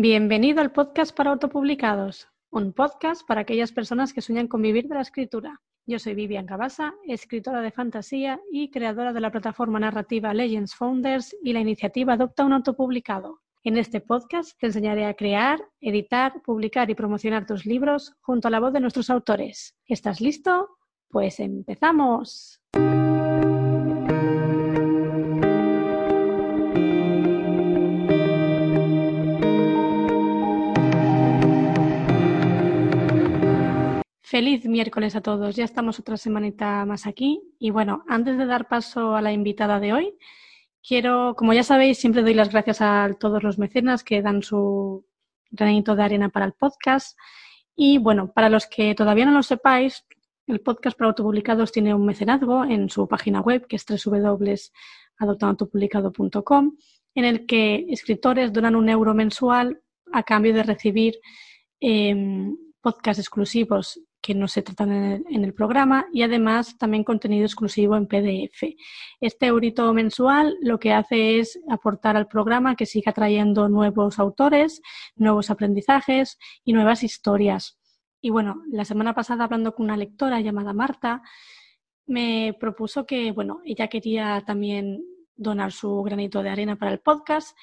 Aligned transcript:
Bienvenido 0.00 0.60
al 0.60 0.70
podcast 0.70 1.12
para 1.12 1.30
autopublicados, 1.30 2.28
un 2.52 2.72
podcast 2.72 3.26
para 3.26 3.40
aquellas 3.40 3.72
personas 3.72 4.12
que 4.12 4.20
sueñan 4.20 4.46
con 4.46 4.62
vivir 4.62 4.86
de 4.86 4.94
la 4.94 5.00
escritura. 5.00 5.60
Yo 5.86 5.98
soy 5.98 6.14
Vivian 6.14 6.46
Cabasa, 6.46 6.94
escritora 7.08 7.62
de 7.62 7.72
fantasía 7.72 8.40
y 8.52 8.70
creadora 8.70 9.12
de 9.12 9.20
la 9.20 9.32
plataforma 9.32 9.80
narrativa 9.80 10.32
Legends 10.32 10.76
Founders 10.76 11.34
y 11.42 11.52
la 11.52 11.58
iniciativa 11.58 12.12
Adopta 12.12 12.44
un 12.44 12.52
autopublicado. 12.52 13.40
En 13.64 13.76
este 13.76 14.00
podcast 14.00 14.56
te 14.60 14.66
enseñaré 14.66 15.04
a 15.04 15.14
crear, 15.14 15.60
editar, 15.80 16.42
publicar 16.44 16.88
y 16.90 16.94
promocionar 16.94 17.44
tus 17.44 17.66
libros 17.66 18.14
junto 18.20 18.46
a 18.46 18.52
la 18.52 18.60
voz 18.60 18.72
de 18.72 18.78
nuestros 18.78 19.10
autores. 19.10 19.74
¿Estás 19.84 20.20
listo? 20.20 20.68
Pues 21.08 21.40
empezamos. 21.40 22.60
Feliz 34.30 34.66
miércoles 34.66 35.16
a 35.16 35.22
todos. 35.22 35.56
Ya 35.56 35.64
estamos 35.64 35.98
otra 35.98 36.18
semanita 36.18 36.84
más 36.84 37.06
aquí. 37.06 37.40
Y 37.58 37.70
bueno, 37.70 38.04
antes 38.06 38.36
de 38.36 38.44
dar 38.44 38.68
paso 38.68 39.16
a 39.16 39.22
la 39.22 39.32
invitada 39.32 39.80
de 39.80 39.94
hoy, 39.94 40.18
quiero, 40.86 41.34
como 41.34 41.54
ya 41.54 41.62
sabéis, 41.62 41.96
siempre 41.96 42.20
doy 42.20 42.34
las 42.34 42.50
gracias 42.50 42.82
a 42.82 43.08
todos 43.18 43.42
los 43.42 43.58
mecenas 43.58 44.04
que 44.04 44.20
dan 44.20 44.42
su 44.42 45.06
granito 45.50 45.96
de 45.96 46.02
arena 46.02 46.28
para 46.28 46.44
el 46.44 46.52
podcast. 46.52 47.18
Y 47.74 47.96
bueno, 47.96 48.30
para 48.34 48.50
los 48.50 48.66
que 48.66 48.94
todavía 48.94 49.24
no 49.24 49.32
lo 49.32 49.42
sepáis, 49.42 50.04
el 50.46 50.60
podcast 50.60 50.98
para 50.98 51.08
autopublicados 51.08 51.72
tiene 51.72 51.94
un 51.94 52.04
mecenazgo 52.04 52.66
en 52.66 52.90
su 52.90 53.08
página 53.08 53.40
web, 53.40 53.66
que 53.66 53.76
es 53.76 53.86
www.adoptaautopublicado.com, 53.86 56.76
en 57.14 57.24
el 57.24 57.46
que 57.46 57.86
escritores 57.88 58.52
donan 58.52 58.76
un 58.76 58.90
euro 58.90 59.14
mensual 59.14 59.80
a 60.12 60.22
cambio 60.22 60.52
de 60.52 60.64
recibir 60.64 61.18
eh, 61.80 62.52
podcasts 62.82 63.20
exclusivos 63.20 64.02
que 64.20 64.34
no 64.34 64.48
se 64.48 64.62
tratan 64.62 65.24
en 65.28 65.44
el, 65.44 65.54
programa 65.54 66.06
y 66.12 66.22
además 66.22 66.76
también 66.76 67.04
contenido 67.04 67.44
exclusivo 67.44 67.96
en 67.96 68.06
PDF. 68.06 68.74
Este 69.20 69.46
eurito 69.46 69.92
mensual 69.94 70.56
lo 70.60 70.78
que 70.78 70.92
hace 70.92 71.38
es 71.38 71.58
aportar 71.68 72.16
al 72.16 72.26
programa 72.26 72.76
que 72.76 72.86
siga 72.86 73.12
trayendo 73.12 73.68
nuevos 73.68 74.18
autores, 74.18 74.82
nuevos 75.16 75.50
aprendizajes 75.50 76.38
y 76.64 76.72
nuevas 76.72 77.02
historias. 77.02 77.78
Y 78.20 78.30
bueno, 78.30 78.62
la 78.70 78.84
semana 78.84 79.14
pasada 79.14 79.44
hablando 79.44 79.74
con 79.74 79.84
una 79.84 79.96
lectora 79.96 80.40
llamada 80.40 80.72
Marta, 80.72 81.22
me 82.06 82.56
propuso 82.58 83.06
que, 83.06 83.32
bueno, 83.32 83.60
ella 83.64 83.88
quería 83.88 84.42
también 84.46 85.04
donar 85.36 85.72
su 85.72 86.02
granito 86.02 86.42
de 86.42 86.50
arena 86.50 86.76
para 86.76 86.90
el 86.90 87.00
podcast, 87.00 87.56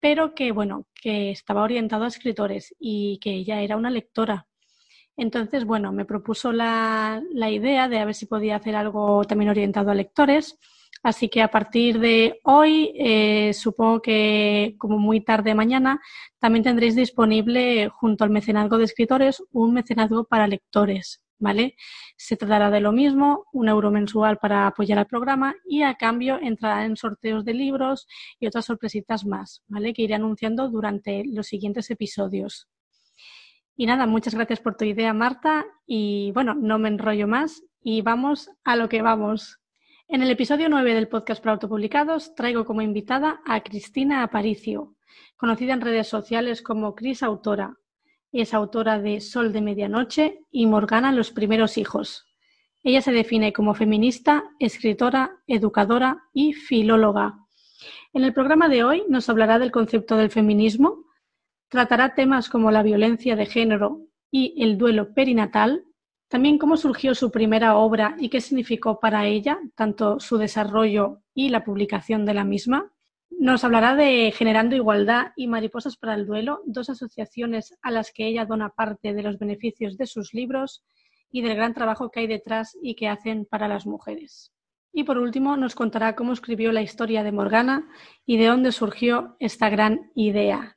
pero 0.00 0.34
que, 0.34 0.52
bueno, 0.52 0.86
que 0.94 1.30
estaba 1.30 1.62
orientado 1.62 2.04
a 2.04 2.08
escritores 2.08 2.74
y 2.78 3.18
que 3.20 3.30
ella 3.30 3.62
era 3.62 3.76
una 3.76 3.90
lectora 3.90 4.48
entonces, 5.16 5.64
bueno, 5.64 5.92
me 5.92 6.04
propuso 6.04 6.52
la, 6.52 7.22
idea 7.50 7.88
de 7.88 7.98
a 7.98 8.04
ver 8.04 8.14
si 8.14 8.26
podía 8.26 8.56
hacer 8.56 8.74
algo 8.76 9.24
también 9.24 9.50
orientado 9.50 9.90
a 9.90 9.94
lectores. 9.94 10.58
Así 11.02 11.28
que 11.28 11.42
a 11.42 11.48
partir 11.48 11.98
de 11.98 12.40
hoy, 12.44 12.92
eh, 12.96 13.52
supongo 13.54 14.00
que 14.00 14.76
como 14.78 14.98
muy 14.98 15.20
tarde 15.20 15.54
mañana, 15.54 16.00
también 16.38 16.62
tendréis 16.62 16.94
disponible 16.94 17.88
junto 17.88 18.24
al 18.24 18.30
mecenazgo 18.30 18.78
de 18.78 18.84
escritores 18.84 19.42
un 19.50 19.74
mecenazgo 19.74 20.24
para 20.24 20.46
lectores, 20.46 21.24
¿vale? 21.40 21.74
Se 22.16 22.36
tratará 22.36 22.70
de 22.70 22.80
lo 22.80 22.92
mismo, 22.92 23.46
un 23.52 23.68
euro 23.68 23.90
mensual 23.90 24.38
para 24.38 24.68
apoyar 24.68 24.98
al 24.98 25.06
programa 25.06 25.56
y 25.64 25.82
a 25.82 25.94
cambio 25.96 26.38
entrará 26.40 26.84
en 26.84 26.96
sorteos 26.96 27.44
de 27.44 27.54
libros 27.54 28.06
y 28.38 28.46
otras 28.46 28.64
sorpresitas 28.66 29.26
más, 29.26 29.62
¿vale? 29.66 29.92
Que 29.92 30.02
iré 30.02 30.14
anunciando 30.14 30.70
durante 30.70 31.24
los 31.26 31.48
siguientes 31.48 31.90
episodios. 31.90 32.68
Y 33.76 33.86
nada, 33.86 34.06
muchas 34.06 34.34
gracias 34.34 34.60
por 34.60 34.76
tu 34.76 34.84
idea, 34.84 35.12
Marta. 35.14 35.64
Y 35.86 36.30
bueno, 36.32 36.54
no 36.54 36.78
me 36.78 36.88
enrollo 36.88 37.26
más 37.26 37.62
y 37.82 38.02
vamos 38.02 38.50
a 38.64 38.76
lo 38.76 38.88
que 38.88 39.02
vamos. 39.02 39.60
En 40.08 40.22
el 40.22 40.30
episodio 40.30 40.68
9 40.68 40.94
del 40.94 41.08
podcast 41.08 41.42
para 41.42 41.54
autopublicados 41.54 42.34
traigo 42.34 42.66
como 42.66 42.82
invitada 42.82 43.40
a 43.46 43.62
Cristina 43.62 44.22
Aparicio, 44.22 44.94
conocida 45.36 45.72
en 45.72 45.80
redes 45.80 46.06
sociales 46.06 46.60
como 46.60 46.94
Cris 46.94 47.22
Autora. 47.22 47.78
Es 48.30 48.52
autora 48.52 48.98
de 48.98 49.20
Sol 49.20 49.52
de 49.52 49.62
Medianoche 49.62 50.40
y 50.50 50.66
Morgana 50.66 51.12
Los 51.12 51.30
Primeros 51.30 51.78
Hijos. 51.78 52.26
Ella 52.82 53.00
se 53.00 53.12
define 53.12 53.52
como 53.52 53.74
feminista, 53.74 54.44
escritora, 54.58 55.38
educadora 55.46 56.24
y 56.34 56.52
filóloga. 56.52 57.38
En 58.12 58.24
el 58.24 58.34
programa 58.34 58.68
de 58.68 58.84
hoy 58.84 59.04
nos 59.08 59.28
hablará 59.30 59.58
del 59.58 59.70
concepto 59.70 60.16
del 60.16 60.30
feminismo, 60.30 61.01
Tratará 61.72 62.14
temas 62.14 62.50
como 62.50 62.70
la 62.70 62.82
violencia 62.82 63.34
de 63.34 63.46
género 63.46 64.02
y 64.30 64.62
el 64.62 64.76
duelo 64.76 65.14
perinatal, 65.14 65.86
también 66.28 66.58
cómo 66.58 66.76
surgió 66.76 67.14
su 67.14 67.30
primera 67.30 67.76
obra 67.76 68.14
y 68.18 68.28
qué 68.28 68.42
significó 68.42 69.00
para 69.00 69.24
ella, 69.24 69.58
tanto 69.74 70.20
su 70.20 70.36
desarrollo 70.36 71.22
y 71.32 71.48
la 71.48 71.64
publicación 71.64 72.26
de 72.26 72.34
la 72.34 72.44
misma. 72.44 72.92
Nos 73.30 73.64
hablará 73.64 73.96
de 73.96 74.34
Generando 74.36 74.76
Igualdad 74.76 75.32
y 75.34 75.46
Mariposas 75.46 75.96
para 75.96 76.12
el 76.12 76.26
Duelo, 76.26 76.60
dos 76.66 76.90
asociaciones 76.90 77.74
a 77.80 77.90
las 77.90 78.12
que 78.12 78.26
ella 78.26 78.44
dona 78.44 78.68
parte 78.68 79.14
de 79.14 79.22
los 79.22 79.38
beneficios 79.38 79.96
de 79.96 80.06
sus 80.06 80.34
libros 80.34 80.84
y 81.30 81.40
del 81.40 81.56
gran 81.56 81.72
trabajo 81.72 82.10
que 82.10 82.20
hay 82.20 82.26
detrás 82.26 82.76
y 82.82 82.96
que 82.96 83.08
hacen 83.08 83.46
para 83.46 83.66
las 83.66 83.86
mujeres. 83.86 84.52
Y 84.92 85.04
por 85.04 85.16
último 85.16 85.56
nos 85.56 85.74
contará 85.74 86.16
cómo 86.16 86.34
escribió 86.34 86.70
la 86.70 86.82
historia 86.82 87.22
de 87.22 87.32
Morgana 87.32 87.88
y 88.26 88.36
de 88.36 88.48
dónde 88.48 88.72
surgió 88.72 89.36
esta 89.40 89.70
gran 89.70 90.10
idea. 90.14 90.76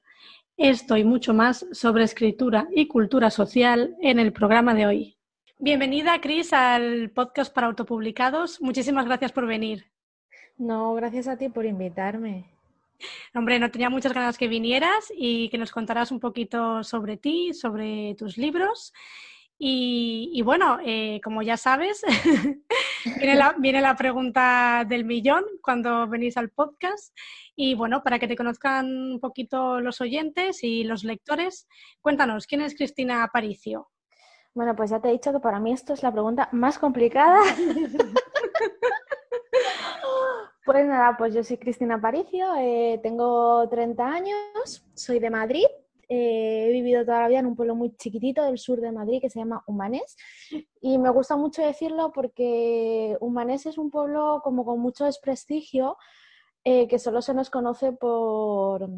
Esto 0.57 0.95
y 0.95 1.03
mucho 1.03 1.33
más 1.33 1.65
sobre 1.73 2.05
escritura 2.05 2.69
y 2.71 2.87
cultura 2.87 3.29
social 3.29 3.97
en 4.01 4.19
el 4.19 4.31
programa 4.31 4.73
de 4.73 4.85
hoy. 4.85 5.17
Bienvenida, 5.59 6.21
Cris, 6.21 6.53
al 6.53 7.09
podcast 7.09 7.53
para 7.53 7.67
autopublicados. 7.67 8.61
Muchísimas 8.61 9.05
gracias 9.05 9.33
por 9.33 9.47
venir. 9.47 9.91
No, 10.57 10.93
gracias 10.93 11.27
a 11.27 11.37
ti 11.37 11.49
por 11.49 11.65
invitarme. 11.65 12.45
Hombre, 13.33 13.59
no 13.59 13.69
tenía 13.69 13.89
muchas 13.89 14.13
ganas 14.13 14.37
que 14.37 14.47
vinieras 14.47 15.11
y 15.13 15.49
que 15.49 15.57
nos 15.57 15.73
contaras 15.73 16.11
un 16.11 16.21
poquito 16.21 16.85
sobre 16.85 17.17
ti, 17.17 17.53
sobre 17.53 18.15
tus 18.15 18.37
libros. 18.37 18.93
Y, 19.57 20.41
bueno, 20.43 20.79
eh, 20.83 21.21
como 21.23 21.41
ya 21.41 21.55
sabes, 21.55 22.01
viene, 23.19 23.35
la, 23.35 23.55
viene 23.57 23.81
la 23.81 23.95
pregunta 23.95 24.85
del 24.87 25.05
millón 25.05 25.45
cuando 25.61 26.07
venís 26.07 26.35
al 26.37 26.49
podcast. 26.49 27.15
Y 27.55 27.73
bueno, 27.75 28.03
para 28.03 28.19
que 28.19 28.27
te 28.27 28.35
conozcan 28.35 28.85
un 28.85 29.19
poquito 29.19 29.79
los 29.79 30.01
oyentes 30.01 30.63
y 30.63 30.83
los 30.83 31.03
lectores, 31.03 31.67
cuéntanos, 32.01 32.47
¿quién 32.47 32.61
es 32.61 32.75
Cristina 32.75 33.23
Aparicio? 33.23 33.89
Bueno, 34.53 34.75
pues 34.75 34.89
ya 34.89 34.99
te 35.01 35.09
he 35.09 35.13
dicho 35.13 35.31
que 35.31 35.39
para 35.39 35.59
mí 35.59 35.71
esto 35.71 35.93
es 35.93 36.03
la 36.03 36.11
pregunta 36.11 36.49
más 36.51 36.77
complicada. 36.77 37.41
pues 40.65 40.85
nada, 40.85 41.15
pues 41.17 41.33
yo 41.33 41.43
soy 41.43 41.57
Cristina 41.57 41.95
Aparicio, 41.95 42.55
eh, 42.57 42.99
tengo 43.03 43.67
30 43.69 44.05
años, 44.05 44.85
soy 44.93 45.19
de 45.19 45.29
Madrid, 45.29 45.65
eh, 46.09 46.67
he 46.67 46.71
vivido 46.71 47.05
toda 47.05 47.21
la 47.21 47.27
vida 47.27 47.39
en 47.39 47.45
un 47.45 47.55
pueblo 47.55 47.75
muy 47.75 47.95
chiquitito 47.95 48.43
del 48.43 48.57
sur 48.57 48.81
de 48.81 48.91
Madrid 48.91 49.21
que 49.21 49.29
se 49.29 49.39
llama 49.39 49.63
Humanés 49.67 50.15
y 50.81 50.97
me 50.97 51.09
gusta 51.09 51.35
mucho 51.35 51.61
decirlo 51.61 52.11
porque 52.13 53.17
Humanés 53.19 53.65
es 53.65 53.77
un 53.77 53.89
pueblo 53.91 54.41
como 54.43 54.65
con 54.65 54.79
mucho 54.79 55.05
desprestigio 55.05 55.97
eh, 56.63 56.87
que 56.87 56.97
solo 56.97 57.21
se 57.21 57.33
nos 57.35 57.51
conoce 57.51 57.91
por, 57.91 58.89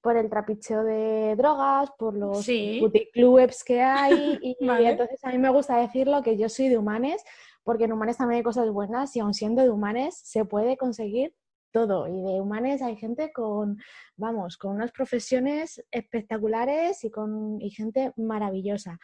por 0.00 0.16
el 0.16 0.30
trapicheo 0.30 0.84
de 0.84 1.34
drogas, 1.36 1.90
por 1.98 2.14
los 2.14 2.44
sí. 2.44 2.80
clubs 3.12 3.64
que 3.64 3.80
hay. 3.80 4.38
Y, 4.60 4.84
entonces 4.84 5.24
a 5.24 5.30
mí 5.30 5.38
me 5.38 5.50
gusta 5.50 5.78
decirlo 5.78 6.22
que 6.22 6.36
yo 6.36 6.48
soy 6.48 6.68
de 6.68 6.78
humanes, 6.78 7.24
porque 7.64 7.84
en 7.84 7.92
humanes 7.92 8.16
también 8.16 8.38
hay 8.38 8.42
cosas 8.44 8.70
buenas 8.70 9.16
y 9.16 9.20
aun 9.20 9.34
siendo 9.34 9.62
de 9.62 9.70
humanes 9.70 10.20
se 10.22 10.44
puede 10.44 10.76
conseguir 10.76 11.34
todo. 11.72 12.06
Y 12.06 12.22
de 12.22 12.40
humanes 12.40 12.82
hay 12.82 12.96
gente 12.96 13.32
con, 13.32 13.78
vamos, 14.16 14.56
con 14.56 14.76
unas 14.76 14.92
profesiones 14.92 15.82
espectaculares 15.90 17.02
y 17.04 17.10
con 17.10 17.60
y 17.60 17.70
gente 17.70 18.12
maravillosa. 18.16 18.98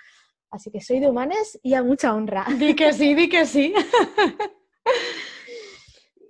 Así 0.50 0.70
que 0.70 0.80
soy 0.80 1.00
de 1.00 1.10
humanes 1.10 1.58
y 1.62 1.74
a 1.74 1.82
mucha 1.82 2.14
honra. 2.14 2.46
Di 2.58 2.74
que 2.74 2.92
sí, 2.92 3.14
di 3.14 3.28
que 3.28 3.44
sí. 3.44 3.74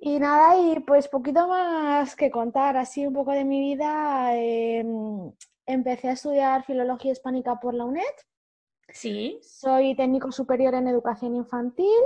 Y 0.00 0.18
nada, 0.20 0.56
y 0.56 0.78
pues 0.80 1.08
poquito 1.08 1.48
más 1.48 2.14
que 2.14 2.30
contar, 2.30 2.76
así 2.76 3.04
un 3.06 3.14
poco 3.14 3.32
de 3.32 3.44
mi 3.44 3.60
vida. 3.60 4.30
Em, 4.34 5.32
empecé 5.66 6.08
a 6.08 6.12
estudiar 6.12 6.64
filología 6.64 7.12
hispánica 7.12 7.58
por 7.60 7.74
la 7.74 7.84
UNED. 7.84 8.04
Sí. 8.88 9.38
Soy 9.42 9.96
técnico 9.96 10.30
superior 10.30 10.74
en 10.74 10.86
educación 10.86 11.34
infantil. 11.34 12.00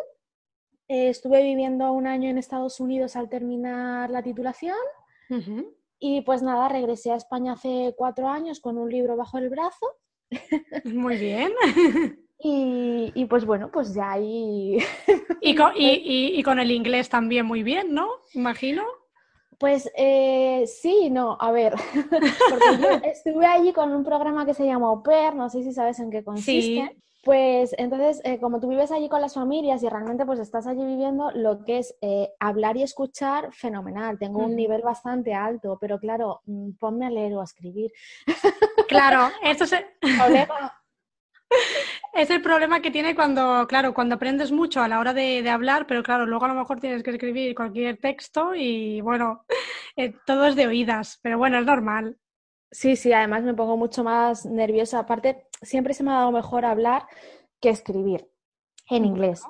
Estuve 0.89 1.43
viviendo 1.43 1.93
un 1.93 2.07
año 2.07 2.29
en 2.29 2.39
Estados 2.39 2.81
Unidos 2.81 3.17
al 3.17 3.29
terminar 3.29 4.11
la 4.11 4.23
titulación. 4.23 4.77
Y 5.99 6.21
pues 6.23 6.43
nada, 6.43 6.69
regresé 6.69 7.13
a 7.13 7.17
España 7.17 7.53
hace 7.53 7.95
cuatro 7.97 8.29
años 8.29 8.61
con 8.61 8.77
un 8.77 8.91
libro 8.91 9.17
bajo 9.17 9.39
el 9.39 9.49
brazo. 9.49 9.87
Muy 10.85 11.17
bien. 11.17 11.53
Y, 12.45 13.25
pues 13.27 13.45
bueno, 13.45 13.71
pues 13.71 13.95
ya 13.95 14.13
ahí... 14.13 14.79
Y 15.41 15.55
con, 15.57 15.73
y, 15.77 16.43
con, 16.43 16.59
el 16.59 16.71
inglés 16.71 17.09
también 17.09 17.47
muy 17.47 17.63
bien, 17.63 17.95
¿no? 17.95 18.09
Imagino. 18.35 18.83
Pues 19.59 19.89
eh, 19.97 20.65
sí, 20.67 21.09
no, 21.09 21.37
a 21.39 21.53
ver, 21.53 21.75
porque 22.11 22.79
yo 22.81 22.89
estuve 23.05 23.47
allí 23.47 23.73
con 23.73 23.93
un 23.93 24.03
programa 24.03 24.45
que 24.45 24.55
se 24.55 24.67
llama 24.67 24.89
Au 24.89 25.05
no 25.37 25.49
sé 25.51 25.63
si 25.63 25.73
sabes 25.73 26.01
en 26.01 26.11
qué 26.11 26.25
consiste. 26.25 26.97
Pues 27.23 27.73
entonces, 27.79 28.21
eh, 28.25 28.41
como 28.41 28.59
tú 28.59 28.69
vives 28.69 28.91
allí 28.91 29.09
con 29.09 29.21
las 29.21 29.35
familias 29.35 29.83
y 29.83 29.89
realmente 29.89 30.27
pues 30.27 30.41
estás 30.41 30.67
allí 30.67 30.85
viviendo, 30.85 31.31
lo 31.33 31.65
que 31.65 31.79
es 31.79 31.95
eh, 32.01 32.31
hablar 32.41 32.77
y 32.77 32.83
escuchar, 32.83 33.53
fenomenal. 33.53 34.19
Tengo 34.19 34.41
un 34.45 34.57
nivel 34.57 34.83
bastante 34.83 35.33
alto, 35.33 35.79
pero 35.81 36.01
claro, 36.01 36.41
mm, 36.47 36.73
ponme 36.81 37.07
a 37.07 37.11
leer 37.11 37.35
o 37.35 37.41
a 37.41 37.45
escribir. 37.45 37.93
Claro, 38.89 39.31
esto 39.43 39.65
es... 39.65 39.75
Es 42.15 42.29
el 42.29 42.43
problema 42.43 42.81
que 42.81 42.91
tiene 42.91 43.15
cuando, 43.15 43.67
claro, 43.67 43.95
cuando 43.95 44.17
aprendes 44.17 44.53
mucho 44.53 44.83
a 44.83 44.89
la 44.89 44.99
hora 44.99 45.15
de, 45.15 45.49
hablar, 45.49 45.87
pero 45.87 46.03
claro, 46.03 46.27
luego 46.27 46.45
a 46.45 46.49
lo 46.49 46.55
mejor 46.55 46.79
tienes 46.79 47.03
que 47.03 47.11
escribir 47.11 47.55
cualquier 47.55 47.97
texto 47.99 48.55
y 48.55 49.01
bueno, 49.01 49.47
eh, 49.97 50.15
todo 50.27 50.47
es 50.47 50.57
de 50.57 50.67
oídas, 50.67 51.19
pero 51.23 51.39
bueno, 51.39 51.59
es 51.59 51.65
normal. 51.65 52.19
Sí, 52.73 52.97
sí, 52.97 53.13
además 53.13 53.45
me 53.45 53.55
pongo 53.55 53.77
mucho 53.77 54.03
más 54.03 54.47
nerviosa. 54.47 54.99
Aparte, 54.99 55.47
siempre 55.61 55.93
se 55.95 56.03
me 56.03 56.11
ha 56.11 56.15
dado 56.15 56.33
mejor 56.33 56.65
hablar 56.65 57.07
que 57.61 57.69
escribir 57.69 58.29
en 58.89 59.05
inglés. 59.05 59.43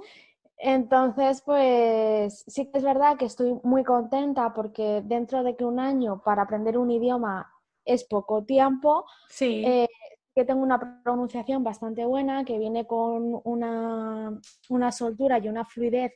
Entonces, 0.58 1.40
pues 1.42 2.44
sí 2.46 2.70
que 2.70 2.78
es 2.78 2.84
verdad 2.84 3.16
que 3.16 3.24
estoy 3.24 3.58
muy 3.62 3.84
contenta 3.84 4.52
porque 4.52 5.02
dentro 5.04 5.44
de 5.44 5.56
que 5.56 5.64
un 5.64 5.78
año 5.80 6.20
para 6.24 6.42
aprender 6.42 6.76
un 6.76 6.90
idioma 6.90 7.52
es 7.84 8.04
poco 8.04 8.44
tiempo, 8.44 9.06
sí. 9.28 9.64
Eh, 9.64 9.88
que 10.34 10.44
tengo 10.44 10.62
una 10.62 11.02
pronunciación 11.02 11.62
bastante 11.62 12.04
buena, 12.06 12.44
que 12.44 12.58
viene 12.58 12.86
con 12.86 13.40
una, 13.44 14.40
una 14.70 14.92
soltura 14.92 15.38
y 15.38 15.48
una 15.48 15.64
fluidez 15.64 16.12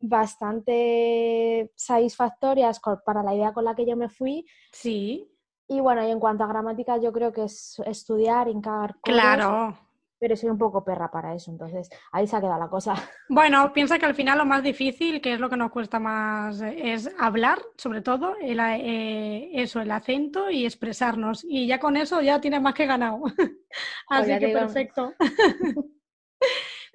bastante 0.00 1.72
satisfactorias 1.74 2.80
para 3.04 3.22
la 3.22 3.34
idea 3.34 3.52
con 3.52 3.64
la 3.64 3.74
que 3.74 3.84
yo 3.84 3.96
me 3.96 4.08
fui. 4.08 4.46
Sí. 4.72 5.28
Y 5.68 5.80
bueno, 5.80 6.06
y 6.06 6.10
en 6.10 6.18
cuanto 6.18 6.44
a 6.44 6.46
gramática, 6.46 6.96
yo 6.96 7.12
creo 7.12 7.32
que 7.32 7.44
es 7.44 7.80
estudiar, 7.86 8.48
hincar. 8.48 8.96
Claro 9.02 9.76
pero 10.18 10.36
soy 10.36 10.50
un 10.50 10.58
poco 10.58 10.84
perra 10.84 11.10
para 11.10 11.34
eso, 11.34 11.50
entonces 11.50 11.88
ahí 12.12 12.26
se 12.26 12.36
ha 12.36 12.40
quedado 12.40 12.58
la 12.58 12.68
cosa. 12.68 12.94
Bueno, 13.28 13.72
piensa 13.72 13.98
que 13.98 14.06
al 14.06 14.14
final 14.14 14.38
lo 14.38 14.46
más 14.46 14.62
difícil, 14.62 15.20
que 15.20 15.34
es 15.34 15.40
lo 15.40 15.50
que 15.50 15.56
nos 15.56 15.70
cuesta 15.70 16.00
más, 16.00 16.60
es 16.62 17.10
hablar, 17.18 17.58
sobre 17.76 18.00
todo, 18.00 18.36
el, 18.40 18.58
eh, 18.58 19.50
eso, 19.52 19.80
el 19.80 19.90
acento 19.90 20.50
y 20.50 20.64
expresarnos. 20.64 21.44
Y 21.46 21.66
ya 21.66 21.78
con 21.78 21.96
eso 21.96 22.22
ya 22.22 22.40
tienes 22.40 22.62
más 22.62 22.74
que 22.74 22.86
ganado. 22.86 23.22
Así 24.08 24.38
que 24.38 24.48
perfecto. 24.48 25.12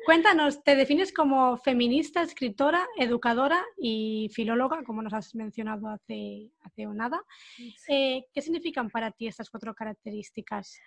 Cuéntanos, 0.05 0.63
¿te 0.63 0.75
defines 0.75 1.13
como 1.13 1.57
feminista, 1.57 2.21
escritora, 2.21 2.85
educadora 2.97 3.63
y 3.77 4.29
filóloga, 4.33 4.83
como 4.83 5.01
nos 5.01 5.13
has 5.13 5.33
mencionado 5.33 5.87
hace, 5.87 6.51
hace 6.61 6.85
nada? 6.87 7.23
Eh, 7.87 8.25
¿Qué 8.33 8.41
significan 8.41 8.89
para 8.89 9.11
ti 9.11 9.27
estas 9.27 9.49
cuatro 9.49 9.73
características? 9.73 10.77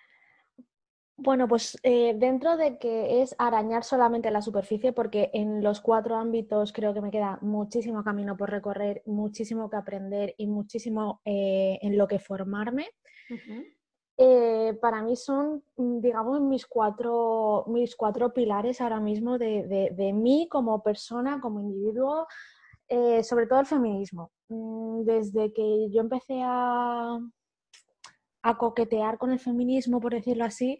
Bueno, 1.19 1.47
pues 1.47 1.79
eh, 1.81 2.13
dentro 2.15 2.57
de 2.57 2.77
que 2.77 3.23
es 3.23 3.35
arañar 3.39 3.83
solamente 3.83 4.29
la 4.29 4.43
superficie, 4.43 4.93
porque 4.93 5.31
en 5.33 5.63
los 5.63 5.81
cuatro 5.81 6.15
ámbitos 6.15 6.71
creo 6.71 6.93
que 6.93 7.01
me 7.01 7.09
queda 7.09 7.39
muchísimo 7.41 8.03
camino 8.03 8.37
por 8.37 8.51
recorrer, 8.51 9.01
muchísimo 9.07 9.67
que 9.67 9.77
aprender 9.77 10.35
y 10.37 10.45
muchísimo 10.45 11.21
eh, 11.25 11.79
en 11.81 11.97
lo 11.97 12.07
que 12.07 12.19
formarme. 12.19 12.91
Eh, 14.17 14.77
para 14.81 15.03
mí 15.03 15.15
son, 15.15 15.63
digamos, 15.77 16.41
mis 16.41 16.65
cuatro, 16.65 17.65
mis 17.67 17.95
cuatro 17.95 18.33
pilares 18.33 18.81
ahora 18.81 18.99
mismo 18.99 19.37
de, 19.37 19.91
de 19.95 20.13
mí 20.13 20.47
como 20.49 20.81
persona, 20.81 21.39
como 21.39 21.61
individuo, 21.61 22.27
sobre 23.21 23.47
todo 23.47 23.59
el 23.59 23.65
feminismo. 23.65 24.31
Mm, 24.49 25.03
desde 25.03 25.53
que 25.53 25.89
yo 25.91 26.01
empecé 26.01 26.41
a, 26.43 27.19
a 28.43 28.57
coquetear 28.57 29.17
con 29.17 29.31
el 29.31 29.39
feminismo, 29.39 29.99
por 29.99 30.13
decirlo 30.13 30.45
así, 30.45 30.79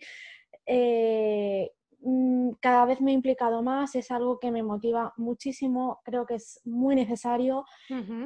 eh, 0.65 1.71
mm, 1.99 2.51
cada 2.61 2.85
vez 2.85 3.01
me 3.01 3.11
he 3.11 3.13
implicado 3.13 3.61
más, 3.61 3.95
es 3.95 4.09
algo 4.11 4.39
que 4.39 4.51
me 4.51 4.63
motiva 4.63 5.13
muchísimo, 5.17 5.99
creo 6.03 6.25
que 6.25 6.35
es 6.35 6.61
muy 6.65 6.95
necesario 6.95 7.65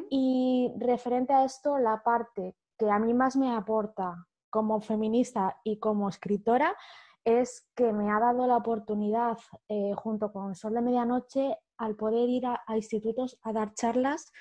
y 0.10 0.72
referente 0.78 1.34
a 1.34 1.46
esto, 1.46 1.78
la 1.80 2.04
parte 2.04 2.56
que 2.78 2.90
a 2.90 3.00
mí 3.00 3.14
más 3.14 3.36
me 3.36 3.52
aporta 3.52 4.28
como 4.52 4.82
feminista 4.82 5.58
y 5.64 5.80
como 5.80 6.10
escritora 6.10 6.78
es 7.24 7.68
que 7.76 7.92
me 7.92 8.12
ha 8.12 8.20
dado 8.20 8.46
la 8.46 8.58
oportunidad, 8.58 9.38
eh, 9.68 9.94
junto 9.96 10.32
con 10.32 10.54
Sol 10.54 10.74
de 10.76 10.82
Medianoche, 10.82 11.58
al 11.78 11.96
poder 11.96 12.30
ir 12.30 12.46
a, 12.46 12.62
a, 12.68 12.78
institutos 12.78 13.40
a 13.42 13.54
dar 13.54 13.74
charlas 13.74 14.32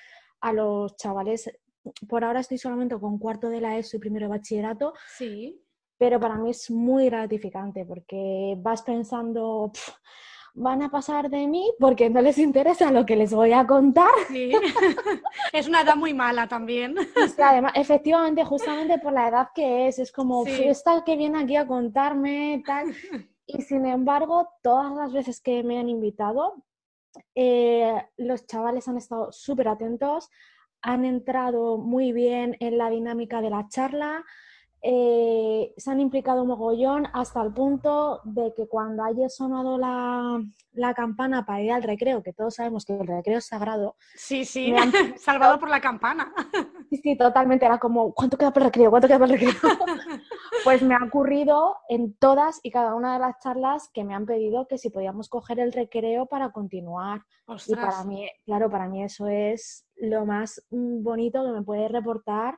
a 0.40 0.52
los 0.52 0.96
chavales 0.96 1.50
por 2.08 2.24
ahora 2.24 2.40
estoy 2.40 2.58
solamente 2.58 2.98
con 2.98 3.18
cuarto 3.18 3.48
de 3.48 3.60
la 3.60 3.78
ESO 3.78 3.96
y 3.96 4.00
primero 4.00 4.26
de 4.26 4.30
bachillerato. 4.30 4.92
Sí. 5.16 5.62
Pero 5.98 6.18
para 6.18 6.36
mí 6.36 6.50
es 6.50 6.70
muy 6.70 7.06
gratificante 7.06 7.84
porque 7.84 8.54
vas 8.58 8.82
pensando, 8.82 9.70
van 10.54 10.82
a 10.82 10.90
pasar 10.90 11.30
de 11.30 11.46
mí 11.46 11.72
porque 11.78 12.10
no 12.10 12.20
les 12.20 12.38
interesa 12.38 12.90
lo 12.90 13.06
que 13.06 13.16
les 13.16 13.32
voy 13.32 13.52
a 13.52 13.66
contar. 13.66 14.10
Sí. 14.28 14.52
es 15.52 15.68
una 15.68 15.82
edad 15.82 15.96
muy 15.96 16.14
mala 16.14 16.48
también. 16.48 16.94
además, 17.38 17.72
efectivamente, 17.74 18.44
justamente 18.44 18.98
por 18.98 19.12
la 19.12 19.28
edad 19.28 19.48
que 19.54 19.88
es, 19.88 19.98
es 19.98 20.12
como, 20.12 20.44
sí. 20.44 20.64
esta 20.64 21.04
que 21.04 21.16
viene 21.16 21.42
aquí 21.42 21.56
a 21.56 21.66
contarme, 21.66 22.62
tal. 22.66 22.94
Y 23.46 23.62
sin 23.62 23.86
embargo, 23.86 24.48
todas 24.62 24.94
las 24.94 25.12
veces 25.12 25.40
que 25.40 25.62
me 25.62 25.78
han 25.78 25.88
invitado, 25.88 26.62
eh, 27.34 27.94
los 28.16 28.46
chavales 28.46 28.86
han 28.88 28.96
estado 28.96 29.32
súper 29.32 29.68
atentos, 29.68 30.30
han 30.82 31.04
entrado 31.04 31.76
muy 31.76 32.12
bien 32.12 32.56
en 32.60 32.78
la 32.78 32.90
dinámica 32.90 33.40
de 33.40 33.50
la 33.50 33.66
charla, 33.68 34.24
eh, 34.82 35.74
se 35.76 35.90
han 35.90 36.00
implicado 36.00 36.42
un 36.42 36.48
mogollón 36.48 37.06
hasta 37.12 37.42
el 37.42 37.52
punto 37.52 38.22
de 38.24 38.54
que 38.56 38.66
cuando 38.66 39.04
haya 39.04 39.28
sonado 39.28 39.76
la, 39.76 40.94
campana 40.94 41.44
para 41.44 41.60
ir 41.60 41.72
al 41.72 41.82
recreo, 41.82 42.22
que 42.22 42.32
todos 42.32 42.54
sabemos 42.54 42.86
que 42.86 42.94
el 42.94 43.06
recreo 43.06 43.38
es 43.38 43.46
sagrado. 43.46 43.96
Sí, 44.14 44.44
sí, 44.46 44.72
salvado 45.18 45.58
por 45.60 45.68
la 45.68 45.80
campana. 45.80 46.32
Sí, 46.88 46.96
sí, 46.96 47.16
totalmente. 47.16 47.66
Era 47.66 47.78
como, 47.78 48.14
¿cuánto 48.14 48.38
queda 48.38 48.52
para 48.52 48.66
el 48.66 48.72
recreo? 48.72 48.90
¿Cuánto 48.90 49.06
queda 49.06 49.18
para 49.18 49.34
el 49.34 49.40
recreo? 49.40 49.52
pues 50.64 50.82
me 50.82 50.94
ha 50.94 51.04
ocurrido 51.04 51.76
en 51.88 52.14
todas 52.14 52.60
y 52.62 52.70
cada 52.70 52.94
una 52.94 53.12
de 53.12 53.18
las 53.18 53.38
charlas 53.42 53.90
que 53.92 54.04
me 54.04 54.14
han 54.14 54.24
pedido 54.24 54.66
que 54.66 54.78
si 54.78 54.88
podíamos 54.88 55.28
coger 55.28 55.60
el 55.60 55.72
recreo 55.72 56.24
para 56.24 56.52
continuar. 56.52 57.22
Y 57.66 57.74
para 57.74 58.02
mí, 58.04 58.30
claro, 58.46 58.70
para 58.70 58.88
mí 58.88 59.02
eso 59.02 59.26
es 59.26 59.86
lo 59.96 60.24
más 60.24 60.64
mm, 60.70 61.02
bonito 61.02 61.44
que 61.44 61.52
me 61.52 61.62
puede 61.62 61.88
reportar 61.88 62.56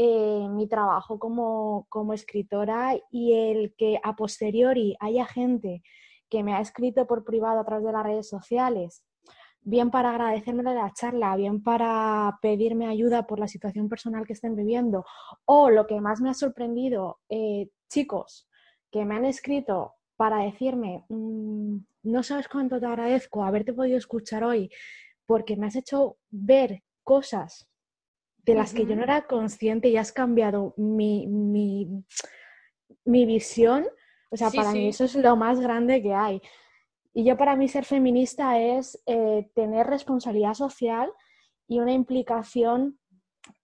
eh, 0.00 0.46
mi 0.48 0.68
trabajo 0.68 1.18
como, 1.18 1.86
como, 1.88 2.12
escritora 2.12 2.96
y 3.10 3.32
el 3.32 3.74
que 3.76 3.98
a 4.04 4.14
posteriori 4.14 4.96
haya 5.00 5.26
gente 5.26 5.82
que 6.30 6.44
me 6.44 6.54
ha 6.54 6.60
escrito 6.60 7.08
por 7.08 7.24
privado 7.24 7.58
a 7.58 7.64
través 7.64 7.84
de 7.84 7.92
las 7.92 8.04
redes 8.04 8.28
sociales, 8.28 9.02
bien 9.60 9.90
para 9.90 10.10
agradecerme 10.10 10.62
la 10.62 10.92
charla, 10.94 11.34
bien 11.34 11.64
para 11.64 12.38
pedirme 12.40 12.86
ayuda 12.86 13.26
por 13.26 13.40
la 13.40 13.48
situación 13.48 13.88
personal 13.88 14.24
que 14.24 14.34
estén 14.34 14.54
viviendo, 14.54 15.04
o 15.46 15.68
lo 15.68 15.88
que 15.88 16.00
más 16.00 16.20
me 16.20 16.30
ha 16.30 16.34
sorprendido, 16.34 17.18
eh, 17.28 17.68
chicos 17.90 18.48
que 18.92 19.04
me 19.04 19.16
han 19.16 19.24
escrito 19.24 19.94
para 20.16 20.44
decirme, 20.44 21.06
mm, 21.08 21.76
no 22.04 22.22
sabes 22.22 22.46
cuánto 22.46 22.78
te 22.78 22.86
agradezco 22.86 23.42
haberte 23.42 23.72
podido 23.74 23.98
escuchar 23.98 24.44
hoy, 24.44 24.70
porque 25.26 25.56
me 25.56 25.66
has 25.66 25.74
hecho 25.74 26.18
ver 26.30 26.84
cosas 27.02 27.67
de 28.52 28.58
las 28.58 28.72
que 28.72 28.86
yo 28.86 28.96
no 28.96 29.02
era 29.02 29.26
consciente 29.26 29.88
y 29.88 29.96
has 29.96 30.12
cambiado 30.12 30.74
mi, 30.76 31.26
mi, 31.26 32.04
visión. 33.26 33.86
O 34.30 34.36
sea, 34.36 34.50
para 34.50 34.72
mí 34.72 34.88
eso 34.88 35.04
es 35.04 35.14
lo 35.14 35.36
más 35.36 35.60
grande 35.60 36.02
que 36.02 36.14
hay. 36.14 36.40
Y 37.12 37.24
yo 37.24 37.36
para 37.36 37.56
mí 37.56 37.68
ser 37.68 37.84
feminista 37.84 38.58
es 38.60 39.02
eh, 39.06 39.50
tener 39.54 39.86
responsabilidad 39.86 40.54
social 40.54 41.10
y 41.66 41.80
una 41.80 41.92
implicación 41.92 42.98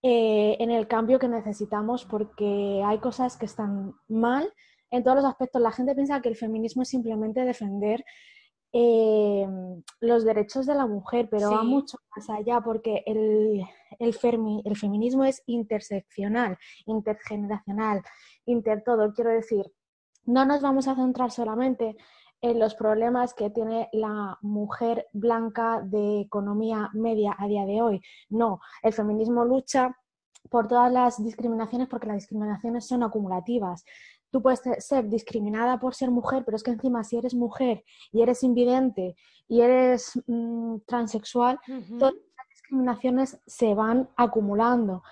eh, 0.03 0.57
en 0.61 0.71
el 0.71 0.87
cambio 0.87 1.19
que 1.19 1.29
necesitamos 1.29 2.05
porque 2.05 2.83
hay 2.85 2.99
cosas 2.99 3.37
que 3.37 3.47
están 3.47 3.95
mal 4.09 4.53
en 4.91 5.03
todos 5.03 5.17
los 5.17 5.25
aspectos. 5.25 5.63
La 5.63 5.73
gente 5.73 5.95
piensa 5.95 6.21
que 6.21 6.29
el 6.29 6.37
feminismo 6.37 6.83
es 6.83 6.89
simplemente 6.89 7.45
defender 7.45 8.05
eh, 8.77 9.47
los 10.01 10.25
derechos 10.25 10.67
de 10.67 10.75
la 10.75 10.87
mujer, 10.87 11.29
pero 11.31 11.53
va 11.53 11.63
mucho 11.63 11.97
más 12.15 12.29
allá 12.29 12.61
porque 12.61 13.05
el, 13.07 13.65
el, 13.99 14.17
el, 14.65 14.77
feminismo 14.77 15.25
es 15.25 15.43
interseccional, 15.47 16.59
intergeneracional, 16.87 18.03
inter 18.47 18.83
todo. 18.85 19.13
Quiero 19.13 19.31
decir, 19.31 19.65
no 20.25 20.45
nos 20.45 20.63
vamos 20.63 20.89
a 20.89 20.95
centrar 20.95 21.31
solamente 21.31 21.97
en 22.41 22.59
los 22.59 22.75
problemas 22.75 23.35
que 23.35 23.51
tiene 23.51 23.89
la 23.93 24.39
mujer 24.43 25.07
blanca 25.13 25.81
de 25.83 26.21
economía 26.21 26.91
media 26.93 27.35
a 27.39 27.47
día 27.47 27.65
de 27.65 27.81
hoy. 27.81 28.03
No, 28.29 28.61
el 28.83 28.93
feminismo 28.93 29.45
lucha 29.45 29.97
por 30.51 30.69
todas 30.69 30.93
las 30.93 31.23
discriminaciones 31.25 31.89
porque 31.89 32.07
las 32.07 32.17
discriminaciones 32.17 32.87
son 32.87 33.03
acumulativas 33.03 33.85
tú 34.35 34.43
puedes 34.43 34.63
ser 34.79 35.09
discriminada 35.09 35.79
por 35.79 35.95
ser 35.95 36.11
mujer, 36.11 36.43
pero 36.45 36.57
es 36.57 36.65
que 36.65 36.73
encima 36.73 37.05
si 37.05 37.17
eres 37.17 37.35
mujer 37.35 37.85
y 38.11 38.21
eres 38.21 38.43
invidente 38.43 39.15
y 39.47 39.61
eres 39.61 40.21
mm, 40.27 40.79
transexual, 40.89 41.61
discriminaciones 42.65 43.41
se 43.47 43.75
van 43.75 44.09
acumulando. 44.17 45.03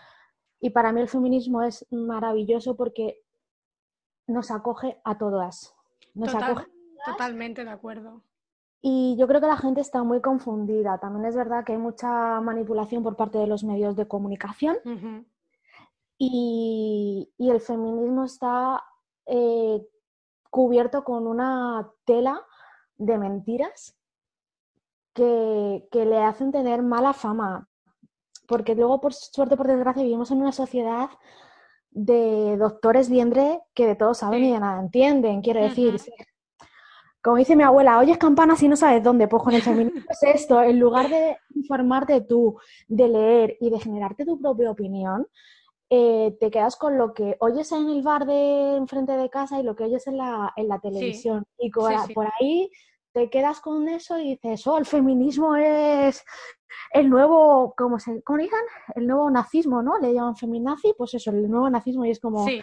Y 0.61 0.71
para 0.71 0.93
mí 0.93 1.01
el 1.01 1.09
feminismo 1.09 1.63
es 1.63 1.87
maravilloso 1.91 2.77
porque 2.77 3.23
nos 4.27 4.51
acoge 4.51 5.01
a 5.05 5.19
todas. 5.19 5.75
Nos 6.15 6.35
acoge 6.35 6.67
Totalmente 7.05 7.65
de 7.65 7.71
acuerdo. 7.71 8.23
Y 8.81 9.17
yo 9.19 9.27
creo 9.27 9.41
que 9.41 9.49
la 9.49 9.57
gente 9.57 9.81
está 9.81 10.05
muy 10.05 10.21
confundida. 10.21 10.99
También 10.99 11.27
es 11.27 11.37
verdad 11.37 11.65
que 11.65 11.73
hay 11.73 11.79
mucha 11.79 12.41
manipulación 12.41 13.03
por 13.03 13.17
parte 13.17 13.39
de 13.39 13.49
los 13.49 13.65
medios 13.65 13.97
de 13.97 14.07
comunicación. 14.07 14.77
y, 16.19 17.29
el 17.39 17.61
feminismo 17.61 18.25
está 18.25 18.85
eh, 19.27 19.85
cubierto 20.49 21.03
con 21.03 21.27
una 21.27 21.91
tela 22.05 22.41
de 22.97 23.19
mentiras 23.19 23.97
que, 25.15 25.89
que, 25.91 26.05
le 26.05 26.19
hacen 26.19 26.53
tener 26.53 26.83
mala 26.83 27.13
fama. 27.13 27.69
Porque 28.47 28.75
luego, 28.75 29.01
por 29.01 29.15
suerte, 29.15 29.57
por 29.57 29.67
desgracia, 29.67 30.03
vivimos 30.03 30.31
en 30.31 30.41
una 30.41 30.53
sociedad 30.53 31.11
de 31.91 32.57
doctores 32.57 33.11
liendre 33.11 33.61
que 33.75 33.87
de 33.87 33.95
todo 33.95 34.15
saben 34.15 34.45
y 34.45 34.53
de 34.53 34.61
nada 34.61 34.81
entienden. 34.81 35.43
Quiero 35.43 35.63
decir, 35.63 35.97
como 37.23 37.37
dice 37.37 37.55
mi 37.55 37.63
abuela, 37.63 37.99
oyes 37.99 38.19
campanas 38.19 38.63
y 38.63 38.69
no 38.69 38.77
sabes 38.77 39.03
dónde. 39.03 39.29
Pues 39.29 39.43
con 39.43 39.55
el 39.55 39.63
feminismo 39.63 40.03
es 40.09 40.23
esto, 40.23 40.61
en 40.63 40.81
lugar 40.81 41.09
de 41.09 41.37
informarte 41.55 42.23
tú, 42.23 42.59
de 42.89 43.09
leer 43.09 43.57
y 43.61 43.71
de 43.71 43.79
generarte 43.79 44.25
tu 44.25 44.41
propia 44.41 44.71
opinión, 44.71 45.27
eh, 45.89 46.37
te 46.41 46.51
quedas 46.51 46.77
con 46.77 46.99
lo 46.99 47.13
que 47.13 47.37
oyes 47.39 47.71
en 47.71 47.89
el 47.91 48.03
bar 48.03 48.27
de 48.27 48.77
enfrente 48.77 49.13
de 49.13 49.31
casa 49.31 49.61
y 49.61 49.63
lo 49.63 49.77
que 49.77 49.85
oyes 49.85 50.07
en 50.07 50.17
la, 50.17 50.53
en 50.57 50.67
la 50.67 50.81
televisión. 50.81 51.45
Y 51.59 51.71
por, 51.71 51.93
ahí 52.41 52.71
te 53.13 53.31
quedas 53.31 53.61
con 53.61 53.89
eso 53.89 54.19
y 54.19 54.31
dices, 54.31 54.67
oh, 54.67 54.79
el 54.79 54.87
feminismo 54.87 55.57
es 55.57 56.25
el 56.93 57.11
nuevo, 57.11 57.75
¿cómo, 57.77 57.99
se, 57.99 58.23
¿cómo 58.23 58.39
dicen? 58.39 58.59
El 58.95 59.07
nuevo 59.07 59.31
nazismo, 59.31 59.83
¿no? 59.83 59.99
Le 59.99 60.15
llaman 60.15 60.37
feminazi, 60.37 60.95
pues 60.97 61.15
eso, 61.15 61.31
el 61.31 61.51
nuevo 61.51 61.69
nazismo 61.69 62.05
y 62.05 62.11
es 62.11 62.21
como, 62.21 62.49
eh, 62.49 62.63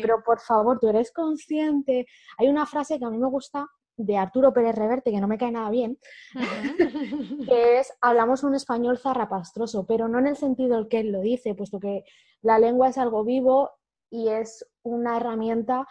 pero 0.00 0.22
por 0.24 0.40
favor, 0.40 0.78
tú 0.78 0.88
eres 0.88 1.12
consciente. 1.12 2.06
Hay 2.38 2.48
una 2.48 2.66
frase 2.66 2.98
que 2.98 3.04
a 3.04 3.10
mí 3.10 3.18
me 3.18 3.28
gusta 3.28 3.66
de 3.96 4.16
Arturo 4.16 4.52
Pérez 4.52 4.76
Reverte, 4.76 5.10
que 5.10 5.20
no 5.20 5.28
me 5.28 5.36
cae 5.36 5.52
nada 5.52 5.70
bien, 5.70 5.98
que 7.48 7.80
es 7.80 7.92
hablamos 8.00 8.42
un 8.44 8.54
español 8.54 8.98
zarrapastroso, 8.98 9.86
pero 9.86 10.08
no 10.08 10.18
en 10.18 10.28
el 10.28 10.36
sentido 10.36 10.78
en 10.78 10.88
que 10.88 11.00
él 11.00 11.12
lo 11.12 11.20
dice, 11.20 11.54
puesto 11.54 11.78
que 11.78 12.04
la 12.40 12.58
lengua 12.58 12.88
es 12.88 12.98
algo 12.98 13.24
vivo 13.24 13.70
y 14.08 14.28
es 14.28 14.66
una 14.82 15.18
herramienta 15.18 15.86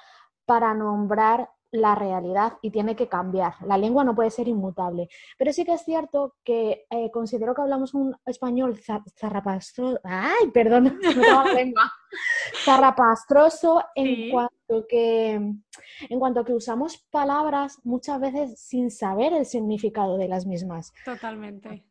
para 0.46 0.74
nombrar 0.74 1.50
la 1.72 1.96
realidad 1.96 2.54
y 2.62 2.72
tiene 2.72 2.96
que 2.96 3.08
cambiar. 3.08 3.54
La 3.66 3.78
lengua 3.78 4.04
no 4.04 4.16
puede 4.16 4.32
ser 4.32 4.48
inmutable. 4.48 5.10
Pero 5.38 5.54
sí 5.54 5.66
que 5.66 5.74
es 5.74 5.82
cierto 5.84 6.36
que 6.44 6.86
eh, 6.90 7.12
considero 7.12 7.54
que 7.54 7.62
hablamos 7.62 7.94
un 7.94 8.16
español 8.26 8.80
zarrapastroso. 9.18 10.00
¡Ay, 10.04 10.50
perdón! 10.54 11.00
la 11.16 11.44
lengua. 11.54 11.92
Zarrapastroso 12.66 13.84
en 13.94 14.32
cuanto 14.32 14.88
que 14.88 15.34
en 15.34 16.20
cuanto 16.20 16.44
que 16.44 16.54
usamos 16.54 16.98
palabras 17.12 17.80
muchas 17.84 18.20
veces 18.20 18.60
sin 18.60 18.90
saber 18.90 19.34
el 19.34 19.46
significado 19.46 20.18
de 20.18 20.28
las 20.28 20.48
mismas. 20.48 20.92
Totalmente 21.06 21.88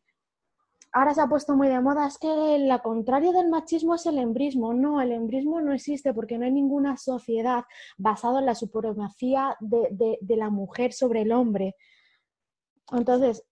ahora 0.98 1.14
se 1.14 1.20
ha 1.20 1.28
puesto 1.28 1.56
muy 1.56 1.68
de 1.68 1.80
moda, 1.80 2.06
es 2.06 2.18
que 2.18 2.58
la 2.58 2.80
contrario 2.80 3.32
del 3.32 3.48
machismo 3.48 3.94
es 3.94 4.06
el 4.06 4.18
embrismo. 4.18 4.74
No, 4.74 5.00
el 5.00 5.12
embrismo 5.12 5.60
no 5.60 5.72
existe 5.72 6.12
porque 6.12 6.38
no 6.38 6.44
hay 6.44 6.52
ninguna 6.52 6.96
sociedad 6.96 7.64
basada 7.96 8.40
en 8.40 8.46
la 8.46 8.54
supremacía 8.54 9.56
de, 9.60 10.18
la 10.36 10.50
mujer 10.50 10.92
sobre 10.92 11.22
el 11.22 11.32
hombre. 11.32 11.76
Entonces, 12.90 13.44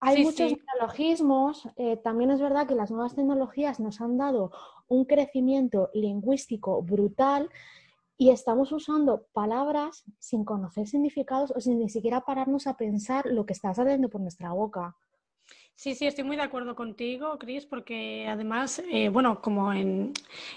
hay 0.00 0.24
muchos 0.24 0.52
neologismos. 0.52 1.68
Eh, 1.76 1.98
también 1.98 2.30
es 2.30 2.40
verdad 2.40 2.66
que 2.66 2.74
las 2.74 2.90
nuevas 2.90 3.14
tecnologías 3.14 3.78
nos 3.80 4.00
han 4.00 4.16
dado 4.16 4.50
un 4.88 5.04
crecimiento 5.04 5.90
lingüístico 5.92 6.82
brutal 6.82 7.50
y 8.16 8.30
estamos 8.30 8.72
usando 8.72 9.26
palabras 9.32 10.04
sin 10.18 10.44
conocer 10.44 10.86
significados 10.86 11.52
o 11.54 11.60
sin 11.60 11.78
ni 11.78 11.88
siquiera 11.88 12.22
pararnos 12.22 12.66
a 12.66 12.76
pensar 12.76 13.26
lo 13.26 13.44
que 13.44 13.52
está 13.52 13.74
saliendo 13.74 14.08
por 14.08 14.20
nuestra 14.20 14.52
boca. 14.52 14.96
Sí, 15.80 15.94
sí, 15.94 16.06
estoy 16.06 16.24
muy 16.24 16.36
de 16.36 16.42
acuerdo 16.42 16.76
contigo, 16.76 17.38
Cris, 17.38 17.64
porque 17.64 18.26
además, 18.28 18.82
eh, 18.92 19.08
bueno, 19.08 19.40
como 19.40 19.72
en, 19.72 20.12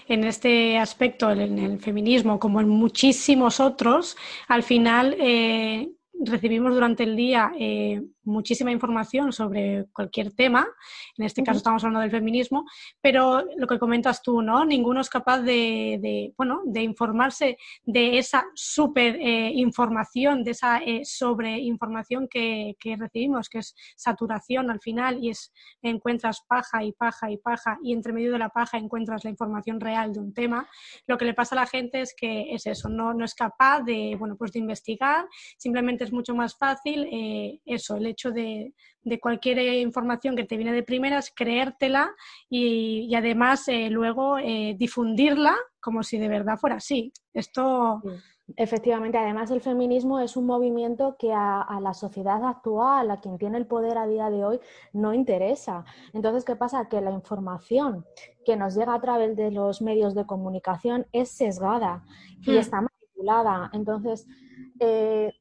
en, 0.06 0.22
este 0.24 0.76
aspecto, 0.76 1.30
en 1.30 1.58
el 1.58 1.80
feminismo, 1.80 2.38
como 2.38 2.60
en 2.60 2.68
muchísimos 2.68 3.58
otros, 3.58 4.18
al 4.48 4.62
final 4.62 5.16
eh, 5.18 5.90
recibimos 6.12 6.74
durante 6.74 7.04
el 7.04 7.16
día 7.16 7.52
eh, 7.58 8.02
muchísima 8.24 8.70
información 8.70 9.32
sobre 9.32 9.86
cualquier 9.92 10.32
tema, 10.32 10.66
en 11.16 11.24
este 11.24 11.42
caso 11.42 11.58
estamos 11.58 11.84
hablando 11.84 12.00
del 12.00 12.10
feminismo, 12.10 12.64
pero 13.00 13.44
lo 13.56 13.66
que 13.66 13.78
comentas 13.78 14.22
tú, 14.22 14.42
¿no? 14.42 14.64
Ninguno 14.64 15.00
es 15.00 15.08
capaz 15.08 15.40
de, 15.40 16.32
bueno, 16.36 16.62
de 16.64 16.82
informarse 16.82 17.56
de 17.84 18.18
esa 18.18 18.44
super 18.54 19.16
eh, 19.16 19.52
información, 19.54 20.44
de 20.44 20.52
esa 20.52 20.78
eh, 20.78 21.04
sobreinformación 21.04 22.28
que, 22.28 22.76
que, 22.78 22.96
recibimos, 22.96 23.48
que 23.48 23.58
es 23.58 23.74
saturación 23.96 24.70
al 24.70 24.80
final 24.80 25.18
y 25.22 25.30
es 25.30 25.52
encuentras 25.82 26.42
paja 26.48 26.84
y 26.84 26.92
paja 26.92 27.30
y 27.30 27.36
paja 27.36 27.78
y 27.82 27.92
entre 27.92 28.12
medio 28.12 28.32
de 28.32 28.38
la 28.38 28.48
paja 28.48 28.78
encuentras 28.78 29.24
la 29.24 29.30
información 29.30 29.80
real 29.80 30.12
de 30.12 30.20
un 30.20 30.32
tema. 30.32 30.68
Lo 31.06 31.18
que 31.18 31.24
le 31.24 31.34
pasa 31.34 31.54
a 31.54 31.60
la 31.60 31.66
gente 31.66 32.00
es 32.00 32.14
que 32.16 32.54
es 32.54 32.66
eso, 32.66 32.88
no, 32.88 33.14
no 33.14 33.24
es 33.24 33.34
capaz 33.34 33.82
de, 33.82 34.16
bueno, 34.18 34.36
pues 34.36 34.52
de 34.52 34.58
investigar, 34.60 35.26
simplemente 35.56 36.04
es 36.04 36.12
mucho 36.12 36.34
más 36.34 36.56
fácil 36.56 37.06
eh, 37.10 37.60
eso, 37.64 37.96
el 37.96 38.06
hecho 38.14 38.30
de, 38.30 38.72
cualquier 39.20 39.58
información 39.58 40.34
que 40.34 40.44
te 40.44 40.56
viene 40.56 40.72
de 40.72 40.82
primeras, 40.82 41.30
creértela 41.34 42.10
y, 42.48 43.14
además 43.14 43.68
eh, 43.68 43.90
luego 43.90 44.38
eh, 44.38 44.74
difundirla 44.78 45.54
como 45.80 46.02
si 46.02 46.18
de 46.18 46.28
verdad 46.28 46.56
fuera 46.56 46.76
así. 46.76 47.12
Esto. 47.32 48.02
Efectivamente, 48.56 49.16
además 49.16 49.50
el 49.50 49.62
feminismo 49.62 50.20
es 50.20 50.36
un 50.36 50.44
movimiento 50.44 51.16
que 51.18 51.32
a, 51.32 51.78
la 51.80 51.94
sociedad 51.94 52.44
actual, 52.44 53.10
a 53.10 53.18
quien 53.18 53.38
tiene 53.38 53.56
el 53.56 53.66
poder 53.66 53.96
a 53.96 54.06
día 54.06 54.28
de 54.28 54.44
hoy, 54.44 54.60
no 54.92 55.14
interesa. 55.14 55.84
Entonces, 56.12 56.44
¿qué 56.44 56.54
pasa? 56.54 56.88
Que 56.88 57.00
la 57.00 57.10
información 57.10 58.04
que 58.44 58.56
nos 58.56 58.74
llega 58.74 58.94
a 58.94 59.00
través 59.00 59.34
de 59.34 59.50
los 59.50 59.80
medios 59.80 60.14
de 60.14 60.26
comunicación 60.26 61.06
es 61.12 61.30
sesgada 61.30 62.04
y 62.42 62.52
hmm. 62.52 62.58
está 62.58 62.82
manipulada. 62.82 63.70
Entonces, 63.72 64.26
eh, 64.78 65.32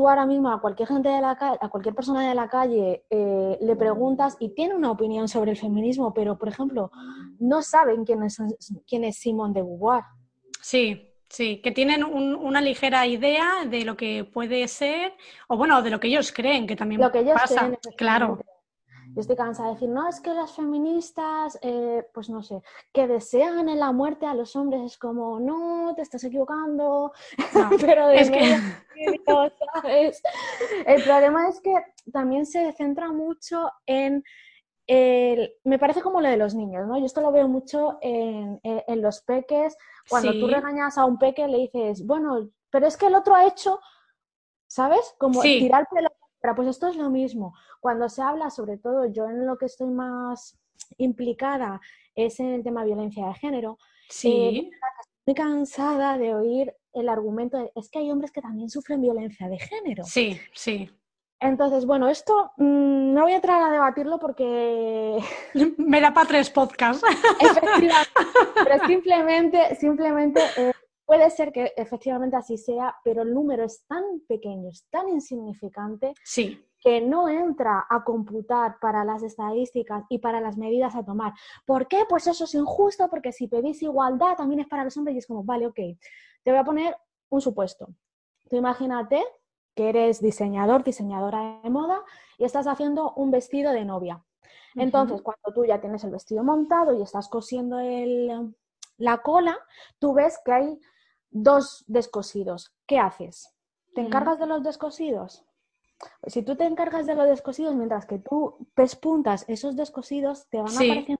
tú 0.00 0.08
ahora 0.08 0.24
mismo 0.24 0.50
a 0.50 0.62
cualquier 0.62 0.88
gente 0.88 1.10
de 1.10 1.20
la 1.20 1.36
a 1.38 1.68
cualquier 1.68 1.94
persona 1.94 2.26
de 2.26 2.34
la 2.34 2.48
calle 2.48 3.04
eh, 3.10 3.58
le 3.60 3.76
preguntas 3.76 4.34
y 4.40 4.54
tiene 4.54 4.74
una 4.74 4.90
opinión 4.90 5.28
sobre 5.28 5.50
el 5.50 5.58
feminismo, 5.58 6.14
pero 6.14 6.38
por 6.38 6.48
ejemplo, 6.48 6.90
no 7.38 7.60
saben 7.60 8.06
quién 8.06 8.22
es, 8.22 8.38
quién 8.86 9.04
es 9.04 9.18
Simone 9.18 9.52
de 9.52 9.60
Beauvoir. 9.60 10.04
Sí, 10.62 11.06
Sí, 11.28 11.60
que 11.62 11.70
tienen 11.70 12.02
una 12.02 12.60
ligera 12.60 13.06
idea 13.06 13.64
de 13.64 13.84
lo 13.84 13.96
que 13.96 14.24
puede 14.24 14.66
ser, 14.66 15.12
o 15.46 15.56
bueno, 15.56 15.80
de 15.80 15.90
lo 15.90 16.00
que 16.00 16.08
ellos 16.08 16.32
creen, 16.32 16.66
que 16.66 16.74
también 16.74 17.00
lo 17.00 17.12
que 17.12 17.20
ellos 17.20 17.34
pasa. 17.40 17.70
claro. 17.96 18.40
Yo 19.14 19.20
estoy 19.20 19.36
cansada 19.36 19.68
de 19.68 19.74
decir, 19.74 19.88
no, 19.88 20.08
es 20.08 20.20
que 20.20 20.32
las 20.32 20.52
feministas, 20.52 21.58
eh, 21.62 22.06
pues 22.14 22.30
no 22.30 22.42
sé, 22.42 22.62
que 22.92 23.06
desean 23.06 23.68
en 23.68 23.80
la 23.80 23.92
muerte 23.92 24.26
a 24.26 24.34
los 24.34 24.54
hombres, 24.56 24.82
es 24.82 24.98
como, 24.98 25.40
no, 25.40 25.92
te 25.96 26.02
estás 26.02 26.22
equivocando, 26.24 27.12
pero 27.80 28.06
de 28.08 28.20
es 28.20 28.30
que... 28.30 28.56
¿sabes? 29.82 30.22
El 30.86 31.02
problema 31.02 31.48
es 31.48 31.60
que 31.60 31.74
también 32.12 32.46
se 32.46 32.72
centra 32.72 33.12
mucho 33.12 33.70
en 33.86 34.22
el, 34.86 35.52
me 35.64 35.78
parece 35.78 36.02
como 36.02 36.20
lo 36.20 36.28
de 36.28 36.36
los 36.36 36.54
niños, 36.54 36.86
¿no? 36.86 36.98
Yo 36.98 37.06
esto 37.06 37.20
lo 37.20 37.32
veo 37.32 37.48
mucho 37.48 37.98
en, 38.00 38.60
en, 38.62 39.02
los 39.02 39.22
peques. 39.22 39.76
Cuando 40.08 40.32
tú 40.32 40.48
regañas 40.48 40.98
a 40.98 41.04
un 41.04 41.16
peque, 41.16 41.46
le 41.46 41.58
dices, 41.58 42.04
bueno, 42.04 42.50
pero 42.70 42.88
es 42.88 42.96
que 42.96 43.06
el 43.06 43.14
otro 43.14 43.34
ha 43.34 43.46
hecho, 43.46 43.78
¿sabes? 44.66 45.14
Como 45.18 45.42
sí. 45.42 45.60
tirar 45.60 45.86
pelo 45.94 46.10
pero 46.40 46.54
pues 46.54 46.68
esto 46.68 46.88
es 46.88 46.96
lo 46.96 47.10
mismo. 47.10 47.54
Cuando 47.80 48.08
se 48.08 48.22
habla, 48.22 48.50
sobre 48.50 48.78
todo 48.78 49.06
yo 49.06 49.26
en 49.26 49.46
lo 49.46 49.56
que 49.56 49.66
estoy 49.66 49.90
más 49.90 50.58
implicada 50.98 51.80
es 52.14 52.40
en 52.40 52.48
el 52.48 52.62
tema 52.62 52.80
de 52.80 52.88
violencia 52.88 53.26
de 53.26 53.34
género. 53.34 53.78
Sí. 54.08 54.32
Eh, 54.32 54.70
estoy 55.20 55.34
cansada 55.34 56.18
de 56.18 56.34
oír 56.34 56.74
el 56.92 57.08
argumento 57.08 57.58
de, 57.58 57.70
es 57.74 57.88
que 57.90 58.00
hay 58.00 58.10
hombres 58.10 58.32
que 58.32 58.42
también 58.42 58.68
sufren 58.68 59.00
violencia 59.00 59.48
de 59.48 59.58
género. 59.58 60.04
Sí, 60.04 60.40
sí. 60.54 60.90
Entonces, 61.40 61.86
bueno, 61.86 62.08
esto 62.08 62.52
mm, 62.58 63.14
no 63.14 63.22
voy 63.22 63.32
a 63.32 63.36
entrar 63.36 63.62
a 63.62 63.72
debatirlo 63.72 64.18
porque... 64.18 65.18
Me 65.78 66.00
da 66.00 66.12
para 66.12 66.28
tres 66.28 66.50
podcasts. 66.50 67.02
Efectivamente, 67.40 68.10
pero 68.54 68.86
simplemente, 68.86 69.74
simplemente 69.76 70.42
eh, 70.56 70.72
Puede 71.10 71.28
ser 71.30 71.50
que 71.50 71.72
efectivamente 71.76 72.36
así 72.36 72.56
sea, 72.56 72.94
pero 73.02 73.22
el 73.22 73.34
número 73.34 73.64
es 73.64 73.84
tan 73.88 74.20
pequeño, 74.28 74.68
es 74.68 74.86
tan 74.90 75.08
insignificante 75.08 76.14
sí. 76.22 76.64
que 76.78 77.00
no 77.00 77.28
entra 77.28 77.84
a 77.90 78.04
computar 78.04 78.76
para 78.80 79.04
las 79.04 79.24
estadísticas 79.24 80.04
y 80.08 80.18
para 80.18 80.40
las 80.40 80.56
medidas 80.56 80.94
a 80.94 81.04
tomar. 81.04 81.32
¿Por 81.66 81.88
qué? 81.88 82.04
Pues 82.08 82.28
eso 82.28 82.44
es 82.44 82.54
injusto, 82.54 83.10
porque 83.10 83.32
si 83.32 83.48
pedís 83.48 83.82
igualdad 83.82 84.36
también 84.36 84.60
es 84.60 84.68
para 84.68 84.84
los 84.84 84.96
hombres 84.96 85.16
y 85.16 85.18
es 85.18 85.26
como, 85.26 85.42
vale, 85.42 85.66
ok, 85.66 85.80
te 86.44 86.50
voy 86.52 86.58
a 86.58 86.62
poner 86.62 86.96
un 87.28 87.40
supuesto. 87.40 87.88
Tú 88.48 88.54
imagínate 88.54 89.20
que 89.74 89.88
eres 89.88 90.22
diseñador, 90.22 90.84
diseñadora 90.84 91.58
de 91.64 91.70
moda 91.70 92.04
y 92.38 92.44
estás 92.44 92.68
haciendo 92.68 93.14
un 93.14 93.32
vestido 93.32 93.72
de 93.72 93.84
novia. 93.84 94.24
Entonces, 94.76 95.22
cuando 95.22 95.52
tú 95.52 95.64
ya 95.64 95.80
tienes 95.80 96.04
el 96.04 96.12
vestido 96.12 96.44
montado 96.44 96.96
y 96.96 97.02
estás 97.02 97.28
cosiendo 97.28 97.80
el, 97.80 98.54
la 98.96 99.18
cola, 99.22 99.58
tú 99.98 100.14
ves 100.14 100.38
que 100.44 100.52
hay 100.52 100.80
dos 101.30 101.84
descosidos. 101.86 102.74
¿Qué 102.86 102.98
haces? 102.98 103.54
¿Te 103.94 104.00
encargas 104.00 104.38
de 104.38 104.46
los 104.46 104.62
descosidos? 104.62 105.44
Si 106.26 106.42
tú 106.42 106.56
te 106.56 106.64
encargas 106.64 107.06
de 107.06 107.14
los 107.14 107.28
descosidos, 107.28 107.74
mientras 107.74 108.06
que 108.06 108.18
tú 108.18 108.68
pespuntas 108.74 109.44
esos 109.48 109.76
descosidos, 109.76 110.48
te 110.48 110.58
van 110.58 110.68
a 110.68 110.76
aparecer 110.76 111.18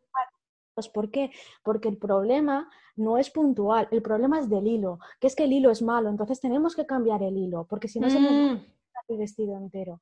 ¿Por 0.94 1.10
qué? 1.10 1.30
Porque 1.62 1.88
el 1.88 1.98
problema 1.98 2.70
no 2.96 3.18
es 3.18 3.30
puntual, 3.30 3.88
el 3.90 4.00
problema 4.02 4.38
es 4.38 4.48
del 4.48 4.66
hilo, 4.66 4.98
que 5.20 5.26
es 5.26 5.36
que 5.36 5.44
el 5.44 5.52
hilo 5.52 5.70
es 5.70 5.82
malo, 5.82 6.08
entonces 6.08 6.40
tenemos 6.40 6.74
que 6.74 6.86
cambiar 6.86 7.22
el 7.22 7.36
hilo, 7.36 7.66
porque 7.68 7.88
si 7.88 8.00
no 8.00 8.08
se 8.08 8.20
nos 8.20 8.32
mm. 8.32 8.64
el 9.08 9.18
vestido 9.18 9.56
entero. 9.56 10.00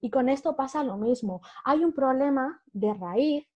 Y 0.00 0.10
con 0.10 0.28
esto 0.28 0.56
pasa 0.56 0.84
lo 0.84 0.96
mismo. 0.96 1.40
Hay 1.64 1.84
un 1.84 1.92
problema 1.92 2.62
de 2.72 2.94
raíz 2.94 3.46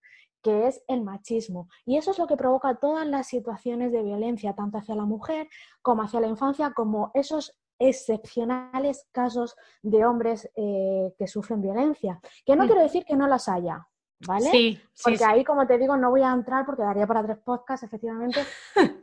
que 0.43 0.67
es 0.67 0.83
el 0.87 1.01
machismo. 1.01 1.69
Y 1.85 1.97
eso 1.97 2.11
es 2.11 2.19
lo 2.19 2.27
que 2.27 2.37
provoca 2.37 2.75
todas 2.75 3.07
las 3.07 3.27
situaciones 3.27 3.91
de 3.91 4.03
violencia, 4.03 4.53
tanto 4.53 4.77
hacia 4.77 4.95
la 4.95 5.05
mujer 5.05 5.47
como 5.81 6.03
hacia 6.03 6.19
la 6.19 6.27
infancia, 6.27 6.73
como 6.75 7.09
esos 7.13 7.57
excepcionales 7.79 9.07
casos 9.11 9.55
de 9.81 10.05
hombres 10.05 10.49
eh, 10.55 11.13
que 11.17 11.27
sufren 11.27 11.61
violencia. 11.61 12.19
Que 12.45 12.55
no 12.55 12.65
quiero 12.65 12.81
decir 12.81 13.03
que 13.05 13.15
no 13.15 13.27
las 13.27 13.49
haya, 13.49 13.87
¿vale? 14.27 14.51
Sí, 14.51 14.79
porque 15.03 15.23
ahí, 15.25 15.43
como 15.43 15.65
te 15.65 15.77
digo, 15.77 15.97
no 15.97 16.11
voy 16.11 16.21
a 16.21 16.31
entrar 16.31 16.65
porque 16.65 16.83
daría 16.83 17.07
para 17.07 17.23
tres 17.23 17.39
podcasts, 17.39 17.85
efectivamente. 17.85 18.41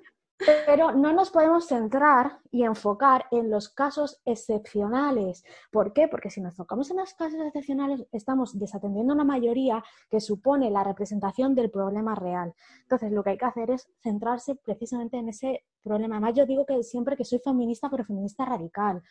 Pero 0.66 0.92
no 0.92 1.12
nos 1.12 1.30
podemos 1.30 1.66
centrar 1.66 2.38
y 2.50 2.64
enfocar 2.64 3.26
en 3.30 3.50
los 3.50 3.68
casos 3.68 4.20
excepcionales. 4.24 5.44
¿Por 5.70 5.92
qué? 5.92 6.08
Porque 6.08 6.30
si 6.30 6.40
nos 6.40 6.52
enfocamos 6.52 6.90
en 6.90 6.96
los 6.96 7.14
casos 7.14 7.40
excepcionales, 7.40 8.06
estamos 8.12 8.58
desatendiendo 8.58 9.14
la 9.14 9.24
mayoría 9.24 9.84
que 10.10 10.20
supone 10.20 10.70
la 10.70 10.84
representación 10.84 11.54
del 11.54 11.70
problema 11.70 12.14
real. 12.14 12.54
Entonces, 12.82 13.12
lo 13.12 13.22
que 13.22 13.30
hay 13.30 13.38
que 13.38 13.44
hacer 13.44 13.70
es 13.70 13.88
centrarse 14.02 14.54
precisamente 14.54 15.18
en 15.18 15.28
ese 15.28 15.64
problema. 15.82 16.16
Además, 16.16 16.34
yo 16.34 16.46
digo 16.46 16.64
que 16.64 16.82
siempre 16.82 17.16
que 17.16 17.24
soy 17.24 17.38
feminista, 17.40 17.90
pero 17.90 18.04
feminista 18.04 18.44
radical. 18.44 19.02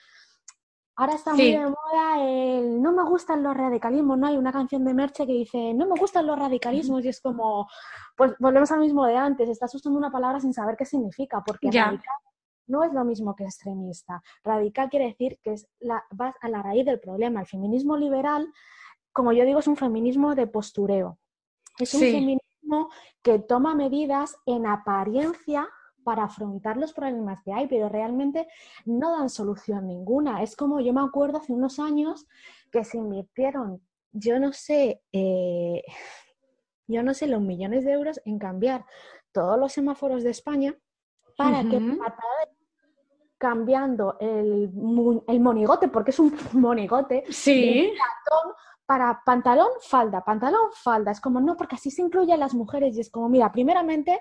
Ahora 0.99 1.13
está 1.13 1.33
muy 1.33 1.53
de 1.53 1.65
moda 1.65 2.21
el 2.27 2.81
no 2.81 2.91
me 2.91 3.03
gustan 3.03 3.41
los 3.41 3.55
radicalismos, 3.55 4.17
¿no? 4.17 4.27
Hay 4.27 4.35
una 4.35 4.51
canción 4.51 4.83
de 4.83 4.93
Merche 4.93 5.25
que 5.25 5.31
dice 5.31 5.73
no 5.73 5.87
me 5.87 5.97
gustan 5.97 6.27
los 6.27 6.37
radicalismos 6.37 7.05
y 7.05 7.07
es 7.07 7.21
como, 7.21 7.69
pues 8.17 8.33
volvemos 8.37 8.69
al 8.73 8.81
mismo 8.81 9.05
de 9.05 9.15
antes, 9.15 9.47
estás 9.47 9.73
usando 9.73 9.97
una 9.97 10.11
palabra 10.11 10.41
sin 10.41 10.53
saber 10.53 10.75
qué 10.75 10.83
significa, 10.83 11.41
porque 11.41 11.71
radical 11.71 12.03
no 12.67 12.83
es 12.83 12.91
lo 12.91 13.05
mismo 13.05 13.33
que 13.33 13.45
extremista. 13.45 14.21
Radical 14.43 14.89
quiere 14.89 15.05
decir 15.05 15.39
que 15.41 15.53
es 15.53 15.69
la, 15.79 16.03
vas 16.11 16.35
a 16.41 16.49
la 16.49 16.61
raíz 16.61 16.85
del 16.85 16.99
problema. 16.99 17.39
El 17.39 17.47
feminismo 17.47 17.95
liberal, 17.95 18.51
como 19.13 19.31
yo 19.31 19.45
digo, 19.45 19.59
es 19.59 19.67
un 19.67 19.77
feminismo 19.77 20.35
de 20.35 20.47
postureo. 20.47 21.17
Es 21.77 21.93
un 21.93 22.01
feminismo 22.01 22.89
que 23.21 23.39
toma 23.39 23.73
medidas 23.73 24.35
en 24.45 24.67
apariencia 24.67 25.65
para 26.03 26.23
afrontar 26.23 26.77
los 26.77 26.93
problemas 26.93 27.41
que 27.43 27.53
hay, 27.53 27.67
pero 27.67 27.89
realmente 27.89 28.47
no 28.85 29.11
dan 29.11 29.29
solución 29.29 29.87
ninguna. 29.87 30.43
Es 30.43 30.55
como 30.55 30.79
yo 30.79 30.93
me 30.93 31.01
acuerdo 31.01 31.37
hace 31.37 31.53
unos 31.53 31.79
años 31.79 32.27
que 32.71 32.83
se 32.83 32.97
invirtieron, 32.97 33.81
yo 34.11 34.39
no 34.39 34.53
sé, 34.53 35.01
eh, 35.11 35.83
yo 36.87 37.03
no 37.03 37.13
sé, 37.13 37.27
los 37.27 37.41
millones 37.41 37.85
de 37.85 37.93
euros 37.93 38.21
en 38.25 38.39
cambiar 38.39 38.85
todos 39.31 39.59
los 39.59 39.71
semáforos 39.71 40.23
de 40.23 40.31
España 40.31 40.75
para 41.37 41.63
que 41.63 41.79
cambiando 43.37 44.17
el, 44.19 44.69
el, 45.27 45.39
monigote, 45.39 45.87
porque 45.87 46.11
es 46.11 46.19
un 46.19 46.35
monigote, 46.53 47.23
sí. 47.29 47.93
para 48.85 49.21
pantalón, 49.25 49.69
falda, 49.81 50.23
pantalón, 50.23 50.69
falda. 50.73 51.11
Es 51.11 51.21
como, 51.21 51.39
no, 51.39 51.55
porque 51.55 51.75
así 51.75 51.89
se 51.89 52.01
incluye 52.01 52.33
a 52.33 52.37
las 52.37 52.53
mujeres 52.53 52.97
y 52.97 52.99
es 52.99 53.09
como, 53.09 53.29
mira, 53.29 53.49
primeramente 53.51 54.19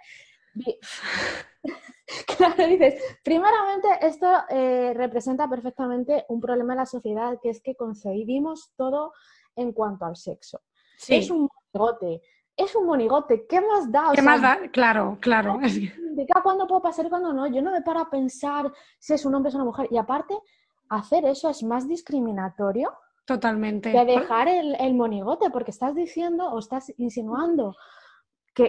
Claro, 2.39 2.67
dices, 2.67 3.03
primeramente 3.23 3.89
esto 4.01 4.27
eh, 4.49 4.93
representa 4.95 5.49
perfectamente 5.49 6.25
un 6.29 6.41
problema 6.41 6.73
de 6.73 6.81
la 6.81 6.87
sociedad, 6.87 7.39
que 7.43 7.51
es 7.51 7.61
que 7.61 7.75
concebimos 7.75 8.73
todo 8.77 9.13
en 9.57 9.73
cuanto 9.73 10.07
al 10.07 10.17
sexo. 10.17 10.61
Es 11.07 11.31
un 11.31 11.49
monigote, 11.75 12.23
es 12.57 12.75
un 12.75 12.87
monigote, 12.87 13.47
¿qué 13.47 13.61
más 13.61 13.91
da? 13.91 14.11
¿Qué 14.15 14.23
más 14.23 14.41
da? 14.41 14.59
Claro, 14.73 15.19
claro. 15.21 15.61
cuándo 16.43 16.67
puedo 16.67 16.83
pasar 16.83 17.07
y 17.07 17.09
cuándo 17.09 17.33
no. 17.33 17.47
Yo 17.47 17.63
no 17.63 17.71
me 17.71 17.83
paro 17.83 18.01
a 18.01 18.11
pensar 18.11 18.73
si 18.99 19.15
es 19.15 19.25
un 19.25 19.35
hombre 19.35 19.49
o 19.49 19.51
es 19.51 19.55
una 19.55 19.65
mujer. 19.65 19.89
Y 19.91 19.97
aparte, 19.97 20.35
hacer 20.89 21.25
eso 21.25 21.51
es 21.51 21.63
más 21.63 21.87
discriminatorio. 21.87 22.93
Totalmente. 23.27 23.93
Que 23.93 24.05
dejar 24.05 24.49
el, 24.49 24.75
el 24.81 24.95
monigote, 24.95 25.51
porque 25.51 25.71
estás 25.71 25.95
diciendo 25.95 26.49
o 26.49 26.59
estás 26.59 26.93
insinuando 26.97 27.77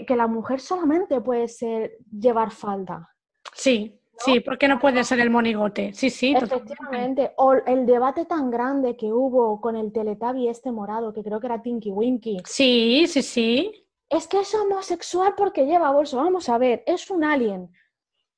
que, 0.05 0.15
la 0.15 0.27
mujer 0.27 0.59
solamente 0.59 1.19
puede 1.21 1.47
ser 1.47 1.97
llevar 2.11 2.51
falda. 2.51 3.09
Sí, 3.53 3.99
sí, 4.17 4.39
porque 4.39 4.67
no 4.67 4.79
puede 4.79 5.03
ser 5.03 5.19
el 5.19 5.29
monigote. 5.29 5.93
Sí, 5.93 6.09
sí, 6.09 6.33
Efectivamente. 6.35 7.33
O 7.37 7.53
el 7.53 7.85
debate 7.85 8.25
tan 8.25 8.51
grande 8.51 8.95
que 8.95 9.11
hubo 9.11 9.59
con 9.59 9.75
el 9.75 9.91
teletabi 9.91 10.47
este 10.47 10.71
morado, 10.71 11.13
que 11.13 11.23
creo 11.23 11.39
que 11.39 11.47
era 11.47 11.61
Tinky 11.61 11.89
Winky. 11.89 12.37
Sí, 12.45 13.05
sí, 13.07 13.21
sí. 13.21 13.85
Es 14.09 14.27
que 14.27 14.39
es 14.39 14.53
homosexual 14.53 15.33
porque 15.35 15.65
lleva 15.65 15.91
bolso. 15.91 16.17
Vamos 16.17 16.49
a 16.49 16.57
ver, 16.57 16.83
es 16.85 17.09
un 17.09 17.23
alien. 17.23 17.71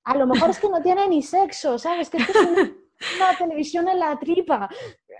A 0.03 0.17
lo 0.17 0.27
mejor 0.27 0.49
es 0.49 0.59
que 0.59 0.69
no 0.69 0.81
tiene 0.81 1.07
ni 1.07 1.21
sexo, 1.21 1.77
¿sabes? 1.77 2.09
Que 2.09 2.17
es, 2.17 2.27
que 2.27 2.31
es 2.31 3.15
una 3.17 3.35
televisión 3.37 3.87
en 3.87 3.99
la 3.99 4.17
tripa. 4.17 4.69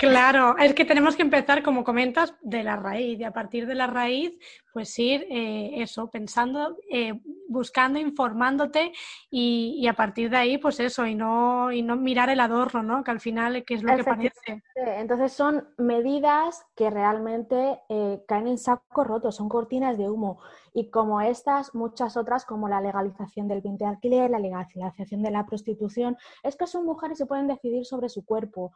Claro, 0.01 0.57
es 0.57 0.73
que 0.73 0.83
tenemos 0.83 1.15
que 1.15 1.21
empezar, 1.21 1.61
como 1.61 1.83
comentas, 1.83 2.33
de 2.41 2.63
la 2.63 2.75
raíz 2.75 3.19
y 3.19 3.23
a 3.23 3.33
partir 3.33 3.67
de 3.67 3.75
la 3.75 3.85
raíz, 3.85 4.33
pues 4.73 4.97
ir 4.97 5.27
eh, 5.29 5.73
eso, 5.75 6.09
pensando, 6.09 6.75
eh, 6.89 7.21
buscando, 7.47 7.99
informándote 7.99 8.93
y, 9.29 9.85
a 9.87 9.93
partir 9.93 10.31
de 10.31 10.37
ahí, 10.37 10.57
pues 10.57 10.79
eso, 10.79 11.05
y 11.05 11.13
no, 11.13 11.71
y 11.71 11.83
no 11.83 11.97
mirar 11.97 12.31
el 12.31 12.39
adorno, 12.39 12.81
¿no? 12.81 13.03
Que 13.03 13.11
al 13.11 13.19
final, 13.19 13.63
que 13.63 13.75
es 13.75 13.83
lo 13.83 13.95
que 13.95 14.03
parece. 14.03 14.63
Entonces 14.75 15.33
son 15.33 15.67
medidas 15.77 16.65
que 16.75 16.89
realmente 16.89 17.79
eh, 17.87 18.23
caen 18.27 18.47
en 18.47 18.57
saco 18.57 19.03
roto, 19.03 19.31
son 19.31 19.49
cortinas 19.49 19.99
de 19.99 20.09
humo. 20.09 20.39
Y 20.73 20.89
como 20.89 21.21
estas, 21.21 21.75
muchas 21.75 22.17
otras, 22.17 22.45
como 22.45 22.67
la 22.67 22.81
legalización 22.81 23.47
del 23.47 23.61
bien 23.61 23.77
de 23.77 23.85
alquiler, 23.85 24.31
la 24.31 24.39
legalización 24.39 25.21
de 25.21 25.29
la 25.29 25.45
prostitución, 25.45 26.17
es 26.41 26.55
que 26.55 26.65
son 26.65 26.85
mujeres 26.85 27.17
y 27.17 27.19
se 27.19 27.25
pueden 27.27 27.47
decidir 27.47 27.85
sobre 27.85 28.09
su 28.09 28.25
cuerpo. 28.25 28.71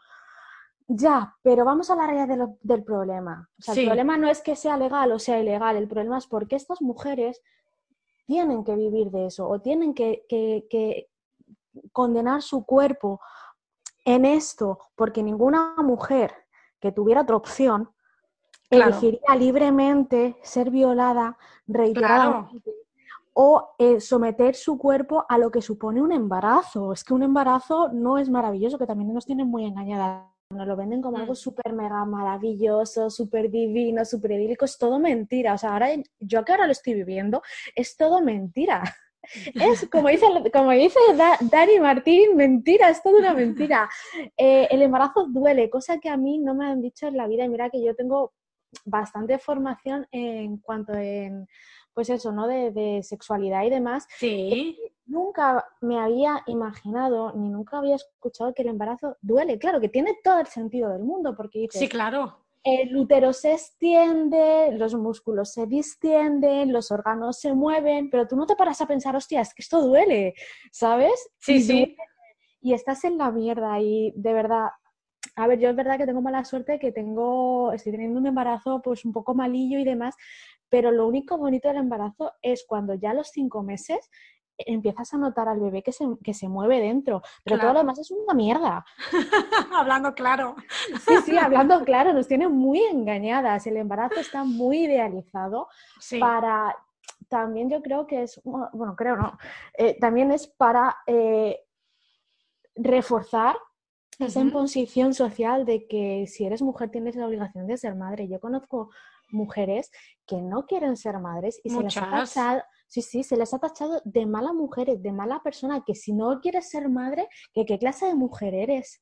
Ya, 0.88 1.36
pero 1.42 1.66
vamos 1.66 1.90
a 1.90 1.96
la 1.96 2.06
raíz 2.06 2.28
del 2.62 2.84
problema. 2.84 3.50
O 3.60 3.62
sea, 3.62 3.74
el 3.74 3.86
problema 3.86 4.18
no 4.18 4.30
es 4.30 4.42
que 4.42 4.56
sea 4.56 4.78
legal 4.78 5.12
o 5.12 5.20
sea 5.20 5.40
ilegal, 5.40 5.78
el 5.78 5.88
problema 5.88 6.18
es 6.18 6.28
porque 6.28 6.56
estas 6.56 6.82
mujeres 6.82 7.42
tienen 8.28 8.64
que 8.64 8.76
vivir 8.76 9.10
de 9.10 9.28
eso 9.28 9.48
o 9.48 9.60
tienen 9.60 9.94
que, 9.94 11.08
condenar 11.92 12.42
su 12.42 12.66
cuerpo 12.66 13.20
en 14.06 14.26
esto, 14.26 14.80
porque 14.96 15.24
ninguna 15.24 15.76
mujer 15.78 16.34
que 16.80 16.92
tuviera 16.92 17.22
otra 17.22 17.36
opción 17.36 17.90
elegiría 18.70 19.36
libremente 19.38 20.38
ser 20.44 20.70
violada 20.70 21.38
reiteradamente 21.68 22.72
o 23.34 23.76
eh, 23.78 24.00
someter 24.00 24.56
su 24.56 24.78
cuerpo 24.78 25.26
a 25.28 25.38
lo 25.38 25.52
que 25.52 25.62
supone 25.62 26.02
un 26.02 26.12
embarazo. 26.12 26.94
Es 26.94 27.04
que 27.04 27.14
un 27.14 27.24
embarazo 27.24 27.90
no 27.92 28.18
es 28.18 28.30
maravilloso, 28.30 28.78
que 28.78 28.88
también 28.88 29.14
nos 29.14 29.26
tienen 29.26 29.48
muy 29.48 29.66
engañadas 29.66 30.35
nos 30.50 30.68
lo 30.68 30.76
venden 30.76 31.02
como 31.02 31.18
algo 31.18 31.34
mm. 31.34 31.38
súper 31.38 31.74
mega 31.74 32.06
maravilloso, 32.06 33.10
súper 33.10 33.50
divino, 33.50 34.06
súper 34.06 34.32
idílico, 34.32 34.66
es 34.66 34.78
todo 34.78 35.00
mentira. 35.00 35.54
O 35.54 35.58
sea, 35.58 35.74
ahora 35.74 35.90
yo 36.20 36.46
que 36.46 36.52
ahora 36.52 36.66
lo 36.66 36.72
estoy 36.72 36.94
viviendo, 36.94 37.42
es 37.76 37.98
todo 37.98 38.22
mentira. 38.22 38.84
Es 39.56 39.90
como 39.90 40.10
dice, 40.10 40.28
como 40.54 40.70
dice 40.70 41.00
Dani 41.18 41.80
Martín, 41.80 42.36
mentira, 42.36 42.92
es 42.92 43.02
toda 43.02 43.18
una 43.18 43.34
mentira. 43.34 43.90
Eh, 44.38 44.68
el 44.70 44.84
embarazo 44.84 45.26
duele, 45.28 45.68
cosa 45.68 45.98
que 46.00 46.10
a 46.10 46.16
mí 46.16 46.38
no 46.38 46.54
me 46.54 46.68
han 46.68 46.80
dicho 46.80 47.08
en 47.08 47.18
la 47.18 47.26
vida. 47.26 47.44
Y 47.44 47.50
mira 47.50 47.72
que 47.72 47.84
yo 47.84 47.96
tengo 47.96 48.34
bastante 48.84 49.40
formación 49.40 50.06
en 50.12 50.58
cuanto 50.58 50.94
en, 50.94 51.48
pues 51.96 52.12
eso, 52.12 52.32
¿no? 52.32 52.46
De, 52.46 52.70
de 52.70 53.02
sexualidad 53.02 53.64
y 53.64 53.72
demás. 53.72 54.06
Sí 54.20 54.78
nunca 55.06 55.66
me 55.82 56.00
había 56.00 56.44
imaginado 56.48 57.34
ni 57.34 57.50
nunca 57.50 57.78
había 57.78 57.96
escuchado 57.96 58.54
que 58.54 58.64
el 58.64 58.70
embarazo 58.70 59.18
duele. 59.22 59.58
Claro, 59.60 59.80
que 59.80 59.90
tiene 59.90 60.18
todo 60.24 60.40
el 60.40 60.48
sentido 60.48 60.90
del 60.90 61.04
mundo, 61.04 61.36
porque 61.36 61.60
dices, 61.60 61.80
sí, 61.80 61.88
claro. 61.88 62.40
El 62.64 62.98
útero 62.98 63.32
se 63.32 63.54
extiende, 63.54 64.72
los 64.72 64.96
músculos 64.96 65.54
se 65.54 65.68
distienden, 65.68 66.74
los 66.74 66.92
órganos 66.92 67.40
se 67.40 67.54
mueven, 67.54 68.10
pero 68.10 68.28
tú 68.28 68.36
no 68.36 68.48
te 68.48 68.56
paras 68.56 68.82
a 68.82 68.88
pensar, 68.88 69.16
hostia, 69.16 69.42
es 69.42 69.54
que 69.54 69.62
esto 69.62 69.82
duele, 69.82 70.34
¿sabes? 70.72 71.30
Sí, 71.38 71.62
sí. 71.62 71.96
Y 72.62 72.74
estás 72.74 73.04
en 73.04 73.20
la 73.20 73.30
mierda 73.30 73.80
y 73.80 74.14
de 74.16 74.34
verdad, 74.34 74.70
a 75.36 75.46
ver, 75.46 75.60
yo 75.60 75.70
es 75.70 75.76
verdad 75.76 76.00
que 76.00 76.08
tengo 76.08 76.22
mala 76.22 76.44
suerte, 76.44 76.80
que 76.80 76.92
tengo, 76.92 77.72
estoy 77.72 77.92
teniendo 77.92 78.20
un 78.20 78.26
embarazo 78.26 78.82
pues 78.82 79.06
un 79.06 79.14
poco 79.14 79.36
malillo 79.36 79.78
y 79.78 79.84
demás, 79.84 80.16
pero 80.68 80.90
lo 80.90 81.08
único 81.08 81.38
bonito 81.38 81.68
del 81.68 81.78
embarazo 81.78 82.34
es 82.42 82.66
cuando 82.68 82.96
ya 82.96 83.12
a 83.12 83.14
los 83.14 83.30
cinco 83.30 83.62
meses 83.62 84.10
empiezas 84.58 85.14
a 85.14 85.18
notar 85.18 85.48
al 85.48 85.60
bebé 85.60 85.84
que 85.84 85.92
se, 85.92 86.06
que 86.24 86.34
se 86.34 86.48
mueve 86.48 86.80
dentro, 86.80 87.22
pero 87.44 87.60
todo 87.60 87.74
lo 87.74 87.80
demás 87.80 88.00
es 88.00 88.12
una 88.12 88.34
mierda. 88.34 88.86
hablando 89.74 90.14
claro. 90.14 90.56
sí, 91.06 91.14
sí, 91.26 91.38
hablando 91.38 91.84
claro, 91.84 92.14
nos 92.14 92.28
tiene 92.28 92.48
muy 92.48 92.80
engañadas. 92.80 93.68
El 93.68 93.78
embarazo 93.78 94.20
está 94.20 94.44
muy 94.44 94.86
idealizado 94.86 95.68
para... 96.20 96.76
También 97.28 97.70
yo 97.70 97.82
creo 97.82 98.06
que 98.06 98.24
es, 98.24 98.40
bueno, 98.44 98.96
creo 98.96 99.16
no, 99.16 99.38
eh, 99.78 99.98
también 100.00 100.32
es 100.32 100.48
para 100.48 100.98
eh, 101.08 101.60
reforzar 102.76 103.58
esa 104.20 104.40
imposición 104.40 105.14
social 105.14 105.66
de 105.66 105.88
que 105.88 106.26
si 106.28 106.46
eres 106.46 106.62
mujer 106.62 106.90
tienes 106.90 107.16
la 107.16 107.26
obligación 107.26 107.68
de 107.68 107.78
ser 107.78 107.96
madre. 107.96 108.28
Yo 108.28 108.40
conozco 108.40 108.92
mujeres 109.30 109.92
que 110.26 110.42
no 110.42 110.66
quieren 110.66 110.98
ser 110.98 111.20
madres 111.20 111.60
y 111.64 111.70
se 111.70 111.82
les 111.82 111.98
ha 111.98 112.10
tachado, 112.10 112.62
sí, 112.88 113.02
sí, 113.02 113.24
se 113.24 113.38
les 113.38 113.54
ha 113.54 113.60
tachado 113.60 114.02
de 114.06 114.26
mala 114.26 114.54
mujeres, 114.54 115.02
de 115.02 115.12
mala 115.12 115.42
persona, 115.44 115.84
que 115.86 115.96
si 115.96 116.14
no 116.14 116.40
quieres 116.42 116.70
ser 116.70 116.90
madre, 116.90 117.28
que 117.54 117.66
qué 117.66 117.78
clase 117.78 118.08
de 118.08 118.16
mujer 118.16 118.54
eres, 118.54 119.02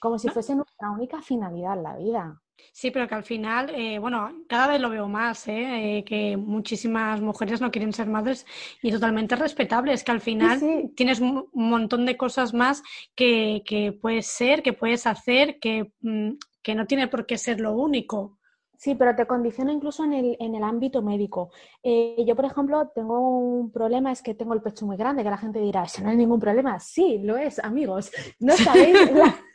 como 0.00 0.18
si 0.18 0.28
fuese 0.28 0.54
nuestra 0.54 0.90
única 0.90 1.22
finalidad 1.22 1.76
en 1.76 1.82
la 1.82 1.96
vida. 1.96 2.40
Sí, 2.72 2.90
pero 2.90 3.08
que 3.08 3.14
al 3.14 3.24
final, 3.24 3.70
eh, 3.74 3.98
bueno, 3.98 4.44
cada 4.48 4.68
vez 4.68 4.80
lo 4.80 4.90
veo 4.90 5.08
más, 5.08 5.46
¿eh? 5.48 5.98
¿eh? 5.98 6.04
que 6.04 6.36
muchísimas 6.36 7.20
mujeres 7.20 7.60
no 7.60 7.70
quieren 7.70 7.92
ser 7.92 8.08
madres 8.08 8.46
y 8.82 8.90
totalmente 8.90 9.36
respetable. 9.36 9.92
Es 9.92 10.04
que 10.04 10.12
al 10.12 10.20
final 10.20 10.60
tienes 10.96 11.20
un 11.20 11.48
montón 11.52 12.06
de 12.06 12.16
cosas 12.16 12.54
más 12.54 12.82
que, 13.14 13.62
que 13.64 13.92
puedes 13.92 14.26
ser, 14.26 14.62
que 14.62 14.72
puedes 14.72 15.06
hacer, 15.06 15.58
que, 15.60 15.92
mm, 16.00 16.32
que 16.62 16.74
no 16.74 16.86
tiene 16.86 17.08
por 17.08 17.26
qué 17.26 17.38
ser 17.38 17.60
lo 17.60 17.72
único. 17.72 18.38
Sí, 18.76 18.94
pero 18.94 19.14
te 19.14 19.26
condiciona 19.26 19.72
incluso 19.72 20.04
en 20.04 20.12
el, 20.12 20.36
en 20.40 20.54
el 20.54 20.62
ámbito 20.62 21.02
médico. 21.02 21.50
Eh, 21.82 22.24
yo, 22.26 22.34
por 22.36 22.44
ejemplo, 22.44 22.90
tengo 22.94 23.20
un 23.20 23.70
problema, 23.70 24.12
es 24.12 24.22
que 24.22 24.34
tengo 24.34 24.54
el 24.54 24.62
pecho 24.62 24.86
muy 24.86 24.96
grande, 24.96 25.22
que 25.22 25.30
la 25.30 25.38
gente 25.38 25.60
dirá, 25.60 25.84
eso 25.84 26.02
no 26.02 26.10
es 26.10 26.16
ningún 26.16 26.40
problema. 26.40 26.78
Sí, 26.80 27.18
lo 27.18 27.36
es, 27.36 27.58
amigos. 27.58 28.10
No 28.40 28.54
sabéis, 28.54 28.96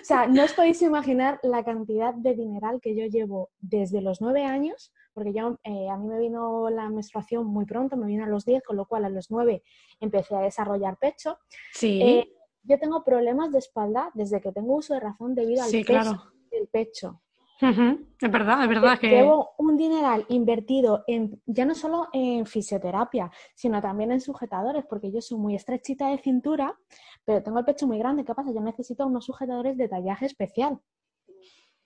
o 0.00 0.04
sea, 0.04 0.26
no 0.26 0.44
os 0.44 0.52
podéis 0.52 0.82
imaginar 0.82 1.38
la 1.42 1.64
cantidad 1.64 2.14
de 2.14 2.34
dineral 2.34 2.80
que 2.80 2.96
yo 2.96 3.06
llevo 3.06 3.50
desde 3.58 4.00
los 4.00 4.20
nueve 4.20 4.44
años, 4.44 4.92
porque 5.12 5.32
yo, 5.32 5.58
eh, 5.64 5.88
a 5.88 5.96
mí 5.96 6.08
me 6.08 6.18
vino 6.18 6.70
la 6.70 6.88
menstruación 6.90 7.46
muy 7.46 7.64
pronto, 7.64 7.96
me 7.96 8.06
vino 8.06 8.24
a 8.24 8.28
los 8.28 8.44
diez, 8.44 8.62
con 8.62 8.76
lo 8.76 8.86
cual 8.86 9.04
a 9.04 9.08
los 9.08 9.30
nueve 9.30 9.62
empecé 10.00 10.36
a 10.36 10.40
desarrollar 10.40 10.96
pecho. 10.98 11.38
Sí. 11.72 12.00
Eh, 12.02 12.32
yo 12.62 12.78
tengo 12.78 13.02
problemas 13.02 13.50
de 13.52 13.58
espalda 13.58 14.10
desde 14.14 14.40
que 14.40 14.52
tengo 14.52 14.76
uso 14.76 14.94
de 14.94 15.00
razón 15.00 15.34
debido 15.34 15.62
al 15.62 15.70
peso 15.70 16.32
del 16.50 16.68
pecho. 16.68 17.22
Es 17.60 18.30
verdad, 18.30 18.62
es 18.62 18.68
verdad 18.68 18.98
que... 18.98 19.10
Llevo 19.10 19.50
un 19.58 19.76
dineral 19.76 20.24
invertido 20.28 21.04
en, 21.06 21.40
ya 21.46 21.64
no 21.64 21.74
solo 21.74 22.08
en 22.12 22.46
fisioterapia, 22.46 23.30
sino 23.54 23.80
también 23.80 24.12
en 24.12 24.20
sujetadores, 24.20 24.84
porque 24.86 25.10
yo 25.10 25.20
soy 25.20 25.38
muy 25.38 25.54
estrechita 25.54 26.08
de 26.08 26.18
cintura, 26.18 26.78
pero 27.24 27.42
tengo 27.42 27.58
el 27.58 27.64
pecho 27.64 27.86
muy 27.86 27.98
grande. 27.98 28.24
¿Qué 28.24 28.34
pasa? 28.34 28.52
Yo 28.52 28.60
necesito 28.60 29.06
unos 29.06 29.24
sujetadores 29.24 29.76
de 29.76 29.88
tallaje 29.88 30.26
especial. 30.26 30.78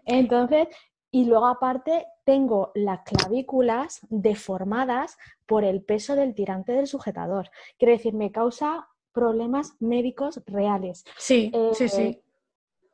Entonces, 0.05 0.69
y 1.11 1.25
luego 1.25 1.47
aparte 1.47 2.07
tengo 2.25 2.73
las 2.75 3.01
clavículas 3.03 4.01
deformadas 4.11 5.17
por 5.47 5.65
el 5.65 5.83
peso 5.83 6.17
del 6.17 6.35
tirante 6.35 6.73
del 6.73 6.87
sujetador. 6.87 7.51
Quiere 7.79 7.93
decir, 7.93 8.15
me 8.15 8.33
causa 8.33 8.89
problemas 9.13 9.77
médicos 9.81 10.41
reales. 10.47 11.05
Sí, 11.19 11.53
sí, 11.75 11.89
sí 11.89 12.03
eh, 12.03 12.23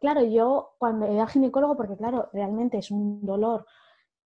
Claro, 0.00 0.22
yo 0.24 0.74
cuando 0.78 1.06
he 1.06 1.12
ido 1.12 1.22
al 1.22 1.28
ginecólogo, 1.28 1.76
porque 1.76 1.96
claro, 1.96 2.28
realmente 2.32 2.78
es 2.78 2.90
un 2.90 3.24
dolor 3.24 3.66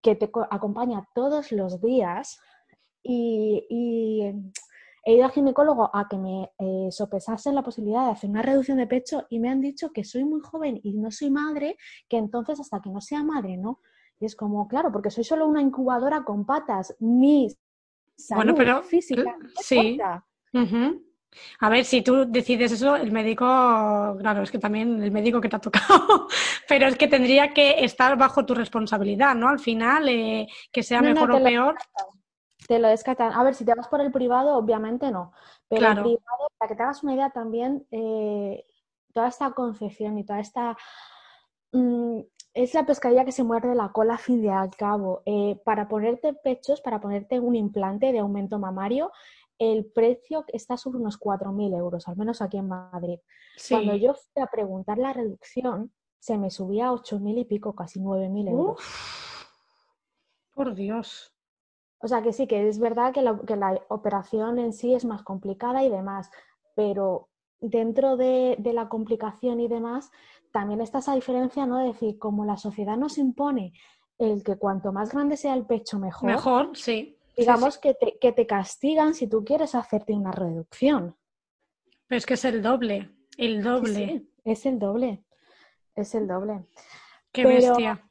que 0.01 0.15
te 0.15 0.29
acompaña 0.49 1.07
todos 1.13 1.51
los 1.51 1.81
días 1.81 2.39
y, 3.03 4.33
he 5.03 5.15
ido 5.15 5.25
al 5.25 5.31
ginecólogo 5.31 5.89
a 5.95 6.07
que 6.07 6.17
me 6.17 6.51
eh, 6.59 6.91
sopesasen 6.91 7.55
la 7.55 7.63
posibilidad 7.63 8.05
de 8.05 8.11
hacer 8.11 8.29
una 8.29 8.43
reducción 8.43 8.77
de 8.77 8.85
pecho 8.85 9.25
y 9.29 9.39
me 9.39 9.49
han 9.49 9.59
dicho 9.59 9.91
que 9.91 10.03
soy 10.03 10.23
muy 10.25 10.41
joven 10.41 10.79
y 10.83 10.93
no 10.93 11.09
soy 11.09 11.31
madre, 11.31 11.75
que 12.07 12.17
entonces 12.17 12.59
hasta 12.59 12.81
que 12.81 12.91
no 12.91 13.01
sea 13.01 13.23
madre, 13.23 13.57
¿no? 13.57 13.79
Y 14.19 14.25
es 14.25 14.35
como, 14.35 14.67
claro, 14.67 14.91
porque 14.91 15.09
soy 15.09 15.23
solo 15.23 15.47
una 15.47 15.61
incubadora 15.61 16.23
con 16.23 16.45
patas, 16.45 16.95
mi 16.99 17.47
salud 18.15 18.53
pero, 18.55 18.83
física. 18.83 19.35
Sí. 19.61 19.99
A 21.59 21.69
ver, 21.69 21.85
si 21.85 22.01
tú 22.01 22.25
decides 22.27 22.71
eso, 22.71 22.95
el 22.95 23.11
médico, 23.11 23.45
claro, 24.19 24.43
es 24.43 24.51
que 24.51 24.59
también 24.59 25.01
el 25.01 25.11
médico 25.11 25.39
que 25.39 25.49
te 25.49 25.55
ha 25.55 25.59
tocado, 25.59 26.27
pero 26.67 26.87
es 26.87 26.97
que 26.97 27.07
tendría 27.07 27.53
que 27.53 27.83
estar 27.83 28.17
bajo 28.17 28.45
tu 28.45 28.53
responsabilidad, 28.53 29.35
¿no? 29.35 29.49
Al 29.49 29.59
final, 29.59 30.09
eh, 30.09 30.47
que 30.71 30.83
sea 30.83 31.01
mejor 31.01 31.31
o 31.31 31.43
peor. 31.43 31.75
te 32.67 32.79
lo 32.79 32.89
descartan. 32.89 33.33
A 33.33 33.43
ver, 33.43 33.55
si 33.55 33.65
te 33.65 33.73
vas 33.73 33.87
por 33.87 34.01
el 34.01 34.11
privado, 34.11 34.55
obviamente 34.55 35.11
no. 35.11 35.33
Pero 35.67 35.87
el 35.87 36.01
privado, 36.01 36.51
para 36.57 36.69
que 36.69 36.75
te 36.75 36.83
hagas 36.83 37.03
una 37.03 37.13
idea 37.13 37.29
también, 37.29 37.87
eh, 37.91 38.65
toda 39.13 39.27
esta 39.27 39.51
concepción 39.51 40.17
y 40.17 40.25
toda 40.25 40.39
esta... 40.39 40.77
Mm, 41.71 42.21
es 42.53 42.73
la 42.73 42.85
pescadilla 42.85 43.23
que 43.23 43.31
se 43.31 43.43
muerde 43.43 43.75
la 43.75 43.93
cola 43.93 44.15
a 44.15 44.17
fin 44.17 44.41
de 44.41 44.49
al 44.49 44.71
cabo. 44.71 45.21
Eh, 45.25 45.59
para 45.63 45.87
ponerte 45.87 46.33
pechos, 46.33 46.81
para 46.81 46.99
ponerte 46.99 47.39
un 47.39 47.55
implante 47.55 48.11
de 48.11 48.19
aumento 48.19 48.59
mamario, 48.59 49.11
el 49.61 49.85
precio 49.85 50.43
está 50.47 50.75
sobre 50.75 50.97
unos 50.97 51.19
4.000 51.19 51.77
euros, 51.77 52.07
al 52.07 52.17
menos 52.17 52.41
aquí 52.41 52.57
en 52.57 52.67
Madrid. 52.67 53.19
Cuando 53.69 53.95
yo 53.95 54.15
fui 54.15 54.41
a 54.41 54.47
preguntar 54.47 54.97
la 54.97 55.13
reducción, 55.13 55.93
se 56.17 56.39
me 56.39 56.49
subía 56.49 56.87
a 56.87 56.93
8.000 56.93 57.41
y 57.41 57.45
pico, 57.45 57.75
casi 57.75 57.99
9.000 57.99 58.49
euros. 58.49 58.79
por 60.55 60.73
Dios. 60.73 61.31
O 61.99 62.07
sea 62.07 62.23
que 62.23 62.33
sí, 62.33 62.47
que 62.47 62.67
es 62.67 62.79
verdad 62.79 63.13
que 63.13 63.21
la, 63.21 63.39
que 63.45 63.55
la, 63.55 63.79
operación 63.89 64.57
en 64.57 64.73
sí 64.73 64.95
es 64.95 65.05
más 65.05 65.21
complicada 65.21 65.83
y 65.83 65.91
demás, 65.91 66.31
pero 66.75 67.29
dentro 67.59 68.17
de, 68.17 68.55
de, 68.57 68.73
la 68.73 68.89
complicación 68.89 69.59
y 69.59 69.67
demás, 69.67 70.09
también 70.51 70.81
está 70.81 70.99
esa 70.99 71.13
diferencia, 71.13 71.67
¿no? 71.67 71.77
De 71.77 71.89
decir, 71.89 72.17
como 72.17 72.45
la 72.45 72.57
sociedad 72.57 72.97
nos 72.97 73.19
impone 73.19 73.73
el 74.17 74.43
que 74.43 74.57
cuanto 74.57 74.91
más 74.91 75.13
grande 75.13 75.37
sea 75.37 75.53
el 75.53 75.67
pecho, 75.67 75.99
mejor. 75.99 76.31
Mejor, 76.31 76.75
sí 76.75 77.19
digamos 77.35 77.77
Que, 77.77 77.93
te, 77.93 78.17
que 78.19 78.31
te 78.31 78.45
castigan 78.45 79.13
si 79.13 79.27
tú 79.27 79.43
quieres 79.43 79.75
hacerte 79.75 80.13
una 80.13 80.31
reducción. 80.31 81.15
Pero 82.07 82.17
es 82.17 82.25
que 82.25 82.33
es 82.35 82.45
el 82.45 82.61
doble, 82.61 83.09
el 83.37 83.63
doble. 83.63 84.25
es 84.43 84.65
el 84.65 84.79
doble, 84.79 85.23
es 85.95 86.13
el 86.15 86.27
doble. 86.27 86.65
Qué 87.31 87.45
bestia. 87.45 88.07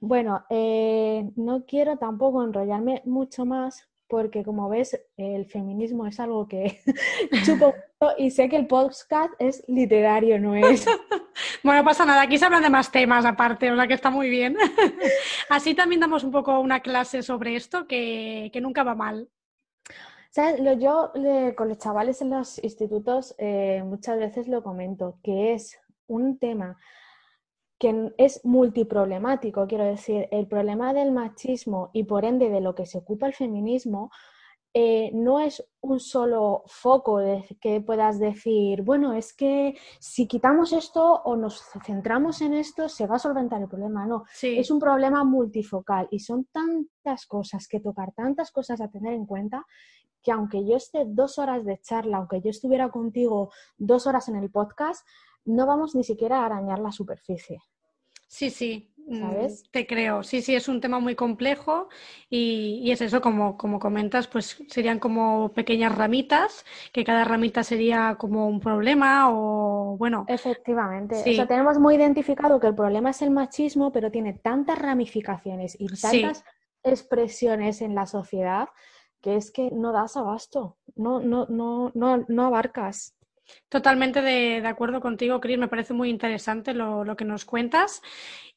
Bueno, 0.00 0.44
eh, 0.48 1.30
no 1.36 1.66
quiero 1.66 1.98
tampoco 1.98 2.42
enrollarme 2.42 3.02
mucho 3.04 3.44
más 3.44 3.89
porque 4.10 4.44
como 4.44 4.68
ves, 4.68 5.00
el 5.16 5.46
feminismo 5.46 6.06
es 6.06 6.18
algo 6.18 6.48
que 6.48 6.80
chupo 7.46 7.72
y 8.18 8.30
sé 8.30 8.48
que 8.48 8.56
el 8.56 8.66
podcast 8.66 9.32
es 9.38 9.62
literario, 9.68 10.38
no 10.40 10.56
es. 10.56 10.84
bueno, 11.62 11.84
pasa 11.84 12.04
nada, 12.04 12.22
aquí 12.22 12.36
se 12.36 12.44
hablan 12.44 12.62
de 12.62 12.70
más 12.70 12.90
temas 12.90 13.24
aparte, 13.24 13.70
o 13.70 13.76
sea 13.76 13.86
que 13.86 13.94
está 13.94 14.10
muy 14.10 14.28
bien. 14.28 14.56
Así 15.48 15.74
también 15.74 16.00
damos 16.00 16.24
un 16.24 16.32
poco 16.32 16.58
una 16.58 16.80
clase 16.80 17.22
sobre 17.22 17.54
esto 17.54 17.86
que, 17.86 18.50
nunca 18.60 18.82
va 18.82 18.96
mal. 18.96 19.28
¿Sabes? 20.30 20.60
Yo 20.78 21.12
con 21.56 21.68
los 21.68 21.78
chavales 21.78 22.20
en 22.20 22.30
los 22.30 22.62
institutos 22.62 23.34
eh, 23.38 23.82
muchas 23.84 24.18
veces 24.18 24.48
lo 24.48 24.62
comento, 24.62 25.18
que 25.22 25.54
es 25.54 25.78
un 26.08 26.38
tema 26.38 26.78
que 27.80 28.12
es 28.18 28.44
multiproblemático, 28.44 29.66
quiero 29.66 29.84
decir, 29.84 30.28
el 30.30 30.46
problema 30.46 30.92
del 30.92 31.12
machismo 31.12 31.88
y 31.94 32.04
por 32.04 32.26
ende 32.26 32.50
de 32.50 32.60
lo 32.60 32.74
que 32.74 32.84
se 32.84 32.98
ocupa 32.98 33.26
el 33.26 33.32
feminismo 33.32 34.10
eh, 34.74 35.10
no 35.14 35.40
es 35.40 35.66
un 35.80 35.98
solo 35.98 36.62
foco 36.66 37.18
de 37.18 37.42
que 37.60 37.80
puedas 37.80 38.20
decir, 38.20 38.82
bueno, 38.82 39.14
es 39.14 39.32
que 39.32 39.74
si 39.98 40.28
quitamos 40.28 40.74
esto 40.74 41.22
o 41.24 41.34
nos 41.36 41.64
centramos 41.84 42.42
en 42.42 42.52
esto, 42.52 42.88
se 42.88 43.06
va 43.06 43.16
a 43.16 43.18
solventar 43.18 43.62
el 43.62 43.68
problema. 43.68 44.06
No, 44.06 44.24
es 44.42 44.70
un 44.70 44.78
problema 44.78 45.24
multifocal 45.24 46.06
y 46.10 46.20
son 46.20 46.48
tantas 46.52 47.26
cosas 47.26 47.66
que 47.66 47.80
tocar, 47.80 48.12
tantas 48.12 48.52
cosas 48.52 48.80
a 48.82 48.88
tener 48.88 49.14
en 49.14 49.26
cuenta 49.26 49.66
que 50.22 50.32
aunque 50.32 50.66
yo 50.66 50.76
esté 50.76 51.04
dos 51.06 51.38
horas 51.38 51.64
de 51.64 51.80
charla, 51.80 52.18
aunque 52.18 52.42
yo 52.42 52.50
estuviera 52.50 52.90
contigo 52.90 53.50
dos 53.78 54.06
horas 54.06 54.28
en 54.28 54.36
el 54.36 54.50
podcast, 54.50 55.04
no 55.44 55.66
vamos 55.66 55.94
ni 55.94 56.04
siquiera 56.04 56.40
a 56.40 56.46
arañar 56.46 56.78
la 56.78 56.92
superficie. 56.92 57.60
Sí, 58.26 58.50
sí, 58.50 58.94
mm, 58.96 59.18
¿sabes? 59.18 59.64
Te 59.72 59.86
creo. 59.86 60.22
Sí, 60.22 60.40
sí, 60.40 60.54
es 60.54 60.68
un 60.68 60.80
tema 60.80 61.00
muy 61.00 61.16
complejo 61.16 61.88
y, 62.28 62.88
es 62.92 63.00
eso, 63.00 63.20
como, 63.20 63.58
como 63.58 63.80
comentas, 63.80 64.28
pues 64.28 64.62
serían 64.68 65.00
como 65.00 65.52
pequeñas 65.52 65.94
ramitas, 65.96 66.64
que 66.92 67.02
cada 67.02 67.24
ramita 67.24 67.64
sería 67.64 68.16
como 68.18 68.46
un 68.46 68.60
problema 68.60 69.30
o 69.32 69.96
bueno. 69.98 70.26
Efectivamente. 70.28 71.16
O 71.16 71.34
sea, 71.34 71.48
tenemos 71.48 71.80
muy 71.80 71.96
identificado 71.96 72.60
que 72.60 72.68
el 72.68 72.74
problema 72.76 73.10
es 73.10 73.20
el 73.22 73.30
machismo, 73.30 73.90
pero 73.90 74.12
tiene 74.12 74.34
tantas 74.34 74.78
ramificaciones 74.78 75.76
y 75.76 75.88
tantas 75.88 76.44
expresiones 76.84 77.82
en 77.82 77.94
la 77.94 78.06
sociedad 78.06 78.68
que 79.20 79.36
es 79.36 79.50
que 79.50 79.70
no 79.70 79.92
das 79.92 80.16
abasto, 80.16 80.78
no, 80.94 81.20
no, 81.20 81.46
no, 81.46 81.90
no, 81.94 82.24
no 82.28 82.46
abarcas. 82.46 83.14
Totalmente 83.68 84.20
de, 84.20 84.66
acuerdo 84.66 85.00
contigo, 85.00 85.40
Cris. 85.40 85.58
Me 85.58 85.68
parece 85.68 85.94
muy 85.94 86.10
interesante 86.10 86.74
lo, 86.74 87.04
lo, 87.04 87.16
que 87.16 87.24
nos 87.24 87.44
cuentas. 87.44 88.02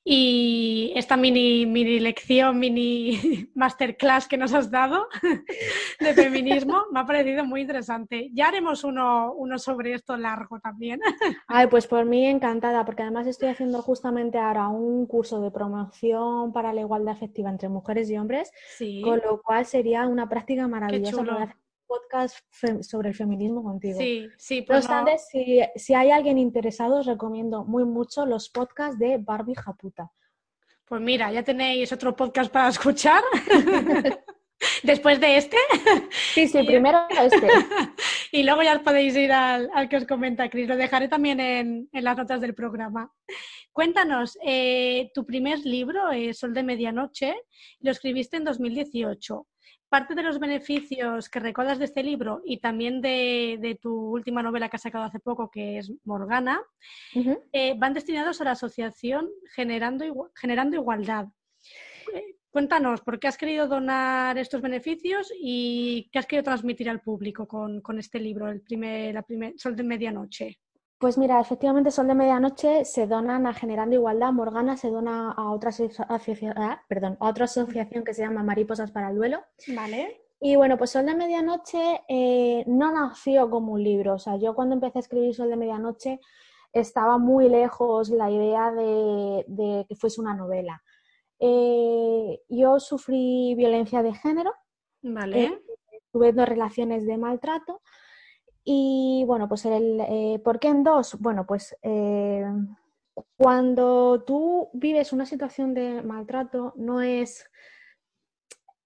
Y 0.06 0.91
esta 0.95 1.15
mini, 1.15 1.65
mini 1.65 1.99
lección, 2.01 2.60
mini 2.60 3.49
masterclass 3.56 4.27
que 4.27 4.36
nos 4.38 4.53
has 4.53 4.69
dado 4.69 5.08
de 5.99 6.13
feminismo 6.13 6.86
me 6.91 6.99
ha 6.99 7.06
parecido 7.06 7.45
muy 7.45 7.62
interesante. 7.62 8.29
Ya 8.34 8.49
haremos 8.49 8.84
uno, 8.84 9.34
uno 9.34 9.58
sobre 9.58 9.93
esto 9.93 10.17
largo 10.17 10.60
también. 10.60 10.99
Ay, 11.47 11.67
pues 11.67 11.88
por 11.88 12.06
mí 12.06 12.25
encantada, 12.25 12.84
porque 12.84 13.03
además 13.03 13.27
estoy 13.27 13.49
haciendo 13.49 13.82
justamente 13.82 14.38
ahora 14.38 14.67
un 14.67 15.06
curso 15.08 15.39
de 15.39 15.51
promoción 15.51 16.51
para 16.51 16.73
la 16.73 16.82
igualdad 16.82 17.15
efectiva 17.15 17.49
entre 17.49 17.69
mujeres 17.69 18.10
y 18.10 18.17
hombres, 18.17 18.51
con 19.03 19.21
lo 19.23 19.41
cual 19.41 19.65
sería 19.65 20.06
una 20.06 20.27
práctica 20.27 20.67
maravillosa 20.67 21.56
podcast 21.93 22.38
sobre 22.82 23.10
el 23.10 23.15
feminismo 23.15 23.63
contigo. 23.63 23.99
Sí, 23.99 24.27
sí. 24.38 24.62
Pues 24.62 24.89
no 24.89 25.06
si, 25.17 25.62
si, 25.75 25.93
hay 25.93 26.12
alguien 26.12 26.38
interesado, 26.38 26.97
os 26.99 27.06
recomiendo 27.06 27.63
muy 27.63 27.86
mucho 27.86 28.25
los 28.25 28.49
podcasts 28.49 28.97
de 28.97 29.17
Barbie 29.17 29.56
Japuta. 29.56 30.12
Pues 30.86 31.01
mira, 31.01 31.32
ya 31.32 31.43
tenéis 31.43 31.91
otro 31.91 32.15
podcast 32.15 32.51
para 32.51 32.69
escuchar. 32.69 33.23
Después 34.81 35.19
de 35.19 35.38
este. 35.38 35.57
Sí, 36.33 36.47
sí, 36.47 36.63
primero 36.63 36.99
este. 37.09 37.47
y 38.31 38.43
luego 38.43 38.63
ya 38.63 38.79
podéis 38.79 39.15
ir 39.15 39.31
al, 39.31 39.69
que 39.89 39.97
os 39.97 40.05
comenta 40.05 40.49
Cris. 40.49 40.67
Lo 40.67 40.75
dejaré 40.75 41.07
también 41.07 41.39
en, 41.39 41.89
las 41.91 42.17
notas 42.17 42.41
del 42.41 42.55
programa. 42.55 43.12
Cuéntanos, 43.71 44.38
eh, 44.43 45.12
tu 45.13 45.25
primer 45.25 45.59
libro, 45.59 46.12
es 46.12 46.39
Sol 46.39 46.53
de 46.53 46.63
Medianoche, 46.63 47.36
lo 47.81 47.91
escribiste 47.91 48.38
en 48.38 48.43
2018 48.43 49.47
parte 49.93 50.15
de 50.15 50.23
los 50.23 50.39
beneficios 50.39 51.29
que 51.29 51.39
recuerdas 51.39 51.77
de 51.77 51.86
este 51.86 52.01
libro 52.01 52.41
y 52.43 52.57
también 52.57 52.99
de, 52.99 53.77
tu 53.79 53.93
última 53.93 54.41
novela 54.41 54.67
que 54.67 54.77
has 54.77 54.81
sacado 54.81 55.03
hace 55.03 55.19
poco, 55.19 55.51
que 55.51 55.77
es 55.77 55.93
Morgana, 56.03 56.63
eh, 57.51 57.75
van 57.77 57.93
destinados 57.93 58.41
a 58.41 58.45
la 58.45 58.51
asociación 58.53 59.29
Generando, 59.53 60.31
Generando 60.33 60.77
Igualdad. 60.77 61.27
Cuéntanos, 62.54 63.02
¿por 63.02 63.20
qué 63.20 63.28
has 63.28 63.36
querido 63.36 63.68
donar 63.68 64.38
estos 64.38 64.62
beneficios 64.62 65.34
y 65.36 66.08
qué 66.12 66.20
has 66.20 66.28
querido 66.28 66.44
transmitir 66.44 66.88
al 66.88 67.02
público 67.02 67.48
con, 67.48 67.82
este 67.98 68.20
libro, 68.20 68.48
el 68.48 68.62
primer, 68.62 69.16
la 69.16 69.24
primer, 69.24 69.56
Sol 69.58 69.76
de 69.76 69.82
Medianoche? 69.82 70.60
Pues 71.00 71.18
mira, 71.18 71.42
efectivamente 71.42 71.89
Sol 71.89 72.06
de 72.06 72.13
Medianoche 72.13 72.86
se 72.86 73.08
donan 73.08 73.48
a 73.48 73.56
Generando 73.56 73.96
Igualdad, 73.96 74.32
Morgana 74.34 74.78
se 74.78 74.92
dona 74.92 75.32
a 75.32 75.50
otra, 75.50 75.70
asociación, 75.70 76.54
ah, 76.56 76.80
perdón, 76.88 77.18
a 77.20 77.30
otra 77.30 77.46
asociación 77.46 78.04
que 78.04 78.13
se 78.13 78.22
llama 78.22 78.44
Mariposas 78.44 78.92
para 78.92 79.10
el 79.10 79.16
Duelo. 79.16 79.42
Vale. 79.76 80.22
Y 80.39 80.56
bueno, 80.56 80.78
pues 80.78 80.92
Sol 80.92 81.08
de 81.08 81.16
Medianoche 81.16 82.02
eh, 82.08 82.63
no 82.68 82.92
nació 82.92 83.50
como 83.50 83.74
un 83.74 83.84
libro. 83.84 84.13
O 84.13 84.20
sea, 84.20 84.38
yo 84.38 84.54
cuando 84.54 84.76
empecé 84.76 85.00
a 85.00 85.02
escribir 85.02 85.34
Sol 85.34 85.50
de 85.50 85.56
Medianoche 85.56 86.20
estaba 86.72 87.18
muy 87.18 87.50
lejos 87.50 88.10
la 88.10 88.30
idea 88.30 88.72
de, 88.72 89.86
que 89.89 89.96
fuese 89.96 90.22
una 90.22 90.36
novela. 90.36 90.84
Eh, 91.45 92.39
yo 92.47 92.79
sufrí 92.79 93.53
violencia 93.56 94.01
de 94.01 94.13
género. 94.13 94.53
Vale. 95.01 95.43
Eh, 95.43 95.62
tuve 96.10 96.32
dos 96.32 96.47
relaciones 96.47 97.06
de 97.06 97.17
maltrato 97.17 97.82
y 98.63 99.25
bueno, 99.27 99.49
pues 99.49 99.65
el 99.65 99.99
eh, 100.08 100.39
¿por 100.41 100.58
qué 100.58 100.69
en 100.69 100.84
dos? 100.84 101.19
Bueno, 101.19 101.45
pues 101.45 101.75
eh, 101.82 102.45
cuando 103.36 104.23
tú 104.25 104.69
vives 104.71 105.12
una 105.12 105.25
situación 105.25 105.73
de 105.73 106.01
maltrato, 106.01 106.73
no 106.77 107.01
es 107.01 107.45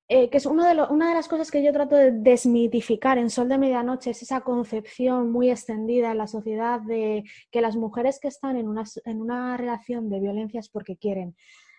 que 0.09 0.29
es 0.31 0.45
uno 0.45 0.63
de 0.65 0.81
una 0.89 1.09
de 1.09 1.15
las 1.15 1.27
cosas 1.27 1.51
que 1.51 1.61
yo 1.61 1.73
trato 1.73 1.97
de 1.97 2.11
desmitificar 2.11 3.17
en 3.17 3.29
Sol 3.29 3.49
de 3.49 3.57
Medianoche, 3.57 4.11
es 4.11 4.21
esa 4.21 4.39
concepción 4.39 5.33
muy 5.33 5.51
extendida 5.51 6.11
en 6.11 6.17
la 6.17 6.27
sociedad 6.27 6.79
de 6.79 7.25
que 7.51 7.59
las 7.59 7.75
mujeres 7.75 8.17
que 8.21 8.29
están 8.29 8.55
en 8.55 8.69
una, 8.69 8.85
en 9.03 9.21
una 9.21 9.57
relación 9.57 10.09
de 10.09 10.21
violencia 10.21 10.61
es 10.61 10.69
porque 10.69 10.95
quieren. 10.95 11.35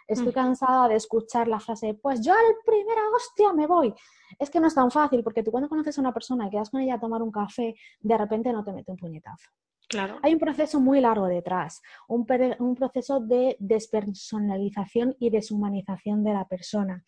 Estoy 0.08 0.30
mm. 0.30 0.32
cansada 0.32 0.88
de 0.88 0.96
escuchar 0.96 1.46
la 1.48 1.60
frase, 1.60 1.92
pues 1.94 2.24
yo 2.24 2.32
al 2.32 2.54
primera 2.64 3.02
hostia 3.14 3.52
me 3.52 3.66
voy. 3.66 3.94
Es 4.38 4.48
que 4.48 4.58
no 4.58 4.66
es 4.66 4.74
tan 4.74 4.90
fácil, 4.90 5.22
porque 5.22 5.42
tú 5.42 5.50
cuando 5.50 5.68
conoces 5.68 5.98
a 5.98 6.00
una 6.00 6.14
persona 6.14 6.46
y 6.46 6.50
quedas 6.50 6.70
con 6.70 6.80
ella 6.80 6.94
a 6.94 7.00
tomar 7.00 7.22
un 7.22 7.30
café, 7.30 7.74
de 8.00 8.18
repente 8.18 8.52
no 8.52 8.64
te 8.64 8.72
mete 8.72 8.90
un 8.90 8.96
puñetazo. 8.96 9.50
Claro. 9.86 10.18
Hay 10.22 10.32
un 10.32 10.38
proceso 10.38 10.80
muy 10.80 11.00
largo 11.00 11.26
detrás, 11.26 11.80
un, 12.08 12.26
un 12.58 12.74
proceso 12.74 13.20
de 13.20 13.56
despersonalización 13.58 15.14
y 15.18 15.30
deshumanización 15.30 16.24
de 16.24 16.32
la 16.32 16.46
persona. 16.46 17.04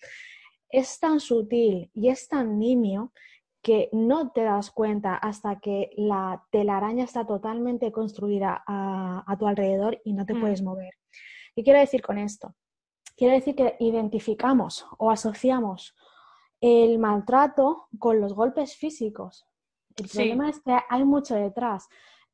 Es 0.69 0.99
tan 0.99 1.21
sutil 1.21 1.91
y 1.95 2.09
es 2.09 2.29
tan 2.29 2.59
nimio 2.59 3.13
que 3.63 3.91
no 3.93 4.31
te 4.31 4.43
das 4.43 4.71
cuenta 4.71 5.15
hasta 5.15 5.61
que 5.61 5.91
la 5.97 6.43
telaraña 6.51 7.05
está 7.05 7.27
totalmente 7.27 7.93
construida 7.93 8.63
a, 8.67 9.37
tu 9.39 9.47
alrededor 9.47 10.01
y 10.05 10.15
no 10.15 10.25
te 10.25 10.35
mm. 10.35 10.41
puedes 10.41 10.63
mover. 10.63 10.95
¿Qué 11.55 11.63
quiero 11.63 11.79
decir 11.79 12.01
con 12.01 12.19
esto? 12.19 12.55
Quiere 13.21 13.35
decir 13.35 13.55
que 13.55 13.77
identificamos 13.81 14.87
o 14.97 15.11
asociamos 15.11 15.95
el 16.59 16.99
maltrato 16.99 17.89
con 17.99 18.19
los 18.19 18.33
golpes 18.33 18.77
físicos. 18.77 19.47
El 19.95 20.09
problema 20.09 20.49
es 20.49 20.59
que 20.61 20.75
hay 20.89 21.05
mucho 21.05 21.35
detrás. 21.35 21.87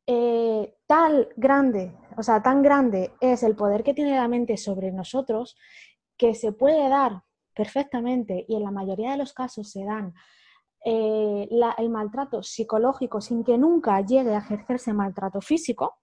Eh, 0.07 0.77
tal 0.87 1.29
grande, 1.35 1.92
o 2.16 2.22
sea, 2.22 2.40
tan 2.40 2.62
grande 2.62 3.12
es 3.20 3.42
el 3.42 3.57
poder 3.57 3.83
que 3.83 3.94
tiene 3.94 4.14
la 4.14 4.29
mente 4.29 4.57
sobre 4.57 4.92
nosotros 4.92 5.59
que 6.16 6.37
se 6.37 6.53
puede 6.53 6.88
dar 6.88 7.25
perfectamente 7.53 8.44
y 8.46 8.55
en 8.55 8.62
la 8.62 8.70
mayoría 8.70 9.11
de 9.11 9.18
los 9.18 9.33
casos 9.33 9.68
se 9.68 9.85
dan 9.85 10.14
eh, 10.85 11.49
el 11.79 11.90
maltrato 11.90 12.44
psicológico 12.44 13.20
sin 13.20 13.42
que 13.42 13.59
nunca 13.59 14.01
llegue 14.03 14.37
a 14.37 14.38
ejercerse 14.38 14.92
maltrato 14.92 15.40
físico 15.40 15.96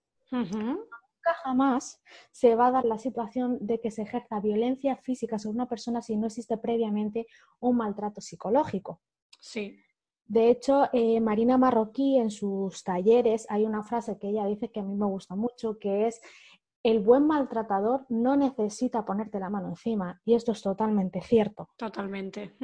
jamás 1.44 2.02
se 2.32 2.56
va 2.56 2.68
a 2.68 2.72
dar 2.72 2.86
la 2.86 2.98
situación 2.98 3.58
de 3.62 3.80
que 3.80 3.92
se 3.92 4.02
ejerza 4.02 4.40
violencia 4.40 4.98
física 4.98 5.40
sobre 5.40 5.56
una 5.56 5.70
persona 5.70 6.02
si 6.02 6.18
no 6.18 6.28
existe 6.28 6.58
previamente 6.58 7.28
un 7.60 7.78
maltrato 7.78 8.22
psicológico. 8.22 9.02
Sí. 9.40 9.78
De 10.26 10.50
hecho, 10.50 10.90
eh, 10.94 11.20
Marina 11.20 11.58
Marroquí 11.58 12.18
en 12.18 12.32
sus 12.32 12.84
talleres 12.84 13.46
hay 13.50 13.66
una 13.66 13.84
frase 13.84 14.18
que 14.18 14.30
ella 14.30 14.46
dice 14.46 14.72
que 14.72 14.80
a 14.80 14.84
mí 14.84 14.96
me 14.96 15.06
gusta 15.06 15.36
mucho, 15.36 15.78
que 15.80 16.08
es 16.08 16.22
el 16.84 17.00
buen 17.00 17.26
maltratador 17.26 18.06
no 18.10 18.36
necesita 18.36 19.06
ponerte 19.06 19.40
la 19.40 19.50
mano 19.50 19.70
encima. 19.70 20.22
Y 20.26 20.36
esto 20.36 20.52
es 20.52 20.62
totalmente 20.62 21.22
cierto. 21.22 21.70
Totalmente. 21.78 22.56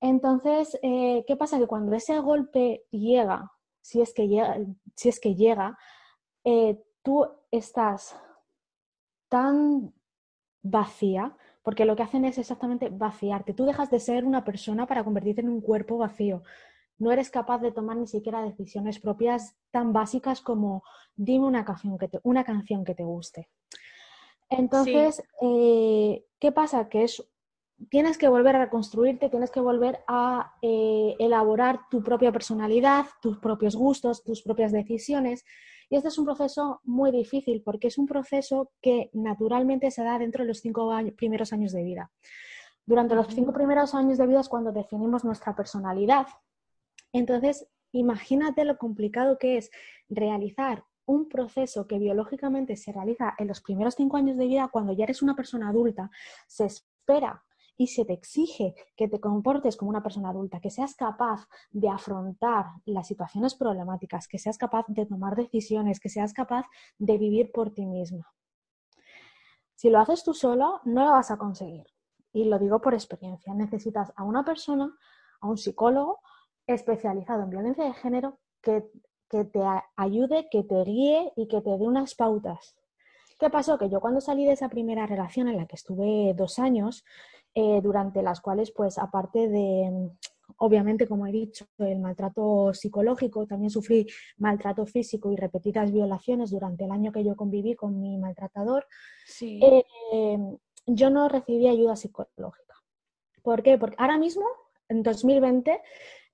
Entonces, 0.00 0.78
eh, 0.82 1.24
¿qué 1.26 1.36
pasa? 1.36 1.58
Que 1.58 1.66
cuando 1.66 1.94
ese 1.96 2.18
golpe 2.20 2.84
llega, 2.90 3.50
si 3.80 4.00
es 4.00 4.14
que 4.14 4.28
llega, 4.28 4.58
si 4.94 5.08
es 5.08 5.18
que 5.18 5.34
llega 5.34 5.76
eh, 6.44 6.80
tú 7.02 7.26
estás 7.56 8.16
tan 9.28 9.92
vacía, 10.62 11.36
porque 11.62 11.84
lo 11.84 11.96
que 11.96 12.02
hacen 12.02 12.24
es 12.24 12.38
exactamente 12.38 12.88
vaciarte. 12.90 13.54
Tú 13.54 13.64
dejas 13.64 13.90
de 13.90 14.00
ser 14.00 14.24
una 14.24 14.44
persona 14.44 14.86
para 14.86 15.04
convertirte 15.04 15.40
en 15.40 15.48
un 15.48 15.60
cuerpo 15.60 15.98
vacío. 15.98 16.42
No 16.98 17.10
eres 17.10 17.30
capaz 17.30 17.58
de 17.58 17.72
tomar 17.72 17.96
ni 17.96 18.06
siquiera 18.06 18.42
decisiones 18.42 19.00
propias 19.00 19.56
tan 19.70 19.92
básicas 19.92 20.40
como 20.40 20.82
dime 21.16 21.46
una 21.46 21.64
canción 21.64 21.98
que 21.98 22.08
te, 22.08 22.20
una 22.22 22.44
canción 22.44 22.84
que 22.84 22.94
te 22.94 23.04
guste. 23.04 23.48
Entonces, 24.48 25.22
eh, 25.40 26.24
¿qué 26.38 26.52
pasa? 26.52 26.88
Que 26.88 27.04
es, 27.04 27.26
tienes 27.88 28.18
que 28.18 28.28
volver 28.28 28.56
a 28.56 28.64
reconstruirte, 28.64 29.30
tienes 29.30 29.50
que 29.50 29.60
volver 29.60 30.04
a 30.06 30.54
eh, 30.62 31.16
elaborar 31.18 31.80
tu 31.90 32.02
propia 32.02 32.30
personalidad, 32.30 33.06
tus 33.20 33.38
propios 33.38 33.74
gustos, 33.74 34.22
tus 34.22 34.42
propias 34.42 34.72
decisiones. 34.72 35.44
Y 35.94 35.96
este 35.96 36.08
es 36.08 36.18
un 36.18 36.24
proceso 36.24 36.80
muy 36.82 37.12
difícil 37.12 37.62
porque 37.62 37.86
es 37.86 37.98
un 37.98 38.06
proceso 38.06 38.72
que 38.82 39.10
naturalmente 39.12 39.92
se 39.92 40.02
da 40.02 40.18
dentro 40.18 40.42
de 40.42 40.48
los 40.48 40.58
cinco 40.58 40.90
primeros 41.16 41.52
años 41.52 41.70
de 41.70 41.84
vida. 41.84 42.10
Durante 42.84 43.14
los 43.14 43.28
cinco 43.28 43.52
primeros 43.52 43.94
años 43.94 44.18
de 44.18 44.26
vida 44.26 44.40
es 44.40 44.48
cuando 44.48 44.72
definimos 44.72 45.24
nuestra 45.24 45.54
personalidad. 45.54 46.26
Entonces, 47.12 47.68
imagínate 47.92 48.64
lo 48.64 48.76
complicado 48.76 49.38
que 49.38 49.56
es 49.56 49.70
realizar 50.08 50.82
un 51.06 51.28
proceso 51.28 51.86
que 51.86 52.00
biológicamente 52.00 52.74
se 52.74 52.90
realiza 52.90 53.36
en 53.38 53.46
los 53.46 53.60
primeros 53.60 53.94
cinco 53.94 54.16
años 54.16 54.36
de 54.36 54.48
vida 54.48 54.70
cuando 54.72 54.94
ya 54.94 55.04
eres 55.04 55.22
una 55.22 55.36
persona 55.36 55.68
adulta. 55.68 56.10
Se 56.48 56.64
espera 56.64 57.44
y 57.76 57.88
se 57.88 58.04
te 58.04 58.12
exige 58.12 58.74
que 58.96 59.08
te 59.08 59.20
comportes 59.20 59.76
como 59.76 59.90
una 59.90 60.02
persona 60.02 60.30
adulta, 60.30 60.60
que 60.60 60.70
seas 60.70 60.94
capaz 60.94 61.48
de 61.70 61.88
afrontar 61.88 62.66
las 62.84 63.06
situaciones 63.08 63.54
problemáticas, 63.54 64.28
que 64.28 64.38
seas 64.38 64.58
capaz 64.58 64.84
de 64.88 65.06
tomar 65.06 65.34
decisiones, 65.36 66.00
que 66.00 66.08
seas 66.08 66.32
capaz 66.32 66.66
de 66.98 67.18
vivir 67.18 67.50
por 67.52 67.72
ti 67.72 67.86
misma. 67.86 68.32
Si 69.74 69.90
lo 69.90 69.98
haces 69.98 70.22
tú 70.22 70.34
solo, 70.34 70.80
no 70.84 71.04
lo 71.04 71.12
vas 71.12 71.30
a 71.30 71.36
conseguir. 71.36 71.86
Y 72.32 72.44
lo 72.44 72.58
digo 72.58 72.80
por 72.80 72.94
experiencia. 72.94 73.54
Necesitas 73.54 74.12
a 74.16 74.24
una 74.24 74.44
persona, 74.44 74.96
a 75.40 75.48
un 75.48 75.56
psicólogo 75.56 76.20
especializado 76.66 77.42
en 77.42 77.50
violencia 77.50 77.84
de 77.84 77.92
género 77.94 78.38
que, 78.62 78.90
que 79.28 79.44
te 79.44 79.60
ayude, 79.96 80.48
que 80.50 80.62
te 80.62 80.82
guíe 80.84 81.32
y 81.36 81.48
que 81.48 81.60
te 81.60 81.70
dé 81.70 81.86
unas 81.86 82.14
pautas. 82.14 82.76
¿Qué 83.38 83.50
pasó? 83.50 83.78
Que 83.78 83.90
yo 83.90 84.00
cuando 84.00 84.20
salí 84.20 84.44
de 84.44 84.52
esa 84.52 84.68
primera 84.68 85.06
relación 85.06 85.48
en 85.48 85.56
la 85.56 85.66
que 85.66 85.76
estuve 85.76 86.34
dos 86.34 86.58
años, 86.58 87.04
eh, 87.54 87.80
durante 87.82 88.22
las 88.22 88.40
cuales, 88.40 88.70
pues, 88.72 88.98
aparte 88.98 89.48
de, 89.48 90.10
obviamente, 90.58 91.06
como 91.06 91.26
he 91.26 91.32
dicho, 91.32 91.66
el 91.78 92.00
maltrato 92.00 92.74
psicológico, 92.74 93.46
también 93.46 93.70
sufrí 93.70 94.06
maltrato 94.38 94.86
físico 94.86 95.30
y 95.32 95.36
repetidas 95.36 95.92
violaciones 95.92 96.50
durante 96.50 96.84
el 96.84 96.90
año 96.90 97.12
que 97.12 97.24
yo 97.24 97.36
conviví 97.36 97.74
con 97.76 98.00
mi 98.00 98.18
maltratador. 98.18 98.86
Sí. 99.26 99.60
Eh, 99.62 100.38
yo 100.86 101.10
no 101.10 101.28
recibí 101.28 101.68
ayuda 101.68 101.96
psicológica. 101.96 102.74
¿Por 103.42 103.62
qué? 103.62 103.78
Porque 103.78 103.96
ahora 103.98 104.18
mismo, 104.18 104.44
en 104.88 105.02
2020, 105.02 105.80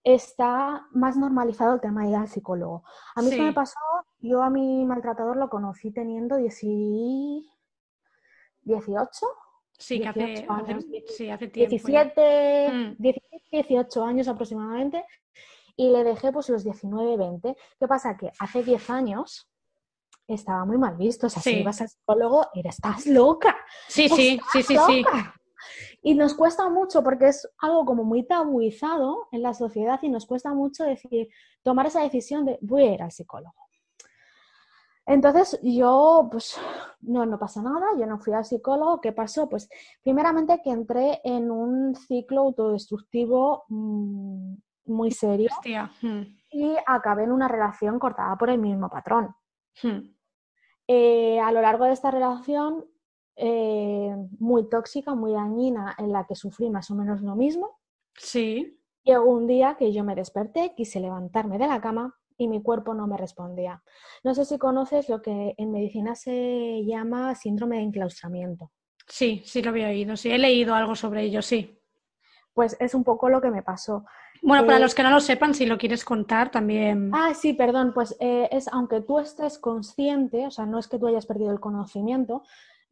está 0.03 0.87
más 0.93 1.17
normalizado 1.17 1.75
el 1.75 1.81
tema 1.81 2.05
de 2.05 2.11
ir 2.11 2.17
al 2.17 2.29
psicólogo. 2.29 2.83
A 3.15 3.21
mí 3.23 3.29
Sí. 3.29 3.37
se 3.37 3.43
me 3.43 3.53
pasó, 3.53 3.79
yo 4.21 4.43
a 4.43 4.49
mi 4.49 4.85
maltratador 4.87 5.37
lo 5.37 5.51
conocí 5.51 5.91
teniendo 5.93 6.37
10 6.37 6.61
18, 8.63 9.27
Sí, 9.81 10.01
que 10.01 10.09
hace, 10.09 10.21
18 10.27 10.53
hace- 10.53 10.73
años, 10.73 10.85
sí, 11.17 11.31
hace 11.31 11.49
tiempo. 11.49 11.71
ya. 11.89 12.05
17, 12.05 12.69
Mm. 12.73 12.97
17, 12.99 13.41
18 13.51 14.05
años 14.05 14.29
aproximadamente, 14.29 15.05
y 15.77 15.91
le 15.91 16.05
dejé 16.05 16.31
pues 16.33 16.49
los 16.51 16.63
19, 16.63 17.17
20. 17.17 17.57
¿Qué 17.79 17.89
pasa? 17.89 18.17
Que 18.17 18.31
hace 18.39 18.63
10 18.63 18.91
años 18.91 19.49
estaba 20.29 20.65
muy 20.65 20.77
mal 20.79 20.97
visto, 20.97 21.27
o 21.27 21.31
sea, 21.31 21.43
Sí. 21.43 21.51
si 21.55 21.61
ibas 21.61 21.81
al 21.81 21.89
psicólogo, 21.89 22.47
era, 22.55 22.71
estás 22.71 23.07
loca. 23.07 23.57
Sí, 23.89 24.09
sí, 24.09 24.39
sí, 24.53 24.63
sí, 24.63 24.77
sí. 24.87 25.05
Y 26.03 26.15
nos 26.15 26.35
cuesta 26.35 26.69
mucho 26.69 27.03
porque 27.03 27.29
es 27.29 27.49
algo 27.59 27.85
como 27.85 28.05
muy 28.05 28.23
tabuizado 28.23 29.29
en 29.33 29.43
la 29.43 29.55
sociedad 29.55 29.99
y 30.03 30.09
nos 30.09 30.27
cuesta 30.27 30.53
mucho 30.55 30.85
decir, 30.85 31.29
tomar 31.63 31.87
esa 31.87 32.03
decisión 32.03 32.45
de 32.45 32.59
voy 32.63 32.85
a 32.85 32.95
ir 32.95 33.03
al 33.03 33.11
psicólogo. 33.13 33.55
Entonces 35.11 35.59
yo, 35.63 36.29
pues, 36.31 36.57
no, 37.01 37.27
no 37.27 37.37
pasa 37.37 37.61
nada, 37.63 37.87
yo 37.99 38.07
no 38.07 38.19
fui 38.21 38.33
al 38.33 38.45
psicólogo. 38.45 39.01
¿Qué 39.01 39.13
pasó? 39.13 39.49
Pues, 39.49 39.69
primeramente 40.05 40.61
que 40.63 40.71
entré 40.71 41.21
en 41.25 41.51
un 41.51 41.97
ciclo 41.97 42.43
autodestructivo 42.43 43.65
mm, 43.69 44.55
muy 44.87 45.11
serio 45.11 45.49
Hostia. 45.53 45.91
Mm, 46.03 46.23
y 46.53 46.77
acabé 46.87 47.25
en 47.25 47.33
una 47.33 47.49
relación 47.49 47.99
cortada 47.99 48.37
por 48.37 48.51
el 48.51 48.59
mismo 48.59 48.89
patrón. 48.89 49.35
mm. 49.83 50.15
Eh, 50.93 51.39
a 51.41 51.53
lo 51.53 51.61
largo 51.61 51.85
de 51.85 51.93
esta 51.93 52.11
relación, 52.11 52.85
eh, 53.37 54.15
muy 54.41 54.69
tóxica, 54.69 55.15
muy 55.15 55.33
dañina, 55.33 55.95
en 55.99 56.13
la 56.13 56.25
que 56.25 56.35
sufrí 56.35 56.69
más 56.69 56.91
o 56.91 56.95
menos 56.97 57.21
lo 57.23 57.37
mismo, 57.37 57.79
Sí. 58.17 58.81
llegó 59.05 59.25
un 59.31 59.47
día 59.47 59.77
que 59.77 59.93
yo 59.93 60.03
me 60.05 60.15
desperté, 60.17 60.75
quise 60.77 60.99
levantarme 61.01 61.59
de 61.59 61.69
la 61.69 61.81
cama 61.81 62.20
y 62.41 62.49
mi 62.49 62.63
cuerpo 62.63 62.95
no 62.95 63.07
me 63.07 63.17
respondía. 63.19 63.83
No 64.25 64.35
sé 64.35 64.45
si 64.45 64.59
conoces 64.59 65.09
lo 65.09 65.21
que 65.23 65.55
en 65.59 65.71
medicina 65.71 66.15
se 66.15 66.83
llama 66.87 67.35
síndrome 67.35 67.77
de 67.77 67.83
enclaustramiento. 67.83 68.71
Sí, 69.07 69.43
sí 69.45 69.61
lo 69.63 69.71
había 69.71 69.89
oído. 69.89 70.17
Sí, 70.17 70.31
he 70.31 70.39
leído 70.39 70.75
algo 70.75 70.95
sobre 70.97 71.23
ello, 71.23 71.43
sí. 71.43 71.77
Pues 72.55 72.77
es 72.81 72.95
un 72.95 73.05
poco 73.05 73.29
lo 73.29 73.41
que 73.41 73.51
me 73.51 73.63
pasó. 73.63 74.05
Bueno, 74.43 74.65
para 74.65 74.79
Eh, 74.79 74.83
los 74.83 74.95
que 74.95 75.03
no 75.03 75.11
lo 75.11 75.21
sepan, 75.21 75.55
si 75.55 75.67
lo 75.67 75.77
quieres 75.79 76.05
contar 76.05 76.51
también. 76.51 77.11
Ah, 77.13 77.35
sí, 77.35 77.53
perdón, 77.53 77.93
pues 77.93 78.17
eh, 78.21 78.49
es 78.53 78.69
aunque 78.69 79.01
tú 79.01 79.19
estés 79.19 79.59
consciente, 79.59 80.47
o 80.47 80.51
sea, 80.51 80.67
no 80.67 80.79
es 80.79 80.89
que 80.89 80.99
tú 80.99 81.07
hayas 81.07 81.27
perdido 81.27 81.51
el 81.53 81.61
conocimiento, 81.61 82.43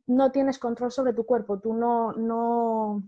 no 0.07 0.31
tienes 0.33 0.59
control 0.59 0.91
sobre 0.93 1.13
tu 1.13 1.25
cuerpo, 1.25 1.59
tú 1.61 1.75
no, 1.75 2.13
no 2.13 3.03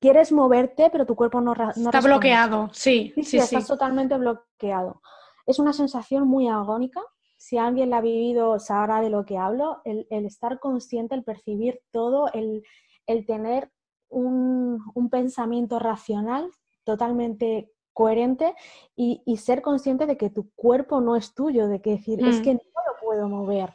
quieres 0.00 0.32
moverte, 0.32 0.88
pero 0.90 1.06
tu 1.06 1.14
cuerpo 1.16 1.40
no, 1.40 1.54
no 1.54 1.62
Está 1.70 1.90
responde. 1.90 2.08
bloqueado, 2.08 2.70
sí, 2.72 3.12
Sí, 3.14 3.24
sí, 3.24 3.24
sí, 3.24 3.40
sí. 3.40 3.56
estás 3.56 3.66
totalmente 3.66 4.16
bloqueado. 4.18 5.00
Es 5.46 5.58
una 5.58 5.72
sensación 5.72 6.26
muy 6.28 6.48
agónica. 6.48 7.00
Si 7.36 7.58
alguien 7.58 7.90
la 7.90 7.98
ha 7.98 8.00
vivido, 8.00 8.58
sabrá 8.58 9.00
de 9.00 9.10
lo 9.10 9.24
que 9.24 9.38
hablo. 9.38 9.80
El, 9.84 10.06
el 10.10 10.26
estar 10.26 10.58
consciente, 10.60 11.14
el 11.14 11.24
percibir 11.24 11.80
todo, 11.90 12.32
el, 12.32 12.62
el 13.06 13.26
tener 13.26 13.70
un, 14.08 14.80
un 14.94 15.10
pensamiento 15.10 15.78
racional 15.78 16.50
totalmente 16.84 17.70
coherente 17.92 18.54
y, 18.96 19.22
y 19.24 19.36
ser 19.38 19.62
consciente 19.62 20.06
de 20.06 20.16
que 20.16 20.30
tu 20.30 20.50
cuerpo 20.54 21.00
no 21.00 21.16
es 21.16 21.34
tuyo, 21.34 21.68
de 21.68 21.80
que 21.80 21.90
decir, 21.90 22.22
es 22.24 22.36
Mm. 22.36 22.42
que 22.42 22.54
no 22.54 22.60
lo 22.60 23.06
puedo 23.06 23.28
mover. 23.28 23.74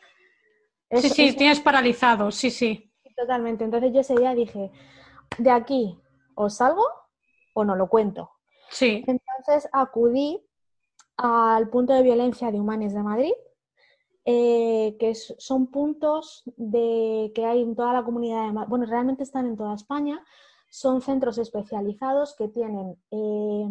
Sí, 0.94 1.10
Es- 1.10 1.10
sí, 1.10 1.26
es 1.28 1.36
tienes 1.36 1.60
paralizado, 1.62 2.32
sí, 2.32 2.52
sí. 2.52 2.92
totalmente. 3.16 3.64
Entonces 3.64 3.92
yo 3.94 4.02
ese 4.02 4.16
día 4.16 4.34
dije, 4.34 4.72
de 5.38 5.52
aquí 5.52 6.00
o 6.36 6.50
salgo 6.50 6.86
o 7.54 7.66
no 7.66 7.76
lo 7.76 7.90
cuento. 7.90 8.32
Sí, 8.70 9.06
Entonces 9.08 9.70
acudí 9.74 10.42
al 11.22 11.70
punto 11.70 11.94
de 11.94 12.02
violencia 12.04 12.50
de 12.52 12.60
Humanes 12.62 12.94
de 12.94 13.04
Madrid, 13.04 13.34
eh, 14.26 14.96
que 15.00 15.14
son 15.16 15.68
puntos 15.68 16.44
de, 16.56 17.32
que 17.36 17.46
hay 17.46 17.62
en 17.62 17.76
toda 17.76 17.92
la 17.94 18.04
comunidad 18.04 18.46
de 18.46 18.54
Madrid, 18.54 18.70
bueno, 18.70 18.86
realmente 18.86 19.24
están 19.24 19.46
en 19.46 19.58
toda 19.58 19.74
España, 19.76 20.24
son 20.70 21.02
centros 21.02 21.38
especializados 21.38 22.36
que 22.38 22.48
tienen 22.48 22.96
eh, 23.12 23.68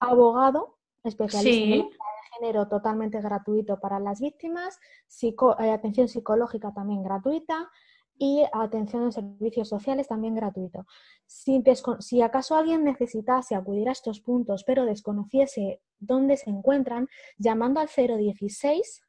abogado 0.00 0.78
especialista 1.04 1.64
en 1.64 1.70
sí, 1.72 1.78
de 1.82 1.96
género 2.38 2.68
totalmente 2.68 3.20
gratuito 3.20 3.78
para 3.78 4.00
las 4.00 4.20
víctimas, 4.20 4.78
psico- 5.06 5.56
eh, 5.60 5.70
atención 5.70 6.08
psicológica 6.08 6.72
también 6.72 7.02
gratuita 7.02 7.70
y 8.18 8.44
atención 8.52 9.04
en 9.04 9.12
servicios 9.12 9.68
sociales 9.68 10.08
también 10.08 10.34
gratuito. 10.34 10.86
Si, 11.26 12.22
acaso 12.22 12.56
alguien 12.56 12.84
necesitase 12.84 13.54
acudir 13.54 13.88
a 13.88 13.92
estos 13.92 14.20
puntos 14.20 14.64
pero 14.64 14.84
desconociese 14.84 15.80
dónde 15.98 16.36
se 16.36 16.50
encuentran, 16.50 17.08
llamando 17.38 17.80
al 17.80 17.88
016 17.88 19.02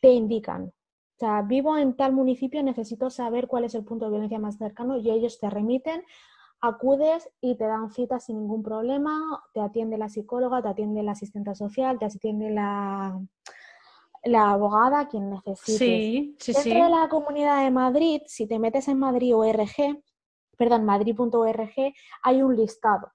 te 0.00 0.10
indican. 0.10 0.64
O 0.64 1.18
sea, 1.18 1.42
vivo 1.42 1.76
en 1.76 1.96
tal 1.96 2.12
municipio, 2.12 2.62
necesito 2.62 3.10
saber 3.10 3.48
cuál 3.48 3.64
es 3.64 3.74
el 3.74 3.84
punto 3.84 4.04
de 4.04 4.12
violencia 4.12 4.38
más 4.38 4.56
cercano 4.56 4.96
y 4.96 5.10
ellos 5.10 5.40
te 5.40 5.50
remiten, 5.50 6.04
acudes 6.60 7.28
y 7.40 7.56
te 7.56 7.64
dan 7.64 7.90
cita 7.90 8.20
sin 8.20 8.38
ningún 8.38 8.62
problema, 8.62 9.42
te 9.52 9.60
atiende 9.60 9.98
la 9.98 10.08
psicóloga, 10.08 10.62
te 10.62 10.68
atiende 10.68 11.02
la 11.02 11.12
asistente 11.12 11.54
social, 11.54 11.98
te 11.98 12.04
atiende 12.04 12.50
la, 12.50 13.20
la 14.24 14.50
abogada, 14.50 15.08
quien 15.08 15.30
necesites. 15.30 15.78
sí, 15.78 16.36
sí, 16.38 16.52
Dentro 16.52 16.72
sí. 16.72 16.82
de 16.82 16.88
la 16.88 17.08
Comunidad 17.08 17.64
de 17.64 17.70
Madrid, 17.70 18.22
si 18.26 18.46
te 18.46 18.58
metes 18.58 18.88
en 18.88 18.98
Madrid 18.98 19.36
ORG, 19.36 20.02
perdón, 20.56 20.84
madrid.org, 20.84 21.94
hay 22.22 22.42
un 22.42 22.56
listado 22.56 23.12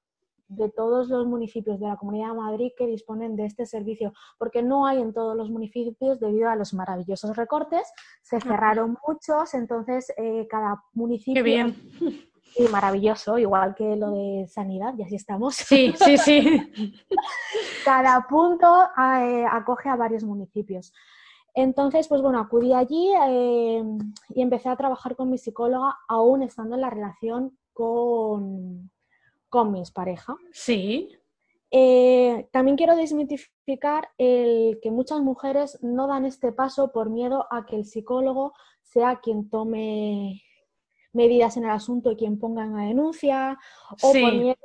de 0.48 0.70
todos 0.70 1.10
los 1.10 1.26
municipios 1.26 1.80
de 1.80 1.88
la 1.88 1.98
Comunidad 1.98 2.30
de 2.30 2.38
Madrid 2.38 2.72
que 2.78 2.86
disponen 2.88 3.36
de 3.36 3.46
este 3.46 3.66
servicio, 3.66 4.14
porque 4.38 4.62
no 4.62 4.86
hay 4.86 5.02
en 5.02 5.14
todos 5.14 5.36
los 5.36 5.50
municipios 5.50 6.20
debido 6.20 6.50
a 6.50 6.56
los 6.56 6.74
maravillosos 6.74 7.36
recortes, 7.36 7.92
se 8.22 8.40
cerraron 8.40 8.98
muchos, 9.08 9.54
entonces 9.54 10.12
eh, 10.18 10.48
cada 10.50 10.84
municipio... 10.94 11.36
Qué 11.36 11.44
bien. 11.44 11.76
Y 12.56 12.68
maravilloso, 12.68 13.38
igual 13.38 13.74
que 13.76 13.96
lo 13.96 14.12
de 14.12 14.48
sanidad, 14.48 14.94
y 14.98 15.04
así 15.04 15.16
estamos. 15.16 15.56
Sí, 15.56 15.94
sí, 15.98 16.18
sí. 16.26 16.94
Cada 17.84 18.26
punto 18.28 18.68
eh, 18.98 19.46
acoge 19.50 19.90
a 19.90 19.96
varios 19.96 20.24
municipios. 20.24 20.94
Entonces, 21.56 22.08
pues 22.08 22.22
bueno, 22.22 22.40
acudí 22.40 22.74
allí 22.74 23.12
eh, 23.28 23.84
y 24.30 24.42
empecé 24.42 24.70
a 24.70 24.76
trabajar 24.76 25.16
con 25.16 25.30
mi 25.30 25.38
psicóloga, 25.38 25.98
aún 26.08 26.42
estando 26.44 26.76
en 26.76 26.82
la 26.82 26.90
relación 26.90 27.58
con, 27.74 28.90
con 29.50 29.72
mis 29.72 29.92
parejas. 29.92 30.36
Sí, 30.52 31.10
Eh, 31.76 32.48
también 32.52 32.78
quiero 32.78 32.96
desmitificar 32.96 34.10
el 34.20 34.80
que 34.80 34.92
muchas 34.92 35.22
mujeres 35.22 35.80
no 35.82 36.06
dan 36.06 36.24
este 36.26 36.52
paso 36.52 36.92
por 36.92 37.10
miedo 37.10 37.48
a 37.50 37.66
que 37.66 37.76
el 37.76 37.86
psicólogo 37.86 38.54
sea 38.84 39.20
quien 39.24 39.50
tome 39.50 40.40
medidas 41.14 41.58
en 41.58 41.64
el 41.66 41.70
asunto 41.72 42.12
y 42.12 42.16
quien 42.16 42.40
ponga 42.40 42.66
una 42.66 42.86
denuncia, 42.86 43.58
o 43.92 43.96
por 43.98 44.12
sí. 44.12 44.26
miedo 44.26 44.58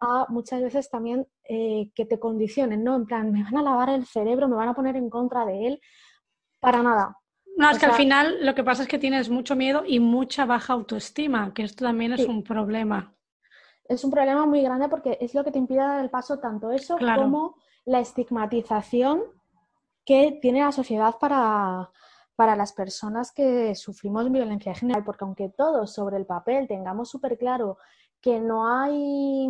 a 0.00 0.26
muchas 0.28 0.62
veces 0.62 0.88
también 0.88 1.26
eh, 1.44 1.90
que 1.94 2.06
te 2.06 2.18
condicionen, 2.20 2.84
¿no? 2.84 2.94
En 2.96 3.04
plan, 3.04 3.32
me 3.32 3.42
van 3.42 3.56
a 3.56 3.62
lavar 3.62 3.90
el 3.90 4.06
cerebro, 4.06 4.48
me 4.48 4.56
van 4.56 4.68
a 4.68 4.74
poner 4.74 4.96
en 4.96 5.10
contra 5.10 5.44
de 5.44 5.66
él, 5.66 5.80
para 6.60 6.82
nada. 6.82 7.16
No, 7.56 7.70
es 7.70 7.76
O 7.76 7.80
que 7.80 7.86
al 7.86 7.94
final 7.94 8.46
lo 8.46 8.54
que 8.54 8.62
pasa 8.62 8.82
es 8.82 8.88
que 8.88 8.98
tienes 9.00 9.28
mucho 9.28 9.56
miedo 9.56 9.82
y 9.84 9.98
mucha 9.98 10.46
baja 10.46 10.72
autoestima, 10.74 11.52
que 11.52 11.64
esto 11.64 11.84
también 11.84 12.12
es 12.12 12.26
un 12.26 12.44
problema. 12.44 13.12
Es 13.84 14.04
un 14.04 14.10
problema 14.12 14.46
muy 14.46 14.62
grande 14.62 14.88
porque 14.88 15.18
es 15.20 15.34
lo 15.34 15.42
que 15.42 15.50
te 15.50 15.58
impide 15.58 15.78
dar 15.80 16.00
el 16.04 16.10
paso 16.10 16.38
tanto 16.38 16.70
eso 16.70 16.96
Claro. 16.96 17.22
como 17.22 17.56
la 17.86 18.00
estigmatización 18.00 19.22
que 20.04 20.38
tiene 20.40 20.60
la 20.60 20.72
sociedad 20.72 21.16
para, 21.18 21.90
para 22.38 22.54
las 22.54 22.72
personas 22.72 23.32
que 23.32 23.74
sufrimos 23.74 24.30
violencia 24.30 24.70
de 24.72 24.78
género. 24.78 25.04
Porque 25.04 25.24
aunque 25.24 25.48
todos 25.48 25.92
sobre 25.92 26.18
el 26.18 26.24
papel 26.24 26.68
tengamos 26.68 27.10
súper 27.10 27.36
claro 27.36 27.78
que 28.20 28.38
no 28.38 28.72
hay 28.80 29.48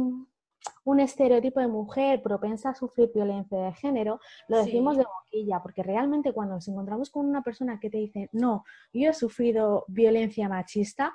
un 0.84 1.00
estereotipo 1.00 1.60
de 1.60 1.68
mujer 1.68 2.22
propensa 2.22 2.70
a 2.70 2.74
sufrir 2.74 3.10
violencia 3.14 3.58
de 3.58 3.72
género, 3.74 4.20
lo 4.48 4.56
Sí. 4.56 4.64
decimos 4.64 4.96
de 4.96 5.04
boquilla, 5.04 5.60
porque 5.62 5.82
realmente 5.82 6.32
cuando 6.32 6.54
nos 6.54 6.66
encontramos 6.66 7.10
con 7.10 7.26
una 7.26 7.42
persona 7.42 7.78
que 7.78 7.90
te 7.90 7.98
dice, 7.98 8.30
no, 8.32 8.64
yo 8.94 9.10
he 9.10 9.12
sufrido 9.12 9.84
violencia 9.88 10.48
machista, 10.48 11.12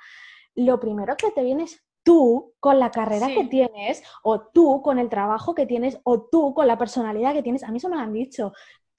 lo 0.53 0.79
primero 0.79 1.15
que 1.17 1.31
te 1.31 1.43
viene 1.43 1.63
es 1.63 1.83
tú 2.03 2.53
con 2.59 2.77
la 2.79 2.91
carrera 2.91 3.27
Sí. 3.29 3.33
que 3.33 3.45
tienes, 3.45 4.03
o 4.23 4.41
tú 4.41 4.81
con 4.83 4.99
el 4.99 5.09
trabajo 5.09 5.55
que 5.55 5.65
tienes, 5.65 5.99
o 6.03 6.21
tú 6.21 6.53
con 6.53 6.67
la 6.67 6.77
personalidad 6.77 7.33
que 7.33 7.41
tienes. 7.41 7.63
A 7.63 7.71
mí 7.71 7.77
eso 7.77 7.89
me 7.89 7.95
lo 7.95 8.01
han 8.03 8.13
dicho. 8.13 8.53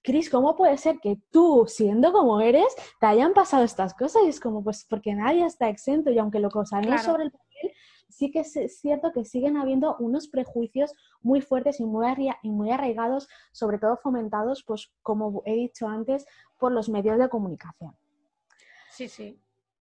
Cris, 0.05 0.29
¿cómo 0.29 0.55
puede 0.55 0.77
ser 0.77 0.99
que 1.01 1.19
tú, 1.31 1.65
siendo 1.67 2.13
como 2.13 2.41
eres, 2.43 2.67
te 3.01 3.07
hayan 3.07 3.33
pasado 3.33 3.65
estas 3.65 3.95
cosas? 3.95 4.23
Y 4.25 4.29
es 4.29 4.39
como, 4.39 4.63
pues 4.63 4.87
porque 4.89 5.15
nadie 5.15 5.47
está 5.47 5.71
exento 5.71 6.11
y 6.11 6.19
aunque 6.19 6.41
lo 6.41 6.51
sabemos 6.51 7.01
Claro. 7.01 7.03
sobre 7.03 7.25
el 7.25 7.31
papel, 7.33 7.73
sí 8.11 8.31
que 8.31 8.41
es 8.41 8.81
cierto 8.81 9.13
que 9.13 9.25
siguen 9.25 9.57
habiendo 9.57 9.97
unos 9.99 10.29
prejuicios 10.29 10.93
muy 11.23 11.41
fuertes 11.41 11.81
y 11.81 11.87
muy, 11.87 12.71
arraigados, 12.71 13.29
sobre 13.51 13.79
todo 13.79 13.97
fomentados, 13.97 14.63
pues 14.67 14.93
como 15.01 15.43
he 15.47 15.55
dicho 15.55 15.89
antes, 15.89 16.27
por 16.61 16.71
los 16.71 16.91
medios 16.91 17.19
de 17.19 17.31
comunicación. 17.31 17.97
Sí, 18.91 19.09
sí. 19.09 19.41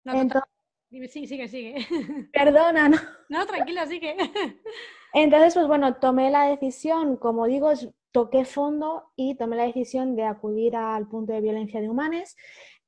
Entonces, 0.05 0.43
Sí, 0.89 1.27
sigue, 1.27 1.49
sigue. 1.49 1.75
Perdona, 2.33 2.89
no. 2.89 2.97
No, 3.29 3.45
tranquila, 3.45 3.87
sigue. 3.87 4.17
Entonces, 5.19 5.55
pues 5.55 5.67
bueno, 5.67 5.95
tomé 5.95 6.31
la 6.31 6.45
decisión, 6.45 7.17
como 7.17 7.47
digo, 7.47 7.71
toqué 8.12 8.45
fondo 8.45 9.12
y 9.17 9.35
tomé 9.35 9.57
la 9.57 9.62
decisión 9.62 10.14
de 10.14 10.25
acudir 10.25 10.77
al 10.77 11.09
punto 11.09 11.33
de 11.33 11.41
violencia 11.41 11.81
de 11.81 11.89
humanes, 11.89 12.37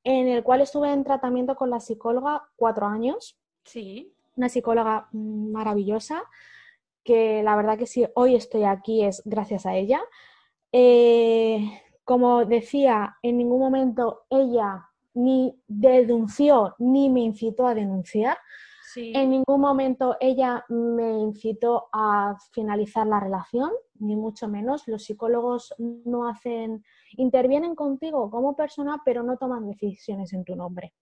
en 0.03 0.27
el 0.27 0.43
cual 0.43 0.61
estuve 0.61 0.93
en 0.93 1.03
tratamiento 1.03 1.55
con 1.55 1.71
la 1.71 1.79
psicóloga 1.79 2.47
cuatro 2.55 2.85
años. 2.85 3.35
Sí. 3.63 4.13
Una 4.35 4.47
psicóloga 4.47 5.09
maravillosa, 5.11 6.21
que 7.03 7.41
la 7.41 7.55
verdad 7.55 7.79
que 7.79 7.87
si 7.87 8.05
hoy 8.13 8.35
estoy 8.35 8.63
aquí 8.63 9.03
es 9.03 9.23
gracias 9.25 9.65
a 9.65 9.75
ella. 9.75 9.99
Eh, 10.71 11.81
como 12.03 12.45
decía, 12.45 13.17
en 13.23 13.37
ningún 13.37 13.59
momento 13.59 14.25
ella 14.29 14.87
ni 15.15 15.59
denunció 15.67 16.75
ni 16.77 17.09
me 17.09 17.21
incitó 17.21 17.65
a 17.65 17.73
denunciar. 17.73 18.37
En 19.01 19.29
ningún 19.29 19.61
momento 19.61 20.17
ella 20.19 20.65
me 20.69 21.19
incitó 21.19 21.87
a 21.93 22.35
finalizar 22.51 23.07
la 23.07 23.19
relación, 23.19 23.71
ni 23.99 24.15
mucho 24.15 24.47
menos. 24.47 24.87
Los 24.87 25.03
psicólogos 25.03 25.73
no 25.77 26.27
hacen, 26.27 26.83
intervienen 27.17 27.75
contigo 27.75 28.29
como 28.29 28.55
persona, 28.55 29.01
pero 29.05 29.23
no 29.23 29.37
toman 29.37 29.67
decisiones 29.67 30.33
en 30.33 30.43
tu 30.43 30.55
nombre. 30.55 30.93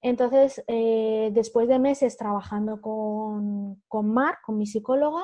Entonces, 0.00 0.62
eh, 0.66 1.30
después 1.32 1.66
de 1.66 1.78
meses 1.78 2.16
trabajando 2.18 2.80
con, 2.80 3.82
con 3.88 4.12
Mar, 4.12 4.36
con 4.44 4.58
mi 4.58 4.66
psicóloga, 4.66 5.22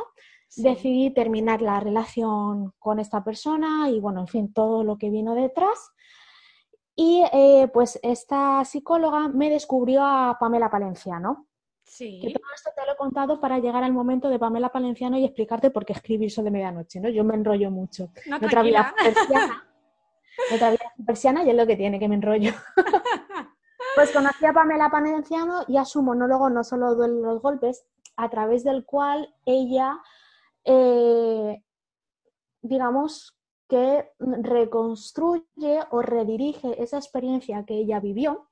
decidí 0.56 1.12
terminar 1.12 1.60
la 1.62 1.80
relación 1.80 2.72
con 2.78 2.98
esta 2.98 3.22
persona 3.22 3.90
y, 3.90 4.00
bueno, 4.00 4.20
en 4.20 4.26
fin, 4.26 4.52
todo 4.52 4.82
lo 4.82 4.96
que 4.96 5.10
vino 5.10 5.34
detrás. 5.34 5.92
Y 6.96 7.22
eh, 7.32 7.68
pues 7.72 7.98
esta 8.02 8.64
psicóloga 8.64 9.28
me 9.28 9.50
descubrió 9.50 10.02
a 10.02 10.36
Pamela 10.40 10.70
Palenciano. 10.70 11.46
Sí. 11.91 12.20
Que 12.22 12.32
todo 12.32 12.45
esto 12.55 12.70
te 12.74 12.86
lo 12.86 12.93
he 12.93 12.97
contado 12.97 13.41
para 13.41 13.59
llegar 13.59 13.82
al 13.82 13.93
momento 13.93 14.28
de 14.28 14.38
Pamela 14.38 14.68
Palenciano 14.68 15.18
y 15.18 15.24
explicarte 15.24 15.70
por 15.70 15.84
qué 15.84 15.93
escribir 15.93 16.28
eso 16.28 16.41
de 16.41 16.53
medianoche, 16.53 17.01
¿no? 17.01 17.09
Yo 17.09 17.24
me 17.24 17.34
enrollo 17.34 17.68
mucho. 17.72 18.12
No, 18.26 18.36
otra 18.36 18.62
vida 18.62 18.95
persiana. 18.97 19.68
otra 20.55 20.70
vida 20.70 20.93
persiana 21.05 21.43
y 21.43 21.51
es 21.51 21.57
lo 21.57 21.66
que 21.66 21.76
tiene, 21.76 21.99
que 21.99 22.09
me 22.09 22.14
enrollo. 22.14 22.53
pues 23.97 24.12
conocí 24.12 24.47
a 24.47 24.53
Pamela 24.53 24.88
Palenciano 24.88 25.64
y 25.66 25.78
a 25.78 25.84
su 25.84 26.01
monólogo 26.01 26.49
No 26.49 26.62
solo 26.62 26.95
duelen 26.95 27.22
los 27.22 27.43
golpes, 27.43 27.84
a 28.14 28.30
través 28.30 28.62
del 28.62 28.84
cual 28.84 29.34
ella, 29.45 29.99
eh, 30.64 31.61
digamos, 32.62 33.36
que 33.68 34.12
reconstruye 34.20 35.80
o 35.91 36.03
redirige 36.03 36.80
esa 36.80 36.99
experiencia 36.99 37.64
que 37.64 37.74
ella 37.74 37.99
vivió 37.99 38.47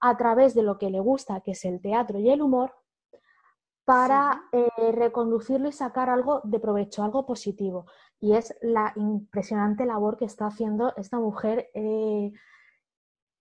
a 0.00 0.16
través 0.16 0.54
de 0.54 0.64
lo 0.64 0.76
que 0.76 0.90
le 0.90 0.98
gusta, 0.98 1.40
que 1.40 1.52
es 1.52 1.64
el 1.64 1.80
teatro 1.80 2.18
y 2.18 2.30
el 2.30 2.42
humor, 2.42 2.79
para 3.90 4.44
eh, 4.52 4.92
reconducirlo 4.92 5.68
y 5.68 5.72
sacar 5.72 6.10
algo 6.10 6.40
de 6.44 6.60
provecho, 6.60 7.02
algo 7.02 7.26
positivo. 7.26 7.86
Y 8.20 8.34
es 8.34 8.54
la 8.62 8.92
impresionante 8.94 9.84
labor 9.84 10.16
que 10.16 10.26
está 10.26 10.46
haciendo 10.46 10.94
esta 10.96 11.18
mujer. 11.18 11.70
Eh, 11.74 12.30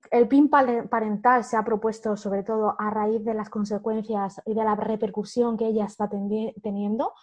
el 0.10 0.28
PIN 0.28 0.50
parental 0.50 1.44
se 1.44 1.56
ha 1.56 1.64
propuesto 1.64 2.18
sobre 2.18 2.42
todo 2.42 2.76
a 2.80 2.90
raíz 2.90 3.24
de 3.24 3.36
las 3.36 3.52
consecuencias 3.52 4.42
y 4.44 4.56
de 4.56 4.64
la 4.64 4.74
repercusión 4.74 5.56
que 5.56 5.68
ella 5.68 5.86
está 5.86 6.10
teniendo. 6.10 7.14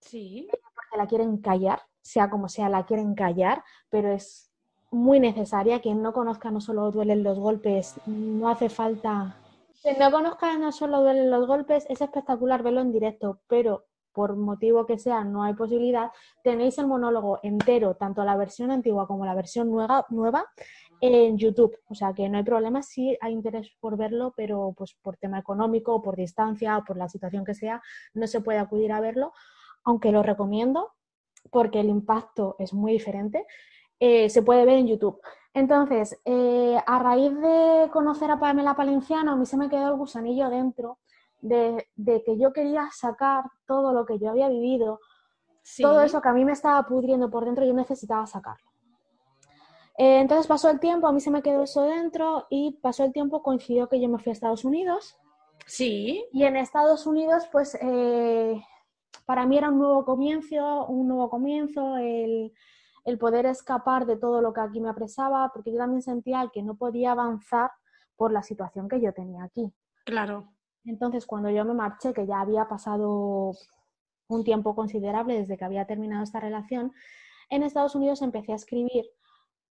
Sí. 0.00 0.48
Porque 0.50 0.96
la 0.96 1.06
quieren 1.06 1.36
callar, 1.36 1.82
sea 2.02 2.28
como 2.28 2.48
sea, 2.48 2.68
la 2.68 2.84
quieren 2.84 3.14
callar, 3.14 3.62
pero 3.90 4.10
es 4.10 4.50
muy 4.90 5.20
necesaria. 5.20 5.80
Quien 5.80 6.02
no 6.02 6.12
conozca 6.12 6.50
no 6.50 6.60
solo 6.60 6.90
duelen 6.90 7.22
los 7.22 7.38
golpes, 7.38 8.00
no 8.06 8.48
hace 8.48 8.68
falta. 8.68 9.36
Quien 9.86 10.00
no 10.00 10.10
conozca 10.10 10.58
no 10.58 10.72
solo 10.72 11.00
duelen 11.00 11.30
los 11.30 11.46
golpes, 11.46 11.86
es 11.88 12.00
espectacular 12.00 12.64
verlo 12.64 12.80
en 12.80 12.90
directo, 12.90 13.42
pero 13.46 13.84
por 14.10 14.34
motivo 14.34 14.84
que 14.84 14.98
sea 14.98 15.22
no 15.22 15.44
hay 15.44 15.54
posibilidad, 15.54 16.10
tenéis 16.42 16.76
el 16.78 16.88
monólogo 16.88 17.38
entero, 17.44 17.94
tanto 17.94 18.24
la 18.24 18.36
versión 18.36 18.72
antigua 18.72 19.06
como 19.06 19.24
la 19.24 19.36
versión 19.36 19.70
nueva, 19.70 20.44
en 21.00 21.38
YouTube. 21.38 21.78
O 21.88 21.94
sea 21.94 22.12
que 22.14 22.28
no 22.28 22.36
hay 22.36 22.42
problema 22.42 22.82
si 22.82 23.16
hay 23.20 23.32
interés 23.32 23.70
por 23.78 23.96
verlo, 23.96 24.34
pero 24.36 24.74
pues 24.76 24.92
por 25.00 25.18
tema 25.18 25.38
económico 25.38 26.02
por 26.02 26.16
distancia 26.16 26.78
o 26.78 26.84
por 26.84 26.96
la 26.96 27.08
situación 27.08 27.44
que 27.44 27.54
sea, 27.54 27.80
no 28.12 28.26
se 28.26 28.40
puede 28.40 28.58
acudir 28.58 28.90
a 28.90 28.98
verlo, 28.98 29.34
aunque 29.84 30.10
lo 30.10 30.24
recomiendo 30.24 30.94
porque 31.52 31.78
el 31.78 31.90
impacto 31.90 32.56
es 32.58 32.74
muy 32.74 32.90
diferente, 32.90 33.46
eh, 34.00 34.30
se 34.30 34.42
puede 34.42 34.64
ver 34.64 34.78
en 34.78 34.88
YouTube. 34.88 35.20
Entonces, 35.56 36.20
eh, 36.26 36.76
a 36.86 36.98
raíz 36.98 37.34
de 37.34 37.88
conocer 37.90 38.30
a 38.30 38.38
Pamela 38.38 38.76
Palenciano, 38.76 39.32
a 39.32 39.36
mí 39.36 39.46
se 39.46 39.56
me 39.56 39.70
quedó 39.70 39.88
el 39.88 39.96
gusanillo 39.96 40.50
dentro 40.50 40.98
de, 41.40 41.88
que 41.96 42.36
yo 42.36 42.52
quería 42.52 42.90
sacar 42.92 43.44
todo 43.66 43.94
lo 43.94 44.04
que 44.04 44.18
yo 44.18 44.28
había 44.28 44.50
vivido, 44.50 45.00
todo 45.80 46.02
eso 46.02 46.20
que 46.20 46.28
a 46.28 46.34
mí 46.34 46.44
me 46.44 46.52
estaba 46.52 46.82
pudriendo 46.82 47.30
por 47.30 47.46
dentro, 47.46 47.64
yo 47.64 47.72
necesitaba 47.72 48.26
sacarlo. 48.26 48.70
Eh, 49.96 50.20
entonces 50.20 50.46
pasó 50.46 50.68
el 50.68 50.78
tiempo, 50.78 51.06
a 51.06 51.12
mí 51.12 51.20
se 51.20 51.30
me 51.30 51.40
quedó 51.40 51.62
eso 51.62 51.84
dentro 51.84 52.46
y 52.50 52.72
pasó 52.82 53.04
el 53.04 53.14
tiempo, 53.14 53.42
coincidió 53.42 53.88
que 53.88 53.98
yo 53.98 54.10
me 54.10 54.18
fui 54.18 54.32
a 54.32 54.34
Estados 54.34 54.62
Unidos. 54.62 55.16
Sí. 55.64 56.22
Y 56.34 56.44
en 56.44 56.56
Estados 56.56 57.06
Unidos, 57.06 57.48
pues 57.50 57.78
para 59.24 59.46
mí 59.46 59.56
era 59.56 59.70
un 59.70 59.78
nuevo 59.78 60.04
comienzo, 60.04 60.84
un 60.84 61.08
nuevo 61.08 61.30
comienzo, 61.30 61.96
el, 61.96 62.52
poder 63.18 63.46
escapar 63.46 64.04
de 64.04 64.16
todo 64.16 64.42
lo 64.42 64.52
que 64.52 64.60
aquí 64.60 64.80
me 64.80 64.88
apresaba, 64.88 65.50
porque 65.54 65.72
yo 65.72 65.78
también 65.78 66.02
sentía 66.02 66.50
que 66.52 66.62
no 66.62 66.74
podía 66.74 67.12
avanzar 67.12 67.70
por 68.16 68.32
la 68.32 68.42
situación 68.42 68.88
que 68.88 69.00
yo 69.00 69.12
tenía 69.12 69.44
aquí. 69.44 69.72
Claro. 70.04 70.52
Entonces, 70.84 71.24
cuando 71.26 71.50
yo 71.50 71.64
me 71.64 71.74
marché, 71.74 72.12
que 72.12 72.26
ya 72.26 72.40
había 72.40 72.68
pasado 72.68 73.52
un 74.28 74.44
tiempo 74.44 74.74
considerable 74.74 75.38
desde 75.38 75.56
que 75.56 75.64
había 75.64 75.86
terminado 75.86 76.24
esta 76.24 76.40
relación, 76.40 76.92
en 77.48 77.62
Estados 77.62 77.94
Unidos 77.94 78.22
empecé 78.22 78.52
a 78.52 78.56
escribir 78.56 79.04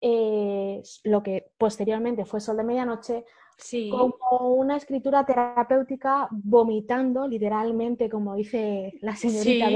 eh, 0.01 0.83
lo 1.05 1.22
que 1.22 1.53
posteriormente 1.57 2.24
fue 2.24 2.41
Sol 2.41 2.57
de 2.57 2.64
Medianoche, 2.64 3.24
como 3.91 4.55
una 4.55 4.76
escritura 4.76 5.24
terapéutica 5.24 6.28
vomitando, 6.30 7.28
literalmente, 7.28 8.11
como 8.11 8.35
dice 8.35 8.99
la 9.01 9.14
señorita 9.14 9.68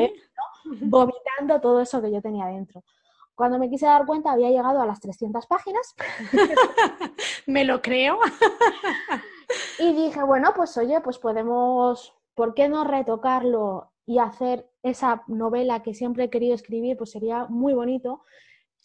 vomitando 0.81 1.61
todo 1.61 1.81
eso 1.81 2.03
que 2.03 2.11
yo 2.11 2.21
tenía 2.21 2.47
dentro. 2.47 2.83
Cuando 3.37 3.59
me 3.59 3.70
quise 3.70 3.87
dar 3.87 4.07
cuenta 4.07 4.32
había 4.32 4.51
llegado 4.51 4.80
a 4.80 4.87
las 4.87 5.01
300 5.01 5.47
páginas. 5.47 5.95
me 7.47 7.64
lo 7.64 7.80
creo. 7.80 8.18
y 9.78 9.93
dije, 9.93 10.22
bueno, 10.24 10.53
pues 10.57 10.76
oye, 10.76 11.01
pues 11.01 11.18
podemos, 11.18 12.14
¿por 12.34 12.55
qué 12.55 12.68
no 12.68 12.82
retocarlo 12.82 13.93
y 14.07 14.18
hacer 14.18 14.68
esa 14.82 15.22
novela 15.28 15.82
que 15.82 15.95
siempre 15.95 16.24
he 16.24 16.30
querido 16.30 16.55
escribir? 16.55 16.97
Pues 16.97 17.12
sería 17.12 17.47
muy 17.49 17.74
bonito 17.74 18.24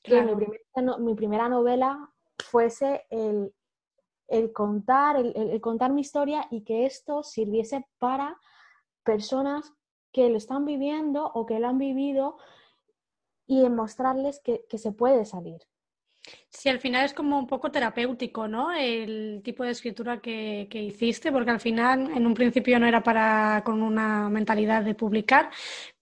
que 0.04 0.22
mi 0.99 1.16
primera 1.16 1.49
novela 1.49 2.12
fuese 2.38 3.06
el 3.10 3.54
el 4.32 4.54
contar, 4.54 5.18
el, 5.18 5.60
contar 5.60 5.91
mi 5.91 6.02
historia 6.02 6.47
y 6.49 6.64
que 6.64 6.86
esto 6.86 7.22
sirviese 7.22 7.86
para 7.99 8.39
personas 9.04 9.74
que 10.14 10.30
lo 10.30 10.38
están 10.38 10.66
viviendo 10.66 11.30
o 11.34 11.45
que 11.45 11.60
lo 11.60 11.68
han 11.68 11.78
vivido 11.78 12.38
y 13.52 13.66
en 13.66 13.76
mostrarles 13.76 14.39
que, 14.39 14.64
se 14.78 14.93
puede 14.93 15.26
salir. 15.26 15.60
Sí, 16.47 16.70
al 16.70 16.80
final 16.80 17.04
es 17.04 17.14
como 17.14 17.38
un 17.38 17.47
poco 17.47 17.70
terapéutico, 17.70 18.47
¿no? 18.47 18.72
El 18.72 19.41
tipo 19.43 19.66
de 19.66 19.72
escritura 19.72 20.22
que, 20.22 20.70
que, 20.72 20.82
hiciste, 20.82 21.34
porque 21.34 21.52
al 21.52 21.60
final 21.60 22.12
en 22.16 22.26
un 22.26 22.34
principio 22.34 22.80
no 22.80 22.88
era 22.88 23.04
para 23.04 23.62
con 23.66 23.82
una 23.82 24.30
mentalidad 24.30 24.84
de 24.84 24.95
publicar, 24.95 25.49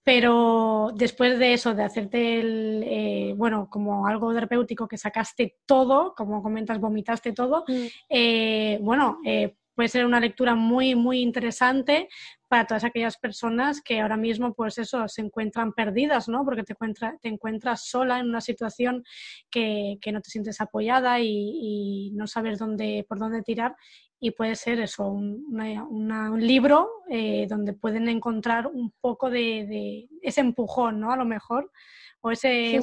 pero 0.04 0.92
después 0.94 1.40
de 1.40 1.54
eso, 1.54 1.74
de 1.74 1.82
hacerte 1.82 2.38
el, 2.38 2.84
eh, 2.86 3.34
bueno, 3.36 3.68
como 3.68 4.06
algo 4.06 4.32
terapéutico 4.32 4.86
que 4.86 4.96
sacaste 4.96 5.56
todo, 5.66 6.14
como 6.16 6.44
comentas, 6.44 6.78
vomitaste 6.78 7.32
todo, 7.32 7.64
mm. 7.66 7.86
eh, 8.10 8.78
bueno, 8.80 9.18
eh, 9.24 9.56
puede 9.80 9.88
ser 9.88 10.04
una 10.04 10.20
lectura 10.20 10.54
muy, 10.54 10.94
muy 10.94 11.22
interesante 11.22 12.10
para 12.48 12.66
todas 12.66 12.84
aquellas 12.84 13.16
personas 13.16 13.80
que 13.80 14.02
ahora 14.02 14.18
mismo, 14.18 14.52
pues 14.52 14.76
eso, 14.76 15.08
se 15.08 15.22
encuentran 15.22 15.72
perdidas, 15.72 16.28
¿no? 16.28 16.44
Porque 16.44 16.64
te, 16.64 16.74
te 17.22 17.28
encuentras 17.30 17.86
sola 17.86 18.18
en 18.18 18.28
una 18.28 18.42
situación 18.42 19.02
que, 19.50 19.98
no 20.12 20.20
te 20.20 20.28
sientes 20.28 20.60
apoyada 20.60 21.18
y, 21.18 22.12
no 22.14 22.26
sabes 22.26 22.58
dónde, 22.58 23.06
por 23.08 23.18
dónde 23.18 23.40
tirar 23.40 23.74
y 24.20 24.32
puede 24.32 24.54
ser 24.54 24.80
eso, 24.80 25.08
un, 25.08 25.46
un 25.48 26.46
libro 26.46 26.90
eh, 27.08 27.46
donde 27.48 27.72
pueden 27.72 28.06
encontrar 28.10 28.66
un 28.66 28.92
poco 29.00 29.30
de, 29.30 30.10
ese 30.20 30.42
empujón, 30.42 31.00
¿no? 31.00 31.10
A 31.10 31.16
lo 31.16 31.24
mejor, 31.24 31.72
o 32.20 32.30
ese, 32.30 32.76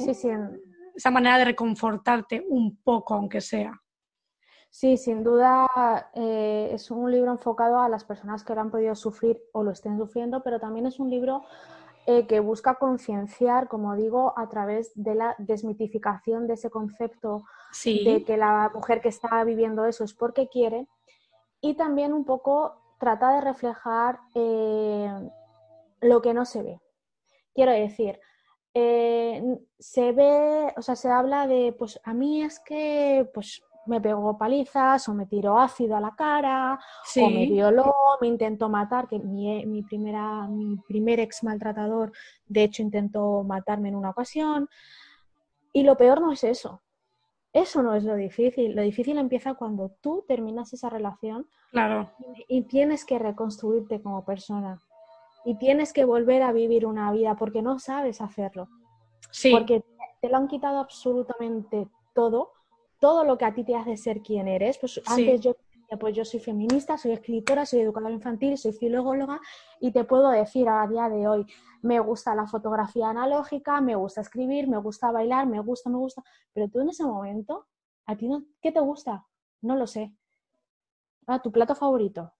esa 0.96 1.10
manera 1.12 1.38
de 1.38 1.44
reconfortarte 1.44 2.44
un 2.48 2.76
poco, 2.82 3.14
aunque 3.14 3.40
sea. 3.40 3.80
Sí, 4.70 4.96
sin 4.96 5.24
duda 5.24 5.66
eh, 6.14 6.70
es 6.72 6.90
un 6.90 7.10
libro 7.10 7.32
enfocado 7.32 7.80
a 7.80 7.88
las 7.88 8.04
personas 8.04 8.44
que 8.44 8.54
lo 8.54 8.60
han 8.60 8.70
podido 8.70 8.94
sufrir 8.94 9.42
o 9.52 9.62
lo 9.62 9.70
estén 9.70 9.98
sufriendo, 9.98 10.42
pero 10.42 10.60
también 10.60 10.86
es 10.86 11.00
un 11.00 11.10
libro 11.10 11.42
eh, 12.06 12.26
que 12.26 12.40
busca 12.40 12.76
concienciar, 12.76 13.68
como 13.68 13.94
digo, 13.94 14.32
a 14.36 14.48
través 14.48 14.92
de 14.94 15.14
la 15.14 15.34
desmitificación 15.38 16.46
de 16.46 16.54
ese 16.54 16.70
concepto 16.70 17.44
de 17.84 18.24
que 18.26 18.36
la 18.36 18.70
mujer 18.74 19.00
que 19.00 19.08
está 19.08 19.42
viviendo 19.44 19.84
eso 19.84 20.04
es 20.04 20.14
porque 20.14 20.48
quiere 20.48 20.86
y 21.60 21.74
también 21.74 22.12
un 22.12 22.24
poco 22.24 22.80
trata 22.98 23.34
de 23.34 23.40
reflejar 23.40 24.20
eh, 24.34 25.12
lo 26.00 26.22
que 26.22 26.34
no 26.34 26.44
se 26.44 26.62
ve. 26.62 26.80
Quiero 27.54 27.72
decir, 27.72 28.20
eh, 28.74 29.42
se 29.78 30.12
ve, 30.12 30.72
o 30.76 30.82
sea, 30.82 30.96
se 30.96 31.10
habla 31.10 31.46
de, 31.46 31.74
pues 31.78 32.00
a 32.04 32.14
mí 32.14 32.42
es 32.42 32.60
que, 32.60 33.28
pues 33.34 33.62
me 33.88 34.00
pegó 34.00 34.36
palizas 34.36 35.08
o 35.08 35.14
me 35.14 35.26
tiró 35.26 35.58
ácido 35.58 35.96
a 35.96 36.00
la 36.00 36.14
cara 36.14 36.78
o 37.16 37.30
me 37.30 37.46
violó, 37.46 37.94
me 38.20 38.28
intentó 38.28 38.68
matar, 38.68 39.08
que 39.08 39.18
mi, 39.18 39.64
mi, 39.66 39.82
primera, 39.82 40.46
mi 40.46 40.76
primer 40.86 41.20
ex 41.20 41.42
maltratador 41.42 42.12
de 42.46 42.64
hecho 42.64 42.82
intentó 42.82 43.42
matarme 43.42 43.88
en 43.88 43.96
una 43.96 44.10
ocasión. 44.10 44.68
Y 45.72 45.82
lo 45.82 45.96
peor 45.96 46.20
no 46.20 46.32
es 46.32 46.44
eso. 46.44 46.82
Eso 47.52 47.82
no 47.82 47.94
es 47.94 48.04
lo 48.04 48.14
difícil. 48.14 48.74
Lo 48.74 48.82
difícil 48.82 49.18
empieza 49.18 49.54
cuando 49.54 49.90
tú 50.00 50.24
terminas 50.28 50.72
esa 50.72 50.90
relación 50.90 51.46
claro. 51.70 52.10
y, 52.46 52.62
tienes 52.62 53.04
que 53.04 53.18
reconstruirte 53.18 54.02
como 54.02 54.24
persona. 54.24 54.80
Y 55.44 55.56
tienes 55.56 55.92
que 55.92 56.04
volver 56.04 56.42
a 56.42 56.52
vivir 56.52 56.84
una 56.84 57.10
vida 57.12 57.36
porque 57.36 57.62
no 57.62 57.78
sabes 57.78 58.20
hacerlo. 58.20 58.68
Sí. 59.30 59.50
Porque 59.50 59.82
te 60.20 60.28
lo 60.28 60.36
han 60.36 60.48
quitado 60.48 60.78
absolutamente 60.78 61.88
todo 62.14 62.52
todo 62.98 63.24
lo 63.24 63.38
que 63.38 63.44
a 63.44 63.54
ti 63.54 63.64
te 63.64 63.74
hace 63.74 63.96
ser 63.96 64.22
quien 64.22 64.48
eres. 64.48 64.78
Pues 64.78 65.00
antes 65.06 65.40
yo 65.40 65.54
pues 65.98 66.14
yo 66.14 66.22
soy 66.22 66.40
feminista, 66.40 66.98
soy 66.98 67.12
escritora, 67.12 67.64
soy 67.64 67.80
educadora 67.80 68.12
infantil, 68.12 68.58
soy 68.58 68.72
filóloga 68.72 69.40
y 69.80 69.90
te 69.90 70.04
puedo 70.04 70.28
decir 70.28 70.68
a 70.68 70.86
día 70.86 71.08
de 71.08 71.26
hoy, 71.26 71.46
me 71.80 71.98
gusta 71.98 72.34
la 72.34 72.46
fotografía 72.46 73.08
analógica, 73.08 73.80
me 73.80 73.94
gusta 73.94 74.20
escribir, 74.20 74.68
me 74.68 74.76
gusta 74.76 75.10
bailar, 75.10 75.46
me 75.46 75.60
gusta, 75.60 75.88
me 75.88 75.96
gusta, 75.96 76.22
pero 76.52 76.68
tú 76.68 76.80
en 76.80 76.90
ese 76.90 77.04
momento, 77.04 77.68
¿a 78.04 78.16
ti 78.16 78.28
no, 78.28 78.44
qué 78.60 78.70
te 78.70 78.80
gusta? 78.80 79.26
No 79.62 79.76
lo 79.76 79.86
sé. 79.86 80.14
Ah, 81.26 81.40
tu 81.40 81.50
plato 81.50 81.74
favorito 81.74 82.34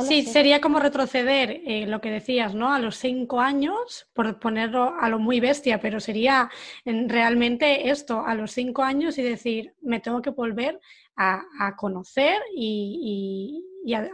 sí, 0.00 0.22
sería 0.22 0.60
como 0.60 0.80
retroceder 0.80 1.62
eh, 1.64 1.86
lo 1.86 2.00
que 2.00 2.10
decías, 2.10 2.54
¿no? 2.54 2.72
A 2.72 2.78
los 2.78 2.96
cinco 2.96 3.40
años, 3.40 4.08
por 4.12 4.38
ponerlo 4.38 4.94
a 4.98 5.08
lo 5.08 5.18
muy 5.18 5.40
bestia, 5.40 5.80
pero 5.80 6.00
sería 6.00 6.50
realmente 6.84 7.90
esto, 7.90 8.24
a 8.24 8.34
los 8.34 8.52
cinco 8.52 8.82
años 8.82 9.18
y 9.18 9.22
decir, 9.22 9.74
me 9.80 10.00
tengo 10.00 10.22
que 10.22 10.30
volver 10.30 10.80
a, 11.16 11.74
conocer 11.76 12.38
y, 12.54 13.64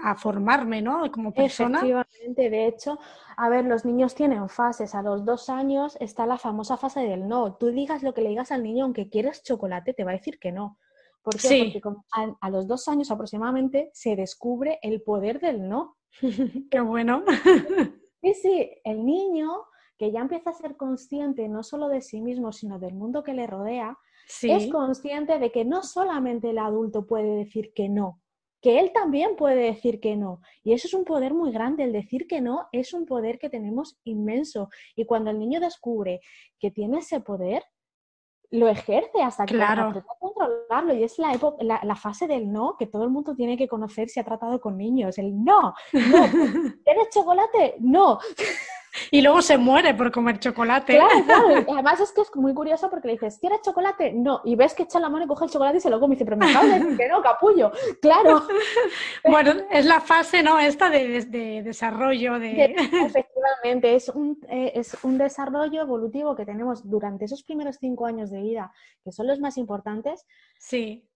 a, 0.02 0.14
formarme, 0.14 0.80
¿no? 0.80 1.10
Como 1.12 1.32
persona. 1.32 1.78
Efectivamente, 1.78 2.50
de 2.50 2.66
hecho, 2.66 2.98
a 3.36 3.48
ver, 3.48 3.64
los 3.66 3.84
niños 3.84 4.14
tienen 4.14 4.48
fases. 4.48 4.94
A 4.94 5.02
los 5.02 5.24
dos 5.24 5.50
años 5.50 5.96
está 6.00 6.26
la 6.26 6.38
famosa 6.38 6.76
fase 6.76 7.00
del 7.00 7.28
no. 7.28 7.54
Tú 7.56 7.70
digas 7.70 8.02
lo 8.02 8.14
que 8.14 8.22
le 8.22 8.30
digas 8.30 8.52
al 8.52 8.62
niño, 8.62 8.84
aunque 8.84 9.08
quieras 9.08 9.42
chocolate, 9.42 9.92
te 9.92 10.04
va 10.04 10.12
a 10.12 10.14
decir 10.14 10.38
que 10.38 10.52
no. 10.52 10.78
¿Por 11.24 11.40
qué? 11.40 11.80
Porque 11.82 11.98
a, 12.40 12.50
los 12.50 12.68
dos 12.68 12.86
años 12.86 13.10
aproximadamente 13.10 13.90
se 13.94 14.14
descubre 14.14 14.78
el 14.82 15.00
poder 15.00 15.40
del 15.40 15.66
no. 15.66 15.96
Qué 16.70 16.80
bueno. 16.80 17.24
sí, 18.22 18.34
sí, 18.34 18.70
el 18.84 19.06
niño 19.06 19.64
que 19.96 20.12
ya 20.12 20.20
empieza 20.20 20.50
a 20.50 20.54
ser 20.54 20.76
consciente 20.76 21.48
no 21.48 21.62
solo 21.62 21.88
de 21.88 22.02
sí 22.02 22.20
mismo, 22.20 22.52
sino 22.52 22.78
del 22.78 22.94
mundo 22.94 23.22
que 23.22 23.32
le 23.32 23.46
rodea, 23.46 23.96
es 24.42 24.70
consciente 24.70 25.38
de 25.38 25.50
que 25.50 25.64
no 25.64 25.82
solamente 25.82 26.50
el 26.50 26.58
adulto 26.58 27.06
puede 27.06 27.36
decir 27.36 27.72
que 27.74 27.88
no, 27.88 28.20
que 28.60 28.80
él 28.80 28.92
también 28.92 29.36
puede 29.36 29.62
decir 29.62 30.00
que 30.00 30.16
no. 30.16 30.40
Y 30.62 30.72
eso 30.72 30.88
es 30.88 30.94
un 30.94 31.04
poder 31.04 31.34
muy 31.34 31.52
grande. 31.52 31.84
El 31.84 31.92
decir 31.92 32.26
que 32.26 32.40
no 32.40 32.66
es 32.72 32.94
un 32.94 33.04
poder 33.04 33.38
que 33.38 33.50
tenemos 33.50 33.98
inmenso. 34.04 34.70
Y 34.96 35.04
cuando 35.04 35.30
el 35.30 35.38
niño 35.38 35.60
descubre 35.60 36.20
que 36.58 36.70
tiene 36.70 36.98
ese 36.98 37.20
poder, 37.20 37.62
lo 38.54 38.68
ejerce 38.68 39.20
hasta 39.22 39.46
que 39.46 39.54
claro. 39.54 39.82
aprende 39.82 40.08
a 40.08 40.18
controlarlo. 40.18 40.94
Y 40.94 41.02
es 41.02 41.18
la, 41.18 41.80
la, 41.82 41.96
fase 41.96 42.26
del 42.26 42.52
no 42.52 42.76
que 42.78 42.86
todo 42.86 43.04
el 43.04 43.10
mundo 43.10 43.34
tiene 43.34 43.56
que 43.56 43.66
conocer 43.66 44.08
si 44.08 44.20
ha 44.20 44.24
tratado 44.24 44.60
con 44.60 44.76
niños. 44.76 45.18
El 45.18 45.44
no, 45.44 45.74
no. 45.92 45.92
¿Quieres 46.84 47.08
chocolate? 47.12 47.76
No. 47.80 48.18
Y 49.10 49.22
luego 49.22 49.42
se 49.42 49.58
muere 49.58 49.94
por 49.94 50.10
comer 50.10 50.38
chocolate. 50.38 50.96
Claro, 50.96 51.24
claro. 51.24 51.64
Además 51.72 52.00
es 52.00 52.12
que 52.12 52.22
es 52.22 52.34
muy 52.34 52.54
curioso 52.54 52.90
porque 52.90 53.08
le 53.08 53.14
dices, 53.14 53.38
¿quieres 53.38 53.60
chocolate? 53.62 54.12
No. 54.12 54.40
Y 54.44 54.56
ves 54.56 54.74
que 54.74 54.84
echa 54.84 54.98
la 55.00 55.08
mano 55.08 55.24
y 55.24 55.28
coge 55.28 55.44
el 55.46 55.50
chocolate 55.50 55.78
y 55.78 55.80
se 55.80 55.90
lo 55.90 56.00
come 56.00 56.14
y 56.14 56.16
dice, 56.16 56.24
pero 56.24 56.36
me 56.36 56.50
acabo 56.50 56.66
de 56.66 56.78
decir 56.78 56.96
que 56.96 57.08
no, 57.08 57.22
capullo. 57.22 57.72
Claro. 58.00 58.42
Bueno, 59.24 59.52
es 59.70 59.86
la 59.86 60.00
fase, 60.00 60.42
¿no? 60.42 60.58
Esta 60.58 60.90
de, 60.90 61.62
desarrollo. 61.64 62.38
De... 62.38 62.64
Efectivamente, 62.74 63.94
es 63.94 64.08
un, 64.08 64.38
eh, 64.48 64.72
es 64.74 64.96
un 65.02 65.18
desarrollo 65.18 65.82
evolutivo 65.82 66.36
que 66.36 66.44
tenemos 66.44 66.88
durante 66.88 67.24
esos 67.24 67.42
primeros 67.42 67.78
cinco 67.80 68.06
años 68.06 68.30
de 68.30 68.42
vida, 68.42 68.72
que 69.02 69.12
son 69.12 69.26
los 69.26 69.40
más 69.40 69.56
importantes. 69.56 70.26
Sí. 70.58 71.08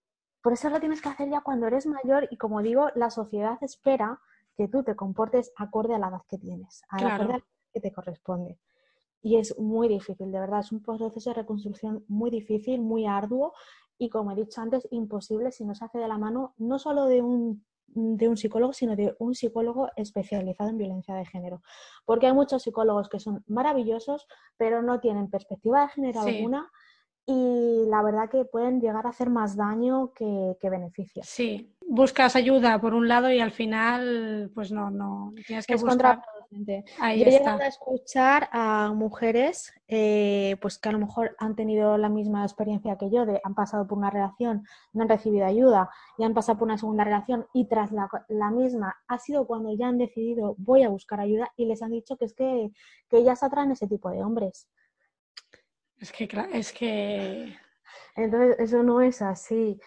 Por 0.42 0.52
eso 0.52 0.70
lo 0.70 0.80
tienes 0.80 1.02
que 1.02 1.08
hacer 1.08 1.28
ya 1.28 1.40
cuando 1.40 1.66
eres 1.66 1.86
mayor 1.86 2.28
y 2.30 2.36
como 2.36 2.62
digo, 2.62 2.90
la 2.94 3.10
sociedad 3.10 3.58
espera 3.60 4.20
que 4.56 4.68
tú 4.68 4.82
te 4.82 4.96
comportes 4.96 5.52
acorde 5.56 5.94
a 5.94 5.98
la 5.98 6.08
edad 6.08 6.22
que 6.28 6.38
tienes, 6.38 6.82
a 6.88 7.02
la 7.02 7.16
edad 7.16 7.40
que 7.72 7.80
te 7.80 7.92
corresponde. 7.92 8.58
Y 9.20 9.36
es 9.36 9.58
muy 9.58 9.88
difícil, 9.88 10.30
de 10.30 10.38
verdad, 10.38 10.60
es 10.60 10.72
un 10.72 10.82
proceso 10.82 11.30
de 11.30 11.34
reconstrucción 11.34 12.04
muy 12.08 12.30
difícil, 12.30 12.80
muy 12.80 13.06
arduo 13.06 13.52
y, 13.98 14.10
como 14.10 14.30
he 14.30 14.36
dicho 14.36 14.60
antes, 14.60 14.86
imposible 14.90 15.50
si 15.50 15.64
no 15.64 15.74
se 15.74 15.84
hace 15.84 15.98
de 15.98 16.08
la 16.08 16.18
mano 16.18 16.54
no 16.56 16.78
solo 16.78 17.06
de 17.06 17.20
un, 17.20 17.64
de 17.88 18.28
un 18.28 18.36
psicólogo, 18.36 18.72
sino 18.72 18.94
de 18.94 19.16
un 19.18 19.34
psicólogo 19.34 19.88
especializado 19.96 20.70
en 20.70 20.78
violencia 20.78 21.14
de 21.14 21.26
género. 21.26 21.62
Porque 22.04 22.26
hay 22.26 22.32
muchos 22.32 22.62
psicólogos 22.62 23.08
que 23.08 23.18
son 23.18 23.42
maravillosos, 23.48 24.28
pero 24.56 24.82
no 24.82 25.00
tienen 25.00 25.30
perspectiva 25.30 25.82
de 25.82 25.88
género 25.88 26.20
alguna 26.20 26.70
y 27.30 27.84
la 27.88 28.02
verdad 28.02 28.30
que 28.30 28.46
pueden 28.46 28.80
llegar 28.80 29.04
a 29.06 29.10
hacer 29.10 29.28
más 29.28 29.54
daño 29.54 30.12
que, 30.14 30.56
que 30.58 30.70
beneficio. 30.70 31.22
Sí, 31.26 31.74
buscas 31.86 32.36
ayuda 32.36 32.80
por 32.80 32.94
un 32.94 33.06
lado 33.06 33.30
y 33.30 33.38
al 33.38 33.50
final, 33.50 34.50
pues 34.54 34.72
no, 34.72 34.90
no, 34.90 35.34
tienes 35.46 35.66
que 35.66 35.76
buscar 35.76 36.22
Ahí 36.98 37.20
Yo 37.20 37.26
he 37.26 37.30
llegado 37.30 37.60
a 37.60 37.66
escuchar 37.66 38.48
a 38.52 38.92
mujeres 38.94 39.72
eh, 39.86 40.56
pues 40.62 40.78
que 40.78 40.88
a 40.88 40.92
lo 40.92 40.98
mejor 40.98 41.36
han 41.38 41.54
tenido 41.54 41.98
la 41.98 42.08
misma 42.08 42.42
experiencia 42.42 42.96
que 42.96 43.10
yo, 43.10 43.26
de 43.26 43.40
han 43.44 43.54
pasado 43.54 43.86
por 43.86 43.98
una 43.98 44.10
relación, 44.10 44.66
no 44.94 45.02
han 45.02 45.10
recibido 45.10 45.44
ayuda 45.44 45.90
y 46.16 46.24
han 46.24 46.32
pasado 46.32 46.58
por 46.58 46.66
una 46.66 46.78
segunda 46.78 47.04
relación 47.04 47.46
y 47.52 47.68
tras 47.68 47.90
la, 47.92 48.50
misma 48.50 48.96
ha 49.08 49.18
sido 49.18 49.46
cuando 49.46 49.74
ya 49.74 49.88
han 49.88 49.98
decidido 49.98 50.54
voy 50.56 50.84
a 50.84 50.88
buscar 50.88 51.20
ayuda 51.20 51.52
y 51.56 51.66
les 51.66 51.82
han 51.82 51.90
dicho 51.90 52.16
que 52.16 52.24
es 52.24 52.32
que, 52.32 52.70
que 53.10 53.18
ellas 53.18 53.42
atraen 53.42 53.72
ese 53.72 53.86
tipo 53.86 54.10
de 54.10 54.24
hombres. 54.24 54.68
Es 55.98 56.12
que, 56.12 56.28
es 56.52 56.72
que... 56.72 57.56
Entonces, 58.16 58.58
eso 58.58 58.82
no 58.82 59.00
es 59.00 59.20
así 59.20 59.78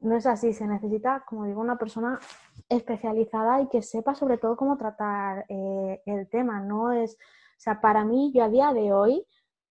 no 0.00 0.16
es 0.16 0.26
así, 0.26 0.52
se 0.52 0.66
necesita, 0.66 1.24
como 1.26 1.44
digo, 1.44 1.60
una 1.60 1.78
persona 1.78 2.18
especializada 2.68 3.60
y 3.62 3.68
que 3.68 3.82
sepa 3.82 4.14
sobre 4.14 4.38
todo 4.38 4.56
cómo 4.56 4.76
tratar 4.76 5.46
eh, 5.48 6.02
el 6.06 6.28
tema. 6.28 6.60
No 6.60 6.92
es, 6.92 7.14
o 7.14 7.58
sea, 7.58 7.80
para 7.80 8.04
mí, 8.04 8.32
yo 8.34 8.44
a 8.44 8.48
día 8.48 8.72
de 8.72 8.92
hoy, 8.92 9.26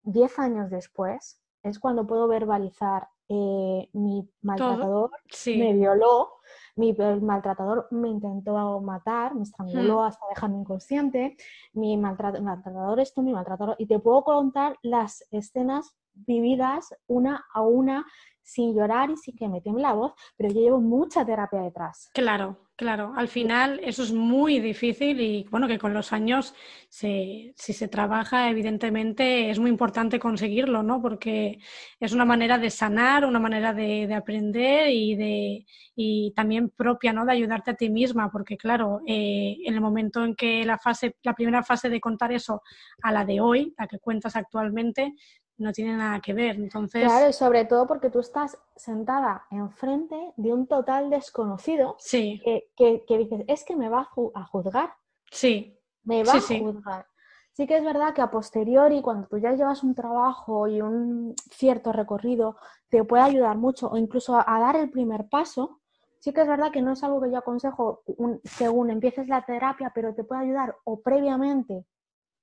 10 0.04 0.40
años 0.40 0.70
después, 0.70 1.42
es 1.64 1.80
cuando 1.80 2.08
puedo 2.08 2.28
verbalizar 2.28 3.08
eh, 3.34 3.90
mi 3.94 4.30
maltratador 4.42 5.10
me 5.46 5.72
violó, 5.72 6.34
mi 6.76 6.94
maltratador 6.94 7.88
me 7.92 8.10
intentó 8.10 8.82
matar, 8.82 9.36
me 9.36 9.44
estranguló 9.44 10.02
hmm. 10.02 10.04
hasta 10.04 10.26
dejarme 10.28 10.58
inconsciente, 10.58 11.38
mi 11.72 11.96
maltratador 11.96 13.00
esto, 13.00 13.22
mi 13.22 13.32
maltratador, 13.32 13.78
y 13.80 13.86
te 13.86 14.00
puedo 14.00 14.26
contar 14.26 14.78
las 14.82 15.26
escenas 15.32 15.96
vividas 16.14 16.94
una 17.08 17.46
a 17.54 17.62
una 17.62 18.06
sin 18.44 18.76
llorar 18.76 19.10
y 19.10 19.18
sin 19.18 19.36
que 19.36 19.48
me 19.48 19.62
tiemble 19.62 19.84
la 19.84 19.94
voz, 19.94 20.14
pero 20.36 20.54
yo 20.54 20.62
llevo 20.62 20.82
mucha 20.82 21.26
terapia 21.26 21.62
detrás. 21.62 22.10
Claro, 22.14 22.68
claro. 22.76 23.14
Al 23.16 23.28
final 23.28 23.80
eso 23.84 24.04
es 24.04 24.12
muy 24.12 24.60
difícil 24.60 25.22
y 25.22 25.48
bueno, 25.50 25.68
que 25.68 25.80
con 25.80 25.94
los 25.94 26.12
años, 26.12 26.54
si 26.90 27.54
se 27.56 27.88
trabaja, 27.88 28.50
evidentemente 28.50 29.50
es 29.50 29.60
muy 29.60 29.70
importante 29.70 30.20
conseguirlo, 30.20 30.84
¿no? 30.84 31.02
Porque 31.02 31.60
es 32.00 32.12
una 32.12 32.26
manera 32.26 32.58
de 32.58 32.70
sanar, 32.70 33.26
una 33.26 33.40
manera 33.40 33.74
de, 33.74 34.14
aprender 34.14 34.90
y, 34.90 35.16
de, 35.16 35.66
y 35.96 36.34
también 36.36 36.70
propia, 36.70 37.14
¿no? 37.14 37.26
De 37.26 37.32
ayudarte 37.32 37.72
a 37.72 37.76
ti 37.76 37.90
misma, 37.90 38.30
porque 38.32 38.58
claro, 38.58 39.02
eh, 39.08 39.58
en 39.64 39.74
el 39.74 39.82
momento 39.82 40.26
en 40.26 40.36
que 40.36 40.66
la 40.66 40.78
fase, 40.78 41.16
la 41.24 41.36
primera 41.36 41.64
fase 41.64 41.90
de 41.90 42.02
contar 42.02 42.34
eso 42.34 42.62
a 43.02 43.12
la 43.14 43.24
de 43.24 43.40
hoy, 43.40 43.74
la 43.78 43.88
que 43.88 44.00
cuentas 44.00 44.36
actualmente, 44.36 45.14
no 45.62 45.72
tiene 45.72 45.96
nada 45.96 46.20
que 46.20 46.34
ver. 46.34 46.56
Entonces... 46.56 47.04
Claro, 47.04 47.32
sobre 47.32 47.66
todo 47.66 47.88
porque 47.88 48.10
tú 48.10 48.20
estás 48.20 48.58
sentada 48.76 49.46
enfrente 49.52 50.34
de 50.38 50.54
un 50.54 50.68
total 50.68 51.10
desconocido 51.10 51.96
sí. 52.00 52.42
que, 52.44 53.04
dices, 53.08 53.46
es 53.48 53.64
que 53.64 53.76
me 53.76 53.90
va 53.90 54.10
a, 54.34 54.44
juzgar. 54.46 54.94
Sí. 55.32 55.78
Me 56.04 56.24
va 56.24 56.34
a 56.34 56.42
juzgar. 56.42 57.08
Sí 57.54 57.68
que 57.68 57.78
es 57.78 57.84
verdad 57.84 58.14
que 58.14 58.22
a 58.22 58.32
posteriori, 58.32 59.02
cuando 59.02 59.28
tú 59.28 59.38
ya 59.38 59.52
llevas 59.52 59.84
un 59.84 59.94
trabajo 59.94 60.68
y 60.68 60.82
un 60.82 61.36
cierto 61.52 61.92
recorrido, 61.92 62.56
te 62.90 63.04
puede 63.04 63.24
ayudar 63.24 63.58
mucho 63.58 63.90
o 63.90 63.98
incluso 63.98 64.36
a, 64.36 64.60
dar 64.60 64.76
el 64.76 64.90
primer 64.90 65.28
paso, 65.30 65.78
Sí 66.24 66.34
que 66.34 66.42
es 66.42 66.48
verdad 66.48 66.72
que 66.72 66.84
no 66.84 66.94
es 66.94 67.04
algo 67.04 67.20
que 67.20 67.32
yo 67.32 67.40
aconsejo 67.40 68.04
según 68.44 68.92
empieces 68.92 69.28
la 69.28 69.44
terapia, 69.44 69.92
pero 69.96 70.14
te 70.14 70.24
puede 70.24 70.42
ayudar 70.42 70.76
o 70.84 71.02
previamente 71.02 71.88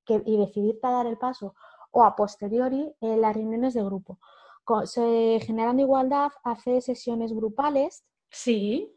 que, 0.04 0.20
y 0.26 0.36
decidirte 0.36 0.84
a 0.84 0.90
dar 0.90 1.06
el 1.06 1.16
paso 1.16 1.54
o 1.90 2.04
a 2.04 2.16
posteriori 2.16 2.92
en 3.00 3.20
las 3.20 3.34
reuniones 3.34 3.74
de 3.74 3.84
grupo. 3.84 4.18
Se, 4.84 5.40
Generando 5.42 5.82
Igualdad 5.82 6.30
hace 6.44 6.80
sesiones 6.80 7.32
grupales. 7.32 8.04
Sí. 8.30 8.94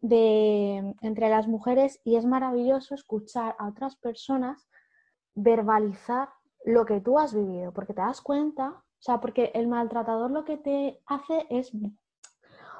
De, 0.00 0.94
entre 1.00 1.30
las 1.30 1.48
mujeres 1.48 2.00
y 2.04 2.16
es 2.16 2.26
maravilloso 2.26 2.94
escuchar 2.94 3.56
a 3.58 3.68
otras 3.68 3.96
personas 3.96 4.68
verbalizar 5.34 6.28
lo 6.64 6.84
que 6.84 7.00
tú 7.00 7.18
has 7.18 7.34
vivido, 7.34 7.72
porque 7.72 7.94
te 7.94 8.00
das 8.00 8.20
cuenta, 8.20 8.68
o 8.70 9.02
sea, 9.02 9.20
porque 9.20 9.50
el 9.54 9.66
maltratador 9.66 10.30
lo 10.30 10.44
que 10.44 10.56
te 10.56 11.00
hace 11.06 11.46
es 11.50 11.72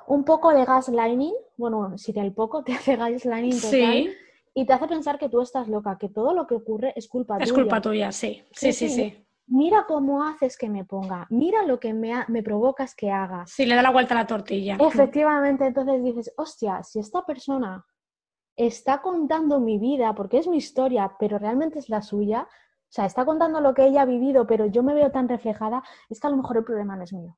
un 0.07 0.25
poco 0.25 0.51
de 0.55 0.65
gaslighting, 0.65 1.35
bueno, 1.57 1.99
si 1.99 2.13
el 2.19 2.33
poco 2.33 2.63
te 2.65 2.73
hace 2.73 2.97
gaslighting 2.97 3.61
total, 3.61 4.15
y 4.55 4.67
te 4.67 4.73
hace 4.73 4.87
pensar 4.87 5.19
que 5.19 5.29
tú 5.29 5.41
estás 5.41 5.69
loca, 5.69 5.99
que 5.99 6.09
todo 6.09 6.33
lo 6.33 6.47
que 6.47 6.55
ocurre 6.55 6.93
es 6.97 7.09
culpa 7.09 7.35
tuya. 7.35 7.45
Es 7.45 7.53
culpa 7.53 7.81
tuya, 7.81 8.13
sí. 8.13 8.43
Sí, 8.53 8.73
sí, 8.73 8.89
sí. 8.89 9.27
Mira 9.47 9.85
cómo 9.87 10.25
haces 10.25 10.57
que 10.57 10.69
me 10.69 10.85
ponga, 10.85 11.27
mira 11.31 11.65
lo 11.65 11.79
que 11.79 11.93
me, 11.93 12.15
me 12.29 12.43
provocas 12.43 12.95
que 12.95 13.11
haga. 13.11 13.47
Sí, 13.47 13.67
le 13.67 13.75
da 13.75 13.83
la 13.83 13.91
vuelta 13.91 14.15
a 14.15 14.19
la 14.19 14.27
tortilla. 14.27 14.77
Efectivamente, 14.81 15.67
entonces 15.67 16.03
dices, 16.03 16.33
hostia, 16.37 16.83
si 16.83 16.99
esta 16.99 17.23
persona 17.27 17.85
está 18.57 19.03
contando 19.03 19.61
mi 19.61 19.79
vida, 19.79 20.15
porque 20.15 20.39
es 20.39 20.47
mi 20.49 20.57
historia, 20.57 21.17
pero 21.19 21.39
realmente 21.39 21.79
es 21.79 21.89
la 21.89 22.01
suya, 22.01 22.43
o 22.43 22.93
sea, 22.95 23.05
está 23.05 23.25
contando 23.25 23.61
lo 23.61 23.75
que 23.75 23.87
ella 23.87 24.03
ha 24.03 24.07
vivido, 24.07 24.47
pero 24.47 24.67
yo 24.67 24.83
me 24.83 24.95
veo 24.95 25.11
tan 25.11 25.29
reflejada, 25.29 25.83
es 26.09 26.21
que 26.21 26.27
a 26.27 26.31
lo 26.31 26.37
mejor 26.37 26.57
el 26.57 26.65
problema 26.65 26.97
no 26.97 27.03
es 27.03 27.13
mío 27.13 27.37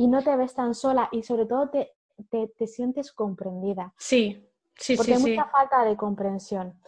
y 0.00 0.08
no 0.08 0.22
te 0.22 0.34
ves 0.34 0.54
tan 0.54 0.74
sola 0.74 1.10
y 1.12 1.22
sobre 1.22 1.44
todo 1.44 1.68
te, 1.68 1.92
te, 2.30 2.66
sientes 2.66 3.12
comprendida. 3.12 3.92
Sí, 3.98 4.50
sí, 4.74 4.96
Porque 4.96 5.14
sí. 5.14 5.22
hay 5.22 5.36
mucha 5.36 5.50
falta 5.50 5.84
de 5.84 5.94
comprensión. 5.94 6.80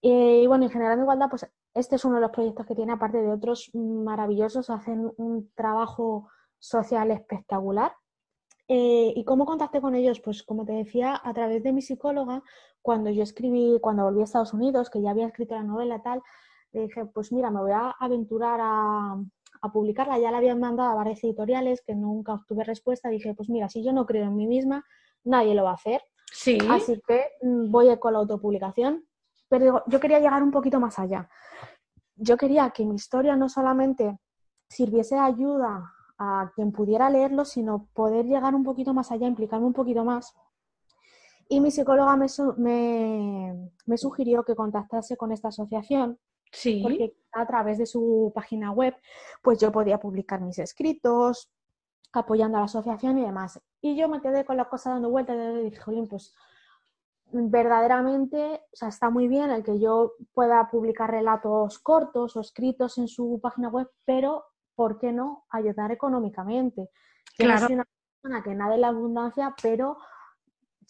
y 0.00 0.44
bueno, 0.48 0.64
en 0.64 0.70
Generando 0.70 1.04
Igualdad, 1.04 1.28
pues 1.30 1.48
este 1.74 1.96
es 1.96 2.04
uno 2.04 2.16
de 2.16 2.22
los 2.22 2.30
proyectos 2.30 2.66
que 2.66 2.74
tiene, 2.74 2.92
aparte 2.92 3.18
de 3.18 3.30
otros 3.30 3.70
maravillosos, 3.74 4.70
hacen 4.70 5.12
un 5.16 5.50
trabajo 5.54 6.28
social 6.58 7.10
espectacular. 7.10 7.92
Eh, 8.66 9.12
¿Y 9.16 9.24
cómo 9.24 9.46
contacté 9.46 9.80
con 9.80 9.94
ellos? 9.94 10.20
Pues 10.20 10.42
como 10.42 10.64
te 10.64 10.72
decía, 10.72 11.20
a 11.22 11.32
través 11.32 11.62
de 11.62 11.72
mi 11.72 11.80
psicóloga, 11.80 12.42
cuando 12.82 13.10
yo 13.10 13.22
escribí, 13.22 13.78
cuando 13.80 14.04
volví 14.04 14.20
a 14.20 14.24
Estados 14.24 14.52
Unidos, 14.52 14.90
que 14.90 15.00
ya 15.00 15.10
había 15.10 15.26
escrito 15.26 15.54
la 15.54 15.62
novela 15.62 16.02
tal, 16.02 16.22
le 16.72 16.82
dije, 16.82 17.06
pues 17.06 17.32
mira, 17.32 17.50
me 17.50 17.60
voy 17.60 17.72
a 17.72 17.90
aventurar 17.98 18.60
a, 18.62 19.16
a 19.62 19.72
publicarla. 19.72 20.18
Ya 20.18 20.30
la 20.30 20.38
habían 20.38 20.60
mandado 20.60 20.90
a 20.90 20.94
varias 20.94 21.22
editoriales 21.24 21.80
que 21.80 21.94
nunca 21.94 22.34
obtuve 22.34 22.64
respuesta. 22.64 23.08
Dije, 23.08 23.34
pues 23.34 23.48
mira, 23.48 23.68
si 23.68 23.82
yo 23.82 23.92
no 23.92 24.06
creo 24.06 24.24
en 24.24 24.36
mí 24.36 24.46
misma, 24.46 24.84
nadie 25.24 25.54
lo 25.54 25.64
va 25.64 25.70
a 25.70 25.74
hacer. 25.74 26.02
Sí. 26.32 26.58
Así 26.68 27.00
que 27.06 27.24
mm, 27.42 27.70
voy 27.70 27.96
con 27.98 28.12
la 28.12 28.18
autopublicación. 28.20 29.07
Pero 29.48 29.82
yo 29.86 30.00
quería 30.00 30.20
llegar 30.20 30.42
un 30.42 30.50
poquito 30.50 30.80
más 30.80 30.98
allá. 30.98 31.28
Yo 32.16 32.36
quería 32.36 32.70
que 32.70 32.84
mi 32.84 32.96
historia 32.96 33.36
no 33.36 33.48
solamente 33.48 34.18
sirviese 34.68 35.14
de 35.14 35.20
ayuda 35.20 35.92
a 36.18 36.50
quien 36.54 36.72
pudiera 36.72 37.08
leerlo, 37.08 37.44
sino 37.44 37.88
poder 37.94 38.26
llegar 38.26 38.54
un 38.54 38.64
poquito 38.64 38.92
más 38.92 39.10
allá, 39.12 39.26
implicarme 39.26 39.66
un 39.66 39.72
poquito 39.72 40.04
más. 40.04 40.34
Y 41.48 41.60
mi 41.60 41.70
psicóloga 41.70 42.16
me, 42.16 42.26
me, 42.56 43.70
me 43.86 43.96
sugirió 43.96 44.44
que 44.44 44.54
contactase 44.54 45.16
con 45.16 45.32
esta 45.32 45.48
asociación 45.48 46.18
Sí. 46.52 46.80
Porque 46.82 47.16
a 47.32 47.46
través 47.46 47.78
de 47.78 47.86
su 47.86 48.32
página 48.34 48.72
web, 48.72 48.96
pues 49.42 49.58
yo 49.58 49.70
podía 49.72 49.98
publicar 49.98 50.40
mis 50.40 50.58
escritos, 50.58 51.50
apoyando 52.12 52.56
a 52.56 52.60
la 52.60 52.66
asociación 52.66 53.18
y 53.18 53.22
demás. 53.22 53.60
Y 53.80 53.96
yo 53.96 54.08
me 54.08 54.20
quedé 54.20 54.44
con 54.44 54.56
la 54.56 54.68
cosa 54.68 54.90
dando 54.90 55.10
vueltas 55.10 55.36
y 55.36 55.64
dije, 55.64 55.80
Jolín, 55.80 56.08
pues 56.08 56.34
verdaderamente, 57.32 58.62
o 58.72 58.76
sea, 58.76 58.88
está 58.88 59.10
muy 59.10 59.28
bien 59.28 59.50
el 59.50 59.62
que 59.62 59.78
yo 59.78 60.12
pueda 60.32 60.68
publicar 60.70 61.10
relatos 61.10 61.78
cortos 61.78 62.36
o 62.36 62.40
escritos 62.40 62.98
en 62.98 63.08
su 63.08 63.38
página 63.42 63.68
web, 63.68 63.88
pero 64.04 64.44
¿por 64.74 64.98
qué 64.98 65.12
no 65.12 65.44
ayudar 65.50 65.92
económicamente? 65.92 66.90
Yo 67.38 67.46
claro. 67.46 67.66
soy 67.66 67.74
una 67.74 67.86
persona 68.20 68.42
que 68.42 68.54
nada 68.54 68.74
en 68.74 68.80
la 68.80 68.88
abundancia, 68.88 69.54
pero 69.62 69.98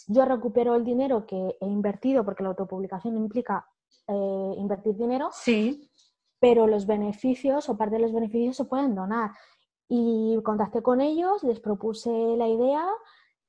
yo 0.07 0.25
recupero 0.25 0.75
el 0.75 0.85
dinero 0.85 1.27
que 1.27 1.57
he 1.61 1.67
invertido, 1.67 2.25
porque 2.25 2.43
la 2.43 2.51
autopublicación 2.51 3.17
implica 3.17 3.67
eh, 4.07 4.55
invertir 4.57 4.97
dinero, 4.97 5.31
sí. 5.33 5.91
pero 6.39 6.67
los 6.67 6.87
beneficios 6.87 7.69
o 7.69 7.77
parte 7.77 7.97
de 7.97 8.03
los 8.03 8.13
beneficios 8.13 8.57
se 8.57 8.65
pueden 8.65 8.95
donar. 8.95 9.33
Y 9.89 10.39
contacté 10.45 10.83
con 10.83 11.01
ellos, 11.01 11.43
les 11.43 11.61
propuse 11.61 12.11
la 12.37 12.47
idea 12.47 12.87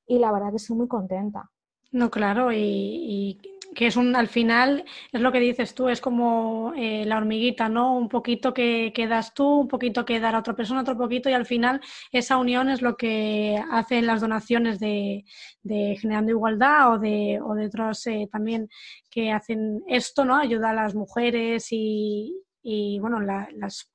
y 0.06 0.18
la 0.18 0.32
verdad 0.32 0.50
que 0.50 0.56
estoy 0.56 0.76
muy 0.76 0.88
contenta. 0.88 1.50
No, 1.92 2.08
claro, 2.10 2.52
y, 2.52 3.40
que 3.74 3.86
es 3.86 3.96
un, 3.96 4.14
al 4.14 4.28
final, 4.28 4.84
es 5.12 5.20
lo 5.20 5.32
que 5.32 5.40
dices 5.40 5.74
tú, 5.74 5.88
es 5.88 6.00
como 6.00 6.72
eh, 6.76 7.04
la 7.04 7.16
hormiguita, 7.18 7.68
¿no? 7.68 7.96
Un 7.96 8.08
poquito 8.08 8.54
que, 8.54 8.92
que, 8.94 9.06
das 9.08 9.34
tú, 9.34 9.60
un 9.60 9.68
poquito 9.68 10.04
que 10.04 10.20
dar 10.20 10.34
a 10.34 10.38
otra 10.40 10.54
persona, 10.54 10.82
otro 10.82 10.96
poquito, 10.96 11.28
y 11.28 11.32
al 11.32 11.46
final 11.46 11.80
esa 12.12 12.36
unión 12.36 12.68
es 12.68 12.80
lo 12.82 12.96
que 12.96 13.60
hacen 13.72 14.06
las 14.06 14.20
donaciones 14.20 14.78
de, 14.78 15.24
de 15.62 15.96
Generando 16.00 16.30
Igualdad 16.30 16.94
o 16.94 16.98
de, 16.98 17.40
o 17.42 17.54
de 17.54 17.66
otros 17.66 18.06
eh, 18.06 18.28
también 18.30 18.68
que 19.10 19.32
hacen 19.32 19.82
esto, 19.88 20.24
¿no? 20.24 20.36
Ayuda 20.36 20.70
a 20.70 20.74
las 20.74 20.94
mujeres 20.94 21.68
y, 21.70 22.36
y 22.62 22.98
bueno, 23.00 23.20
la, 23.20 23.48
las 23.54 23.90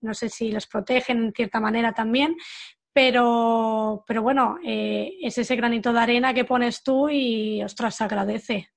no 0.00 0.14
sé 0.14 0.28
si 0.28 0.52
las 0.52 0.66
protegen 0.66 1.24
en 1.24 1.32
cierta 1.32 1.60
manera 1.60 1.92
también, 1.92 2.36
pero, 2.96 4.04
pero 4.06 4.22
bueno, 4.22 4.56
eh, 4.64 5.18
es 5.20 5.36
ese 5.36 5.54
granito 5.54 5.92
de 5.92 5.98
arena 6.00 6.32
que 6.32 6.46
pones 6.46 6.82
tú 6.82 7.10
y, 7.10 7.62
ostras, 7.62 7.94
se 7.94 8.04
agradece. 8.04 8.70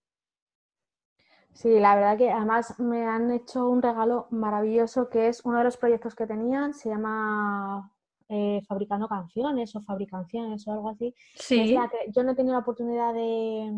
Sí, 1.54 1.80
la 1.80 1.96
verdad 1.96 2.18
que 2.18 2.30
además 2.30 2.78
me 2.82 3.06
han 3.06 3.32
hecho 3.32 3.70
un 3.70 3.82
regalo 3.82 4.28
maravilloso 4.30 5.10
que 5.10 5.30
es 5.30 5.46
uno 5.46 5.60
de 5.60 5.64
los 5.64 5.78
proyectos 5.78 6.16
que 6.16 6.28
tenían, 6.28 6.74
se 6.74 6.90
llama 6.90 7.94
eh, 8.28 8.62
Fabricando 8.68 9.08
Canciones 9.08 9.74
o 9.78 9.82
Fabricanciones 9.84 10.68
o 10.68 10.74
algo 10.74 10.90
así. 10.90 11.16
Sí. 11.36 11.74
Que 11.74 12.12
yo 12.12 12.22
no 12.24 12.34
he 12.34 12.36
tenido 12.36 12.56
la 12.56 12.60
oportunidad 12.60 13.14
de, 13.14 13.72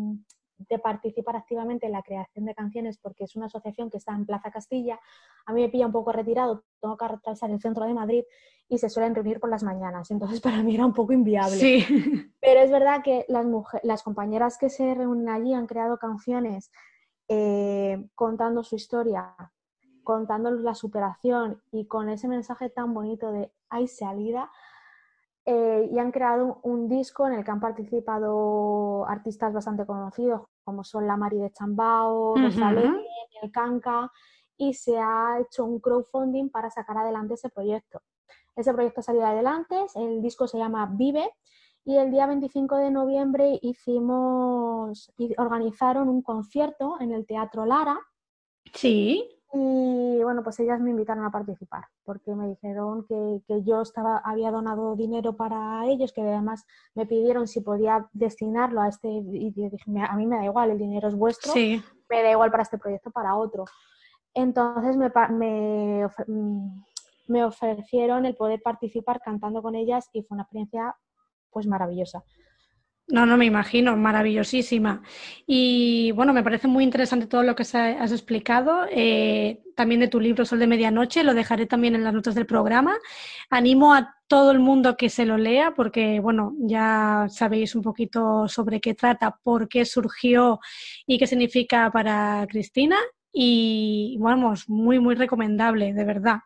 de 0.68 0.78
participar 0.78 1.36
activamente 1.36 1.86
en 1.86 1.92
la 1.92 2.02
creación 2.02 2.44
de 2.44 2.54
canciones 2.54 2.98
porque 2.98 3.24
es 3.24 3.36
una 3.36 3.46
asociación 3.46 3.90
que 3.90 3.98
está 3.98 4.12
en 4.12 4.26
Plaza 4.26 4.50
Castilla. 4.50 4.98
A 5.46 5.52
mí 5.52 5.62
me 5.62 5.68
pilla 5.68 5.86
un 5.86 5.92
poco 5.92 6.12
retirado, 6.12 6.64
tengo 6.80 6.96
que 6.96 7.04
atravesar 7.04 7.50
el 7.50 7.60
centro 7.60 7.84
de 7.84 7.94
Madrid 7.94 8.24
y 8.68 8.78
se 8.78 8.88
suelen 8.88 9.14
reunir 9.14 9.40
por 9.40 9.50
las 9.50 9.62
mañanas. 9.62 10.10
Entonces 10.10 10.40
para 10.40 10.62
mí 10.62 10.74
era 10.74 10.86
un 10.86 10.94
poco 10.94 11.12
inviable. 11.12 11.56
Sí. 11.56 11.86
Pero 12.40 12.60
es 12.60 12.70
verdad 12.70 13.02
que 13.02 13.24
las, 13.28 13.46
las 13.82 14.02
compañeras 14.02 14.58
que 14.58 14.70
se 14.70 14.94
reúnen 14.94 15.28
allí 15.28 15.54
han 15.54 15.66
creado 15.66 15.98
canciones 15.98 16.70
eh, 17.28 18.08
contando 18.14 18.62
su 18.62 18.76
historia, 18.76 19.34
contando 20.02 20.50
la 20.50 20.74
superación 20.74 21.62
y 21.70 21.86
con 21.86 22.08
ese 22.08 22.28
mensaje 22.28 22.68
tan 22.68 22.92
bonito 22.92 23.32
de 23.32 23.52
hay 23.68 23.88
salida. 23.88 24.50
Eh, 25.44 25.88
y 25.92 25.98
han 25.98 26.12
creado 26.12 26.60
un, 26.62 26.88
disco 26.88 27.26
en 27.26 27.32
el 27.32 27.44
que 27.44 27.50
han 27.50 27.58
participado 27.58 29.04
artistas 29.08 29.52
bastante 29.52 29.84
conocidos 29.84 30.42
como 30.62 30.84
son 30.84 31.08
la 31.08 31.16
Mari 31.16 31.38
de 31.38 31.50
Chambao, 31.50 32.36
Rosalén, 32.36 33.02
el 33.42 33.50
Canca, 33.50 34.12
y 34.56 34.74
se 34.74 34.96
ha 34.96 35.40
hecho 35.40 35.64
un 35.64 35.80
crowdfunding 35.80 36.50
para 36.50 36.70
sacar 36.70 36.98
adelante 36.98 37.34
ese 37.34 37.48
proyecto. 37.48 38.00
Ese 38.54 38.72
proyecto 38.72 39.00
ha 39.00 39.02
salido 39.02 39.26
adelante, 39.26 39.74
el 39.96 40.22
disco 40.22 40.46
se 40.46 40.58
llama 40.58 40.88
Vive, 40.92 41.28
y 41.84 41.96
el 41.96 42.12
día 42.12 42.26
25 42.26 42.76
de 42.76 42.90
noviembre 42.92 43.58
hicimos, 43.60 45.12
organizaron 45.36 46.08
un 46.08 46.22
concierto 46.22 46.96
en 47.00 47.12
el 47.12 47.26
Teatro 47.26 47.66
Lara. 47.66 47.98
Sí. 48.72 49.28
Y 49.54 50.22
bueno, 50.22 50.42
pues 50.42 50.58
ellas 50.60 50.80
me 50.80 50.90
invitaron 50.90 51.26
a 51.26 51.30
participar 51.30 51.84
porque 52.04 52.34
me 52.34 52.48
dijeron 52.48 53.04
que, 53.06 53.42
que, 53.46 53.62
yo 53.62 53.82
estaba, 53.82 54.22
había 54.24 54.50
donado 54.50 54.96
dinero 54.96 55.36
para 55.36 55.84
ellos, 55.86 56.12
que 56.14 56.22
además 56.22 56.64
me 56.94 57.04
pidieron 57.04 57.46
si 57.46 57.60
podía 57.60 58.08
destinarlo 58.14 58.80
a 58.80 58.88
este, 58.88 59.08
y 59.08 59.52
yo 59.54 59.68
dije, 59.68 59.84
a 60.08 60.16
mí 60.16 60.26
me 60.26 60.36
da 60.36 60.44
igual, 60.46 60.70
el 60.70 60.78
dinero 60.78 61.06
es 61.08 61.14
vuestro, 61.14 61.52
sí. 61.52 61.82
me 62.08 62.22
da 62.22 62.30
igual 62.30 62.50
para 62.50 62.62
este 62.62 62.78
proyecto, 62.78 63.10
para 63.10 63.36
otro. 63.36 63.66
Entonces 64.32 64.96
me, 64.96 65.12
me, 65.30 66.08
me 67.26 67.44
ofrecieron 67.44 68.24
el 68.24 68.34
poder 68.34 68.62
participar 68.62 69.20
cantando 69.20 69.60
con 69.60 69.74
ellas 69.74 70.08
y 70.14 70.22
fue 70.22 70.36
una 70.36 70.44
experiencia 70.44 70.96
pues 71.50 71.66
maravillosa. 71.66 72.24
No, 73.08 73.26
no 73.26 73.36
me 73.36 73.44
imagino, 73.44 73.96
maravillosísima. 73.96 75.02
Y 75.46 76.12
bueno, 76.12 76.32
me 76.32 76.42
parece 76.42 76.66
muy 76.68 76.84
interesante 76.84 77.26
todo 77.26 77.42
lo 77.42 77.54
que 77.54 77.62
has 77.64 78.12
explicado. 78.12 78.86
Eh, 78.90 79.60
también 79.76 80.00
de 80.00 80.08
tu 80.08 80.18
libro 80.20 80.44
Sol 80.46 80.60
de 80.60 80.66
Medianoche, 80.66 81.22
lo 81.24 81.34
dejaré 81.34 81.66
también 81.66 81.94
en 81.94 82.04
las 82.04 82.14
notas 82.14 82.34
del 82.34 82.46
programa. 82.46 82.96
Animo 83.50 83.92
a 83.94 84.14
todo 84.28 84.50
el 84.52 84.60
mundo 84.60 84.96
que 84.96 85.10
se 85.10 85.26
lo 85.26 85.36
lea 85.36 85.74
porque, 85.76 86.20
bueno, 86.20 86.54
ya 86.60 87.26
sabéis 87.28 87.74
un 87.74 87.82
poquito 87.82 88.48
sobre 88.48 88.80
qué 88.80 88.94
trata, 88.94 89.36
por 89.42 89.68
qué 89.68 89.84
surgió 89.84 90.60
y 91.06 91.18
qué 91.18 91.26
significa 91.26 91.90
para 91.92 92.46
Cristina. 92.48 92.96
Y 93.32 94.16
vamos, 94.20 94.68
muy, 94.70 95.00
muy 95.00 95.16
recomendable, 95.16 95.92
de 95.92 96.04
verdad. 96.04 96.38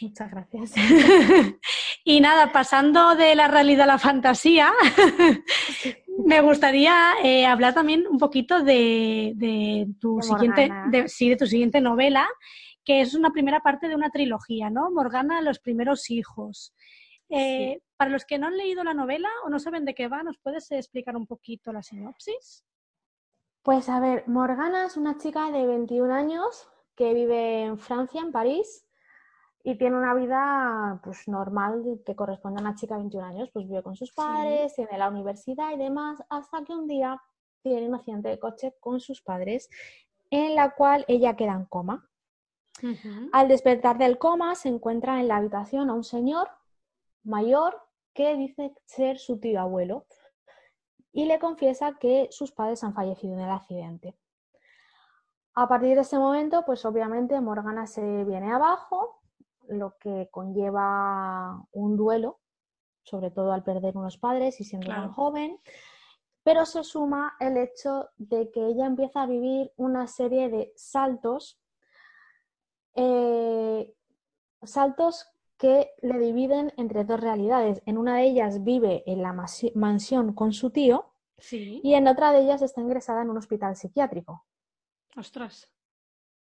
Muchas 0.00 0.30
gracias. 0.30 0.72
y 2.04 2.20
nada, 2.20 2.52
pasando 2.52 3.14
de 3.14 3.34
la 3.34 3.48
realidad 3.48 3.84
a 3.84 3.94
la 3.94 3.98
fantasía, 3.98 4.72
Me 6.24 6.40
gustaría 6.40 7.12
eh, 7.22 7.46
hablar 7.46 7.74
también 7.74 8.06
un 8.08 8.18
poquito 8.18 8.62
de, 8.62 9.86
tu 10.00 10.20
siguiente, 10.22 10.70
sí, 11.08 11.28
de 11.28 11.36
tu 11.36 11.46
siguiente 11.46 11.80
novela, 11.80 12.26
que 12.84 13.00
es 13.00 13.14
una 13.14 13.30
primera 13.30 13.60
parte 13.60 13.88
de 13.88 13.94
una 13.94 14.10
trilogía, 14.10 14.70
¿no? 14.70 14.90
Morgana, 14.90 15.42
los 15.42 15.58
primeros 15.58 16.10
hijos. 16.10 16.74
Eh, 17.28 17.80
para 17.96 18.10
los 18.10 18.24
que 18.24 18.38
no 18.38 18.46
han 18.46 18.56
leído 18.56 18.82
la 18.82 18.94
novela 18.94 19.28
o 19.44 19.50
no 19.50 19.58
saben 19.58 19.84
de 19.84 19.94
qué 19.94 20.08
va, 20.08 20.22
¿nos 20.22 20.38
puedes 20.38 20.70
explicar 20.70 21.16
un 21.16 21.26
poquito 21.26 21.72
la 21.72 21.82
sinopsis? 21.82 22.64
Pues 23.62 23.88
a 23.88 24.00
ver, 24.00 24.24
Morgana 24.26 24.86
es 24.86 24.96
una 24.96 25.18
chica 25.18 25.50
de 25.50 25.66
21 25.66 26.14
años 26.14 26.68
que 26.94 27.12
vive 27.12 27.64
en 27.64 27.78
Francia, 27.78 28.22
en 28.22 28.32
París, 28.32 28.85
y 29.66 29.74
tiene 29.74 29.96
una 29.96 30.14
vida 30.14 31.00
pues 31.02 31.26
normal 31.26 32.00
que 32.06 32.14
corresponde 32.14 32.60
a 32.60 32.62
una 32.62 32.76
chica 32.76 32.94
de 32.94 33.00
21 33.00 33.26
años, 33.26 33.50
pues 33.52 33.66
vive 33.66 33.82
con 33.82 33.96
sus 33.96 34.12
padres, 34.12 34.72
tiene 34.76 34.96
la 34.96 35.08
universidad 35.08 35.72
y 35.72 35.76
demás, 35.76 36.22
hasta 36.28 36.62
que 36.62 36.72
un 36.72 36.86
día 36.86 37.20
tiene 37.62 37.88
un 37.88 37.96
accidente 37.96 38.28
de 38.28 38.38
coche 38.38 38.76
con 38.78 39.00
sus 39.00 39.22
padres 39.22 39.68
en 40.30 40.54
la 40.54 40.70
cual 40.76 41.04
ella 41.08 41.34
queda 41.34 41.54
en 41.54 41.64
coma. 41.64 42.08
Al 43.32 43.48
despertar 43.48 43.98
del 43.98 44.18
coma 44.18 44.54
se 44.54 44.68
encuentra 44.68 45.18
en 45.18 45.26
la 45.26 45.38
habitación 45.38 45.90
a 45.90 45.94
un 45.94 46.04
señor 46.04 46.48
mayor 47.24 47.76
que 48.14 48.36
dice 48.36 48.72
ser 48.84 49.18
su 49.18 49.40
tío 49.40 49.60
abuelo 49.60 50.06
y 51.10 51.24
le 51.24 51.40
confiesa 51.40 51.96
que 51.98 52.28
sus 52.30 52.52
padres 52.52 52.84
han 52.84 52.94
fallecido 52.94 53.34
en 53.34 53.40
el 53.40 53.50
accidente. 53.50 54.16
A 55.54 55.66
partir 55.66 55.96
de 55.96 56.02
ese 56.02 56.20
momento, 56.20 56.64
pues 56.64 56.84
obviamente 56.84 57.40
Morgana 57.40 57.88
se 57.88 58.22
viene 58.22 58.52
abajo, 58.52 59.22
lo 59.68 59.96
que 59.98 60.28
conlleva 60.30 61.66
un 61.72 61.96
duelo, 61.96 62.40
sobre 63.02 63.30
todo 63.30 63.52
al 63.52 63.62
perder 63.62 63.96
unos 63.96 64.18
padres 64.18 64.60
y 64.60 64.64
siendo 64.64 64.88
tan 64.88 65.12
joven, 65.12 65.58
pero 66.42 66.64
se 66.64 66.84
suma 66.84 67.36
el 67.40 67.56
hecho 67.56 68.10
de 68.16 68.50
que 68.50 68.66
ella 68.66 68.86
empieza 68.86 69.22
a 69.22 69.26
vivir 69.26 69.72
una 69.76 70.06
serie 70.06 70.48
de 70.48 70.72
saltos, 70.76 71.58
eh, 72.94 73.92
saltos 74.62 75.26
que 75.58 75.90
le 76.02 76.18
dividen 76.18 76.72
entre 76.76 77.04
dos 77.04 77.20
realidades. 77.20 77.82
En 77.86 77.98
una 77.98 78.16
de 78.16 78.24
ellas 78.24 78.62
vive 78.62 79.02
en 79.06 79.22
la 79.22 79.34
mansión 79.74 80.34
con 80.34 80.52
su 80.52 80.70
tío 80.70 81.12
y 81.50 81.94
en 81.94 82.08
otra 82.08 82.32
de 82.32 82.40
ellas 82.40 82.62
está 82.62 82.80
ingresada 82.80 83.22
en 83.22 83.30
un 83.30 83.38
hospital 83.38 83.76
psiquiátrico. 83.76 84.44
Ostras. 85.16 85.70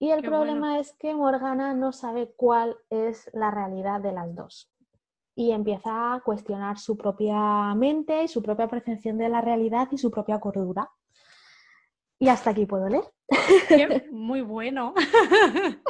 Y 0.00 0.10
el 0.12 0.22
problema 0.22 0.78
es 0.78 0.94
que 0.94 1.14
Morgana 1.14 1.74
no 1.74 1.92
sabe 1.92 2.32
cuál 2.34 2.78
es 2.88 3.30
la 3.34 3.50
realidad 3.50 4.00
de 4.00 4.12
las 4.12 4.34
dos. 4.34 4.72
Y 5.34 5.52
empieza 5.52 6.14
a 6.14 6.20
cuestionar 6.20 6.78
su 6.78 6.96
propia 6.96 7.74
mente 7.74 8.24
y 8.24 8.28
su 8.28 8.42
propia 8.42 8.66
percepción 8.66 9.18
de 9.18 9.28
la 9.28 9.42
realidad 9.42 9.88
y 9.92 9.98
su 9.98 10.10
propia 10.10 10.40
cordura. 10.40 10.90
Y 12.18 12.28
hasta 12.28 12.50
aquí 12.50 12.64
puedo 12.64 12.88
leer. 12.88 13.04
muy 14.10 14.40
bueno. 14.40 14.94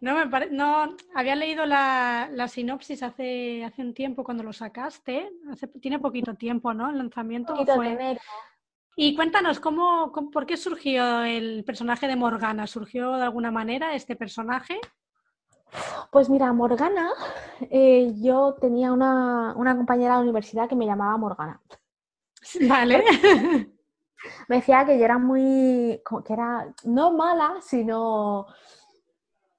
no, 0.00 0.26
me 0.26 0.50
no, 0.50 0.96
había 1.14 1.36
leído 1.36 1.64
la, 1.64 2.48
sinopsis 2.48 3.04
hace, 3.04 3.62
hace 3.62 3.82
un 3.82 3.94
tiempo 3.94 4.24
cuando 4.24 4.42
lo 4.42 4.52
sacaste. 4.52 5.30
tiene 5.80 6.00
poquito 6.00 6.34
tiempo, 6.34 6.74
¿no? 6.74 6.90
El 6.90 6.98
lanzamiento 6.98 7.54
fue... 7.66 8.18
Y 8.96 9.16
cuéntanos, 9.16 9.58
¿cómo, 9.60 10.12
por 10.32 10.46
qué 10.46 10.56
surgió 10.56 11.24
el 11.24 11.64
personaje 11.64 12.06
de 12.06 12.16
Morgana? 12.16 12.66
¿Surgió 12.66 13.16
de 13.16 13.24
alguna 13.24 13.50
manera 13.50 13.94
este 13.94 14.14
personaje? 14.14 14.80
Pues 16.12 16.30
mira, 16.30 16.52
Morgana, 16.52 17.10
eh, 17.62 18.12
yo 18.20 18.54
tenía 18.60 18.92
una, 18.92 19.54
una 19.56 19.76
compañera 19.76 20.12
de 20.12 20.18
la 20.18 20.22
universidad 20.22 20.68
que 20.68 20.76
me 20.76 20.86
llamaba 20.86 21.16
Morgana. 21.16 21.60
Vale. 22.68 23.02
me 24.48 24.56
decía 24.56 24.84
que 24.84 24.98
yo 24.98 25.04
era 25.04 25.18
muy, 25.18 26.00
que 26.24 26.32
era 26.32 26.72
no 26.84 27.12
mala, 27.12 27.56
sino 27.60 28.46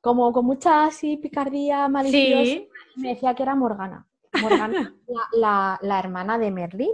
como 0.01 0.31
con 0.31 0.45
mucha 0.45 0.85
así 0.85 1.17
picardía 1.17 1.87
maliciosa. 1.87 2.61
Me 2.95 3.09
decía 3.09 3.33
que 3.33 3.43
era 3.43 3.55
Morgana. 3.55 4.07
Morgana, 4.41 4.93
la, 5.33 5.79
la, 5.81 5.99
hermana 5.99 6.37
de 6.37 6.51
Merlín. 6.51 6.93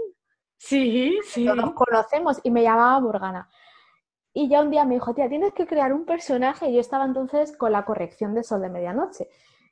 Sí, 0.64 1.18
sí. 1.26 1.45
Nos 1.45 1.74
conocemos 1.74 2.39
y 2.43 2.51
me 2.51 2.64
llamaba 2.64 2.99
Morgana. 2.99 3.49
Y 4.34 4.47
ya 4.47 4.62
un 4.62 4.70
día 4.70 4.86
me 4.86 4.95
dijo, 4.95 5.14
tía, 5.14 5.28
tienes 5.28 5.53
que 5.53 5.66
crear 5.66 5.91
un 5.91 6.05
personaje. 6.05 6.70
Y 6.70 6.76
yo 6.76 6.80
estaba 6.80 7.05
entonces 7.05 7.55
con 7.57 7.72
la 7.72 7.84
corrección 7.84 8.34
de 8.34 8.43
Sol 8.43 8.62
de 8.62 8.70
Medianoche 8.70 9.28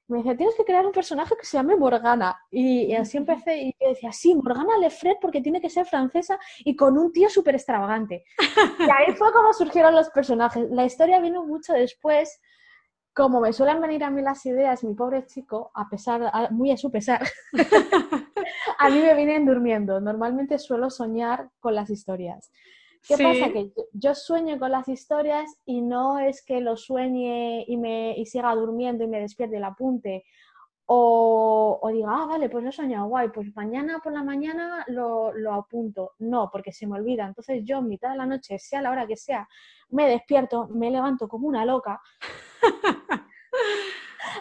me 0.10 0.18
decía, 0.18 0.36
tienes 0.36 0.56
que 0.56 0.66
crear 0.66 0.86
un 0.86 0.92
personaje 0.92 1.36
que 1.38 1.46
se 1.46 1.58
llame 1.58 1.76
Morgana. 1.76 2.38
Y, 2.50 2.94
así 2.96 3.18
empecé 3.18 3.58
y 3.58 3.76
yo 3.80 3.90
decía, 3.90 4.12
sí, 4.12 4.34
Morgana 4.34 4.78
Lefred 4.80 5.18
porque 5.22 5.40
tiene 5.40 5.62
que 5.62 5.70
ser 5.70 5.86
francesa 5.86 6.40
y 6.66 6.76
con 6.76 6.98
un 6.98 7.12
tío 7.12 7.30
súper 7.30 7.56
extravagante. 7.56 8.26
Y 8.80 8.90
ahí 8.90 9.14
fue 9.16 9.32
como 9.32 9.54
surgieron 9.54 9.96
los 9.96 10.10
personajes. 10.10 10.68
La 10.72 10.86
historia 10.86 11.20
vino 11.20 11.46
mucho 11.46 11.74
después. 11.74 12.42
Como 13.14 13.42
me 13.42 13.54
suelen 13.54 13.82
venir 13.82 14.04
a 14.04 14.10
mí 14.10 14.22
las 14.22 14.46
ideas, 14.46 14.84
mi 14.84 14.94
pobre 14.94 15.26
chico, 15.26 15.72
a 15.76 15.90
pesar, 15.90 16.52
muy 16.52 16.72
a 16.72 16.78
su 16.78 16.90
pesar, 16.90 17.22
a 18.80 18.90
mí 18.90 19.00
me 19.00 19.14
vienen 19.14 19.46
durmiendo. 19.46 20.00
Normalmente 20.00 20.58
suelo 20.58 20.90
soñar 20.90 21.50
con 21.60 21.76
las 21.76 21.90
historias. 21.90 22.50
¿Qué 23.06 23.18
pasa? 23.18 23.52
Que 23.52 23.72
yo 23.94 24.16
sueño 24.16 24.58
con 24.58 24.72
las 24.72 24.88
historias 24.88 25.50
y 25.66 25.82
no 25.82 26.18
es 26.20 26.44
que 26.44 26.62
lo 26.62 26.78
sueñe 26.78 27.66
y, 27.68 27.78
me, 27.78 28.18
y 28.18 28.26
siga 28.26 28.56
durmiendo 28.56 29.04
y 29.04 29.08
me 29.08 29.20
despierte 29.20 29.58
el 29.58 29.66
apunte. 29.66 30.24
O, 30.86 31.78
o, 31.82 31.90
diga, 31.90 32.08
ah, 32.10 32.26
vale, 32.26 32.50
pues 32.50 32.64
lo 32.64 32.70
he 32.72 32.74
soñado, 32.74 33.08
guay, 33.08 33.30
pues 33.30 33.56
mañana 33.56 34.00
por 34.00 34.12
la 34.12 34.24
mañana 34.24 34.86
lo, 34.88 35.34
lo, 35.34 35.54
apunto. 35.54 36.14
No, 36.20 36.50
porque 36.52 36.72
se 36.72 36.88
me 36.88 36.96
olvida. 36.96 37.28
Entonces 37.28 37.64
yo, 37.64 37.82
mitad 37.82 38.12
de 38.12 38.18
la 38.18 38.26
noche, 38.26 38.58
sea 38.58 38.82
la 38.82 38.92
hora 38.92 39.06
que 39.06 39.18
sea, 39.18 39.48
me 39.90 40.10
despierto, 40.10 40.68
me 40.70 40.90
levanto 40.90 41.28
como 41.28 41.48
una 41.48 41.66
loca. 41.66 42.02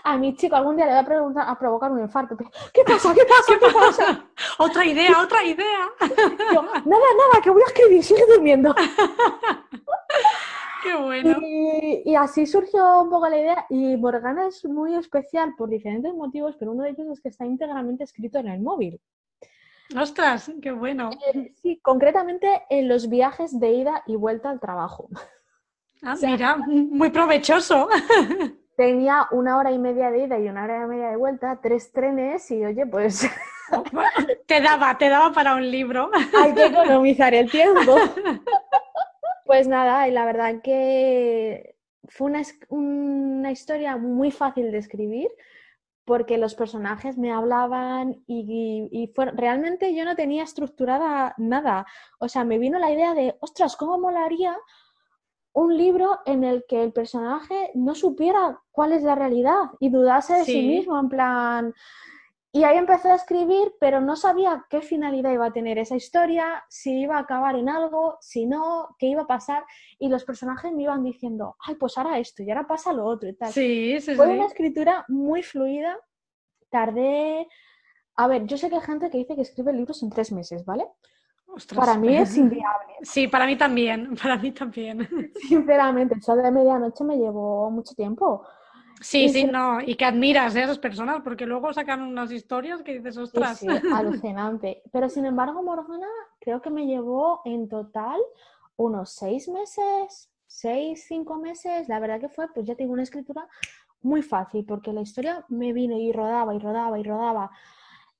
a 0.04 0.16
mi 0.16 0.34
chico 0.36 0.56
algún 0.56 0.76
día 0.76 0.86
le 0.86 0.92
voy 0.92 1.00
a, 1.00 1.04
preguntar, 1.04 1.48
a 1.48 1.58
provocar 1.58 1.92
un 1.92 2.00
infarto. 2.00 2.36
¿Qué 2.36 2.84
pasa? 2.84 3.14
¿Qué 3.14 3.24
pasa? 3.24 3.58
¿Qué 3.58 3.72
pasa? 3.72 4.24
otra 4.58 4.84
idea, 4.84 5.20
otra 5.22 5.44
idea. 5.44 5.90
nada, 6.00 6.84
nada, 6.84 7.42
que 7.42 7.50
voy 7.50 7.62
a 7.62 7.66
escribir, 7.66 8.04
sigue 8.04 8.24
durmiendo. 8.26 8.74
Qué 10.82 10.94
bueno. 10.94 11.38
Y, 11.42 12.14
así 12.14 12.46
surgió 12.46 13.02
un 13.02 13.10
poco 13.10 13.28
la 13.28 13.38
idea. 13.38 13.66
Y 13.68 13.96
Morgana 13.96 14.46
es 14.46 14.64
muy 14.64 14.94
especial 14.94 15.54
por 15.56 15.68
diferentes 15.68 16.14
motivos, 16.14 16.56
pero 16.58 16.72
uno 16.72 16.84
de 16.84 16.90
ellos 16.90 17.06
es 17.12 17.20
que 17.20 17.28
está 17.28 17.44
íntegramente 17.44 18.04
escrito 18.04 18.38
en 18.38 18.48
el 18.48 18.60
móvil. 18.60 19.00
¡Ostras! 19.96 20.52
¡Qué 20.62 20.70
bueno! 20.70 21.10
Eh, 21.34 21.52
sí, 21.60 21.80
concretamente 21.82 22.62
en 22.70 22.88
los 22.88 23.08
viajes 23.08 23.58
de 23.58 23.72
ida 23.72 24.02
y 24.06 24.16
vuelta 24.16 24.50
al 24.50 24.60
trabajo. 24.60 25.08
Ah, 26.02 26.14
mira, 26.20 26.56
muy 26.56 27.10
provechoso. 27.10 27.88
Tenía 28.78 29.26
una 29.32 29.56
hora 29.56 29.72
y 29.72 29.78
media 29.78 30.12
de 30.12 30.22
ida 30.22 30.38
y 30.38 30.48
una 30.48 30.62
hora 30.62 30.84
y 30.84 30.86
media 30.86 31.10
de 31.10 31.16
vuelta, 31.16 31.58
tres 31.60 31.90
trenes 31.90 32.48
y 32.52 32.64
oye, 32.64 32.86
pues... 32.86 33.28
te 34.46 34.60
daba, 34.60 34.96
te 34.96 35.08
daba 35.08 35.32
para 35.32 35.56
un 35.56 35.68
libro. 35.68 36.12
Hay 36.40 36.54
que 36.54 36.66
economizar 36.66 37.34
el 37.34 37.50
tiempo. 37.50 37.96
Pues 39.44 39.66
nada, 39.66 40.06
y 40.06 40.10
la 40.10 40.26
verdad 40.26 40.60
que 40.62 41.74
fue 42.04 42.26
una, 42.26 42.42
una 42.68 43.50
historia 43.50 43.96
muy 43.96 44.30
fácil 44.30 44.70
de 44.70 44.76
escribir 44.76 45.30
porque 46.04 46.36
los 46.36 46.54
personajes 46.54 47.16
me 47.16 47.32
hablaban 47.32 48.22
y, 48.26 48.90
y, 48.92 49.10
realmente 49.16 49.94
yo 49.94 50.04
no 50.04 50.16
tenía 50.16 50.42
estructurada 50.42 51.34
nada. 51.38 51.86
O 52.18 52.28
sea, 52.28 52.44
me 52.44 52.58
vino 52.58 52.78
la 52.78 52.92
idea 52.92 53.14
de, 53.14 53.36
ostras, 53.40 53.74
¿cómo 53.74 53.98
molaría 53.98 54.54
un 55.52 55.76
libro 55.76 56.20
en 56.26 56.44
el 56.44 56.64
que 56.68 56.82
el 56.82 56.92
personaje 56.92 57.70
no 57.74 57.94
supiera 57.94 58.60
cuál 58.70 58.92
es 58.92 59.02
la 59.02 59.14
realidad 59.14 59.70
y 59.80 59.90
dudase 59.90 60.34
de 60.34 60.44
sí, 60.44 60.66
mismo, 60.66 60.98
en 60.98 61.08
plan... 61.08 61.74
Y 62.50 62.64
ahí 62.64 62.78
empecé 62.78 63.10
a 63.10 63.14
escribir, 63.14 63.74
pero 63.78 64.00
no 64.00 64.16
sabía 64.16 64.64
qué 64.70 64.80
finalidad 64.80 65.32
iba 65.32 65.46
a 65.46 65.52
tener 65.52 65.76
esa 65.78 65.96
historia, 65.96 66.64
si 66.70 67.02
iba 67.02 67.16
a 67.16 67.20
acabar 67.20 67.56
en 67.56 67.68
algo, 67.68 68.16
si 68.22 68.46
no, 68.46 68.96
qué 68.98 69.06
iba 69.06 69.22
a 69.22 69.26
pasar. 69.26 69.64
Y 69.98 70.08
los 70.08 70.24
personajes 70.24 70.72
me 70.72 70.84
iban 70.84 71.04
diciendo, 71.04 71.56
ay, 71.60 71.74
pues 71.74 71.98
ahora 71.98 72.18
esto 72.18 72.42
y 72.42 72.50
ahora 72.50 72.66
pasa 72.66 72.94
lo 72.94 73.04
otro 73.04 73.28
y 73.28 73.34
tal. 73.34 73.52
Sí, 73.52 74.00
sí, 74.00 74.14
Fue 74.14 74.28
una 74.28 74.46
escritura 74.46 75.04
muy 75.08 75.42
fluida. 75.42 75.98
Tardé. 76.70 77.46
A 78.16 78.26
ver, 78.26 78.46
yo 78.46 78.56
sé 78.56 78.70
que 78.70 78.76
hay 78.76 78.82
gente 78.82 79.10
que 79.10 79.18
dice 79.18 79.36
que 79.36 79.42
escribe 79.42 79.72
libros 79.74 80.02
en 80.02 80.08
tres 80.10 80.32
meses, 80.32 80.64
¿vale? 80.64 80.86
Para 81.74 81.96
mí 81.96 82.16
es 82.16 82.36
inviable. 82.36 82.86
Sí, 83.02 83.28
para 83.28 83.46
mí 83.46 83.56
también, 83.56 84.16
para 84.22 84.36
mí 84.36 84.50
también. 84.52 85.08
Sinceramente, 85.48 86.14
el 86.14 86.22
sol 86.22 86.42
de 86.42 86.50
medianoche 86.50 87.04
me 87.04 87.16
llevó 87.16 87.70
mucho 87.70 87.94
tiempo. 87.94 88.44
Sí, 89.00 89.28
sí, 89.28 89.44
no, 89.44 89.80
y 89.80 89.94
que 89.94 90.04
admiras 90.04 90.56
a 90.56 90.62
esas 90.64 90.78
personas, 90.78 91.20
porque 91.22 91.46
luego 91.46 91.72
sacan 91.72 92.02
unas 92.02 92.32
historias 92.32 92.82
que 92.82 92.94
dices, 92.94 93.16
ostras. 93.16 93.60
Sí, 93.60 93.68
alucinante. 93.94 94.82
Pero 94.90 95.08
sin 95.08 95.24
embargo, 95.24 95.62
Morgana 95.62 96.08
creo 96.40 96.60
que 96.60 96.70
me 96.70 96.86
llevó 96.86 97.40
en 97.44 97.68
total 97.68 98.20
unos 98.76 99.10
seis 99.10 99.48
meses, 99.48 100.32
seis, 100.48 101.04
cinco 101.06 101.36
meses. 101.36 101.88
La 101.88 102.00
verdad 102.00 102.18
que 102.18 102.28
fue, 102.28 102.48
pues 102.52 102.66
ya 102.66 102.74
tengo 102.74 102.92
una 102.92 103.04
escritura 103.04 103.46
muy 104.02 104.22
fácil, 104.22 104.64
porque 104.64 104.92
la 104.92 105.02
historia 105.02 105.44
me 105.48 105.72
vino 105.72 105.96
y 105.96 106.10
rodaba 106.12 106.54
y 106.54 106.58
rodaba 106.58 106.98
y 106.98 107.02
rodaba. 107.04 107.50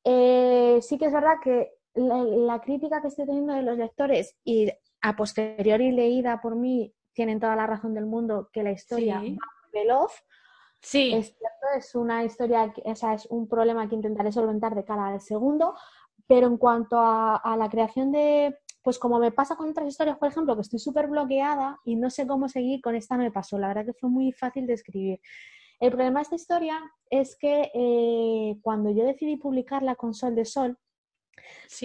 Eh, 0.05 0.79
sí 0.81 0.97
que 0.97 1.07
es 1.07 1.13
verdad 1.13 1.37
que 1.43 1.78
la, 1.99 2.61
crítica 2.61 3.01
que 3.01 3.09
estoy 3.09 3.27
teniendo 3.27 3.55
de 3.55 3.63
los 3.63 3.77
lectores 3.77 4.37
y 4.45 4.71
a 5.03 5.17
posteriori 5.17 5.93
leída 5.93 6.41
por 6.41 6.57
mí 6.57 6.95
tienen 7.13 7.41
toda 7.41 7.57
la 7.57 7.67
razón 7.67 7.95
del 7.95 8.07
mundo 8.07 8.49
que 8.53 8.63
la 8.63 8.73
historia 8.73 9.21
va 9.21 9.49
veloz. 9.73 10.13
Sí. 10.81 11.13
Es 11.13 11.27
cierto, 11.37 11.67
es 11.77 11.95
una 11.95 12.25
historia, 12.25 12.73
o 12.85 12.95
sea, 12.95 13.15
es 13.15 13.27
un 13.27 13.49
problema 13.49 13.89
que 13.89 13.97
intentaré 13.97 14.31
solventar 14.31 14.75
de 14.75 14.85
cara 14.85 15.09
al 15.09 15.21
segundo, 15.21 15.75
pero 16.29 16.47
en 16.47 16.57
cuanto 16.57 16.97
a, 16.99 17.57
la 17.59 17.69
creación 17.69 18.13
de, 18.13 18.57
pues 18.83 18.99
como 18.99 19.19
me 19.19 19.33
pasa 19.33 19.57
con 19.57 19.71
otras 19.71 19.89
historias, 19.89 20.19
por 20.19 20.29
ejemplo, 20.29 20.55
que 20.55 20.63
estoy 20.63 20.79
súper 20.79 21.09
bloqueada 21.09 21.79
y 21.85 21.97
no 21.97 22.11
sé 22.11 22.27
cómo 22.27 22.49
seguir, 22.49 22.81
con 22.81 22.95
esta 22.95 23.17
me 23.17 23.33
pasó. 23.33 23.59
La 23.59 23.69
verdad 23.69 23.87
que 23.87 23.95
fue 23.95 24.11
muy 24.11 24.33
fácil 24.33 24.67
de 24.67 24.75
escribir. 24.75 25.21
El 25.81 25.91
problema 25.91 26.21
de 26.21 26.23
esta 26.25 26.37
historia 26.37 26.81
es 27.09 27.37
que 27.37 27.71
eh, 27.73 28.59
cuando 28.63 28.91
yo 28.91 29.05
decidí 29.05 29.37
publicarla 29.37 29.95
con 29.95 30.13
Sol 30.13 30.35
de 30.35 30.45
Sol, 30.45 30.79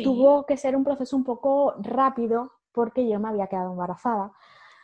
tuvo 0.03 0.45
que 0.45 0.57
ser 0.57 0.75
un 0.75 0.83
proceso 0.83 1.15
un 1.15 1.23
poco 1.23 1.75
rápido 1.79 2.51
porque 2.71 3.07
yo 3.07 3.19
me 3.19 3.29
había 3.29 3.47
quedado 3.47 3.71
embarazada. 3.71 4.33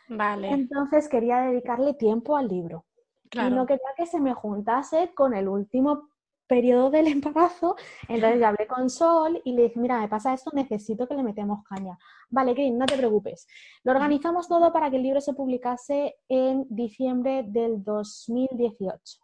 Vale. 0.08 0.50
Entonces 0.50 1.08
quería 1.08 1.40
dedicarle 1.40 1.94
tiempo 1.94 2.36
al 2.36 2.48
libro. 2.48 2.84
Y 3.32 3.50
no 3.50 3.64
quería 3.64 3.90
que 3.96 4.06
se 4.06 4.20
me 4.20 4.34
juntase 4.34 5.12
con 5.14 5.34
el 5.34 5.48
último 5.48 6.10
periodo 6.50 6.90
del 6.90 7.06
embarazo. 7.06 7.76
Entonces 8.08 8.40
ya 8.40 8.48
hablé 8.48 8.66
con 8.66 8.90
Sol 8.90 9.40
y 9.44 9.52
le 9.52 9.62
dije, 9.64 9.78
mira, 9.78 10.00
me 10.00 10.08
pasa 10.08 10.34
esto, 10.34 10.50
necesito 10.52 11.06
que 11.06 11.14
le 11.14 11.22
metemos 11.22 11.62
caña. 11.64 11.96
Vale, 12.28 12.54
Green, 12.54 12.76
no 12.76 12.86
te 12.86 12.96
preocupes. 12.96 13.46
Lo 13.84 13.92
organizamos 13.92 14.48
todo 14.48 14.72
para 14.72 14.90
que 14.90 14.96
el 14.96 15.04
libro 15.04 15.20
se 15.20 15.32
publicase 15.32 16.16
en 16.28 16.66
diciembre 16.68 17.44
del 17.46 17.84
2018. 17.84 19.18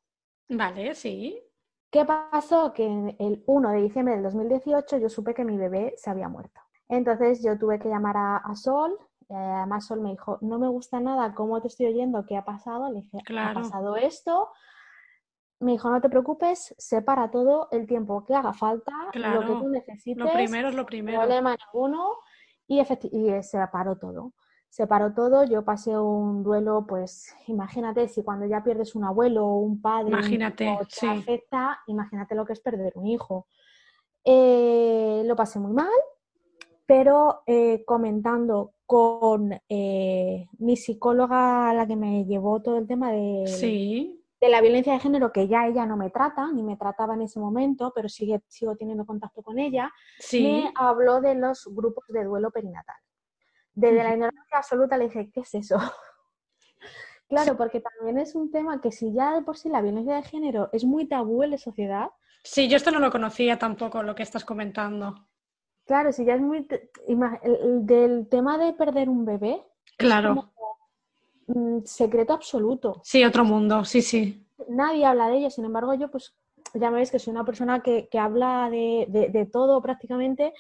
Vale, 0.51 0.95
sí. 0.95 1.43
¿Qué 1.91 2.05
pasó? 2.05 2.73
Que 2.73 2.85
el 3.19 3.43
1 3.47 3.71
de 3.71 3.83
diciembre 3.83 4.15
del 4.15 4.25
2018 4.25 4.99
yo 4.99 5.09
supe 5.09 5.35
que 5.35 5.45
mi 5.45 5.57
bebé 5.57 5.95
se 5.97 6.11
había 6.11 6.29
muerto. 6.29 6.61
Entonces 6.89 7.43
yo 7.43 7.59
tuve 7.59 7.79
que 7.79 7.89
llamar 7.89 8.17
a, 8.17 8.55
Sol. 8.55 8.97
Eh, 9.29 9.35
además, 9.35 9.87
Sol 9.87 10.01
me 10.01 10.11
dijo, 10.11 10.39
no 10.41 10.59
me 10.59 10.69
gusta 10.69 11.01
nada 11.01 11.35
cómo 11.35 11.61
te 11.61 11.69
estoy 11.69 11.87
oyendo, 11.87 12.25
qué 12.27 12.37
ha 12.37 12.45
pasado. 12.45 12.91
Le 12.91 13.01
dije, 13.01 13.19
ha 13.39 13.55
pasado 13.55 13.97
esto. 13.97 14.51
Me 15.61 15.73
dijo, 15.73 15.91
no 15.91 16.01
te 16.01 16.11
preocupes, 16.11 16.75
separa 16.77 17.31
todo 17.31 17.69
el 17.73 17.87
tiempo 17.87 18.25
que 18.25 18.35
haga 18.35 18.53
falta, 18.53 18.93
lo 19.15 19.41
que 19.41 19.47
tú 19.47 19.69
necesites. 19.69 20.25
Lo 20.25 20.33
primero 20.33 20.69
es 20.69 20.75
lo 20.75 20.85
primero. 20.85 21.19
No 21.19 21.25
problema 21.25 21.57
ninguno. 21.57 22.11
Y, 22.69 22.81
y 22.81 22.85
se 22.85 23.43
separó 23.43 23.97
todo 23.97 24.33
se 24.77 24.87
paró 24.87 25.15
todo, 25.15 25.43
yo 25.45 25.65
pasé 25.65 25.99
un 25.99 26.43
duelo, 26.43 26.85
pues 26.87 27.35
imagínate, 27.47 28.09
si 28.09 28.23
cuando 28.23 28.45
ya 28.45 28.63
pierdes 28.63 28.95
un 28.95 29.05
abuelo 29.05 29.47
o 29.47 29.61
un 29.61 29.81
padre 29.81 30.11
imagínate, 30.11 30.79
te 31.01 31.09
afecta, 31.09 31.81
imagínate 31.87 32.35
lo 32.35 32.45
que 32.45 32.53
es 32.53 32.61
perder 32.61 32.93
un 32.97 33.07
hijo. 33.07 33.47
Eh, 34.23 35.23
lo 35.25 35.35
pasé 35.35 35.61
muy 35.61 35.73
mal, 35.73 35.89
pero 36.85 37.41
eh, 37.47 37.85
comentando 37.87 38.75
con 38.85 39.59
eh, 39.67 40.47
mi 40.59 40.77
psicóloga, 40.77 41.73
la 41.73 41.87
que 41.87 41.97
me 41.97 42.27
llevó 42.27 42.61
todo 42.61 42.77
el 42.77 42.87
tema 42.87 43.11
de, 43.13 43.47
de 44.43 44.49
la 44.51 44.61
violencia 44.61 44.93
de 44.93 45.01
género, 45.01 45.33
que 45.33 45.49
ya 45.49 45.67
ella 45.67 45.87
no 45.87 45.97
me 45.97 46.11
trata, 46.11 46.53
ni 46.53 46.63
me 46.63 46.77
trataba 46.77 47.15
en 47.15 47.23
ese 47.23 47.41
momento, 47.41 47.93
pero 47.95 48.11
sigue, 48.11 48.43
sigo 48.47 48.77
teniendo 48.77 49.07
contacto 49.07 49.43
con 49.43 49.59
ella, 49.59 49.91
me 50.35 50.71
habló 50.75 51.23
de 51.23 51.35
los 51.35 51.67
grupos 51.73 52.05
de 52.09 52.25
duelo 52.25 52.51
perinatal. 52.51 52.97
Desde 53.77 54.03
la 54.03 54.15
ignorancia 54.15 54.57
absoluta 54.57 54.97
le 54.97 55.05
dije, 55.05 55.31
¿qué 55.33 55.41
es 55.41 55.55
eso? 55.55 55.77
claro, 57.29 57.57
porque 57.59 57.81
también 57.81 58.19
es 58.19 58.35
un 58.35 58.51
tema 58.51 58.81
que 58.81 58.91
si 58.91 59.13
ya 59.13 59.35
de 59.35 59.43
por 59.43 59.59
sí 59.59 59.69
la 59.69 59.83
violencia 59.83 60.17
de 60.17 60.23
género 60.23 60.71
es 60.73 60.85
muy 60.85 61.07
tabú 61.07 61.43
en 61.43 61.51
la 61.53 61.59
sociedad. 61.59 62.09
Sí, 62.43 62.69
yo 62.69 62.79
esto 62.79 62.91
no 62.91 63.01
lo 63.01 63.11
conocía 63.11 63.59
tampoco, 63.59 64.03
lo 64.03 64.15
que 64.15 64.23
estás 64.23 64.47
comentando. 64.47 65.29
Claro, 65.85 66.11
si 66.11 66.25
ya 66.25 66.35
es 66.35 66.41
muy... 66.41 66.67
del 67.07 68.29
tema 68.29 68.57
de 68.57 68.73
perder 68.73 69.11
un 69.11 69.27
bebé. 69.27 69.63
Claro. 69.99 70.53
Mm, 71.47 71.81
secreto 71.85 72.33
absoluto. 72.33 73.03
Sí, 73.05 73.25
otro 73.25 73.45
mundo, 73.45 73.85
sí, 73.85 74.01
sí. 74.01 74.49
Nadie 74.69 75.05
habla 75.05 75.29
de 75.29 75.37
ello, 75.37 75.51
sin 75.51 75.67
embargo, 75.67 75.93
yo 75.95 76.11
pues 76.11 76.35
ya 76.73 76.91
me 76.91 76.97
veis 76.97 77.11
que 77.11 77.19
soy 77.19 77.33
una 77.33 77.45
persona 77.45 77.83
que, 77.83 78.09
habla 78.19 78.71
de, 78.71 79.29
de, 79.31 79.47
todo 79.47 79.83
prácticamente 79.83 80.55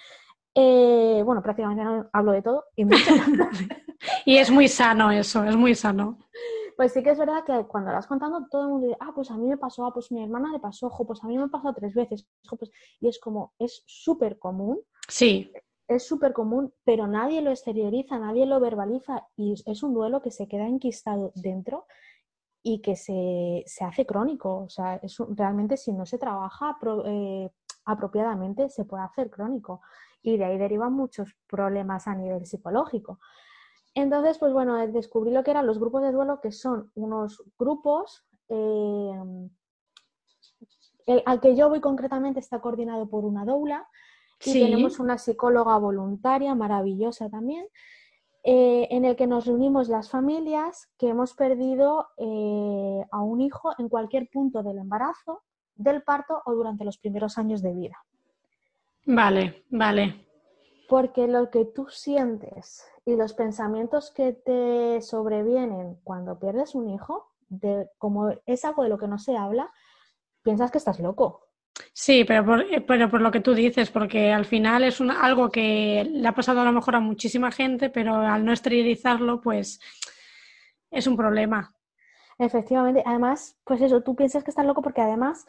eh, 0.58 1.22
bueno, 1.22 1.42
prácticamente 1.42 1.84
no 1.84 2.08
hablo 2.14 2.32
de 2.32 2.40
todo 2.40 2.64
y 2.74 2.86
mucho. 2.86 2.96
y 4.24 4.38
es 4.38 4.50
muy 4.50 4.68
sano 4.68 5.10
eso, 5.10 5.44
es 5.44 5.54
muy 5.54 5.74
sano. 5.74 6.18
Pues 6.78 6.94
sí 6.94 7.02
que 7.02 7.10
es 7.10 7.18
verdad 7.18 7.44
que 7.44 7.66
cuando 7.66 7.90
lo 7.90 7.96
vas 7.96 8.06
contando, 8.06 8.46
todo 8.50 8.62
el 8.62 8.68
mundo 8.68 8.86
dice, 8.86 8.98
ah, 9.00 9.12
pues 9.14 9.30
a 9.30 9.36
mí 9.36 9.46
me 9.46 9.58
pasó, 9.58 9.84
ah, 9.84 9.92
pues 9.92 10.10
mi 10.10 10.22
hermana 10.22 10.50
le 10.52 10.58
pasó, 10.58 10.86
ojo, 10.86 11.06
pues 11.06 11.22
a 11.22 11.26
mí 11.26 11.36
me 11.36 11.48
pasó 11.48 11.74
tres 11.74 11.94
veces, 11.94 12.26
pues... 12.48 12.70
y 13.00 13.08
es 13.08 13.20
como, 13.20 13.52
es 13.58 13.82
súper 13.86 14.38
común. 14.38 14.80
Sí. 15.08 15.52
Es 15.88 16.06
súper 16.06 16.32
común, 16.32 16.72
pero 16.84 17.06
nadie 17.06 17.42
lo 17.42 17.50
exterioriza, 17.50 18.18
nadie 18.18 18.46
lo 18.46 18.58
verbaliza 18.58 19.26
y 19.36 19.54
es 19.66 19.82
un 19.82 19.92
duelo 19.92 20.22
que 20.22 20.30
se 20.30 20.48
queda 20.48 20.66
enquistado 20.66 21.32
dentro 21.34 21.86
y 22.62 22.80
que 22.80 22.96
se, 22.96 23.64
hace 23.84 24.06
crónico. 24.06 24.64
O 24.64 24.68
sea, 24.70 24.96
es 24.96 25.16
realmente 25.28 25.76
si 25.76 25.92
no 25.92 26.06
se 26.06 26.18
trabaja 26.18 26.78
eh, 27.04 27.50
apropiadamente, 27.84 28.70
se 28.70 28.84
puede 28.86 29.04
hacer 29.04 29.30
crónico 29.30 29.82
y 30.32 30.38
de 30.38 30.44
ahí 30.44 30.58
derivan 30.58 30.92
muchos 30.92 31.36
problemas 31.46 32.06
a 32.06 32.14
nivel 32.14 32.46
psicológico. 32.46 33.18
Entonces, 33.94 34.38
pues 34.38 34.52
bueno, 34.52 34.76
descubrí 34.88 35.30
lo 35.30 35.42
que 35.42 35.52
eran 35.52 35.66
los 35.66 35.78
grupos 35.78 36.02
de 36.02 36.12
duelo, 36.12 36.40
que 36.40 36.52
son 36.52 36.90
unos 36.94 37.42
grupos 37.58 38.26
eh, 38.48 39.12
al 41.24 41.40
que 41.40 41.54
yo 41.56 41.68
voy 41.68 41.80
concretamente 41.80 42.40
está 42.40 42.60
coordinado 42.60 43.08
por 43.08 43.24
una 43.24 43.44
doula 43.44 43.88
y 44.44 44.52
tenemos 44.52 44.98
una 44.98 45.18
psicóloga 45.18 45.78
voluntaria 45.78 46.54
maravillosa 46.54 47.30
también, 47.30 47.66
eh, 48.44 48.88
en 48.90 49.04
el 49.04 49.16
que 49.16 49.26
nos 49.26 49.46
reunimos 49.46 49.88
las 49.88 50.10
familias 50.10 50.90
que 50.98 51.08
hemos 51.08 51.34
perdido 51.34 52.08
eh, 52.18 53.04
a 53.10 53.22
un 53.22 53.40
hijo 53.40 53.72
en 53.78 53.88
cualquier 53.88 54.28
punto 54.30 54.62
del 54.62 54.78
embarazo, 54.78 55.42
del 55.74 56.02
parto 56.02 56.42
o 56.44 56.52
durante 56.54 56.84
los 56.84 56.98
primeros 56.98 57.38
años 57.38 57.62
de 57.62 57.72
vida. 57.72 57.96
Vale, 59.06 59.64
vale. 59.70 60.26
Porque 60.88 61.26
lo 61.26 61.50
que 61.50 61.64
tú 61.64 61.86
sientes 61.88 62.86
y 63.04 63.16
los 63.16 63.34
pensamientos 63.34 64.10
que 64.10 64.32
te 64.32 65.00
sobrevienen 65.00 65.96
cuando 66.02 66.38
pierdes 66.38 66.74
un 66.74 66.90
hijo, 66.90 67.32
de, 67.48 67.88
como 67.98 68.30
es 68.44 68.64
algo 68.64 68.82
de 68.82 68.88
lo 68.88 68.98
que 68.98 69.08
no 69.08 69.18
se 69.18 69.36
habla, 69.36 69.72
piensas 70.42 70.70
que 70.70 70.78
estás 70.78 70.98
loco. 71.00 71.46
Sí, 71.92 72.24
pero 72.24 72.44
por, 72.44 72.60
eh, 72.62 72.80
pero 72.80 73.08
por 73.08 73.20
lo 73.20 73.30
que 73.30 73.40
tú 73.40 73.54
dices, 73.54 73.90
porque 73.90 74.32
al 74.32 74.44
final 74.44 74.84
es 74.84 75.00
algo 75.00 75.50
que 75.50 76.06
le 76.10 76.26
ha 76.26 76.34
pasado 76.34 76.60
a 76.60 76.64
lo 76.64 76.72
mejor 76.72 76.96
a 76.96 77.00
muchísima 77.00 77.52
gente, 77.52 77.90
pero 77.90 78.16
al 78.16 78.44
no 78.44 78.52
esterilizarlo, 78.52 79.40
pues 79.40 79.80
es 80.90 81.06
un 81.06 81.16
problema. 81.16 81.74
Efectivamente, 82.38 83.02
además, 83.06 83.58
pues 83.64 83.80
eso, 83.80 84.02
tú 84.02 84.14
piensas 84.14 84.44
que 84.44 84.50
estás 84.50 84.66
loco 84.66 84.82
porque 84.82 85.00
además, 85.00 85.46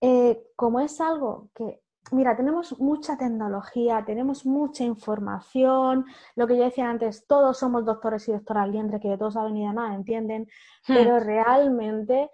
eh, 0.00 0.42
como 0.54 0.80
es 0.80 1.00
algo 1.00 1.50
que 1.54 1.80
mira, 2.12 2.36
tenemos 2.36 2.78
mucha 2.78 3.16
tecnología, 3.16 4.04
tenemos 4.04 4.46
mucha 4.46 4.84
información, 4.84 6.06
lo 6.36 6.46
que 6.46 6.56
yo 6.56 6.64
decía 6.64 6.90
antes, 6.90 7.26
todos 7.26 7.58
somos 7.58 7.84
doctores 7.84 8.28
y 8.28 8.32
doctoras 8.32 8.68
liendre, 8.68 9.00
que 9.00 9.08
de 9.08 9.18
todos 9.18 9.34
saben 9.34 9.56
y 9.56 9.66
de 9.66 9.72
nada 9.72 9.94
entienden, 9.94 10.42
hmm. 10.88 10.94
pero 10.94 11.20
realmente 11.20 12.30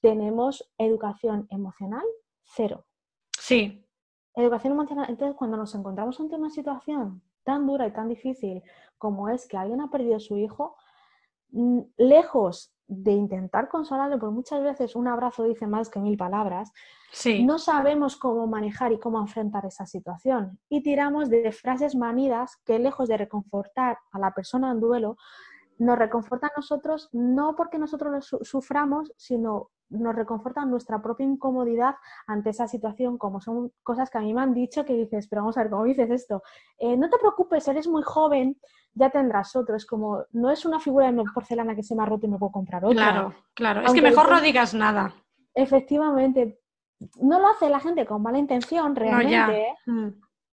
tenemos 0.00 0.70
educación 0.78 1.46
emocional 1.50 2.04
cero. 2.42 2.84
Sí. 3.38 3.84
Educación 4.34 4.72
emocional, 4.72 5.06
entonces 5.08 5.36
cuando 5.36 5.56
nos 5.56 5.74
encontramos 5.74 6.18
ante 6.20 6.36
una 6.36 6.50
situación 6.50 7.22
tan 7.44 7.66
dura 7.66 7.86
y 7.86 7.92
tan 7.92 8.08
difícil 8.08 8.62
como 8.98 9.28
es 9.28 9.46
que 9.48 9.56
alguien 9.56 9.80
ha 9.80 9.90
perdido 9.90 10.16
a 10.16 10.20
su 10.20 10.36
hijo, 10.36 10.76
mm, 11.50 11.80
lejos 11.96 12.74
de 12.88 13.12
intentar 13.12 13.68
consolarle, 13.68 14.16
porque 14.16 14.34
muchas 14.34 14.62
veces 14.62 14.96
un 14.96 15.06
abrazo 15.08 15.44
dice 15.44 15.66
más 15.66 15.90
que 15.90 16.00
mil 16.00 16.16
palabras, 16.16 16.72
no 17.42 17.58
sabemos 17.58 18.16
cómo 18.16 18.46
manejar 18.46 18.92
y 18.92 18.98
cómo 18.98 19.20
enfrentar 19.20 19.66
esa 19.66 19.86
situación. 19.86 20.58
Y 20.68 20.82
tiramos 20.82 21.28
de 21.28 21.52
frases 21.52 21.94
manidas 21.94 22.56
que 22.64 22.78
lejos 22.78 23.08
de 23.08 23.18
reconfortar 23.18 23.98
a 24.10 24.18
la 24.18 24.32
persona 24.32 24.72
en 24.72 24.80
duelo, 24.80 25.16
nos 25.78 25.98
reconfortan 25.98 26.50
a 26.50 26.58
nosotros 26.58 27.08
no 27.12 27.54
porque 27.54 27.78
nosotros 27.78 28.30
lo 28.30 28.44
suframos, 28.44 29.12
sino 29.16 29.70
nos 29.90 30.14
reconforta 30.14 30.64
nuestra 30.64 31.00
propia 31.00 31.26
incomodidad 31.26 31.94
ante 32.26 32.50
esa 32.50 32.68
situación, 32.68 33.18
como 33.18 33.40
son 33.40 33.72
cosas 33.82 34.10
que 34.10 34.18
a 34.18 34.20
mí 34.20 34.34
me 34.34 34.42
han 34.42 34.54
dicho 34.54 34.84
que 34.84 34.94
dices, 34.94 35.28
pero 35.28 35.42
vamos 35.42 35.56
a 35.56 35.62
ver, 35.62 35.70
¿cómo 35.70 35.84
dices 35.84 36.10
esto? 36.10 36.42
Eh, 36.78 36.96
no 36.96 37.08
te 37.08 37.18
preocupes, 37.18 37.66
eres 37.68 37.88
muy 37.88 38.02
joven, 38.02 38.58
ya 38.94 39.10
tendrás 39.10 39.54
otro. 39.56 39.76
Es 39.76 39.86
como, 39.86 40.24
no 40.32 40.50
es 40.50 40.64
una 40.64 40.80
figura 40.80 41.10
de 41.10 41.24
porcelana 41.32 41.74
que 41.74 41.82
se 41.82 41.94
me 41.94 42.02
ha 42.02 42.06
roto 42.06 42.26
y 42.26 42.30
me 42.30 42.38
puedo 42.38 42.52
comprar 42.52 42.84
otra. 42.84 42.94
Claro, 42.94 43.34
claro. 43.54 43.80
es 43.82 43.92
que 43.92 44.02
mejor 44.02 44.30
no 44.30 44.40
digas 44.40 44.74
nada. 44.74 45.14
Efectivamente. 45.54 46.60
No 47.20 47.38
lo 47.38 47.48
hace 47.48 47.68
la 47.68 47.78
gente 47.78 48.04
con 48.06 48.22
mala 48.22 48.38
intención, 48.38 48.96
realmente. 48.96 49.74
Mm. 49.86 50.08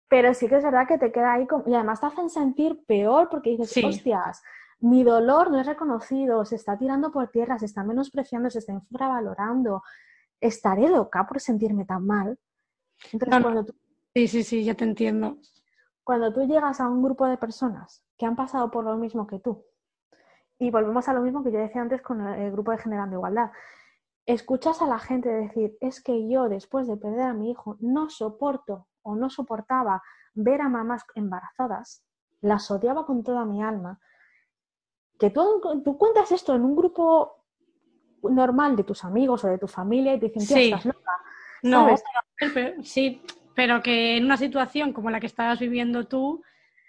Pero 0.08 0.34
sí 0.34 0.48
que 0.48 0.56
es 0.56 0.64
verdad 0.64 0.86
que 0.86 0.98
te 0.98 1.12
queda 1.12 1.34
ahí. 1.34 1.46
Y 1.66 1.74
además 1.74 2.00
te 2.00 2.06
hacen 2.06 2.28
sentir 2.28 2.84
peor 2.86 3.28
porque 3.30 3.50
dices, 3.50 3.84
hostias, 3.84 4.42
mi 4.82 5.02
dolor 5.02 5.50
no 5.50 5.58
es 5.58 5.66
reconocido, 5.66 6.44
se 6.44 6.56
está 6.56 6.76
tirando 6.76 7.10
por 7.10 7.28
tierra, 7.28 7.58
se 7.58 7.66
está 7.66 7.82
menospreciando, 7.82 8.50
se 8.50 8.60
está 8.60 8.72
infravalorando. 8.72 9.82
Estaré 10.40 10.88
loca 10.88 11.26
por 11.26 11.40
sentirme 11.40 11.84
tan 11.84 12.06
mal. 12.06 12.38
Entonces, 13.12 13.42
cuando 13.42 13.64
tú... 13.64 13.74
Sí, 14.14 14.28
sí, 14.28 14.44
sí, 14.44 14.64
ya 14.64 14.74
te 14.74 14.84
entiendo 14.84 15.38
cuando 16.04 16.32
tú 16.32 16.42
llegas 16.42 16.80
a 16.80 16.88
un 16.88 17.02
grupo 17.02 17.26
de 17.26 17.36
personas 17.36 18.04
que 18.18 18.26
han 18.26 18.36
pasado 18.36 18.70
por 18.70 18.84
lo 18.84 18.96
mismo 18.96 19.26
que 19.26 19.38
tú, 19.38 19.64
y 20.58 20.70
volvemos 20.70 21.08
a 21.08 21.12
lo 21.12 21.22
mismo 21.22 21.42
que 21.42 21.52
yo 21.52 21.58
decía 21.58 21.82
antes 21.82 22.02
con 22.02 22.20
el 22.20 22.52
grupo 22.52 22.70
de 22.70 22.78
Generando 22.78 23.16
Igualdad, 23.16 23.50
escuchas 24.26 24.80
a 24.82 24.86
la 24.86 24.98
gente 24.98 25.28
decir, 25.28 25.76
es 25.80 26.02
que 26.02 26.28
yo 26.28 26.48
después 26.48 26.86
de 26.86 26.96
perder 26.96 27.22
a 27.22 27.34
mi 27.34 27.50
hijo 27.50 27.76
no 27.80 28.10
soporto 28.10 28.86
o 29.02 29.16
no 29.16 29.30
soportaba 29.30 30.02
ver 30.34 30.60
a 30.60 30.68
mamás 30.68 31.04
embarazadas, 31.14 32.04
las 32.40 32.70
odiaba 32.70 33.06
con 33.06 33.22
toda 33.22 33.44
mi 33.44 33.62
alma, 33.62 34.00
que 35.22 35.30
tú, 35.30 35.82
tú 35.84 35.96
cuentas 35.96 36.32
esto 36.32 36.52
en 36.52 36.64
un 36.64 36.74
grupo 36.74 37.36
normal 38.22 38.74
de 38.74 38.82
tus 38.82 39.04
amigos 39.04 39.44
o 39.44 39.48
de 39.48 39.58
tu 39.58 39.68
familia 39.68 40.14
y 40.14 40.18
te 40.18 40.26
dicen, 40.26 40.42
sí. 40.42 40.64
estás 40.64 40.84
loca. 40.84 41.12
No, 41.62 41.86
sí, 42.82 43.22
pero 43.54 43.80
que 43.80 44.16
en 44.16 44.24
una 44.24 44.36
situación 44.36 44.92
como 44.92 45.10
la 45.10 45.20
que 45.20 45.28
estabas 45.28 45.60
viviendo 45.60 46.08
tú, 46.08 46.42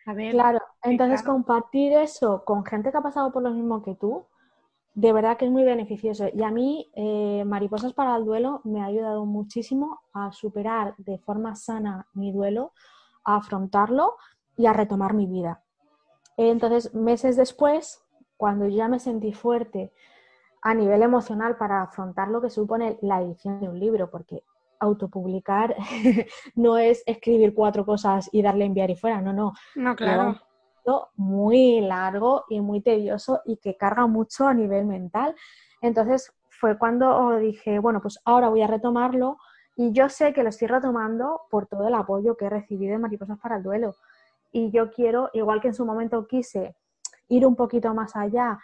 a 0.07 0.13
ver. 0.13 0.31
Claro, 0.31 0.59
entonces 0.81 1.21
compartir 1.21 1.93
eso 1.93 2.43
con 2.43 2.65
gente 2.65 2.91
que 2.91 2.97
ha 2.97 3.01
pasado 3.01 3.31
por 3.31 3.43
lo 3.43 3.51
mismo 3.51 3.83
que 3.83 3.93
tú, 3.93 4.25
de 4.95 5.13
verdad 5.13 5.37
que 5.37 5.45
es 5.45 5.51
muy 5.51 5.63
beneficioso. 5.63 6.25
Y 6.33 6.41
a 6.41 6.49
mí, 6.49 6.89
eh, 6.95 7.43
Mariposas 7.45 7.93
para 7.93 8.15
el 8.15 8.25
Duelo 8.25 8.61
me 8.63 8.81
ha 8.81 8.85
ayudado 8.85 9.25
muchísimo 9.25 10.01
a 10.11 10.31
superar 10.31 10.95
de 10.97 11.19
forma 11.19 11.55
sana 11.55 12.07
mi 12.13 12.31
duelo, 12.31 12.73
a 13.23 13.35
afrontarlo 13.35 14.15
y 14.57 14.65
a 14.65 14.73
retomar 14.73 15.13
mi 15.13 15.27
vida. 15.27 15.63
Entonces, 16.35 16.93
meses 16.95 17.37
después, 17.37 18.02
cuando 18.37 18.67
ya 18.67 18.87
me 18.87 18.99
sentí 18.99 19.33
fuerte 19.33 19.93
a 20.61 20.73
nivel 20.73 21.03
emocional 21.03 21.57
para 21.57 21.81
afrontar 21.81 22.29
lo 22.29 22.41
que 22.41 22.49
supone 22.49 22.97
la 23.01 23.21
edición 23.21 23.59
de 23.59 23.69
un 23.69 23.79
libro, 23.79 24.09
porque 24.09 24.43
autopublicar 24.79 25.75
no 26.55 26.77
es 26.77 27.03
escribir 27.05 27.53
cuatro 27.53 27.85
cosas 27.85 28.29
y 28.31 28.41
darle 28.41 28.65
enviar 28.65 28.89
y 28.89 28.95
fuera, 28.95 29.21
no, 29.21 29.33
no. 29.33 29.53
No, 29.75 29.95
claro. 29.95 30.37
Muy 31.15 31.79
largo 31.79 32.43
y 32.49 32.59
muy 32.59 32.81
tedioso 32.81 33.41
y 33.45 33.57
que 33.57 33.77
carga 33.77 34.05
mucho 34.05 34.47
a 34.47 34.53
nivel 34.53 34.85
mental. 34.85 35.33
Entonces 35.81 36.33
fue 36.49 36.77
cuando 36.77 37.37
dije, 37.37 37.79
bueno, 37.79 38.01
pues 38.01 38.19
ahora 38.25 38.49
voy 38.49 38.61
a 38.61 38.67
retomarlo 38.67 39.37
y 39.75 39.91
yo 39.91 40.09
sé 40.09 40.33
que 40.33 40.43
lo 40.43 40.49
estoy 40.49 40.67
retomando 40.67 41.41
por 41.49 41.67
todo 41.67 41.87
el 41.87 41.95
apoyo 41.95 42.35
que 42.35 42.45
he 42.45 42.49
recibido 42.49 42.91
de 42.93 42.99
Mariposas 42.99 43.39
para 43.39 43.57
el 43.57 43.63
Duelo. 43.63 43.95
Y 44.51 44.71
yo 44.71 44.91
quiero, 44.91 45.29
igual 45.33 45.61
que 45.61 45.69
en 45.69 45.73
su 45.73 45.85
momento 45.85 46.27
quise 46.27 46.75
ir 47.27 47.45
un 47.45 47.55
poquito 47.55 47.93
más 47.93 48.15
allá 48.15 48.59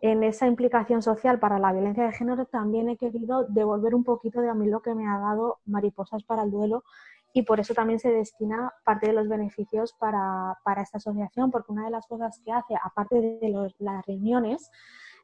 en 0.00 0.22
esa 0.22 0.46
implicación 0.46 1.02
social 1.02 1.38
para 1.38 1.58
la 1.58 1.72
violencia 1.72 2.04
de 2.04 2.12
género, 2.12 2.44
también 2.46 2.90
he 2.90 2.96
querido 2.96 3.44
devolver 3.44 3.94
un 3.94 4.04
poquito 4.04 4.40
de 4.40 4.50
a 4.50 4.54
mí 4.54 4.66
lo 4.68 4.82
que 4.82 4.94
me 4.94 5.06
ha 5.06 5.18
dado 5.18 5.60
Mariposas 5.64 6.22
para 6.24 6.42
el 6.42 6.50
Duelo 6.50 6.84
y 7.32 7.42
por 7.42 7.58
eso 7.58 7.74
también 7.74 7.98
se 7.98 8.10
destina 8.10 8.72
parte 8.84 9.08
de 9.08 9.12
los 9.12 9.28
beneficios 9.28 9.92
para, 9.94 10.56
esta 10.80 10.98
asociación, 10.98 11.50
porque 11.50 11.72
una 11.72 11.84
de 11.84 11.90
las 11.90 12.06
cosas 12.06 12.40
que 12.44 12.52
hace, 12.52 12.74
aparte 12.82 13.20
de 13.20 13.72
las 13.78 14.06
reuniones, 14.06 14.70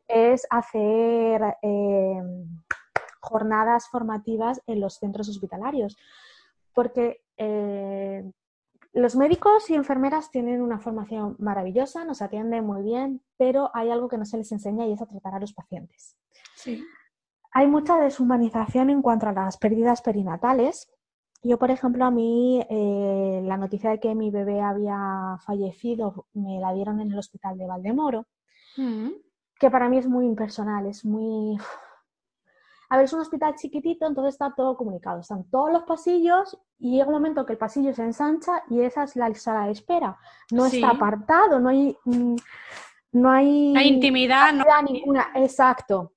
es 0.09 0.45
hacer 0.51 1.57
eh, 1.63 2.21
jornadas 3.21 3.89
formativas 3.89 4.61
en 4.67 4.81
los 4.81 4.95
centros 4.95 5.29
hospitalarios, 5.29 5.97
porque 6.75 7.23
eh, 7.37 8.33
los 8.93 9.15
médicos 9.15 9.71
y 9.71 9.75
enfermeras 9.75 10.31
tienen 10.31 10.61
una 10.61 10.81
formación 10.81 11.37
maravillosa, 11.39 12.05
nos 12.05 12.23
atienden 12.23 12.65
muy 12.65 12.83
bien, 12.83 13.23
pero 13.37 13.71
hay 13.73 13.91
algo 13.91 14.09
que 14.09 14.19
no 14.19 14.25
se 14.25 14.37
les 14.37 14.51
enseña 14.51 14.87
y 14.87 14.93
es 14.93 15.03
a 15.03 15.07
tratar 15.07 15.35
a 15.35 15.41
los 15.41 15.53
pacientes. 15.53 16.17
Sí. 16.57 16.85
Hay 17.53 17.69
mucha 17.69 17.99
deshumanización 17.99 18.91
en 18.91 19.03
cuanto 19.03 19.29
a 19.29 19.33
las 19.33 19.59
pérdidas 19.59 20.03
perinatales. 20.03 20.91
Yo, 21.43 21.59
por 21.59 21.71
ejemplo, 21.71 22.05
a 22.05 22.11
mí 22.11 22.65
eh, 22.69 23.41
la 23.45 23.57
noticia 23.57 23.91
de 23.91 24.01
que 24.01 24.15
mi 24.15 24.31
bebé 24.31 24.61
había 24.61 25.37
fallecido 25.45 26.27
me 26.35 26.61
la 26.61 26.73
dieron 26.73 27.01
en 27.01 27.13
el 27.13 27.19
hospital 27.19 27.59
de 27.59 27.67
Valdemoro, 27.67 28.27
mm. 28.77 29.09
que 29.59 29.71
para 29.71 29.89
mí 29.89 29.99
es 29.99 30.07
muy 30.07 30.27
impersonal, 30.27 30.87
es 30.87 31.05
muy 31.05 31.59
a 32.93 32.97
ver, 32.97 33.05
es 33.05 33.13
un 33.13 33.21
hospital 33.21 33.55
chiquitito, 33.55 34.05
entonces 34.05 34.35
está 34.35 34.53
todo 34.53 34.77
comunicado. 34.77 35.21
Están 35.21 35.49
todos 35.49 35.73
los 35.73 35.85
pasillos 35.85 36.59
y 36.77 36.97
llega 36.97 37.07
un 37.07 37.13
momento 37.15 37.47
que 37.47 37.53
el 37.53 37.59
pasillo 37.59 37.95
se 37.95 38.03
ensancha 38.03 38.65
y 38.69 38.81
esa 38.81 39.05
es 39.05 39.15
la 39.15 39.33
sala 39.37 39.67
de 39.67 39.73
espera. 39.73 40.19
No 40.51 40.67
está 40.67 40.91
apartado, 40.91 41.61
no 41.61 41.69
hay... 41.69 41.97
Mm, 42.05 42.35
no 43.13 43.31
hay, 43.31 43.77
hay 43.77 43.89
intimidad, 43.89 44.53
no 44.53 44.65
ninguna. 44.89 45.31
Exacto. 45.35 46.15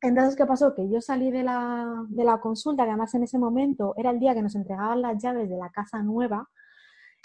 Entonces, 0.00 0.36
¿qué 0.36 0.46
pasó? 0.46 0.74
Que 0.74 0.88
yo 0.88 1.00
salí 1.00 1.30
de 1.30 1.42
la, 1.42 2.04
de 2.08 2.24
la 2.24 2.40
consulta, 2.40 2.84
que 2.84 2.90
además 2.90 3.14
en 3.14 3.24
ese 3.24 3.38
momento 3.38 3.94
era 3.96 4.10
el 4.10 4.20
día 4.20 4.34
que 4.34 4.42
nos 4.42 4.54
entregaban 4.54 5.02
las 5.02 5.20
llaves 5.20 5.48
de 5.48 5.56
la 5.56 5.70
casa 5.70 6.02
nueva. 6.02 6.48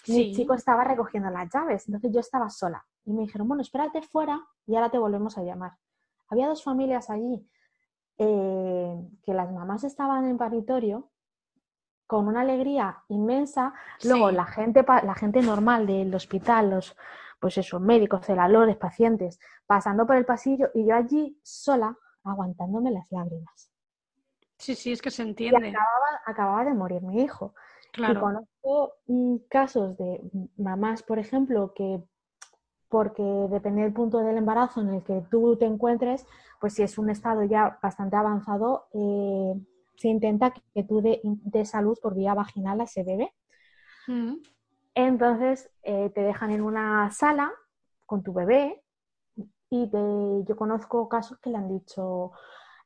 y 0.05 0.13
Mi 0.13 0.33
chico 0.33 0.53
estaba 0.53 0.83
recogiendo 0.83 1.29
las 1.29 1.51
llaves, 1.53 1.87
entonces 1.87 2.11
yo 2.11 2.19
estaba 2.19 2.49
sola. 2.49 2.83
Y 3.05 3.13
me 3.13 3.21
dijeron, 3.23 3.47
bueno, 3.47 3.61
espérate 3.61 4.01
fuera 4.01 4.39
y 4.65 4.75
ahora 4.75 4.89
te 4.89 4.97
volvemos 4.97 5.37
a 5.37 5.43
llamar. 5.43 5.73
Había 6.29 6.47
dos 6.47 6.63
familias 6.63 7.09
allí 7.09 7.47
eh, 8.17 8.95
que 9.23 9.33
las 9.33 9.51
mamás 9.51 9.83
estaban 9.83 10.27
en 10.27 10.37
paritorio 10.37 11.09
con 12.07 12.27
una 12.27 12.41
alegría 12.41 13.03
inmensa. 13.07 13.73
Luego 14.03 14.31
la 14.31 14.45
gente, 14.45 14.83
la 15.03 15.15
gente 15.15 15.41
normal 15.41 15.87
del 15.87 16.13
hospital, 16.13 16.71
los 16.71 16.95
pues 17.39 17.57
esos 17.57 17.81
médicos, 17.81 18.25
celadores, 18.25 18.77
pacientes, 18.77 19.39
pasando 19.65 20.05
por 20.05 20.15
el 20.15 20.25
pasillo 20.25 20.69
y 20.75 20.85
yo 20.85 20.95
allí 20.95 21.39
sola 21.41 21.97
aguantándome 22.23 22.91
las 22.91 23.11
lágrimas. 23.11 23.71
Sí, 24.57 24.75
sí, 24.75 24.91
es 24.91 25.01
que 25.01 25.09
se 25.09 25.23
entiende. 25.23 25.73
acababa, 26.25 26.63
de 26.63 26.75
morir 26.75 27.01
mi 27.01 27.23
hijo. 27.23 27.55
Claro. 27.91 28.13
Y 28.13 28.21
conozco 28.21 28.93
mm, 29.07 29.35
casos 29.49 29.97
de 29.97 30.21
mamás, 30.57 31.01
por 31.01 31.17
ejemplo, 31.17 31.73
que 31.73 32.03
porque 32.89 33.23
depende 33.23 33.81
del 33.81 33.93
punto 33.93 34.19
del 34.19 34.37
embarazo 34.37 34.81
en 34.81 34.89
el 34.89 35.03
que 35.03 35.23
tú 35.31 35.55
te 35.55 35.65
encuentres, 35.65 36.27
pues 36.61 36.75
si 36.75 36.83
es 36.83 36.97
un 36.97 37.09
estado 37.09 37.43
ya 37.43 37.79
bastante 37.81 38.15
avanzado, 38.15 38.85
eh, 38.93 39.53
se 39.95 40.07
intenta 40.07 40.53
que 40.73 40.83
tú 40.83 41.01
de 41.01 41.65
salud 41.65 41.97
por 42.01 42.15
vía 42.15 42.35
vaginal 42.35 42.79
a 42.79 42.85
ese 42.85 43.03
bebé. 43.03 43.33
Mm. 44.07 44.35
Entonces 44.93 45.69
eh, 45.83 46.11
te 46.13 46.21
dejan 46.21 46.51
en 46.51 46.61
una 46.61 47.09
sala 47.11 47.51
con 48.05 48.23
tu 48.23 48.31
bebé 48.31 48.83
y 49.69 49.89
yo 49.89 50.55
conozco 50.55 51.09
casos 51.09 51.39
que 51.39 51.49
le 51.49 51.57
han 51.57 51.69
dicho, 51.69 52.31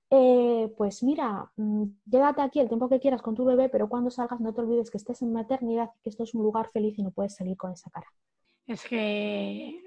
eh, 0.09 0.71
pues 0.77 1.01
mira, 1.03 1.51
mm, 1.55 1.83
quédate 2.09 2.41
aquí 2.41 2.59
el 2.59 2.67
tiempo 2.67 2.87
que 2.87 2.99
quieras 2.99 3.21
con 3.21 3.35
tu 3.35 3.43
bebé, 3.43 3.69
pero 3.69 3.89
cuando 3.89 4.11
salgas 4.11 4.39
no 4.39 4.53
te 4.53 4.61
olvides 4.61 4.91
que 4.91 4.97
estés 4.97 5.21
en 5.21 5.33
maternidad, 5.33 5.89
que 6.03 6.09
esto 6.09 6.23
es 6.23 6.33
un 6.35 6.43
lugar 6.43 6.69
feliz 6.71 6.97
y 6.97 7.03
no 7.03 7.11
puedes 7.11 7.35
salir 7.35 7.57
con 7.57 7.71
esa 7.71 7.89
cara. 7.89 8.07
Es 8.67 8.83
que 8.83 9.81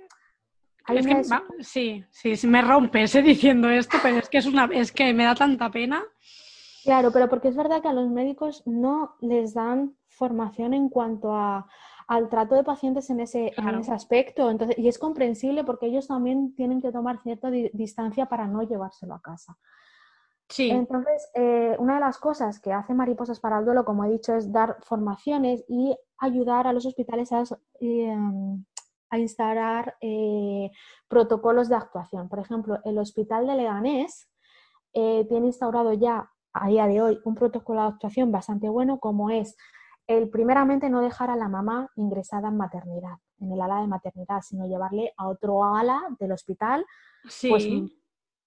es 0.88 1.06
que, 1.06 1.22
sí, 1.60 2.04
sí, 2.10 2.46
me 2.46 2.62
rompes 2.62 3.12
diciendo 3.24 3.68
esto, 3.68 3.98
pero 4.02 4.18
es 4.18 4.28
que 4.28 4.38
es 4.38 4.46
una, 4.46 4.64
es 4.72 4.92
que 4.92 5.12
me 5.12 5.24
da 5.24 5.34
tanta 5.34 5.70
pena. 5.70 6.02
Claro, 6.84 7.10
pero 7.12 7.28
porque 7.28 7.48
es 7.48 7.56
verdad 7.56 7.82
que 7.82 7.88
a 7.88 7.92
los 7.92 8.08
médicos 8.08 8.62
no 8.66 9.16
les 9.20 9.54
dan 9.54 9.96
formación 10.08 10.74
en 10.74 10.88
cuanto 10.88 11.34
a, 11.34 11.66
al 12.06 12.30
trato 12.30 12.54
de 12.54 12.64
pacientes 12.64 13.10
en 13.10 13.20
ese, 13.20 13.52
en 13.56 13.78
ese 13.78 13.92
aspecto. 13.92 14.50
Entonces, 14.50 14.78
y 14.78 14.88
es 14.88 14.98
comprensible 14.98 15.64
porque 15.64 15.86
ellos 15.86 16.08
también 16.08 16.54
tienen 16.54 16.80
que 16.80 16.90
tomar 16.90 17.20
cierta 17.22 17.50
distancia 17.50 18.26
para 18.26 18.46
no 18.46 18.62
llevárselo 18.62 19.14
a 19.14 19.20
casa. 19.20 19.56
Sí. 20.48 20.70
Entonces, 20.70 21.28
eh, 21.34 21.76
una 21.78 21.96
de 21.96 22.00
las 22.00 22.16
cosas 22.16 22.58
que 22.58 22.72
hace 22.72 22.94
Mariposas 22.94 23.38
para 23.38 23.58
el 23.58 23.66
Duelo, 23.66 23.84
como 23.84 24.04
he 24.04 24.10
dicho, 24.10 24.34
es 24.34 24.50
dar 24.50 24.78
formaciones 24.82 25.62
y 25.68 25.94
ayudar 26.16 26.66
a 26.66 26.72
los 26.72 26.86
hospitales 26.86 27.30
a, 27.32 27.44
eh, 27.80 28.16
a 29.10 29.18
instalar 29.18 29.96
eh, 30.00 30.70
protocolos 31.08 31.68
de 31.68 31.76
actuación. 31.76 32.28
Por 32.28 32.38
ejemplo, 32.38 32.78
el 32.84 32.98
Hospital 32.98 33.46
de 33.46 33.56
Leganés 33.56 34.28
eh, 34.92 35.26
tiene 35.28 35.46
instaurado 35.46 35.92
ya 35.92 36.30
a 36.52 36.68
día 36.68 36.86
de 36.86 37.00
hoy 37.00 37.20
un 37.24 37.34
protocolo 37.34 37.82
de 37.82 37.88
actuación 37.88 38.32
bastante 38.32 38.68
bueno, 38.68 38.98
como 38.98 39.30
es 39.30 39.56
el 40.06 40.30
primeramente 40.30 40.88
no 40.88 41.02
dejar 41.02 41.30
a 41.30 41.36
la 41.36 41.48
mamá 41.48 41.90
ingresada 41.96 42.48
en 42.48 42.56
maternidad, 42.56 43.18
en 43.40 43.52
el 43.52 43.60
ala 43.60 43.82
de 43.82 43.86
maternidad, 43.86 44.40
sino 44.40 44.66
llevarle 44.66 45.12
a 45.16 45.28
otro 45.28 45.62
ala 45.64 46.02
del 46.18 46.32
hospital, 46.32 46.84
pues, 47.22 47.68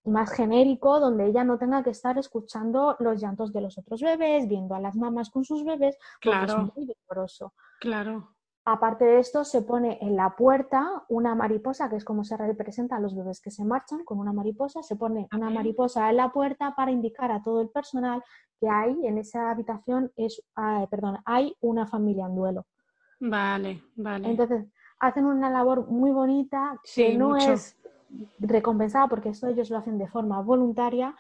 más 0.03 0.32
genérico, 0.32 0.99
donde 0.99 1.28
ella 1.28 1.43
no 1.43 1.59
tenga 1.59 1.84
que 1.84 1.91
estar 1.91 2.18
escuchando 2.18 2.95
los 2.99 3.22
llantos 3.22 3.53
de 3.53 3.62
los 3.62 3.78
otros 3.78 4.01
bebés, 4.01 4.47
viendo 4.47 4.74
a 4.74 4.80
las 4.80 4.95
mamás 4.95 5.30
con 5.30 5.45
sus 5.45 5.64
bebés, 5.64 5.95
claro. 6.20 6.64
es 6.64 6.76
muy 6.76 6.91
doloroso. 7.07 7.53
Claro. 7.80 8.36
Aparte 8.64 9.05
de 9.05 9.20
esto, 9.20 9.43
se 9.43 9.64
pone 9.64 9.97
en 10.01 10.16
la 10.16 10.36
puerta 10.36 11.03
una 11.09 11.34
mariposa, 11.34 11.89
que 11.89 11.95
es 11.95 12.05
como 12.05 12.24
se 12.24 12.38
representa 12.38 12.97
a 12.97 12.99
los 12.99 13.16
bebés 13.16 13.41
que 13.41 13.49
se 13.49 13.66
marchan 13.66 14.03
con 14.05 14.20
una 14.20 14.34
mariposa. 14.34 14.84
Se 14.84 14.95
pone 14.95 15.28
una 15.36 15.49
mariposa 15.49 16.09
en 16.12 16.18
la 16.18 16.32
puerta 16.32 16.76
para 16.76 16.91
indicar 16.91 17.32
a 17.32 17.41
todo 17.41 17.62
el 17.62 17.70
personal 17.70 18.24
que 18.59 18.70
hay 18.70 19.07
en 19.07 19.18
esa 19.18 19.49
habitación 19.49 20.12
es, 20.16 20.43
ah, 20.55 20.86
perdón, 20.91 21.18
hay 21.26 21.55
una 21.62 21.88
familia 21.88 22.28
en 22.28 22.36
duelo. 22.36 22.66
Vale, 23.20 23.82
vale. 23.95 24.30
Entonces, 24.30 24.68
hacen 24.99 25.26
una 25.26 25.49
labor 25.49 25.88
muy 25.88 26.12
bonita 26.12 26.80
que 26.93 27.18
no 27.18 27.36
es 27.36 27.76
recompensada 28.39 29.07
porque 29.07 29.30
esto 29.30 29.47
ellos 29.47 29.72
lo 29.72 29.78
hacen 29.78 29.97
de 29.97 30.07
forma 30.07 30.41
voluntaria 30.41 31.16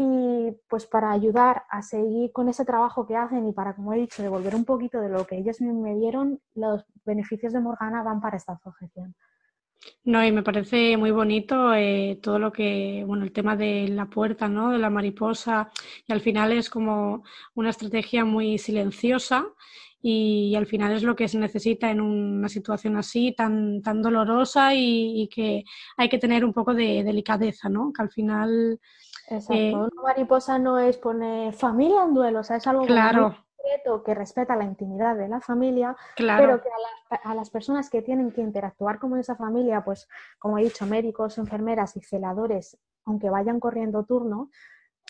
y 0.00 0.56
pues 0.68 0.86
para 0.86 1.10
ayudar 1.10 1.64
a 1.68 1.82
seguir 1.82 2.30
con 2.30 2.48
ese 2.48 2.64
trabajo 2.64 3.04
que 3.04 3.16
hacen 3.16 3.48
y 3.48 3.52
para, 3.52 3.74
como 3.74 3.92
he 3.92 3.98
dicho, 3.98 4.22
devolver 4.22 4.54
un 4.54 4.64
poquito 4.64 5.00
de 5.00 5.08
lo 5.08 5.26
que 5.26 5.36
ellos 5.36 5.60
me 5.60 5.96
dieron, 5.96 6.40
los 6.54 6.84
beneficios 7.04 7.52
de 7.52 7.58
Morgana 7.58 8.04
van 8.04 8.20
para 8.20 8.36
esta 8.36 8.52
asociación. 8.52 9.16
No, 10.04 10.24
y 10.24 10.30
me 10.30 10.44
parece 10.44 10.96
muy 10.96 11.10
bonito 11.10 11.74
eh, 11.74 12.20
todo 12.22 12.38
lo 12.38 12.52
que, 12.52 13.02
bueno, 13.08 13.24
el 13.24 13.32
tema 13.32 13.56
de 13.56 13.88
la 13.88 14.06
puerta, 14.06 14.48
¿no? 14.48 14.70
De 14.70 14.78
la 14.78 14.88
mariposa, 14.88 15.72
y 16.06 16.12
al 16.12 16.20
final 16.20 16.52
es 16.52 16.70
como 16.70 17.24
una 17.56 17.70
estrategia 17.70 18.24
muy 18.24 18.56
silenciosa 18.58 19.46
y, 20.00 20.54
al 20.54 20.66
final 20.66 20.92
es 20.92 21.02
lo 21.02 21.16
que 21.16 21.26
se 21.26 21.38
necesita 21.38 21.90
en 21.90 22.00
una 22.00 22.48
situación 22.48 22.96
así 22.96 23.34
tan, 23.36 23.82
tan 23.82 24.00
dolorosa 24.00 24.74
y, 24.74 25.28
que 25.28 25.64
hay 25.96 26.08
que 26.08 26.18
tener 26.18 26.44
un 26.44 26.52
poco 26.52 26.72
de 26.72 27.02
delicadeza, 27.02 27.68
¿no? 27.68 27.92
Que 27.92 28.02
al 28.02 28.10
final... 28.10 28.78
Exacto, 29.30 29.54
eh, 29.54 29.74
una 29.74 30.02
mariposa 30.02 30.58
no 30.58 30.78
es 30.78 30.96
poner 30.96 31.52
familia 31.52 32.02
en 32.04 32.14
duelo, 32.14 32.40
o 32.40 32.44
sea, 32.44 32.56
es 32.56 32.66
algo 32.66 32.86
claro 32.86 33.34
que 34.04 34.14
respeta 34.14 34.56
la 34.56 34.64
intimidad 34.64 35.16
de 35.16 35.28
la 35.28 35.40
familia, 35.40 35.96
pero 36.16 36.60
que 36.60 36.68
a, 37.22 37.34
las 37.34 37.50
personas 37.50 37.90
que 37.90 38.02
tienen 38.02 38.32
que 38.32 38.40
interactuar 38.40 38.98
con 38.98 39.16
esa 39.18 39.36
familia, 39.36 39.82
pues 39.84 40.08
como 40.38 40.58
he 40.58 40.64
dicho, 40.64 40.86
médicos, 40.86 41.38
enfermeras 41.38 41.96
y 41.96 42.00
celadores, 42.00 42.78
aunque 43.04 43.30
vayan 43.30 43.60
corriendo 43.60 44.04
turno, 44.04 44.50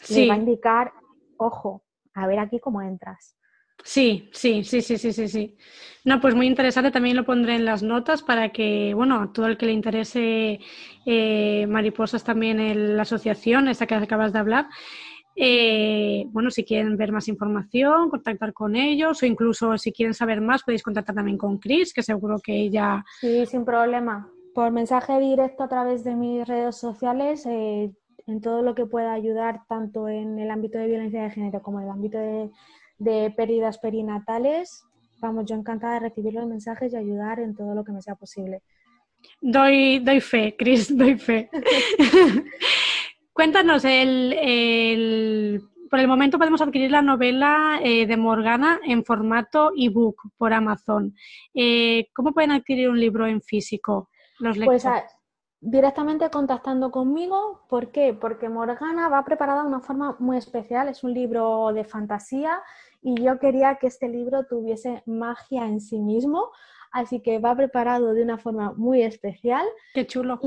sí. 0.02 0.28
va 0.28 0.34
a 0.34 0.38
indicar, 0.38 0.92
ojo, 1.36 1.82
a 2.14 2.26
ver 2.26 2.38
aquí 2.38 2.60
cómo 2.60 2.82
entras. 2.82 3.36
Sí, 3.84 4.28
sí, 4.32 4.64
sí, 4.64 4.82
sí, 4.82 4.98
sí, 4.98 5.12
sí, 5.12 5.28
sí. 5.28 5.56
No, 6.04 6.20
pues 6.20 6.34
muy 6.34 6.46
interesante, 6.46 6.90
también 6.90 7.16
lo 7.16 7.24
pondré 7.24 7.56
en 7.56 7.64
las 7.64 7.82
notas 7.82 8.22
para 8.22 8.50
que, 8.50 8.94
bueno, 8.94 9.20
a 9.20 9.32
todo 9.32 9.46
el 9.46 9.56
que 9.56 9.66
le 9.66 9.72
interese 9.72 10.60
eh, 11.06 11.66
mariposas 11.68 12.24
también 12.24 12.60
en 12.60 12.96
la 12.96 13.02
asociación, 13.02 13.68
esta 13.68 13.86
que 13.86 13.94
acabas 13.94 14.32
de 14.32 14.38
hablar, 14.38 14.66
eh, 15.40 16.24
bueno, 16.30 16.50
si 16.50 16.64
quieren 16.64 16.96
ver 16.96 17.12
más 17.12 17.28
información, 17.28 18.10
contactar 18.10 18.52
con 18.52 18.74
ellos 18.74 19.22
o 19.22 19.26
incluso 19.26 19.78
si 19.78 19.92
quieren 19.92 20.12
saber 20.12 20.40
más 20.40 20.64
podéis 20.64 20.82
contactar 20.82 21.14
también 21.14 21.38
con 21.38 21.58
Chris, 21.58 21.94
que 21.94 22.02
seguro 22.02 22.38
que 22.42 22.54
ella... 22.54 23.04
Sí, 23.20 23.46
sin 23.46 23.64
problema. 23.64 24.28
Por 24.52 24.72
mensaje 24.72 25.20
directo 25.20 25.62
a 25.62 25.68
través 25.68 26.02
de 26.02 26.16
mis 26.16 26.46
redes 26.46 26.76
sociales, 26.76 27.46
eh, 27.46 27.92
en 28.26 28.40
todo 28.40 28.62
lo 28.62 28.74
que 28.74 28.86
pueda 28.86 29.12
ayudar, 29.12 29.60
tanto 29.68 30.08
en 30.08 30.40
el 30.40 30.50
ámbito 30.50 30.78
de 30.78 30.88
violencia 30.88 31.22
de 31.22 31.30
género 31.30 31.62
como 31.62 31.78
en 31.78 31.84
el 31.86 31.92
ámbito 31.92 32.18
de, 32.18 32.50
pérdidas 32.98 33.78
perinatales. 33.78 34.84
Vamos, 35.20 35.46
yo 35.46 35.56
encantada 35.56 35.94
de 35.94 36.00
recibir 36.00 36.34
los 36.34 36.46
mensajes 36.46 36.92
y 36.92 36.96
ayudar 36.96 37.40
en 37.40 37.54
todo 37.54 37.74
lo 37.74 37.84
que 37.84 37.92
me 37.92 38.02
sea 38.02 38.14
posible. 38.14 38.62
Doy, 39.40 39.98
doy 40.00 40.20
fe, 40.20 40.54
Chris, 40.56 40.96
doy 40.96 41.18
fe. 41.18 41.50
Cuéntanos, 43.32 43.84
el, 43.84 45.62
por 45.88 46.00
el 46.00 46.08
momento 46.08 46.38
podemos 46.38 46.60
adquirir 46.60 46.90
la 46.90 47.02
novela 47.02 47.78
eh, 47.82 48.06
de 48.06 48.16
Morgana 48.16 48.80
en 48.84 49.04
formato 49.04 49.70
ebook 49.76 50.16
por 50.36 50.52
Amazon. 50.52 51.14
Eh, 51.54 52.08
¿Cómo 52.14 52.32
pueden 52.32 52.50
adquirir 52.50 52.88
un 52.88 52.98
libro 52.98 53.26
en 53.26 53.40
físico 53.40 54.10
los 54.40 54.56
lectores? 54.56 54.82
Pues 54.82 55.18
directamente 55.60 56.30
contactando 56.30 56.90
conmigo. 56.90 57.64
¿Por 57.68 57.90
qué? 57.90 58.12
Porque 58.14 58.48
Morgana 58.48 59.08
va 59.08 59.24
preparada 59.24 59.62
de 59.62 59.68
una 59.68 59.80
forma 59.80 60.16
muy 60.18 60.36
especial. 60.36 60.88
Es 60.88 61.04
un 61.04 61.14
libro 61.14 61.72
de 61.72 61.84
fantasía 61.84 62.60
y 63.08 63.22
yo 63.22 63.38
quería 63.38 63.76
que 63.76 63.86
este 63.86 64.08
libro 64.08 64.44
tuviese 64.44 65.02
magia 65.06 65.66
en 65.66 65.80
sí 65.80 65.98
mismo 65.98 66.50
así 66.90 67.20
que 67.20 67.38
va 67.38 67.54
preparado 67.54 68.14
de 68.14 68.22
una 68.22 68.38
forma 68.38 68.72
muy 68.76 69.02
especial. 69.02 69.66
Qué 69.94 70.06
chulo. 70.06 70.40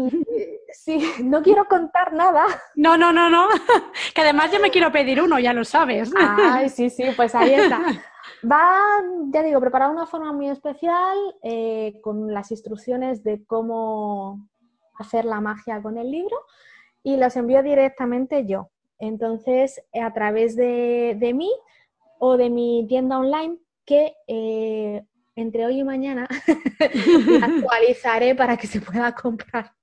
sí, 0.74 1.03
no 1.24 1.41
quiero 1.41 1.66
contar 1.66 2.14
nada. 2.14 2.45
No, 2.76 2.97
no, 2.97 3.12
no, 3.12 3.30
no. 3.30 3.47
Que 4.16 4.22
además 4.22 4.51
yo 4.51 4.59
me 4.59 4.72
quiero 4.72 4.91
pedir 4.91 5.22
uno, 5.22 5.39
ya 5.39 5.53
lo 5.53 5.64
sabes. 5.64 6.12
Ay, 6.18 6.70
sí, 6.70 6.89
sí, 6.89 7.05
pues 7.16 7.36
ahí 7.36 7.53
está. 7.53 7.80
Va, 8.51 8.80
ya 9.32 9.43
digo, 9.43 9.59
preparado 9.59 9.91
de 9.91 9.97
una 9.97 10.07
forma 10.07 10.34
muy 10.34 10.49
especial, 10.49 11.18
eh, 11.43 11.99
con 12.01 12.34
las 12.34 12.51
instrucciones 12.51 13.24
de 13.24 13.45
cómo 13.45 14.49
hacer 14.97 15.26
la 15.26 15.41
magia 15.41 15.82
con 15.82 15.97
el 15.97 16.12
libro 16.12 16.36
y 17.03 17.18
los 17.18 17.36
envío 17.36 17.62
directamente 17.64 18.45
yo. 18.45 18.70
Entonces, 18.99 19.82
a 19.99 20.14
través 20.14 20.55
de, 20.55 21.32
mí 21.36 21.51
o 22.24 22.38
de 22.38 22.51
mi 22.51 22.86
tienda 22.88 23.17
online, 23.17 23.57
que 23.84 24.13
eh, 24.28 25.01
entre 25.36 25.65
hoy 25.65 25.80
y 25.80 25.84
mañana 25.84 26.28
actualizaré 27.41 28.36
para 28.36 28.57
que 28.57 28.67
se 28.67 28.80
pueda 28.80 29.11
comprar. 29.15 29.74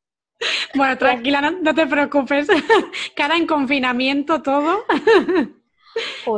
Bueno, 0.72 0.97
tranquila, 0.97 1.51
no, 1.51 1.74
te 1.74 1.86
preocupes. 1.89 2.47
Cara 3.16 3.36
en 3.36 3.45
confinamiento 3.45 4.41
todo. 4.41 4.84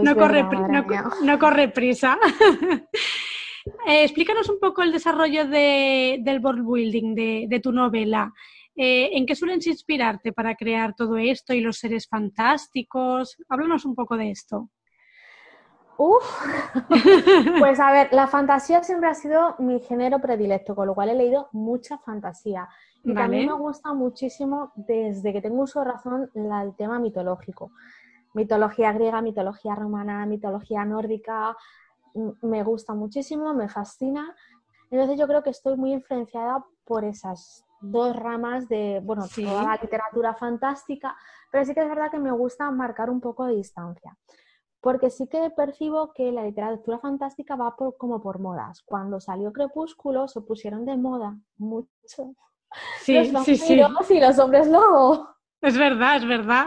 no, 0.02 0.16
corre, 0.16 0.42
no, 1.22 1.38
corre, 1.38 1.68
prisa. 1.68 2.18
Eh, 3.86 4.04
explícanos 4.04 4.48
un 4.48 4.58
poco 4.58 4.82
el 4.82 4.90
desarrollo 4.90 5.46
del 5.46 6.40
world 6.42 6.66
building 6.66 7.14
de, 7.14 7.60
tu 7.62 7.72
novela. 7.72 8.32
Eh, 8.74 9.10
¿En 9.12 9.26
qué 9.26 9.36
suelen 9.36 9.60
inspirarte 9.64 10.32
para 10.32 10.56
crear 10.56 10.94
todo 10.94 11.18
esto 11.18 11.52
y 11.52 11.60
los 11.60 11.76
seres 11.76 12.08
fantásticos? 12.08 13.36
Háblanos 13.50 13.84
un 13.84 13.94
poco 13.94 14.16
de 14.16 14.30
esto. 14.30 14.70
Uf, 16.02 16.24
pues 17.58 17.78
a 17.78 17.92
ver, 17.92 18.08
la 18.12 18.26
fantasía 18.26 18.82
siempre 18.82 19.10
ha 19.10 19.14
sido 19.14 19.54
mi 19.58 19.80
género 19.80 20.18
predilecto, 20.18 20.74
con 20.74 20.86
lo 20.86 20.94
cual 20.94 21.10
he 21.10 21.14
leído 21.14 21.50
mucha 21.52 21.98
fantasía. 21.98 22.70
Y 23.04 23.12
también 23.12 23.48
me 23.48 23.52
gusta 23.52 23.92
muchísimo, 23.92 24.72
desde 24.76 25.30
que 25.34 25.42
tengo 25.42 25.62
uso 25.62 25.80
de 25.80 25.90
razón, 25.90 26.30
el 26.34 26.74
tema 26.74 26.98
mitológico. 26.98 27.72
Mitología 28.32 28.92
griega, 28.92 29.20
mitología 29.20 29.74
romana, 29.74 30.24
mitología 30.24 30.86
nórdica, 30.86 31.54
me 32.40 32.62
gusta 32.62 32.94
muchísimo, 32.94 33.52
me 33.52 33.68
fascina. 33.68 34.34
Entonces 34.90 35.18
yo 35.18 35.26
creo 35.26 35.42
que 35.42 35.50
estoy 35.50 35.76
muy 35.76 35.92
influenciada 35.92 36.64
por 36.86 37.04
esas 37.04 37.66
dos 37.82 38.16
ramas 38.16 38.70
de, 38.70 39.02
bueno, 39.04 39.26
toda 39.34 39.64
la 39.64 39.78
literatura 39.82 40.32
fantástica, 40.32 41.14
pero 41.52 41.66
sí 41.66 41.74
que 41.74 41.82
es 41.82 41.88
verdad 41.90 42.10
que 42.10 42.18
me 42.18 42.32
gusta 42.32 42.70
marcar 42.70 43.10
un 43.10 43.20
poco 43.20 43.44
de 43.44 43.56
distancia 43.56 44.16
porque 44.80 45.10
sí 45.10 45.26
que 45.26 45.50
percibo 45.50 46.12
que 46.12 46.32
la 46.32 46.44
literatura 46.44 46.98
fantástica 46.98 47.56
va 47.56 47.76
por, 47.76 47.96
como 47.96 48.20
por 48.20 48.38
modas. 48.38 48.82
Cuando 48.82 49.20
salió 49.20 49.52
Crepúsculo 49.52 50.28
se 50.28 50.40
pusieron 50.40 50.84
de 50.84 50.96
moda 50.96 51.36
mucho 51.58 52.34
sí, 53.00 53.30
los 53.30 53.44
sí, 53.44 53.56
sí. 53.56 53.74
y 53.74 54.20
los 54.20 54.38
hombres 54.38 54.68
lobo. 54.68 55.28
Es 55.60 55.76
verdad, 55.76 56.16
es 56.16 56.26
verdad. 56.26 56.66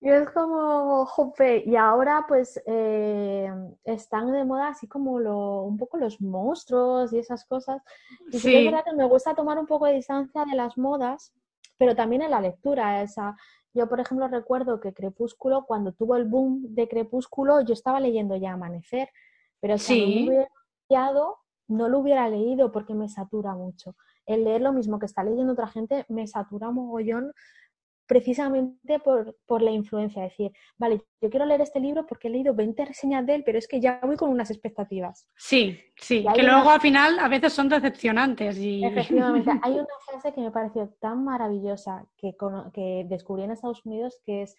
Y 0.00 0.10
es 0.10 0.28
como, 0.30 1.04
jope, 1.06 1.64
y 1.66 1.74
ahora 1.74 2.26
pues 2.28 2.62
eh, 2.66 3.50
están 3.82 4.30
de 4.30 4.44
moda 4.44 4.68
así 4.68 4.86
como 4.86 5.18
lo, 5.18 5.62
un 5.62 5.78
poco 5.78 5.96
los 5.96 6.20
monstruos 6.20 7.12
y 7.12 7.18
esas 7.18 7.44
cosas. 7.46 7.82
Y 8.30 8.38
sí. 8.38 8.54
es 8.54 8.64
verdad 8.66 8.84
que 8.84 8.94
me 8.94 9.06
gusta 9.06 9.34
tomar 9.34 9.58
un 9.58 9.66
poco 9.66 9.86
de 9.86 9.94
distancia 9.94 10.44
de 10.44 10.54
las 10.54 10.76
modas, 10.76 11.32
pero 11.78 11.96
también 11.96 12.22
en 12.22 12.30
la 12.30 12.40
lectura. 12.40 13.02
Esa, 13.02 13.36
yo, 13.76 13.88
por 13.88 14.00
ejemplo, 14.00 14.26
recuerdo 14.28 14.80
que 14.80 14.94
Crepúsculo, 14.94 15.66
cuando 15.66 15.92
tuvo 15.92 16.16
el 16.16 16.24
boom 16.24 16.74
de 16.74 16.88
Crepúsculo, 16.88 17.60
yo 17.60 17.74
estaba 17.74 18.00
leyendo 18.00 18.36
ya 18.36 18.52
Amanecer, 18.52 19.10
pero 19.60 19.78
si 19.78 20.00
no 20.00 20.06
me 20.06 20.28
hubiera 20.28 20.50
leído, 20.88 21.36
no 21.68 21.88
lo 21.88 21.98
hubiera 21.98 22.28
leído 22.28 22.72
porque 22.72 22.94
me 22.94 23.08
satura 23.08 23.54
mucho. 23.54 23.94
El 24.24 24.44
leer 24.44 24.62
lo 24.62 24.72
mismo 24.72 24.98
que 24.98 25.06
está 25.06 25.22
leyendo 25.22 25.52
otra 25.52 25.66
gente 25.66 26.04
me 26.08 26.26
satura 26.26 26.70
mogollón 26.70 27.32
precisamente 28.06 28.98
por, 29.00 29.36
por, 29.46 29.62
la 29.62 29.70
influencia. 29.70 30.24
Es 30.24 30.32
decir, 30.32 30.52
vale, 30.78 31.02
yo 31.20 31.28
quiero 31.28 31.44
leer 31.44 31.60
este 31.60 31.80
libro 31.80 32.06
porque 32.06 32.28
he 32.28 32.30
leído 32.30 32.54
20 32.54 32.84
reseñas 32.84 33.26
de 33.26 33.34
él, 33.34 33.42
pero 33.44 33.58
es 33.58 33.66
que 33.66 33.80
ya 33.80 34.00
voy 34.02 34.16
con 34.16 34.30
unas 34.30 34.50
expectativas. 34.50 35.28
Sí, 35.36 35.78
sí, 35.96 36.24
que 36.34 36.42
luego 36.42 36.70
al 36.70 36.80
final 36.80 37.18
a 37.18 37.28
veces 37.28 37.52
son 37.52 37.68
decepcionantes. 37.68 38.56
Y... 38.58 38.84
Efectivamente, 38.84 39.50
hay 39.62 39.72
una 39.74 39.86
frase 40.08 40.32
que 40.32 40.40
me 40.40 40.50
pareció 40.50 40.88
tan 41.00 41.24
maravillosa 41.24 42.06
que, 42.16 42.36
que 42.72 43.04
descubrí 43.08 43.42
en 43.42 43.50
Estados 43.50 43.84
Unidos 43.84 44.20
que 44.24 44.42
es, 44.42 44.56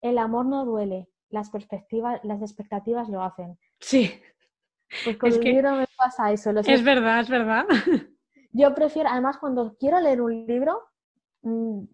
el 0.00 0.18
amor 0.18 0.46
no 0.46 0.64
duele, 0.64 1.08
las, 1.30 1.50
perspectivas, 1.50 2.20
las 2.24 2.42
expectativas 2.42 3.08
lo 3.08 3.22
hacen. 3.22 3.58
Sí. 3.80 4.20
Pues 5.04 5.16
con 5.18 5.32
el 5.32 5.40
libro 5.40 5.72
me 5.72 5.86
pasa 5.96 6.32
eso. 6.32 6.50
es 6.50 6.82
verdad, 6.82 7.20
es 7.20 7.28
verdad. 7.28 7.66
Yo 8.52 8.74
prefiero, 8.74 9.10
además, 9.10 9.36
cuando 9.38 9.76
quiero 9.78 10.00
leer 10.00 10.22
un 10.22 10.46
libro, 10.46 10.82
mm, 11.42 11.84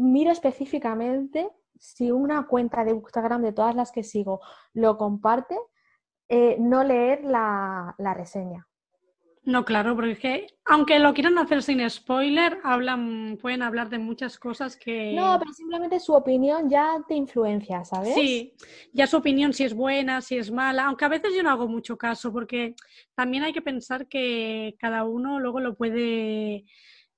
miro 0.00 0.30
específicamente 0.30 1.50
si 1.78 2.10
una 2.10 2.46
cuenta 2.46 2.84
de 2.84 2.92
Instagram 2.92 3.42
de 3.42 3.52
todas 3.52 3.74
las 3.74 3.90
que 3.90 4.02
sigo 4.02 4.40
lo 4.74 4.96
comparte, 4.98 5.56
eh, 6.28 6.56
no 6.60 6.84
leer 6.84 7.24
la, 7.24 7.94
reseña. 8.14 8.66
No, 9.42 9.64
claro, 9.64 9.96
porque 9.96 10.12
es 10.12 10.18
que 10.18 10.46
aunque 10.66 10.98
lo 10.98 11.14
quieran 11.14 11.38
hacer 11.38 11.62
sin 11.62 11.88
spoiler, 11.88 12.58
hablan, 12.62 13.38
pueden 13.40 13.62
hablar 13.62 13.88
de 13.88 13.98
muchas 13.98 14.38
cosas 14.38 14.76
que. 14.76 15.14
No, 15.14 15.38
pero 15.38 15.52
simplemente 15.54 15.98
su 15.98 16.12
opinión 16.12 16.68
ya 16.68 16.98
te 17.08 17.14
influencia, 17.14 17.82
¿sabes? 17.84 18.14
Sí, 18.14 18.54
ya 18.92 19.06
su 19.06 19.16
opinión 19.16 19.54
si 19.54 19.64
es 19.64 19.74
buena, 19.74 20.20
si 20.20 20.36
es 20.36 20.50
mala, 20.50 20.84
aunque 20.84 21.06
a 21.06 21.08
veces 21.08 21.34
yo 21.34 21.42
no 21.42 21.50
hago 21.50 21.66
mucho 21.66 21.96
caso, 21.96 22.30
porque 22.30 22.74
también 23.14 23.42
hay 23.42 23.54
que 23.54 23.62
pensar 23.62 24.06
que 24.06 24.76
cada 24.78 25.04
uno 25.04 25.40
luego 25.40 25.58
lo 25.58 25.74
puede 25.74 26.66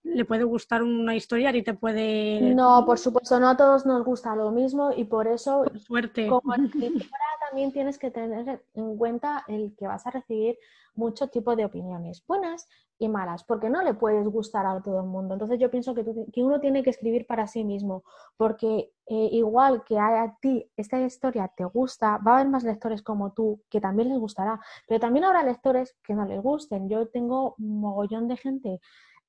le 0.04 0.24
puede 0.24 0.44
gustar 0.44 0.82
una 0.82 1.14
historia 1.14 1.54
y 1.54 1.62
te 1.62 1.74
puede... 1.74 2.40
No, 2.54 2.84
por 2.84 2.98
supuesto, 2.98 3.38
no 3.38 3.48
a 3.48 3.56
todos 3.56 3.86
nos 3.86 4.04
gusta 4.04 4.34
lo 4.34 4.50
mismo 4.50 4.90
y 4.94 5.04
por 5.04 5.26
eso, 5.26 5.64
suerte. 5.86 6.28
como 6.28 6.54
escritora, 6.54 7.24
también 7.48 7.72
tienes 7.72 7.98
que 7.98 8.10
tener 8.10 8.64
en 8.74 8.96
cuenta 8.96 9.44
el 9.46 9.74
que 9.76 9.86
vas 9.86 10.06
a 10.06 10.10
recibir 10.10 10.58
mucho 10.94 11.28
tipo 11.28 11.56
de 11.56 11.64
opiniones, 11.64 12.24
buenas 12.26 12.68
y 12.98 13.08
malas, 13.08 13.44
porque 13.44 13.70
no 13.70 13.82
le 13.82 13.94
puedes 13.94 14.26
gustar 14.28 14.66
a 14.66 14.80
todo 14.82 15.00
el 15.00 15.06
mundo. 15.06 15.34
Entonces 15.34 15.58
yo 15.58 15.70
pienso 15.70 15.94
que, 15.94 16.04
que 16.32 16.42
uno 16.42 16.60
tiene 16.60 16.82
que 16.82 16.90
escribir 16.90 17.26
para 17.26 17.46
sí 17.46 17.64
mismo, 17.64 18.04
porque 18.36 18.92
eh, 19.06 19.28
igual 19.32 19.84
que 19.84 19.98
a, 19.98 20.36
ti 20.40 20.70
esta 20.76 21.00
historia 21.00 21.50
te 21.56 21.64
gusta, 21.64 22.18
va 22.18 22.32
a 22.32 22.34
haber 22.36 22.48
más 22.48 22.64
lectores 22.64 23.02
como 23.02 23.32
tú 23.32 23.62
que 23.70 23.80
también 23.80 24.08
les 24.08 24.18
gustará, 24.18 24.60
pero 24.86 25.00
también 25.00 25.24
habrá 25.24 25.42
lectores 25.42 25.96
que 26.04 26.14
no 26.14 26.24
les 26.24 26.40
gusten. 26.42 26.88
Yo 26.88 27.08
tengo 27.08 27.54
un 27.58 27.80
mogollón 27.80 28.28
de 28.28 28.36
gente 28.36 28.80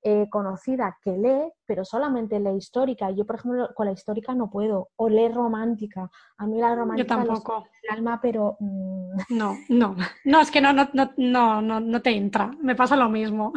eh, 0.06 0.28
conocida 0.30 0.98
que 1.02 1.18
lee, 1.18 1.52
pero 1.66 1.86
solamente 1.86 2.40
lee 2.40 2.58
histórica. 2.58 3.10
Yo, 3.12 3.26
por 3.26 3.38
ejemplo, 3.38 3.70
con 3.74 3.86
la 3.86 3.94
histórica 3.94 4.34
no 4.34 4.50
puedo. 4.50 4.90
O 4.98 5.08
lee 5.08 5.30
romántica. 5.30 6.12
A 6.38 6.46
mí 6.46 6.60
la 6.60 6.76
romántica 6.76 7.16
Yo 7.16 7.26
tampoco. 7.26 7.66
el 7.84 7.98
alma, 7.98 8.20
pero... 8.22 8.58
Mm, 8.60 9.18
no, 9.30 9.56
no. 9.70 9.96
No, 10.26 10.42
es 10.42 10.52
que 10.52 10.62
no, 10.62 10.74
no, 10.74 10.90
no, 10.94 11.62
no, 11.62 11.80
no 11.80 12.02
te 12.02 12.10
entra. 12.12 12.52
Me 12.60 12.76
pasa 12.76 12.96
lo 12.96 13.08
mismo. 13.10 13.54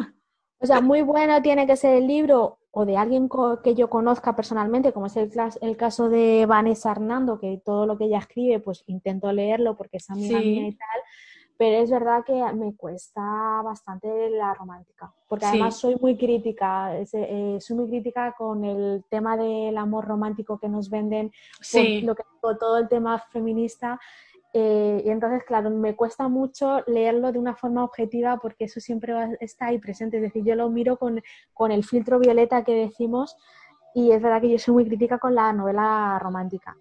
O 0.59 0.65
sea, 0.65 0.81
muy 0.81 1.01
bueno 1.01 1.41
tiene 1.41 1.67
que 1.67 1.75
ser 1.75 1.95
el 1.95 2.07
libro 2.07 2.59
o 2.71 2.85
de 2.85 2.95
alguien 2.95 3.29
que 3.63 3.75
yo 3.75 3.89
conozca 3.89 4.35
personalmente, 4.35 4.93
como 4.93 5.07
es 5.07 5.17
el, 5.17 5.31
el, 5.61 5.77
caso 5.77 6.09
de 6.09 6.45
Vanessa 6.47 6.91
Hernando, 6.91 7.39
que 7.39 7.61
todo 7.63 7.85
lo 7.85 7.97
que 7.97 8.05
ella 8.05 8.19
escribe, 8.19 8.59
pues 8.59 8.83
intento 8.87 9.31
leerlo 9.31 9.75
porque 9.75 9.97
es 9.97 10.09
amiga 10.09 10.39
mía 10.39 10.67
y 10.67 10.75
tal 10.75 11.01
pero 11.57 11.81
es 11.81 11.89
verdad 11.89 12.23
que 12.23 12.33
me 12.53 12.75
cuesta 12.75 13.61
bastante 13.63 14.29
la 14.29 14.53
romántica, 14.53 15.11
porque 15.27 15.45
además 15.45 15.77
soy 15.77 15.95
muy 15.99 16.17
crítica, 16.17 16.97
eh, 16.97 17.57
soy 17.59 17.75
muy 17.75 17.89
crítica 17.89 18.33
con 18.37 18.63
el 18.63 19.03
tema 19.09 19.35
del 19.35 19.77
amor 19.77 20.05
romántico 20.05 20.59
que 20.59 20.69
nos 20.69 20.89
venden, 20.89 21.31
sí. 21.59 22.01
lo 22.01 22.15
que, 22.15 22.23
todo 22.41 22.77
el 22.77 22.87
tema 22.87 23.19
feminista, 23.31 23.99
eh, 24.53 25.03
y 25.05 25.09
entonces, 25.09 25.43
claro, 25.43 25.69
me 25.69 25.95
cuesta 25.95 26.27
mucho 26.27 26.81
leerlo 26.87 27.31
de 27.31 27.39
una 27.39 27.55
forma 27.55 27.83
objetiva 27.83 28.37
porque 28.37 28.65
eso 28.65 28.79
siempre 28.79 29.13
está 29.39 29.67
ahí 29.67 29.79
presente, 29.79 30.17
es 30.17 30.23
decir, 30.23 30.43
yo 30.43 30.55
lo 30.55 30.69
miro 30.69 30.97
con, 30.97 31.21
con 31.53 31.71
el 31.71 31.83
filtro 31.83 32.19
violeta 32.19 32.63
que 32.63 32.73
decimos 32.73 33.35
y 33.93 34.11
es 34.11 34.21
verdad 34.21 34.41
que 34.41 34.49
yo 34.49 34.59
soy 34.59 34.73
muy 34.73 34.85
crítica 34.85 35.19
con 35.19 35.35
la 35.35 35.51
novela 35.53 36.17
romántica. 36.21 36.77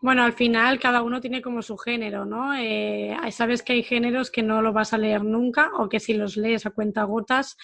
Bueno, 0.00 0.22
al 0.22 0.32
final 0.32 0.78
cada 0.78 1.02
uno 1.02 1.20
tiene 1.20 1.42
como 1.42 1.60
su 1.60 1.76
género, 1.76 2.24
¿no? 2.24 2.54
Eh, 2.54 3.16
sabes 3.32 3.62
que 3.62 3.72
hay 3.72 3.82
géneros 3.82 4.30
que 4.30 4.42
no 4.42 4.62
lo 4.62 4.72
vas 4.72 4.92
a 4.92 4.98
leer 4.98 5.24
nunca 5.24 5.72
o 5.76 5.88
que 5.88 5.98
si 5.98 6.14
los 6.14 6.36
lees 6.36 6.66
a 6.66 6.70
cuenta 6.70 7.02
gotas 7.02 7.56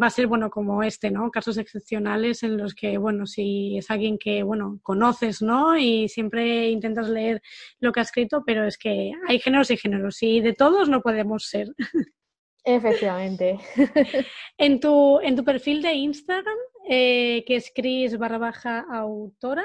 va 0.00 0.08
a 0.08 0.10
ser, 0.10 0.26
bueno, 0.26 0.50
como 0.50 0.82
este, 0.82 1.10
¿no? 1.10 1.30
Casos 1.30 1.56
excepcionales 1.56 2.42
en 2.42 2.56
los 2.56 2.74
que, 2.74 2.98
bueno, 2.98 3.26
si 3.26 3.78
es 3.78 3.90
alguien 3.90 4.18
que, 4.18 4.42
bueno, 4.42 4.80
conoces, 4.82 5.40
¿no? 5.40 5.78
Y 5.78 6.08
siempre 6.08 6.68
intentas 6.70 7.08
leer 7.08 7.40
lo 7.80 7.92
que 7.92 8.00
ha 8.00 8.02
escrito, 8.02 8.42
pero 8.44 8.66
es 8.66 8.76
que 8.76 9.12
hay 9.28 9.38
géneros 9.38 9.70
y 9.70 9.76
géneros 9.76 10.22
y 10.22 10.40
de 10.40 10.54
todos 10.54 10.88
no 10.88 11.00
podemos 11.00 11.44
ser. 11.48 11.68
Efectivamente. 12.64 13.58
en, 14.58 14.80
tu, 14.80 15.20
en 15.20 15.36
tu 15.36 15.44
perfil 15.44 15.80
de 15.80 15.94
Instagram, 15.94 16.58
eh, 16.88 17.44
que 17.46 17.56
es 17.56 17.72
Cris 17.74 18.18
barra 18.18 18.38
baja 18.38 18.84
autora, 18.90 19.64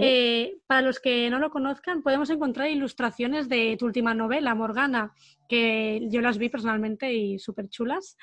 eh, 0.00 0.58
para 0.66 0.82
los 0.82 1.00
que 1.00 1.28
no 1.28 1.38
lo 1.38 1.50
conozcan, 1.50 2.02
podemos 2.02 2.30
encontrar 2.30 2.70
ilustraciones 2.70 3.48
de 3.48 3.76
tu 3.78 3.86
última 3.86 4.14
novela, 4.14 4.54
Morgana, 4.54 5.12
que 5.48 6.06
yo 6.08 6.20
las 6.20 6.38
vi 6.38 6.48
personalmente 6.48 7.12
y 7.12 7.38
súper 7.38 7.68
chulas. 7.68 8.16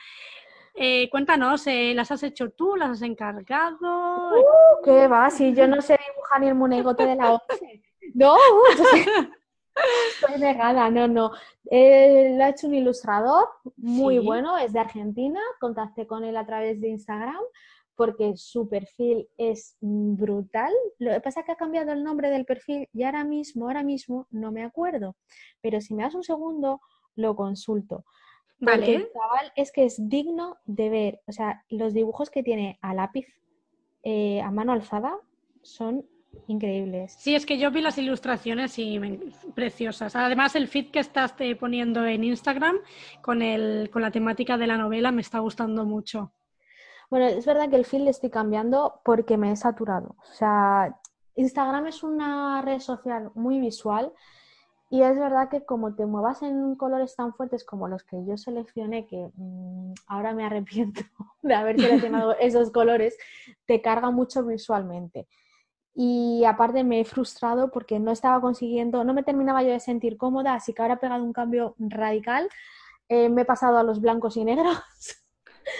Eh, 0.73 1.09
cuéntanos, 1.09 1.67
eh, 1.67 1.93
¿las 1.93 2.11
has 2.11 2.23
hecho 2.23 2.51
tú? 2.51 2.75
¿Las 2.75 2.91
has 2.91 3.01
encargado? 3.01 4.31
Uh, 4.31 4.83
¿Qué 4.83 5.07
va? 5.07 5.29
Si 5.29 5.53
yo 5.53 5.67
no 5.67 5.81
sé 5.81 5.99
dibujar 6.13 6.41
ni 6.41 6.47
el 6.47 6.55
monegote 6.55 7.05
de 7.05 7.15
la 7.15 7.33
once. 7.33 7.83
No, 8.15 8.35
estoy 10.13 10.39
negada, 10.39 10.89
no, 10.89 11.07
no. 11.07 11.31
lo 11.31 12.43
ha 12.43 12.49
hecho 12.49 12.67
un 12.67 12.73
ilustrador 12.73 13.47
muy 13.77 14.19
bueno, 14.19 14.57
es 14.57 14.73
de 14.73 14.79
Argentina. 14.79 15.39
Contacté 15.59 16.07
con 16.07 16.23
él 16.23 16.35
a 16.37 16.45
través 16.45 16.81
de 16.81 16.89
Instagram 16.89 17.41
porque 17.99 18.37
su 18.37 18.69
perfil 18.69 19.27
es 19.37 19.75
brutal. 19.81 20.71
Lo 20.99 21.11
que 21.11 21.19
pasa 21.19 21.41
es 21.41 21.45
que 21.45 21.51
ha 21.51 21.57
cambiado 21.57 21.91
el 21.91 22.01
nombre 22.01 22.29
del 22.29 22.45
perfil 22.45 22.87
y 22.93 23.03
ahora 23.03 23.25
mismo, 23.25 23.67
ahora 23.67 23.83
mismo 23.83 24.25
no 24.31 24.53
me 24.53 24.63
acuerdo. 24.63 25.17
Pero 25.59 25.81
si 25.81 25.93
me 25.93 26.03
das 26.03 26.15
un 26.15 26.23
segundo, 26.23 26.79
lo 27.17 27.35
consulto. 27.35 28.05
Vale. 28.61 28.95
el 28.95 29.11
chaval 29.11 29.51
es 29.57 29.73
que 29.73 29.83
es 29.83 29.97
digno 30.07 30.55
de 30.63 30.89
ver. 30.89 31.21
O 31.27 31.33
sea, 31.33 31.65
los 31.67 31.93
dibujos 31.93 32.29
que 32.29 32.41
tiene 32.41 32.79
a 32.81 32.93
lápiz, 32.93 33.27
eh, 34.03 34.39
a 34.39 34.49
mano 34.49 34.71
alzada, 34.71 35.17
son 35.61 36.05
increíbles. 36.47 37.17
Sí, 37.19 37.35
es 37.35 37.45
que 37.45 37.57
yo 37.57 37.69
vi 37.69 37.81
las 37.81 37.97
ilustraciones 37.97 38.79
y 38.79 38.97
preciosas. 39.53 40.15
Además, 40.15 40.55
el 40.55 40.69
feed 40.69 40.91
que 40.91 40.99
estás 40.99 41.35
eh, 41.39 41.53
poniendo 41.57 42.05
en 42.05 42.23
Instagram 42.23 42.77
con, 43.21 43.41
el, 43.41 43.89
con 43.89 44.01
la 44.01 44.11
temática 44.11 44.57
de 44.57 44.67
la 44.67 44.77
novela 44.77 45.11
me 45.11 45.19
está 45.19 45.39
gustando 45.39 45.83
mucho. 45.83 46.31
Bueno, 47.09 47.25
es 47.25 47.45
verdad 47.45 47.69
que 47.69 47.75
el 47.75 47.85
feed 47.85 48.01
le 48.01 48.11
estoy 48.11 48.29
cambiando 48.29 49.01
porque 49.03 49.37
me 49.37 49.51
he 49.51 49.55
saturado. 49.55 50.15
O 50.19 50.33
sea, 50.33 50.95
Instagram 51.35 51.87
es 51.87 52.03
una 52.03 52.61
red 52.61 52.79
social 52.79 53.31
muy 53.33 53.59
visual 53.59 54.13
y 54.91 55.03
es 55.03 55.17
verdad 55.19 55.49
que 55.49 55.63
como 55.65 55.95
te 55.95 56.05
muevas 56.05 56.41
en 56.41 56.75
colores 56.75 57.15
tan 57.15 57.33
fuertes 57.33 57.63
como 57.63 57.87
los 57.87 58.03
que 58.03 58.25
yo 58.25 58.37
seleccioné, 58.37 59.05
que 59.07 59.29
mm, 59.35 59.93
ahora 60.07 60.33
me 60.33 60.45
arrepiento 60.45 61.01
de 61.43 61.53
haber 61.53 61.79
seleccionado 61.79 62.35
esos 62.39 62.71
colores, 62.71 63.17
te 63.65 63.81
carga 63.81 64.11
mucho 64.11 64.43
visualmente. 64.43 65.27
Y 65.95 66.43
aparte 66.45 66.83
me 66.83 67.01
he 67.01 67.05
frustrado 67.05 67.71
porque 67.71 67.99
no 67.99 68.11
estaba 68.11 68.41
consiguiendo, 68.41 69.03
no 69.03 69.13
me 69.13 69.23
terminaba 69.23 69.63
yo 69.63 69.71
de 69.71 69.79
sentir 69.79 70.17
cómoda, 70.17 70.53
así 70.55 70.73
que 70.73 70.81
ahora 70.81 70.95
he 70.95 70.97
pegado 70.97 71.23
un 71.23 71.33
cambio 71.33 71.75
radical. 71.77 72.49
Eh, 73.09 73.29
me 73.29 73.41
he 73.41 73.45
pasado 73.45 73.77
a 73.77 73.83
los 73.83 74.01
blancos 74.01 74.37
y 74.37 74.45
negros. 74.45 74.77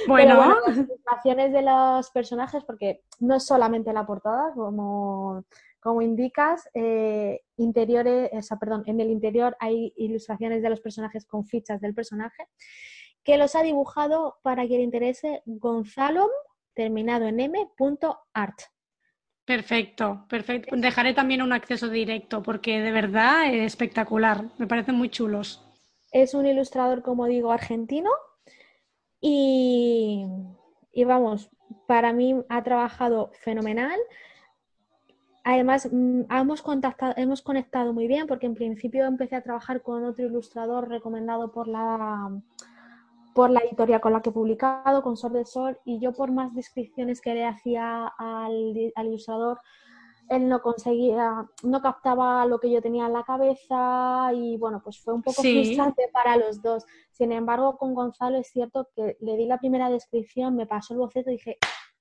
Bueno, 0.08 0.62
las 0.66 0.78
ilustraciones 0.78 1.54
de 1.54 1.62
los 1.62 2.10
personajes, 2.12 2.64
porque 2.64 3.02
no 3.20 3.36
es 3.36 3.46
solamente 3.46 3.94
la 3.94 4.06
portada, 4.06 4.54
como, 4.54 5.44
como 5.80 6.02
indicas, 6.02 6.70
eh, 6.74 7.42
interiores, 7.58 8.30
o 8.34 8.42
sea, 8.42 8.58
perdón, 8.58 8.84
en 8.86 9.00
el 9.00 9.10
interior 9.10 9.56
hay 9.60 9.94
ilustraciones 9.98 10.62
de 10.62 10.70
los 10.70 10.82
personajes 10.82 11.26
con 11.26 11.46
fichas 11.46 11.82
del 11.82 11.94
personaje, 11.94 12.48
que 13.24 13.38
los 13.38 13.56
ha 13.56 13.64
dibujado, 13.64 14.38
para 14.42 14.66
quien 14.66 14.80
le 14.80 14.86
interese, 14.86 15.42
Gonzalo, 15.46 16.30
terminado 16.74 17.26
en 17.28 17.40
m.art. 17.40 18.60
Perfecto, 19.46 20.26
perfecto. 20.30 20.76
Dejaré 20.76 21.14
también 21.16 21.42
un 21.42 21.54
acceso 21.54 21.90
directo 21.90 22.44
porque 22.44 22.82
de 22.82 22.92
verdad 22.92 23.52
es 23.52 23.66
espectacular. 23.66 24.44
Me 24.60 24.68
parecen 24.68 24.94
muy 24.94 25.10
chulos. 25.10 25.66
Es 26.12 26.36
un 26.36 26.46
ilustrador, 26.46 27.02
como 27.02 27.26
digo, 27.26 27.52
argentino 27.52 28.12
y, 29.22 30.26
vamos, 31.06 31.50
para 31.88 32.14
mí 32.14 32.36
ha 32.50 32.64
trabajado 32.64 33.32
fenomenal. 33.42 34.00
Además, 35.44 35.90
mm, 35.92 36.24
hemos, 36.32 36.62
contactado, 36.62 37.14
hemos 37.18 37.42
conectado 37.42 37.94
muy 37.94 38.08
bien 38.08 38.28
porque 38.28 38.46
en 38.46 38.56
principio 38.56 39.06
empecé 39.06 39.36
a 39.36 39.44
trabajar 39.44 39.82
con 39.82 40.04
otro 40.06 40.26
ilustrador 40.26 40.90
recomendado 40.90 41.52
por 41.52 41.68
la, 41.68 42.32
por 43.34 43.50
la 43.50 43.62
editorial 43.62 44.02
con 44.02 44.14
la 44.14 44.22
que 44.22 44.30
he 44.30 44.34
publicado, 44.34 45.02
con 45.02 45.18
Sol 45.18 45.34
del 45.34 45.46
Sol, 45.46 45.80
y 45.86 46.00
yo 46.00 46.14
por 46.14 46.32
más 46.32 46.54
descripciones 46.54 47.22
que 47.22 47.34
le 47.34 47.46
hacía 47.46 48.08
al, 48.18 48.92
al 48.96 49.08
ilustrador, 49.08 49.60
él 50.30 50.48
no 50.48 50.62
conseguía, 50.62 51.46
no 51.64 51.82
captaba 51.82 52.46
lo 52.46 52.60
que 52.60 52.72
yo 52.72 52.82
tenía 52.82 53.08
en 53.08 53.14
la 53.14 53.24
cabeza 53.24 54.32
y 54.34 54.58
bueno, 54.58 54.82
pues 54.84 55.00
fue 55.00 55.14
un 55.14 55.24
poco 55.24 55.42
frustrante 55.42 56.04
para 56.14 56.38
los 56.38 56.62
dos. 56.62 56.86
Sin 57.12 57.32
embargo, 57.32 57.78
con 57.78 57.96
Gonzalo 57.96 58.38
es 58.38 58.48
cierto 58.48 58.90
que 58.96 59.18
le 59.22 59.36
di 59.36 59.46
la 59.46 59.58
primera 59.58 59.90
descripción, 59.90 60.56
me 60.56 60.68
pasó 60.68 60.94
el 60.94 61.00
boceto 61.00 61.32
y 61.32 61.34
dije, 61.34 61.58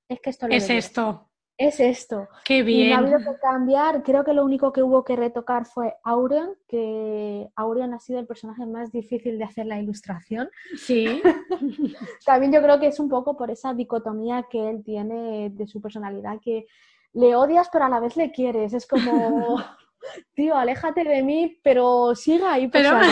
es 0.08 0.20
que 0.20 0.30
esto 0.30 0.46
lo 0.46 0.54
es 0.54 0.68
esto. 0.68 1.24
Es 1.56 1.80
esto. 1.80 2.28
Qué 2.44 2.62
bien. 2.62 2.86
Y 2.86 2.90
no 2.90 2.96
ha 2.96 2.98
habido 2.98 3.18
que 3.18 3.40
cambiar. 3.40 4.04
Creo 4.04 4.22
que 4.22 4.32
lo 4.32 4.44
único 4.44 4.72
que 4.72 4.80
hubo 4.80 5.04
que 5.04 5.16
retocar 5.16 5.66
fue 5.66 5.96
Aureon, 6.04 6.54
que 6.68 7.48
Aureon 7.56 7.94
ha 7.94 7.98
sido 7.98 8.20
el 8.20 8.28
personaje 8.28 8.64
más 8.64 8.92
difícil 8.92 9.38
de 9.38 9.44
hacer 9.44 9.66
la 9.66 9.80
ilustración. 9.80 10.48
Sí. 10.76 11.20
También 12.24 12.52
yo 12.52 12.62
creo 12.62 12.78
que 12.78 12.86
es 12.86 13.00
un 13.00 13.08
poco 13.08 13.36
por 13.36 13.50
esa 13.50 13.74
dicotomía 13.74 14.46
que 14.48 14.70
él 14.70 14.84
tiene 14.84 15.50
de 15.50 15.66
su 15.66 15.82
personalidad, 15.82 16.38
que 16.40 16.66
le 17.14 17.36
odias 17.36 17.68
pero 17.72 17.84
a 17.84 17.88
la 17.88 18.00
vez 18.00 18.16
le 18.16 18.30
quieres. 18.30 18.72
Es 18.74 18.86
como, 18.86 19.56
tío, 20.34 20.56
aléjate 20.56 21.04
de 21.04 21.22
mí, 21.22 21.58
pero 21.62 22.14
siga 22.14 22.54
ahí. 22.54 22.68
Pero... 22.68 22.90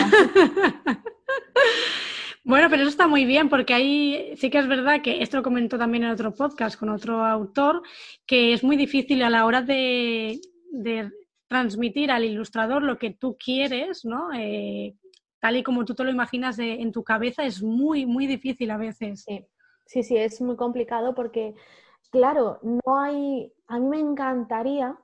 Bueno, 2.43 2.69
pero 2.69 2.83
eso 2.83 2.89
está 2.91 3.09
muy 3.09 3.25
bien 3.25 3.49
porque 3.49 3.73
ahí 3.73 4.33
sí 4.37 4.49
que 4.49 4.59
es 4.59 4.69
verdad 4.69 5.01
que 5.01 5.21
esto 5.21 5.35
lo 5.35 5.43
comentó 5.43 5.77
también 5.77 6.05
en 6.05 6.11
otro 6.11 6.33
podcast 6.33 6.79
con 6.79 6.87
otro 6.87 7.25
autor, 7.25 7.81
que 8.25 8.53
es 8.53 8.63
muy 8.63 8.77
difícil 8.77 9.21
a 9.23 9.29
la 9.29 9.45
hora 9.45 9.61
de, 9.61 10.39
transmitir 11.49 12.09
al 12.09 12.23
ilustrador 12.23 12.83
lo 12.83 12.97
que 12.97 13.11
tú 13.11 13.35
quieres, 13.37 14.05
¿no? 14.05 14.29
Eh, 14.33 14.95
tal 15.41 15.57
y 15.57 15.63
como 15.63 15.83
tú 15.83 15.93
te 15.93 16.05
lo 16.05 16.09
imaginas 16.09 16.57
en 16.57 16.93
tu 16.93 17.03
cabeza, 17.03 17.43
es 17.43 17.61
muy, 17.61 18.05
muy 18.05 18.27
difícil 18.27 18.71
a 18.71 18.77
veces. 18.77 19.25
Sí. 19.27 19.45
Sí, 19.87 20.03
sí, 20.03 20.17
es 20.17 20.41
muy 20.41 20.57
complicado 20.57 21.15
porque, 21.15 21.55
claro, 22.11 22.59
no 22.61 22.99
hay, 22.99 23.53
a 23.67 23.79
mí 23.79 23.87
me 23.87 23.99
encantaría 23.99 24.97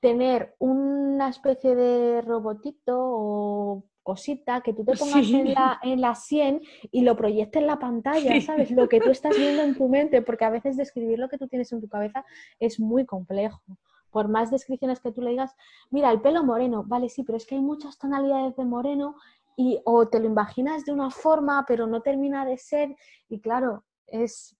tener 0.00 0.54
una 0.58 1.28
especie 1.28 1.76
de 1.76 2.22
robotito 2.22 2.96
o 2.98 3.84
cosita 4.02 4.60
que 4.60 4.72
tú 4.72 4.84
te 4.84 4.96
pongas 4.96 5.28
en, 5.30 5.54
la, 5.54 5.78
en 5.82 6.00
la 6.00 6.14
sien 6.14 6.60
y 6.90 7.02
lo 7.02 7.16
proyectes 7.16 7.60
en 7.60 7.68
la 7.68 7.78
pantalla, 7.78 8.40
¿sabes? 8.40 8.70
Lo 8.72 8.88
que 8.88 9.00
tú 9.00 9.10
estás 9.10 9.36
viendo 9.36 9.62
en 9.62 9.76
tu 9.76 9.88
mente, 9.88 10.22
porque 10.22 10.44
a 10.44 10.50
veces 10.50 10.76
describir 10.76 11.18
lo 11.18 11.28
que 11.28 11.38
tú 11.38 11.46
tienes 11.46 11.72
en 11.72 11.80
tu 11.80 11.88
cabeza 11.88 12.24
es 12.58 12.80
muy 12.80 13.06
complejo. 13.06 13.62
Por 14.10 14.28
más 14.28 14.50
descripciones 14.50 15.00
que 15.00 15.12
tú 15.12 15.22
le 15.22 15.30
digas, 15.30 15.54
mira, 15.90 16.10
el 16.10 16.20
pelo 16.20 16.44
moreno, 16.44 16.84
vale, 16.84 17.08
sí, 17.08 17.22
pero 17.22 17.36
es 17.36 17.46
que 17.46 17.54
hay 17.54 17.60
muchas 17.60 17.96
tonalidades 17.96 18.56
de 18.56 18.64
moreno 18.64 19.14
y 19.56 19.80
o 19.84 20.08
te 20.08 20.18
lo 20.18 20.26
imaginas 20.26 20.84
de 20.84 20.92
una 20.92 21.10
forma, 21.10 21.64
pero 21.66 21.86
no 21.86 22.02
termina 22.02 22.44
de 22.44 22.58
ser. 22.58 22.94
Y 23.28 23.40
claro, 23.40 23.84
es, 24.08 24.56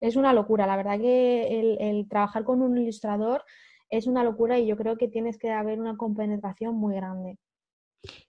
es 0.00 0.16
una 0.16 0.32
locura. 0.32 0.66
La 0.66 0.76
verdad 0.76 0.98
que 0.98 1.60
el, 1.60 1.78
el 1.80 2.08
trabajar 2.08 2.44
con 2.44 2.62
un 2.62 2.78
ilustrador 2.78 3.44
es 3.90 4.06
una 4.06 4.24
locura 4.24 4.58
y 4.58 4.66
yo 4.66 4.76
creo 4.76 4.96
que 4.96 5.08
tienes 5.08 5.38
que 5.38 5.50
haber 5.50 5.80
una 5.80 5.96
compenetración 5.96 6.74
muy 6.76 6.94
grande. 6.94 7.38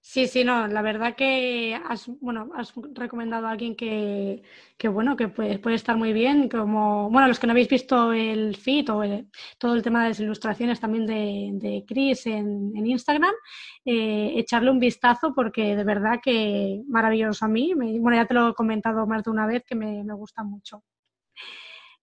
Sí, 0.02 0.28
sí, 0.28 0.44
no, 0.44 0.68
la 0.68 0.82
verdad 0.82 1.16
que 1.16 1.80
has, 1.86 2.08
bueno, 2.20 2.50
has 2.56 2.74
recomendado 2.94 3.46
a 3.48 3.52
alguien 3.52 3.76
que, 3.76 4.42
que 4.78 4.88
bueno, 4.88 5.16
que 5.16 5.28
puede, 5.28 5.60
puede, 5.60 5.76
estar 5.76 5.96
muy 5.96 6.12
bien, 6.14 6.50
como, 6.50 7.10
bueno, 7.12 7.28
los 7.28 7.40
que 7.40 7.46
no 7.46 7.52
habéis 7.52 7.70
visto 7.70 8.12
el 8.12 8.56
feed 8.56 8.90
o 8.90 9.04
todo 9.60 9.76
el 9.76 9.84
tema 9.84 10.02
de 10.04 10.10
las 10.10 10.20
ilustraciones 10.20 10.80
también 10.80 11.06
de, 11.06 11.52
de 11.54 11.86
Chris 11.88 12.26
en, 12.26 12.76
en 12.76 12.88
Instagram, 12.88 13.34
eh, 13.86 14.34
echarle 14.38 14.72
un 14.72 14.80
vistazo 14.80 15.34
porque 15.36 15.76
de 15.76 15.84
verdad 15.84 16.20
que 16.24 16.82
maravilloso 16.88 17.46
a 17.46 17.48
mí, 17.48 17.76
me, 17.76 18.00
bueno, 18.00 18.18
ya 18.18 18.26
te 18.26 18.34
lo 18.34 18.50
he 18.50 18.54
comentado 18.56 19.06
más 19.06 19.24
de 19.24 19.30
una 19.30 19.46
vez 19.46 19.64
que 19.66 19.76
me, 19.76 20.04
me 20.04 20.14
gusta 20.16 20.44
mucho. 20.44 20.84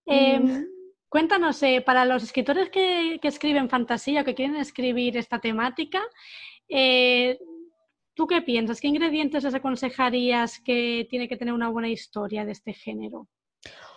Eh, 0.06 0.38
mm. 0.38 0.64
Cuéntanos, 1.08 1.62
eh, 1.62 1.82
para 1.84 2.04
los 2.04 2.22
escritores 2.22 2.68
que, 2.68 3.18
que, 3.22 3.28
escriben 3.28 3.70
fantasía 3.70 4.22
o 4.22 4.24
que 4.24 4.34
quieren 4.34 4.56
escribir 4.56 5.16
esta 5.16 5.38
temática, 5.38 6.02
eh, 6.68 7.38
¿Tú 8.16 8.26
qué 8.26 8.40
piensas? 8.40 8.80
¿Qué 8.80 8.88
ingredientes 8.88 9.44
les 9.44 9.54
aconsejarías 9.54 10.58
que 10.60 11.06
tiene 11.10 11.28
que 11.28 11.36
tener 11.36 11.52
una 11.52 11.68
buena 11.68 11.90
historia 11.90 12.46
de 12.46 12.52
este 12.52 12.72
género? 12.72 13.28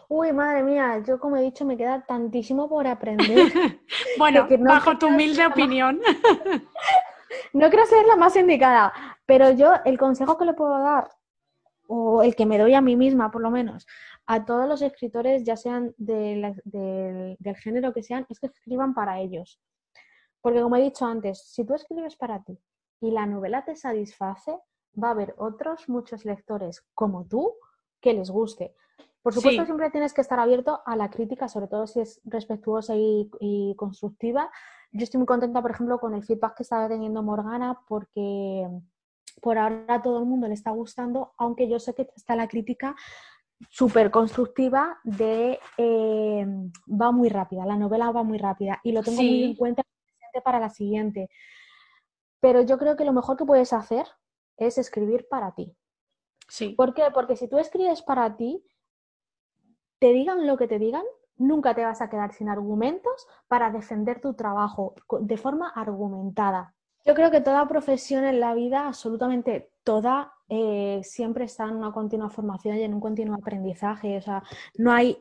Uy, 0.10 0.34
madre 0.34 0.62
mía, 0.62 1.02
yo 1.08 1.22
como 1.22 1.38
he 1.38 1.42
dicho 1.42 1.66
me 1.66 1.78
queda 1.78 2.04
tantísimo 2.06 2.68
por 2.68 2.86
aprender. 2.86 3.48
bueno, 4.18 4.46
no 4.60 4.72
bajo 4.72 4.98
tu 4.98 5.08
humilde 5.08 5.46
opinión. 5.46 6.02
no 7.54 7.70
creo 7.70 7.86
ser 7.86 8.06
la 8.08 8.18
más 8.18 8.36
indicada, 8.36 8.92
pero 9.26 9.52
yo 9.52 9.72
el 9.86 9.98
consejo 9.98 10.38
que 10.38 10.44
le 10.44 10.54
puedo 10.54 10.78
dar, 10.80 11.10
o 11.88 12.22
el 12.22 12.36
que 12.36 12.46
me 12.46 12.58
doy 12.58 12.74
a 12.74 12.82
mí 12.82 12.98
misma 12.98 13.32
por 13.32 13.42
lo 13.42 13.52
menos, 13.52 13.88
a 14.32 14.46
todos 14.46 14.70
los 14.70 14.84
escritores, 14.84 15.44
ya 15.44 15.58
sean 15.58 15.96
del 15.98 16.54
género 17.64 17.92
que 17.94 18.04
sean, 18.04 18.28
es 18.30 18.40
que 18.40 18.46
escriban 18.46 18.94
para 18.94 19.20
ellos. 19.20 19.60
Porque 20.40 20.62
como 20.62 20.76
he 20.76 20.84
dicho 20.84 21.04
antes, 21.08 21.50
si 21.50 21.66
tú 21.66 21.74
escribes 21.74 22.16
para 22.16 22.44
ti 22.44 22.56
y 23.02 23.10
la 23.10 23.26
novela 23.26 23.66
te 23.66 23.76
satisface, 23.76 24.56
va 25.04 25.08
a 25.08 25.12
haber 25.12 25.34
otros 25.40 25.90
muchos 25.90 26.26
lectores 26.26 26.86
como 26.94 27.26
tú 27.26 27.56
que 28.00 28.14
les 28.14 28.30
guste. 28.30 28.76
Por 29.24 29.34
supuesto, 29.34 29.66
siempre 29.66 29.90
tienes 29.90 30.14
que 30.14 30.22
estar 30.22 30.40
abierto 30.40 30.80
a 30.86 30.96
la 30.96 31.10
crítica, 31.10 31.48
sobre 31.48 31.68
todo 31.68 31.88
si 31.88 32.02
es 32.02 32.22
respetuosa 32.24 32.94
y, 32.96 33.74
constructiva. 33.78 34.52
Yo 34.92 35.06
estoy 35.06 35.18
muy 35.18 35.28
contenta, 35.28 35.60
por 35.60 35.72
ejemplo, 35.72 36.00
con 36.00 36.14
el 36.14 36.24
feedback 36.24 36.56
que 36.58 36.64
está 36.64 36.88
teniendo 36.88 37.24
Morgana, 37.24 37.80
porque 37.88 38.68
por 39.42 39.58
ahora 39.58 39.86
a 39.88 40.04
todo 40.04 40.20
el 40.20 40.26
mundo 40.26 40.48
le 40.48 40.54
está 40.54 40.70
gustando, 40.70 41.34
aunque 41.38 41.68
yo 41.68 41.80
sé 41.80 41.96
que 41.96 42.08
está 42.16 42.36
la 42.36 42.48
crítica 42.48 42.96
súper 43.70 44.12
constructiva 44.12 45.00
de 45.04 45.60
eh, 45.78 46.46
va 46.88 47.12
muy 47.12 47.30
rápida, 47.30 47.66
la 47.66 47.76
novela 47.76 48.12
va 48.12 48.24
muy 48.24 48.38
rápida 48.38 48.80
y 48.84 48.92
lo 48.92 49.04
tengo 49.04 49.22
muy 49.22 49.44
en 49.44 49.56
cuenta 49.56 49.84
para 50.44 50.60
la 50.60 50.70
siguiente. 50.70 51.30
Pero 52.40 52.62
yo 52.62 52.78
creo 52.78 52.96
que 52.96 53.04
lo 53.04 53.14
mejor 53.14 53.36
que 53.36 53.46
puedes 53.46 53.74
hacer 53.74 54.06
es 54.58 54.78
escribir 54.78 55.28
para 55.30 55.54
ti. 55.54 55.76
Sí. 56.48 56.70
¿Por 56.70 56.94
qué? 56.94 57.04
Porque 57.14 57.36
si 57.36 57.48
tú 57.48 57.58
escribes 57.58 58.02
para 58.02 58.38
ti, 58.38 58.64
te 60.00 60.14
digan 60.14 60.48
lo 60.48 60.58
que 60.58 60.68
te 60.68 60.80
digan, 60.80 61.04
nunca 61.38 61.74
te 61.74 61.84
vas 61.84 62.02
a 62.02 62.10
quedar 62.10 62.34
sin 62.34 62.50
argumentos 62.50 63.28
para 63.48 63.72
defender 63.72 64.22
tu 64.22 64.34
trabajo 64.34 64.96
de 65.20 65.38
forma 65.38 65.70
argumentada. 65.70 66.76
Yo 67.06 67.14
creo 67.16 67.32
que 67.32 67.42
toda 67.42 67.68
profesión 67.68 68.24
en 68.26 68.40
la 68.40 68.54
vida, 68.54 68.88
absolutamente 68.88 69.72
toda, 69.84 70.34
eh, 70.50 71.02
siempre 71.04 71.46
está 71.46 71.66
en 71.66 71.76
una 71.76 71.92
continua 71.92 72.30
formación 72.30 72.78
y 72.78 72.84
en 72.84 72.94
un 72.94 73.00
continuo 73.00 73.36
aprendizaje. 73.36 74.18
O 74.18 74.22
sea, 74.22 74.44
no 74.78 74.92
hay 74.92 75.18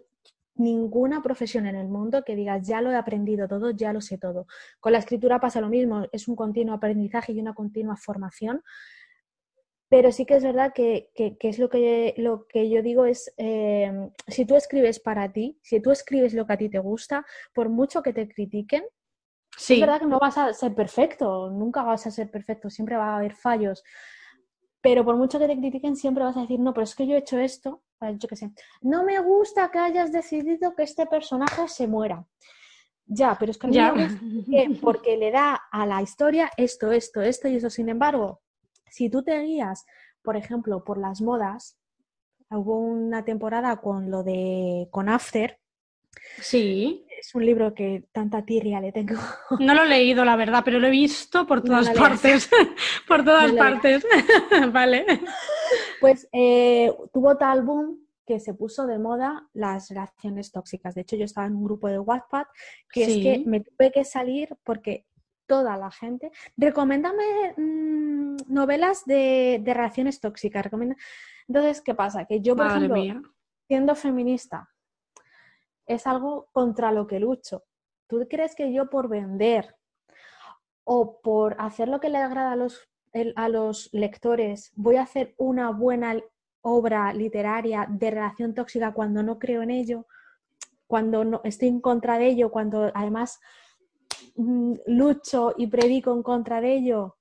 ninguna 0.59 1.23
profesión 1.23 1.67
en 1.67 1.77
el 1.77 1.89
mundo 1.89 2.25
que 2.25 2.35
digas, 2.35 2.67
ya 2.67 2.81
lo 2.81 2.91
he 2.91 2.97
aprendido 2.97 3.47
todo, 3.49 3.71
ya 3.71 3.93
lo 3.93 4.01
sé 4.01 4.19
todo. 4.19 4.47
Con 4.81 4.93
la 4.93 4.99
escritura 4.99 5.41
pasa 5.41 5.61
lo 5.61 5.69
mismo, 5.69 6.07
es 6.13 6.29
un 6.29 6.37
continuo 6.37 6.75
aprendizaje 6.75 7.33
y 7.33 7.41
una 7.41 7.55
continua 7.55 7.97
formación. 7.97 8.63
Pero 9.91 10.13
sí 10.13 10.27
que 10.27 10.37
es 10.37 10.43
verdad 10.43 10.73
que, 10.75 11.11
es 11.15 11.59
lo 11.59 11.71
que, 11.71 12.15
lo 12.19 12.47
que 12.47 12.69
yo 12.69 12.83
digo 12.83 13.07
es, 13.07 13.33
eh, 13.39 13.91
si 14.27 14.45
tú 14.45 14.57
escribes 14.57 15.01
para 15.01 15.33
ti, 15.33 15.59
si 15.63 15.81
tú 15.81 15.91
escribes 15.91 16.35
lo 16.35 16.47
que 16.47 16.53
a 16.53 16.59
ti 16.59 16.69
te 16.69 16.79
gusta, 16.79 17.25
por 17.55 17.71
mucho 17.71 18.03
que 18.03 18.13
te 18.13 18.29
critiquen, 18.29 18.85
sí. 19.57 19.75
es 19.75 19.81
verdad 19.81 20.01
que 20.01 20.07
no 20.07 20.19
vas 20.19 20.37
a 20.37 20.53
ser 20.53 20.75
perfecto, 20.75 21.51
nunca 21.51 21.83
vas 21.85 22.07
a 22.07 22.11
ser 22.11 22.31
perfecto, 22.31 22.69
siempre 22.69 22.97
va 22.97 23.15
a 23.15 23.17
haber 23.17 23.35
fallos, 23.35 23.83
pero 24.89 25.05
por 25.05 25.17
mucho 25.17 25.39
que 25.39 25.47
te 25.47 25.59
critiquen, 25.59 25.97
siempre 25.97 26.25
vas 26.25 26.39
a 26.39 26.41
decir, 26.41 26.59
no, 26.59 26.73
pero 26.73 26.85
es 26.85 26.95
que 26.95 27.07
yo 27.07 27.15
he 27.15 27.19
hecho 27.19 27.39
esto, 27.39 27.83
yo 28.01 28.27
qué 28.27 28.37
sé, 28.37 28.51
no 28.81 29.05
me 29.05 29.21
gusta 29.21 29.71
que 29.71 29.79
hayas 29.79 30.11
decidido 30.13 30.75
que 30.75 30.83
este 30.83 31.05
personaje 31.05 31.69
se 31.69 31.87
muera. 31.87 32.27
Ya, 33.05 33.37
pero 33.39 33.51
es 33.51 33.59
que 33.59 33.69
no 33.69 33.73
porque 34.81 35.19
le 35.19 35.31
da 35.31 35.61
a 35.71 35.85
la 35.85 36.01
historia 36.01 36.51
esto, 36.57 36.91
esto, 36.91 37.21
esto 37.21 37.49
y 37.49 37.57
eso. 37.57 37.69
Sin 37.69 37.91
embargo, 37.91 38.41
si 38.87 39.11
tú 39.11 39.23
te 39.23 39.39
guías, 39.43 39.85
por 40.23 40.39
ejemplo, 40.39 40.83
por 40.85 40.97
las 40.97 41.21
modas, 41.21 41.79
hubo 42.51 42.79
una 42.79 43.27
temporada 43.27 43.77
con 43.83 44.11
lo 44.11 44.23
de 44.23 44.89
con 44.91 45.11
After, 45.11 45.59
Sí. 46.41 47.05
Es 47.19 47.35
un 47.35 47.45
libro 47.45 47.75
que 47.75 48.05
tanta 48.13 48.45
tirria 48.45 48.81
le 48.81 48.93
tengo. 48.93 49.17
No 49.59 49.75
lo 49.75 49.83
he 49.83 49.89
leído, 49.89 50.25
la 50.25 50.37
verdad, 50.37 50.63
pero 50.65 50.79
lo 50.79 50.87
he 50.87 50.91
visto 50.91 51.47
por 51.47 51.63
todas 51.63 51.91
partes. 51.91 52.49
por 53.09 53.25
todas 53.25 53.53
partes. 53.53 54.07
vale. 54.73 55.05
Pues 56.01 56.29
eh, 56.33 56.93
tuvo 57.13 57.37
tal 57.37 57.63
boom 57.63 58.07
que 58.25 58.41
se 58.41 58.55
puso 58.55 58.87
de 58.87 58.99
moda 58.99 59.49
las 59.55 59.89
relaciones 59.89 60.53
tóxicas. 60.53 60.95
De 60.95 61.01
hecho, 61.01 61.17
yo 61.17 61.25
estaba 61.25 61.47
en 61.47 61.57
un 61.57 61.65
grupo 61.65 61.89
de 61.89 61.99
WhatsApp 61.99 62.47
que 62.93 63.05
es 63.05 63.09
que 63.17 63.43
me 63.47 63.61
tuve 63.61 63.91
que 63.91 64.05
salir 64.05 64.51
porque 64.65 65.07
toda 65.49 65.77
la 65.77 65.91
gente. 65.91 66.31
Recomiéndame 66.57 67.55
mmm, 67.57 68.37
novelas 68.47 69.05
de, 69.07 69.61
de, 69.65 69.75
relaciones 69.75 70.21
tóxicas. 70.21 70.63
Recomienda... 70.63 70.97
Entonces, 71.49 71.81
¿qué 71.81 71.95
pasa? 71.95 72.27
Que 72.27 72.41
yo, 72.41 72.55
por 72.55 72.67
ejemplo, 72.67 73.33
siendo 73.67 73.95
feminista, 73.95 74.69
es 75.89 76.07
algo 76.07 76.49
contra 76.53 76.93
lo 76.93 77.07
que 77.07 77.19
lucho. 77.19 77.65
¿Tú 78.07 78.27
crees 78.31 78.55
que 78.55 78.73
yo 78.73 78.89
por 78.89 79.09
vender 79.09 79.75
o 80.85 81.21
por 81.21 81.57
hacer 81.59 81.89
lo 81.89 82.01
que 82.01 82.09
le 82.09 82.19
agrada 82.19 82.53
a 82.53 82.57
los, 82.57 82.89
a 83.37 83.49
los 83.49 83.91
lectores 83.93 84.73
voy 84.75 84.97
a 84.97 85.03
hacer 85.03 85.35
una 85.37 85.71
buena 85.71 86.17
obra 86.63 87.13
literaria 87.13 87.87
de 87.89 88.11
relación 88.11 88.55
tóxica 88.55 88.93
cuando 88.93 89.23
no 89.23 89.39
creo 89.39 89.63
en 89.63 89.71
ello, 89.71 90.07
cuando 90.87 91.25
no, 91.25 91.41
estoy 91.45 91.69
en 91.69 91.81
contra 91.81 92.19
de 92.19 92.29
ello, 92.29 92.51
cuando 92.51 92.91
además 92.95 93.41
mm, 94.37 94.75
lucho 94.87 95.55
y 95.57 95.67
predico 95.67 96.13
en 96.13 96.23
contra 96.23 96.61
de 96.61 96.75
ello? 96.75 97.17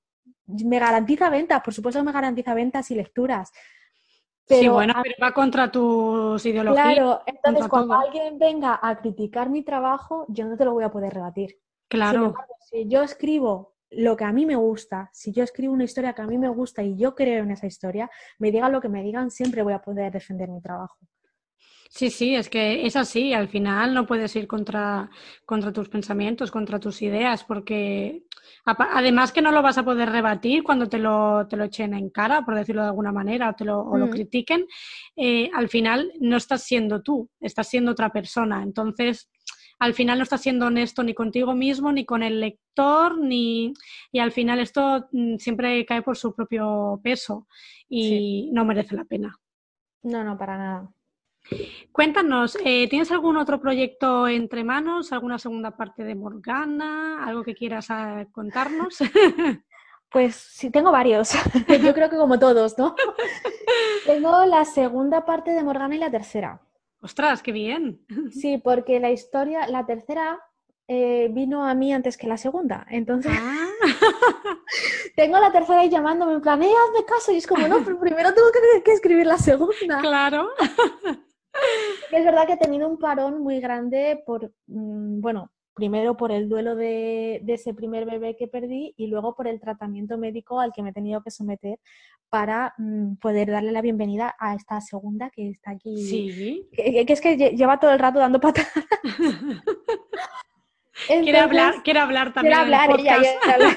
Me 0.46 0.78
garantiza 0.78 1.28
ventas, 1.28 1.62
por 1.62 1.74
supuesto 1.74 2.02
me 2.02 2.12
garantiza 2.12 2.54
ventas 2.54 2.90
y 2.90 2.94
lecturas, 2.94 3.52
sí, 4.48 4.68
bueno, 4.68 4.94
pero 5.02 5.14
va 5.22 5.32
contra 5.32 5.70
tus 5.70 6.44
ideologías. 6.44 6.94
Claro, 6.94 7.22
entonces 7.26 7.68
cuando 7.68 7.94
alguien 7.94 8.38
venga 8.38 8.78
a 8.82 8.98
criticar 8.98 9.50
mi 9.50 9.62
trabajo, 9.62 10.26
yo 10.28 10.46
no 10.46 10.56
te 10.56 10.64
lo 10.64 10.72
voy 10.72 10.84
a 10.84 10.90
poder 10.90 11.12
rebatir. 11.12 11.58
Claro. 11.88 12.34
si 12.60 12.86
yo 12.86 13.02
escribo 13.02 13.74
lo 13.90 14.16
que 14.16 14.24
a 14.24 14.32
mí 14.32 14.44
me 14.44 14.56
gusta, 14.56 15.08
si 15.12 15.32
yo 15.32 15.42
escribo 15.42 15.72
una 15.72 15.84
historia 15.84 16.12
que 16.12 16.22
a 16.22 16.26
mí 16.26 16.36
me 16.36 16.48
gusta 16.48 16.82
y 16.82 16.96
yo 16.96 17.14
creo 17.14 17.44
en 17.44 17.50
esa 17.50 17.66
historia, 17.66 18.10
me 18.38 18.50
digan 18.50 18.72
lo 18.72 18.80
que 18.80 18.88
me 18.88 19.02
digan, 19.02 19.30
siempre 19.30 19.62
voy 19.62 19.72
a 19.72 19.80
poder 19.80 20.12
defender 20.12 20.50
mi 20.50 20.60
trabajo. 20.60 20.98
Sí, 21.90 22.10
sí, 22.10 22.34
es 22.34 22.50
que 22.50 22.86
es 22.86 22.96
así. 22.96 23.32
Al 23.32 23.48
final 23.48 23.94
no 23.94 24.06
puedes 24.06 24.36
ir 24.36 24.46
contra, 24.46 25.10
contra 25.46 25.72
tus 25.72 25.88
pensamientos, 25.88 26.50
contra 26.50 26.78
tus 26.78 27.00
ideas, 27.00 27.44
porque 27.44 28.24
además 28.64 29.32
que 29.32 29.40
no 29.40 29.50
lo 29.50 29.62
vas 29.62 29.78
a 29.78 29.84
poder 29.84 30.10
rebatir 30.10 30.62
cuando 30.62 30.88
te 30.88 30.98
lo, 30.98 31.46
te 31.48 31.56
lo 31.56 31.64
echen 31.64 31.94
en 31.94 32.10
cara, 32.10 32.44
por 32.44 32.54
decirlo 32.54 32.82
de 32.82 32.88
alguna 32.88 33.10
manera, 33.10 33.48
o, 33.48 33.54
te 33.54 33.64
lo, 33.64 33.80
o 33.80 33.96
lo 33.96 34.06
mm. 34.06 34.10
critiquen, 34.10 34.66
eh, 35.16 35.50
al 35.54 35.68
final 35.68 36.12
no 36.20 36.36
estás 36.36 36.62
siendo 36.62 37.02
tú, 37.02 37.30
estás 37.40 37.68
siendo 37.68 37.92
otra 37.92 38.10
persona. 38.10 38.62
Entonces, 38.62 39.30
al 39.78 39.94
final 39.94 40.18
no 40.18 40.24
estás 40.24 40.42
siendo 40.42 40.66
honesto 40.66 41.02
ni 41.02 41.14
contigo 41.14 41.54
mismo, 41.54 41.90
ni 41.90 42.04
con 42.04 42.22
el 42.22 42.40
lector, 42.40 43.18
ni... 43.18 43.72
y 44.12 44.18
al 44.18 44.32
final 44.32 44.58
esto 44.60 45.08
mm, 45.12 45.36
siempre 45.36 45.86
cae 45.86 46.02
por 46.02 46.16
su 46.16 46.34
propio 46.34 47.00
peso 47.02 47.46
y 47.88 48.50
no 48.52 48.64
merece 48.64 48.94
la 48.94 49.04
pena. 49.04 49.34
No, 50.02 50.22
no, 50.22 50.36
para 50.36 50.58
nada. 50.58 50.90
Cuéntanos, 51.92 52.56
eh, 52.64 52.88
¿tienes 52.88 53.10
algún 53.10 53.36
otro 53.36 53.60
proyecto 53.60 54.28
entre 54.28 54.64
manos? 54.64 55.12
¿Alguna 55.12 55.38
segunda 55.38 55.76
parte 55.76 56.04
de 56.04 56.14
Morgana? 56.14 57.24
¿Algo 57.24 57.42
que 57.42 57.54
quieras 57.54 57.86
ah, 57.90 58.26
contarnos? 58.32 58.98
Pues 60.10 60.36
sí, 60.36 60.70
tengo 60.70 60.90
varios. 60.90 61.32
Yo 61.82 61.92
creo 61.92 62.08
que 62.08 62.16
como 62.16 62.38
todos, 62.38 62.78
¿no? 62.78 62.94
tengo 64.06 64.46
la 64.46 64.64
segunda 64.64 65.26
parte 65.26 65.50
de 65.50 65.62
Morgana 65.62 65.96
y 65.96 65.98
la 65.98 66.10
tercera. 66.10 66.62
Ostras, 67.00 67.42
qué 67.42 67.52
bien. 67.52 68.00
Sí, 68.30 68.58
porque 68.58 69.00
la 69.00 69.10
historia, 69.10 69.66
la 69.68 69.84
tercera 69.86 70.40
eh, 70.88 71.28
vino 71.30 71.64
a 71.64 71.74
mí 71.74 71.92
antes 71.92 72.16
que 72.16 72.26
la 72.26 72.38
segunda. 72.38 72.86
Entonces, 72.88 73.32
ah. 73.38 73.68
tengo 75.14 75.38
la 75.38 75.52
tercera 75.52 75.80
ahí 75.80 75.90
llamándome 75.90 76.32
en 76.32 76.40
plan, 76.40 76.62
eh, 76.62 76.72
hazme 76.72 77.04
caso. 77.04 77.30
Y 77.30 77.36
es 77.36 77.46
como, 77.46 77.68
no, 77.68 77.84
pero 77.84 78.00
primero 78.00 78.32
tengo 78.32 78.48
que, 78.82 78.92
escribir 78.92 79.26
la 79.26 79.36
segunda. 79.36 80.00
Claro. 80.00 80.48
es 82.12 82.24
verdad 82.24 82.46
que 82.46 82.54
he 82.54 82.58
tenido 82.58 82.88
un 82.88 82.98
parón 82.98 83.42
muy 83.42 83.60
grande 83.60 84.22
por, 84.24 84.52
mm, 84.66 85.20
bueno, 85.20 85.50
primero 85.78 86.16
por 86.16 86.32
el 86.32 86.48
duelo 86.48 86.74
de, 86.74 87.40
ese 87.46 87.72
primer 87.72 88.04
bebé 88.04 88.36
que 88.36 88.48
perdí 88.48 88.94
y 88.96 89.06
luego 89.06 89.36
por 89.36 89.46
el 89.46 89.60
tratamiento 89.60 90.18
médico 90.18 90.58
al 90.58 90.72
que 90.72 90.82
me 90.82 90.90
he 90.90 90.92
tenido 90.92 91.22
que 91.22 91.30
someter 91.30 91.78
para 92.28 92.74
mm, 92.78 93.14
poder 93.16 93.50
darle 93.50 93.70
la 93.70 93.80
bienvenida 93.80 94.34
a 94.40 94.56
esta 94.56 94.80
segunda 94.80 95.30
que 95.30 95.50
está 95.50 95.70
aquí. 95.70 95.96
Sí. 96.04 96.68
Que, 96.72 97.06
es 97.06 97.20
que 97.20 97.36
lleva 97.36 97.78
todo 97.78 97.92
el 97.92 98.00
rato 98.00 98.18
dando 98.18 98.40
patadas. 98.40 98.72
quiere 101.06 101.38
hablar, 101.38 101.82
quiere 101.84 102.00
hablar 102.00 102.32
también. 102.32 102.56
Quiere 102.56 102.76
hablar, 102.76 103.76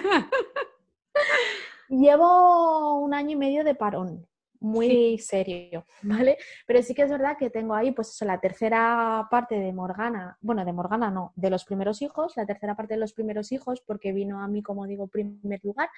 Llevo 1.88 2.96
un 2.96 3.14
año 3.14 3.32
y 3.32 3.36
medio 3.36 3.64
de 3.64 3.76
parón, 3.76 4.26
muy 4.62 5.18
serio, 5.18 5.86
¿vale? 6.04 6.38
Pero 6.66 6.82
sí 6.82 6.94
que 6.94 7.02
es 7.02 7.10
verdad 7.10 7.36
que 7.38 7.50
tengo 7.50 7.74
ahí, 7.74 7.92
pues 7.92 8.10
eso, 8.10 8.26
la 8.26 8.40
tercera 8.40 9.28
parte 9.30 9.56
de 9.56 9.74
Morgana, 9.74 10.38
bueno, 10.40 10.64
de 10.64 10.72
Morgana 10.72 11.12
no, 11.12 11.34
de 11.36 11.50
los 11.50 11.66
primeros 11.66 12.02
hijos, 12.02 12.38
la 12.38 12.46
tercera 12.46 12.76
parte 12.76 12.94
de 12.94 13.00
los 13.00 13.14
primeros 13.14 13.52
hijos, 13.52 13.82
porque 13.86 14.14
vino 14.14 14.42
a 14.42 14.48
mí, 14.48 14.62
como 14.64 14.88
digo, 14.88 15.08
primer 15.08 15.60
lugar. 15.64 15.90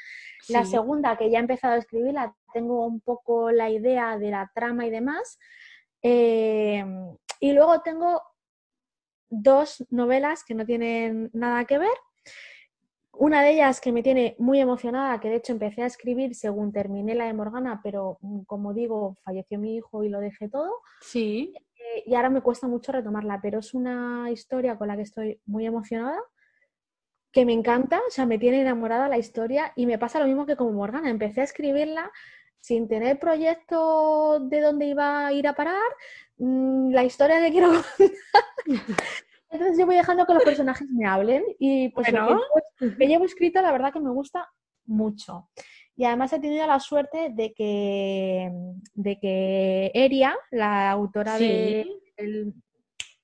La 0.49 0.65
segunda, 0.65 1.18
que 1.18 1.30
ya 1.30 1.38
he 1.38 1.41
empezado 1.41 1.76
a 1.76 1.77
escribirla, 1.77 2.35
tengo 2.53 2.85
un 2.85 3.02
poco 3.02 3.52
la 3.52 3.69
idea 3.69 4.18
de 4.18 4.31
la 4.31 4.49
trama 4.56 4.85
y 4.88 4.90
demás. 4.90 5.38
Eh, 6.02 6.85
y 7.40 7.52
luego 7.52 7.81
tengo 7.81 8.22
dos 9.30 9.85
novelas 9.90 10.44
que 10.44 10.53
no 10.53 10.65
tienen 10.65 11.30
nada 11.34 11.65
que 11.65 11.77
ver. 11.77 11.98
Una 13.15 13.44
de 13.44 13.52
ellas 13.52 13.80
que 13.80 13.91
me 13.91 14.02
tiene 14.02 14.35
muy 14.40 14.60
emocionada, 14.60 15.19
que 15.19 15.30
de 15.30 15.35
hecho 15.35 15.53
empecé 15.53 15.84
a 15.84 15.85
escribir 15.85 16.34
según 16.34 16.72
terminé 16.72 17.14
la 17.14 17.26
de 17.26 17.34
Morgana, 17.34 17.80
pero 17.84 18.18
mm, 18.22 18.41
como 18.41 18.73
digo, 18.73 19.18
falleció 19.23 19.60
mi 19.60 19.76
hijo 19.76 20.03
y 20.03 20.10
lo 20.10 20.19
dejé 20.19 20.49
todo. 20.49 20.81
Sí. 21.02 21.53
Eh, 21.76 22.03
y 22.07 22.15
ahora 22.15 22.31
me 22.31 22.41
cuesta 22.41 22.68
mucho 22.68 22.91
retomarla, 22.91 23.40
pero 23.41 23.60
es 23.60 23.73
una 23.76 24.31
historia 24.31 24.77
con 24.77 24.88
la 24.88 24.95
que 24.95 25.03
estoy 25.03 25.40
muy 25.45 25.65
emocionada, 25.65 26.19
que 27.31 27.45
me 27.45 27.53
encanta, 27.53 28.02
o 28.07 28.11
sea, 28.11 28.26
me 28.26 28.40
tiene 28.40 28.61
enamorada 28.61 29.07
la 29.07 29.18
historia 29.18 29.73
y 29.76 29.85
me 29.85 29.99
pasa 29.99 30.19
lo 30.19 30.26
mismo 30.26 30.45
que 30.45 30.56
como 30.56 30.72
Morgana. 30.72 31.10
Empecé 31.10 31.41
a 31.41 31.45
escribirla 31.45 32.11
sin 32.60 32.88
tener 32.88 33.19
proyecto 33.19 34.40
de 34.40 34.61
dónde 34.61 34.88
iba 34.88 35.27
a 35.27 35.34
ir 35.34 35.48
a 35.48 35.53
parar, 35.53 35.81
mm, 36.38 36.91
la 36.91 37.03
historia 37.03 37.40
que 37.41 37.52
quiero 37.52 37.72
Entonces 39.54 39.78
yo 39.78 39.86
voy 39.86 39.96
dejando 39.96 40.26
que 40.26 40.34
los 40.34 40.44
personajes 40.44 40.90
me 40.90 41.06
hablen 41.06 41.44
y 41.60 41.90
pues 41.90 42.12
lo 42.12 42.42
que, 42.80 43.08
llevo 43.08 43.26
escrito 43.26 43.62
la 43.62 43.72
verdad 43.72 43.94
que 43.94 44.00
me 44.00 44.10
gusta 44.10 44.50
mucho. 44.86 45.50
Y 45.96 46.06
además 46.06 46.34
he 46.34 46.40
tenido 46.40 46.66
la 46.66 46.80
suerte 46.80 47.30
de 47.32 47.54
que, 47.54 48.52
de 48.96 49.20
que 49.20 49.92
Eria, 49.94 50.36
la 50.50 50.90
autora 50.90 51.38
de, 51.38 51.86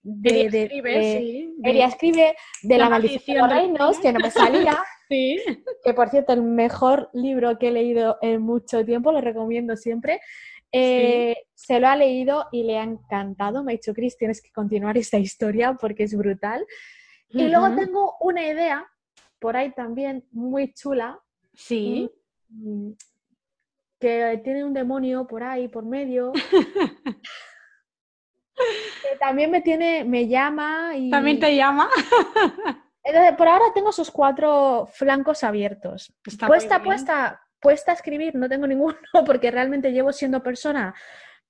de, 0.03 0.45
escribe, 0.45 1.49
Eria 1.63 1.87
escribe 1.87 2.35
de 2.61 2.77
La, 2.77 2.89
maldición 2.89 3.35
de 3.35 3.41
los 3.41 3.49
reinos, 3.49 3.99
que 3.99 4.13
no 4.13 4.19
me 4.19 4.29
salía. 4.29 4.77
sí. 5.09 5.39
Que 5.83 5.95
por 5.95 6.09
cierto, 6.09 6.33
el 6.33 6.43
mejor 6.43 7.09
libro 7.13 7.57
que 7.57 7.69
he 7.69 7.71
leído 7.71 8.17
en 8.21 8.43
mucho 8.43 8.85
tiempo, 8.85 9.11
lo 9.11 9.19
recomiendo 9.19 9.75
siempre. 9.75 10.21
Eh, 10.71 11.35
se 11.55 11.79
lo 11.79 11.87
ha 11.87 11.95
leído 11.95 12.47
y 12.51 12.63
le 12.63 12.77
ha 12.77 12.83
encantado. 12.83 13.63
Me 13.63 13.73
ha 13.73 13.75
dicho, 13.75 13.93
Cris, 13.93 14.17
tienes 14.17 14.41
que 14.41 14.51
continuar 14.51 14.97
esta 14.97 15.17
historia 15.17 15.73
porque 15.73 16.03
es 16.03 16.15
brutal. 16.15 16.65
Y 17.29 17.47
luego 17.47 17.75
tengo 17.75 18.15
una 18.21 18.45
idea 18.45 18.89
por 19.39 19.55
ahí 19.55 19.71
también 19.71 20.25
muy 20.31 20.73
chula. 20.73 21.19
Sí. 21.53 22.09
Mm, 22.49 22.91
que 23.99 24.41
tiene 24.43 24.63
un 24.63 24.73
demonio 24.73 25.27
por 25.27 25.43
ahí, 25.43 25.67
por 25.67 25.85
medio. 25.85 26.31
que 28.55 29.17
también 29.19 29.51
me 29.51 29.61
tiene, 29.61 30.03
me 30.03 30.27
llama 30.27 30.95
y. 30.95 31.09
También 31.09 31.39
te 31.39 31.55
llama. 31.55 31.89
Entonces, 33.03 33.35
por 33.37 33.47
ahora 33.47 33.65
tengo 33.73 33.89
esos 33.89 34.11
cuatro 34.11 34.87
flancos 34.93 35.43
abiertos. 35.43 36.13
Está 36.25 36.47
puesta, 36.47 36.83
puesta, 36.83 37.41
puesta 37.59 37.91
a 37.91 37.95
escribir 37.95 38.35
no 38.35 38.49
tengo 38.49 38.67
ninguno 38.67 38.97
porque 39.25 39.51
realmente 39.51 39.91
llevo 39.91 40.11
siendo 40.11 40.41
persona 40.43 40.93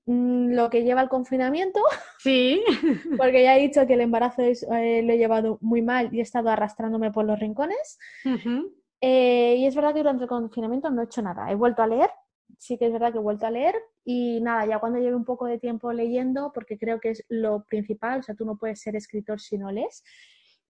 mm, 0.06 0.54
lo 0.54 0.70
que 0.70 0.84
lleva 0.84 1.02
el 1.02 1.10
confinamiento. 1.10 1.82
Sí. 2.20 2.64
Porque 3.18 3.44
ya 3.44 3.58
he 3.58 3.62
dicho 3.62 3.86
que 3.88 3.94
el 3.94 4.02
embarazo 4.02 4.42
eh, 4.42 5.02
lo 5.04 5.14
he 5.14 5.18
llevado 5.18 5.58
muy 5.62 5.82
mal 5.82 6.14
y 6.14 6.20
he 6.20 6.22
estado 6.22 6.50
arrastrándome 6.50 7.12
por 7.12 7.26
los 7.26 7.40
rincones. 7.40 7.98
Eh, 9.02 9.56
y 9.58 9.66
es 9.66 9.76
verdad 9.76 9.94
que 9.94 10.00
durante 10.00 10.24
el 10.24 10.30
confinamiento 10.30 10.90
no 10.90 11.02
he 11.02 11.06
hecho 11.06 11.22
nada. 11.22 11.50
He 11.50 11.56
vuelto 11.56 11.82
a 11.82 11.88
leer, 11.88 12.10
sí 12.58 12.78
que 12.78 12.88
es 12.88 12.92
verdad 12.92 13.12
que 13.12 13.20
he 13.20 13.22
vuelto 13.22 13.46
a 13.46 13.52
leer 13.52 13.76
y 14.04 14.42
nada, 14.42 14.66
ya 14.66 14.80
cuando 14.80 15.00
lleve 15.00 15.16
un 15.16 15.24
poco 15.24 15.46
de 15.46 15.60
tiempo 15.60 15.94
leyendo, 15.94 16.52
porque 16.54 16.78
creo 16.78 17.00
que 17.00 17.12
es 17.12 17.26
lo 17.30 17.64
principal, 17.64 18.20
o 18.20 18.24
sea, 18.24 18.36
tú 18.36 18.46
no 18.46 18.58
puedes 18.58 18.82
ser 18.82 18.96
escritor 18.96 19.40
si 19.40 19.58
no 19.58 19.72
lees 19.72 20.04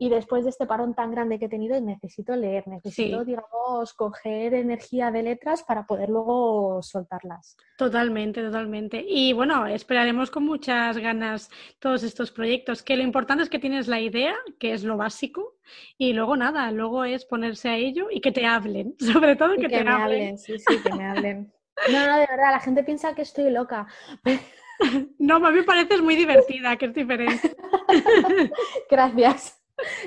y 0.01 0.07
después 0.09 0.45
de 0.45 0.49
este 0.49 0.65
parón 0.65 0.95
tan 0.95 1.11
grande 1.11 1.37
que 1.37 1.45
he 1.45 1.49
tenido, 1.49 1.79
necesito 1.81 2.33
leer, 2.33 2.65
necesito, 2.69 3.25
digamos, 3.25 3.93
coger 3.93 4.53
energía 4.53 5.11
de 5.11 5.23
letras 5.23 5.61
para 5.63 5.85
poder 5.85 6.07
luego 6.07 6.81
soltarlas. 6.81 7.57
Totalmente, 7.77 8.41
totalmente. 8.41 9.03
Y 9.05 9.33
bueno, 9.33 9.67
esperaremos 9.67 10.31
con 10.31 10.45
muchas 10.45 10.97
ganas 10.97 11.49
todos 11.79 12.03
estos 12.03 12.31
proyectos, 12.31 12.81
que 12.81 12.95
lo 12.95 13.03
importante 13.03 13.43
es 13.43 13.49
que 13.49 13.59
tienes 13.59 13.89
la 13.89 13.99
idea, 13.99 14.33
que 14.57 14.71
es 14.71 14.85
lo 14.85 14.95
básico, 14.95 15.57
y 15.97 16.13
luego 16.13 16.37
nada, 16.37 16.71
luego 16.71 17.03
es 17.03 17.25
ponerse 17.25 17.67
a 17.67 17.75
ello 17.75 18.07
y 18.09 18.21
que 18.21 18.31
te 18.31 18.45
hablen, 18.45 18.95
sobre 18.99 19.35
todo 19.35 19.57
que, 19.57 19.67
te 19.67 19.83
me 19.83 19.91
hablen. 19.91 20.37
Sí, 20.37 20.57
sí, 20.59 20.81
que 20.81 20.93
me 20.95 21.07
hablen. 21.07 21.53
No, 21.91 22.07
no, 22.07 22.17
de 22.17 22.27
verdad, 22.29 22.51
la 22.51 22.61
gente 22.61 22.83
piensa 22.85 23.13
que 23.13 23.23
estoy 23.23 23.49
loca. 23.49 23.85
No, 25.17 25.35
a 25.45 25.51
mí 25.51 25.57
me 25.57 25.63
pareces 25.63 26.01
muy 26.01 26.15
divertida, 26.15 26.77
que 26.77 26.85
es 26.85 26.93
diferente. 26.93 27.53
Gracias. 28.89 29.58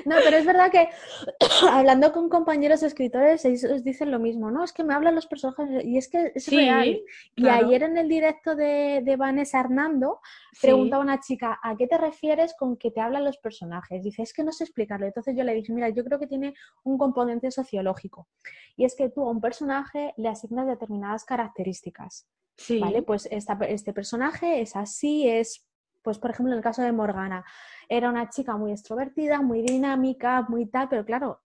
No, 0.05 0.15
pero 0.23 0.37
es 0.37 0.45
verdad 0.45 0.71
que 0.71 0.89
hablando 1.71 2.11
con 2.11 2.29
compañeros 2.29 2.83
escritores, 2.83 3.45
ellos 3.45 3.83
dicen 3.83 4.11
lo 4.11 4.19
mismo, 4.19 4.51
¿no? 4.51 4.63
Es 4.63 4.73
que 4.73 4.83
me 4.83 4.93
hablan 4.93 5.15
los 5.15 5.27
personajes 5.27 5.83
y 5.83 5.97
es 5.97 6.09
que 6.09 6.31
es 6.35 6.47
real. 6.47 7.01
Y 7.35 7.47
ayer 7.47 7.83
en 7.83 7.97
el 7.97 8.07
directo 8.07 8.55
de, 8.55 9.01
de 9.03 9.15
Vanessa 9.15 9.59
Hernando 9.59 10.19
preguntaba 10.61 11.03
una 11.03 11.19
chica, 11.19 11.59
¿a 11.61 11.75
qué 11.75 11.87
te 11.87 11.97
refieres 11.97 12.53
con 12.57 12.77
que 12.77 12.91
te 12.91 13.01
hablan 13.01 13.23
los 13.23 13.37
personajes? 13.37 14.03
Dice, 14.03 14.23
es 14.23 14.33
que 14.33 14.43
no 14.43 14.51
sé 14.51 14.63
explicarlo. 14.63 15.05
Entonces 15.05 15.35
yo 15.35 15.43
le 15.43 15.53
dije, 15.53 15.73
mira, 15.73 15.89
yo 15.89 16.03
creo 16.03 16.19
que 16.19 16.27
tiene 16.27 16.53
un 16.83 16.97
componente 16.97 17.51
sociológico. 17.51 18.27
Y 18.75 18.85
es 18.85 18.95
que 18.95 19.09
tú 19.09 19.21
a 19.27 19.31
un 19.31 19.41
personaje 19.41 20.13
le 20.17 20.29
asignas 20.29 20.67
determinadas 20.67 21.25
características. 21.25 22.27
Sí. 22.57 22.79
¿Vale? 22.79 23.01
Pues 23.01 23.27
este 23.31 23.93
personaje 23.93 24.61
es 24.61 24.75
así, 24.75 25.27
es, 25.27 25.65
pues 26.03 26.19
por 26.19 26.31
ejemplo, 26.31 26.53
en 26.53 26.57
el 26.57 26.63
caso 26.63 26.81
de 26.81 26.91
Morgana 26.91 27.45
era 27.89 28.09
una 28.09 28.29
chica 28.29 28.57
muy 28.57 28.71
extrovertida, 28.71 29.41
muy 29.41 29.61
dinámica, 29.61 30.45
muy 30.47 30.65
tal, 30.67 30.89
pero 30.89 31.05
claro, 31.05 31.41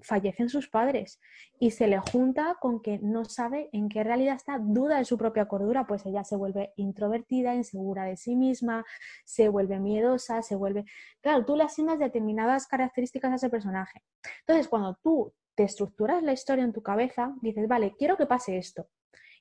fallecen 0.00 0.48
sus 0.48 0.68
padres 0.68 1.20
y 1.60 1.72
se 1.72 1.88
le 1.88 1.98
junta 1.98 2.56
con 2.60 2.80
que 2.80 2.98
no 3.00 3.24
sabe 3.24 3.68
en 3.72 3.88
qué 3.88 4.02
realidad 4.02 4.36
está, 4.36 4.58
duda 4.58 4.98
de 4.98 5.04
su 5.04 5.18
propia 5.18 5.46
cordura, 5.46 5.86
pues 5.86 6.06
ella 6.06 6.24
se 6.24 6.36
vuelve 6.36 6.72
introvertida, 6.76 7.54
insegura 7.54 8.04
de 8.04 8.16
sí 8.16 8.36
misma, 8.36 8.84
se 9.24 9.48
vuelve 9.48 9.78
miedosa, 9.78 10.42
se 10.42 10.56
vuelve... 10.56 10.84
Claro, 11.20 11.44
tú 11.44 11.56
le 11.56 11.64
asignas 11.64 11.98
determinadas 11.98 12.66
características 12.66 13.32
a 13.32 13.34
ese 13.36 13.50
personaje. 13.50 14.02
Entonces, 14.40 14.68
cuando 14.68 14.98
tú 15.02 15.34
te 15.54 15.64
estructuras 15.64 16.22
la 16.22 16.32
historia 16.32 16.64
en 16.64 16.72
tu 16.72 16.82
cabeza, 16.82 17.34
dices, 17.42 17.68
vale, 17.68 17.94
quiero 17.98 18.16
que 18.16 18.26
pase 18.26 18.56
esto. 18.56 18.88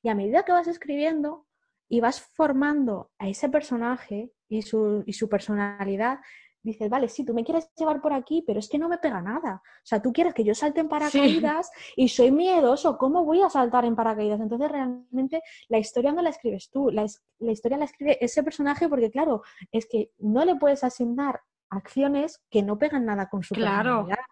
Y 0.01 0.09
a 0.09 0.15
medida 0.15 0.43
que 0.43 0.51
vas 0.51 0.67
escribiendo 0.67 1.45
y 1.89 1.99
vas 2.01 2.21
formando 2.21 3.11
a 3.17 3.27
ese 3.27 3.49
personaje, 3.49 4.31
y 4.49 4.61
su, 4.61 5.03
y 5.05 5.13
su 5.13 5.27
personalidad, 5.27 6.19
dices, 6.63 6.89
vale, 6.89 7.07
sí, 7.07 7.25
tú 7.25 7.33
me 7.33 7.43
quieres 7.43 7.69
llevar 7.75 8.01
por 8.01 8.13
aquí, 8.13 8.43
pero 8.45 8.59
es 8.59 8.69
que 8.69 8.77
no 8.77 8.89
me 8.89 8.97
pega 8.97 9.21
nada. 9.21 9.61
O 9.63 9.85
sea, 9.85 10.01
tú 10.01 10.11
quieres 10.11 10.33
que 10.33 10.43
yo 10.43 10.53
salte 10.53 10.81
en 10.81 10.89
paracaídas 10.89 11.71
y 11.95 12.09
soy 12.09 12.31
miedoso, 12.31 12.97
¿cómo 12.97 13.23
voy 13.23 13.41
a 13.41 13.49
saltar 13.49 13.85
en 13.85 13.95
paracaídas? 13.95 14.41
Entonces, 14.41 14.69
realmente, 14.69 15.41
la 15.69 15.79
historia 15.79 16.11
no 16.11 16.21
la 16.21 16.29
escribes 16.29 16.69
tú, 16.69 16.89
la, 16.91 17.05
la 17.39 17.51
historia 17.51 17.77
la 17.77 17.85
escribe 17.85 18.17
ese 18.23 18.43
personaje 18.43 18.89
porque, 18.89 19.09
claro, 19.11 19.43
es 19.71 19.87
que 19.87 20.11
no 20.17 20.43
le 20.45 20.55
puedes 20.55 20.83
asignar 20.83 21.41
acciones 21.69 22.41
que 22.49 22.63
no 22.63 22.77
pegan 22.77 23.05
nada 23.05 23.29
con 23.29 23.43
su 23.43 23.55
claro. 23.55 24.05
personalidad. 24.05 24.25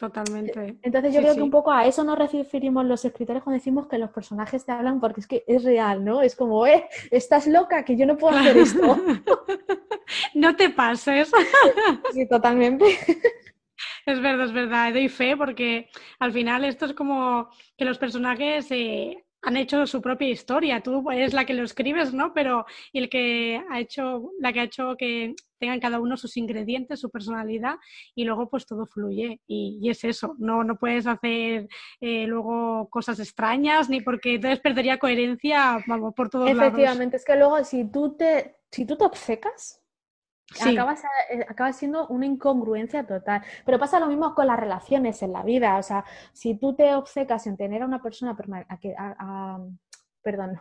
Totalmente. 0.00 0.78
Entonces 0.80 1.12
yo 1.12 1.20
creo 1.20 1.34
que 1.34 1.42
un 1.42 1.50
poco 1.50 1.70
a 1.70 1.84
eso 1.84 2.02
nos 2.04 2.18
referimos 2.18 2.86
los 2.86 3.04
escritores 3.04 3.42
cuando 3.42 3.58
decimos 3.58 3.86
que 3.86 3.98
los 3.98 4.08
personajes 4.08 4.64
te 4.64 4.72
hablan 4.72 4.98
porque 4.98 5.20
es 5.20 5.26
que 5.26 5.44
es 5.46 5.62
real, 5.62 6.02
¿no? 6.02 6.22
Es 6.22 6.34
como, 6.34 6.66
eh, 6.66 6.88
estás 7.10 7.46
loca, 7.46 7.84
que 7.84 7.98
yo 7.98 8.06
no 8.06 8.16
puedo 8.16 8.34
hacer 8.34 8.56
esto. 8.56 8.80
no 10.34 10.56
te 10.56 10.70
pases. 10.70 11.30
sí, 12.14 12.26
totalmente. 12.26 12.86
Es 14.06 14.22
verdad, 14.22 14.46
es 14.46 14.52
verdad, 14.54 14.90
doy 14.94 15.10
fe 15.10 15.36
porque 15.36 15.90
al 16.18 16.32
final 16.32 16.64
esto 16.64 16.86
es 16.86 16.94
como 16.94 17.50
que 17.76 17.84
los 17.84 17.98
personajes 17.98 18.70
eh, 18.70 19.22
han 19.42 19.56
hecho 19.56 19.86
su 19.86 20.00
propia 20.00 20.28
historia. 20.28 20.82
Tú 20.82 21.10
eres 21.10 21.32
la 21.32 21.44
que 21.44 21.54
lo 21.54 21.64
escribes, 21.64 22.12
¿no? 22.12 22.32
Pero 22.34 22.66
el 22.92 23.08
que 23.08 23.62
ha 23.70 23.80
hecho, 23.80 24.32
la 24.38 24.52
que 24.52 24.60
ha 24.60 24.64
hecho 24.64 24.96
que 24.96 25.34
tengan 25.58 25.80
cada 25.80 26.00
uno 26.00 26.16
sus 26.16 26.36
ingredientes, 26.36 27.00
su 27.00 27.10
personalidad 27.10 27.76
y 28.14 28.24
luego 28.24 28.48
pues 28.48 28.66
todo 28.66 28.86
fluye. 28.86 29.40
Y, 29.46 29.88
es 29.88 30.04
eso, 30.04 30.34
no, 30.38 30.64
no 30.64 30.76
puedes 30.76 31.06
hacer 31.06 31.68
eh, 32.00 32.26
luego 32.26 32.88
cosas 32.90 33.20
extrañas 33.20 33.88
ni 33.88 34.00
porque 34.00 34.34
entonces 34.34 34.60
perdería 34.60 34.98
coherencia 34.98 35.84
por 36.16 36.30
todos 36.30 36.46
lados. 36.46 36.72
Efectivamente, 36.72 37.16
es 37.16 37.24
que 37.24 37.36
luego 37.36 37.62
si 37.64 37.84
tú 37.84 38.16
te, 38.16 38.56
si 38.70 38.86
tú 38.86 38.96
te 38.96 39.04
obcecas, 39.04 39.82
eh, 40.58 41.46
acaba, 41.48 41.72
siendo 41.72 42.08
una 42.08 42.26
incongruencia 42.26 43.06
total. 43.06 43.42
Pero 43.64 43.78
pasa 43.78 44.00
lo 44.00 44.08
mismo 44.08 44.34
con 44.34 44.46
las 44.46 44.58
relaciones 44.58 45.22
en 45.22 45.32
la 45.32 45.42
vida. 45.42 45.76
O 45.78 45.82
sea, 45.82 46.04
si 46.32 46.56
tú 46.56 46.74
te 46.74 46.94
obcecas 46.94 47.46
en 47.46 47.56
tener 47.56 47.82
a 47.82 47.86
una 47.86 48.02
persona 48.02 48.36
a 48.68 48.78
que, 48.78 48.94
perdón, 50.22 50.60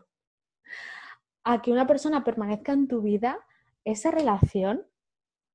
a 1.44 1.62
que 1.62 1.72
una 1.72 1.88
persona 1.88 2.24
permanezca 2.24 2.74
en 2.74 2.88
tu 2.88 3.02
vida, 3.02 3.40
esa 3.84 4.12
relación 4.12 4.86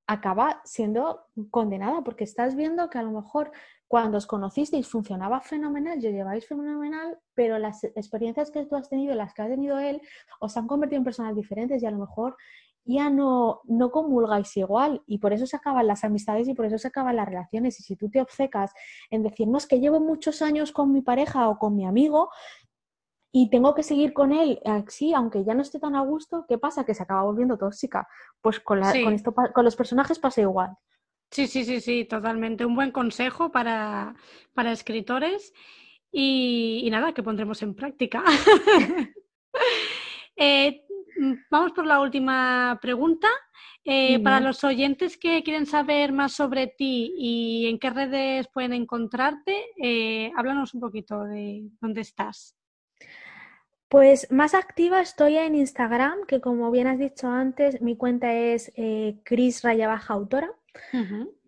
acaba 0.06 0.61
siendo 0.65 1.27
condenada 1.51 2.02
porque 2.02 2.24
estás 2.24 2.56
viendo 2.56 2.90
que 2.90 2.98
a 2.98 3.02
lo 3.02 3.11
mejor 3.11 3.52
cuando 3.86 4.19
os 4.19 4.27
conocisteis 4.27 4.89
funcionaba 4.89 5.40
fenomenal, 5.40 6.01
yo 6.01 6.11
lleváis 6.11 6.47
fenomenal, 6.47 7.19
pero 7.35 7.59
las 7.59 7.85
experiencias 7.85 8.51
que 8.51 8.66
tú 8.66 8.77
has 8.77 8.89
tenido, 8.89 9.15
las 9.15 9.35
que 9.35 9.43
ha 9.43 9.48
tenido 9.48 9.78
él, 9.78 10.02
os 10.40 10.56
han 10.56 10.66
convertido 10.66 10.98
en 10.98 11.05
personas 11.05 11.36
diferentes 11.36 11.82
y 11.82 11.86
a 11.86 11.90
lo 11.90 11.98
mejor 11.98 12.36
ya 12.85 13.11
no, 13.11 13.61
no 13.65 13.90
comulgáis 13.90 14.56
igual 14.56 15.02
y 15.06 15.19
por 15.19 15.32
eso 15.32 15.47
se 15.47 15.56
acaban 15.56 15.86
las 15.86 16.05
amistades 16.05 16.48
y 16.48 16.55
por 16.55 16.66
eso 16.66 16.78
se 16.78 16.89
acaban 16.89 17.16
las 17.16 17.27
relaciones. 17.27 17.81
Y 17.81 17.82
si 17.82 17.97
tú 17.97 18.11
te 18.11 18.20
obcecas 18.20 18.73
en 19.11 19.23
decir, 19.23 19.48
no, 19.48 19.59
es 19.59 19.66
que 19.66 19.81
llevo 19.81 20.01
muchos 20.01 20.43
años 20.43 20.73
con 20.73 20.93
mi 20.93 21.02
pareja 21.02 21.48
o 21.48 21.59
con 21.59 21.74
mi 21.77 21.86
amigo 21.86 22.31
y 23.32 23.51
tengo 23.51 23.74
que 23.74 23.82
seguir 23.82 24.12
con 24.12 24.32
él 24.32 24.61
así, 24.65 25.12
aunque 25.12 25.44
ya 25.44 25.55
no 25.55 25.62
esté 25.62 25.81
tan 25.81 25.97
a 25.97 26.02
gusto, 26.02 26.44
¿qué 26.48 26.56
pasa? 26.56 26.85
Que 26.85 26.94
se 26.94 27.02
acaba 27.02 27.24
volviendo 27.24 27.59
tóxica. 27.59 28.06
Pues 28.40 28.61
con, 28.61 28.81
con, 28.81 29.12
esto, 29.12 29.35
con 29.35 29.65
los 29.65 29.74
personajes 29.74 30.19
pasa 30.19 30.43
igual. 30.43 30.77
Sí, 31.31 31.48
sí, 31.48 31.65
sí, 31.65 31.81
sí, 31.81 32.05
totalmente. 32.05 32.65
Un 32.65 32.77
buen 32.77 32.93
consejo 32.93 33.51
para, 33.51 34.15
para 34.52 34.70
escritores 34.70 35.52
y, 36.12 36.82
y, 36.85 36.90
nada, 36.90 37.12
que 37.12 37.24
pondremos 37.24 37.61
en 37.62 37.74
práctica. 37.74 38.23
eh, 40.36 40.84
vamos 41.50 41.72
por 41.72 41.86
la 41.86 42.00
última 42.00 42.78
pregunta. 42.80 43.28
Eh, 43.86 44.18
para 44.20 44.40
los 44.40 44.64
oyentes 44.64 45.18
que 45.18 45.42
quieren 45.42 45.66
saber 45.66 46.10
más 46.12 46.32
sobre 46.32 46.68
ti 46.68 47.12
y 47.18 47.66
en 47.66 47.78
qué 47.78 47.90
redes 47.90 48.48
pueden 48.48 48.72
encontrarte, 48.72 49.54
eh, 49.76 50.32
háblanos 50.36 50.72
un 50.72 50.80
poquito 50.80 51.24
de 51.24 51.68
dónde 51.80 52.00
estás. 52.00 52.56
Pues 53.88 54.26
más 54.32 54.54
activa 54.54 55.00
estoy 55.00 55.36
en 55.36 55.54
Instagram, 55.54 56.24
que 56.26 56.40
como 56.40 56.70
bien 56.70 56.86
has 56.86 56.98
dicho 56.98 57.28
antes, 57.28 57.82
mi 57.82 57.96
cuenta 57.96 58.32
es 58.32 58.72
eh, 58.76 59.20
Cris 59.22 59.62
Rayabaja 59.62 60.14
Autora. 60.14 60.50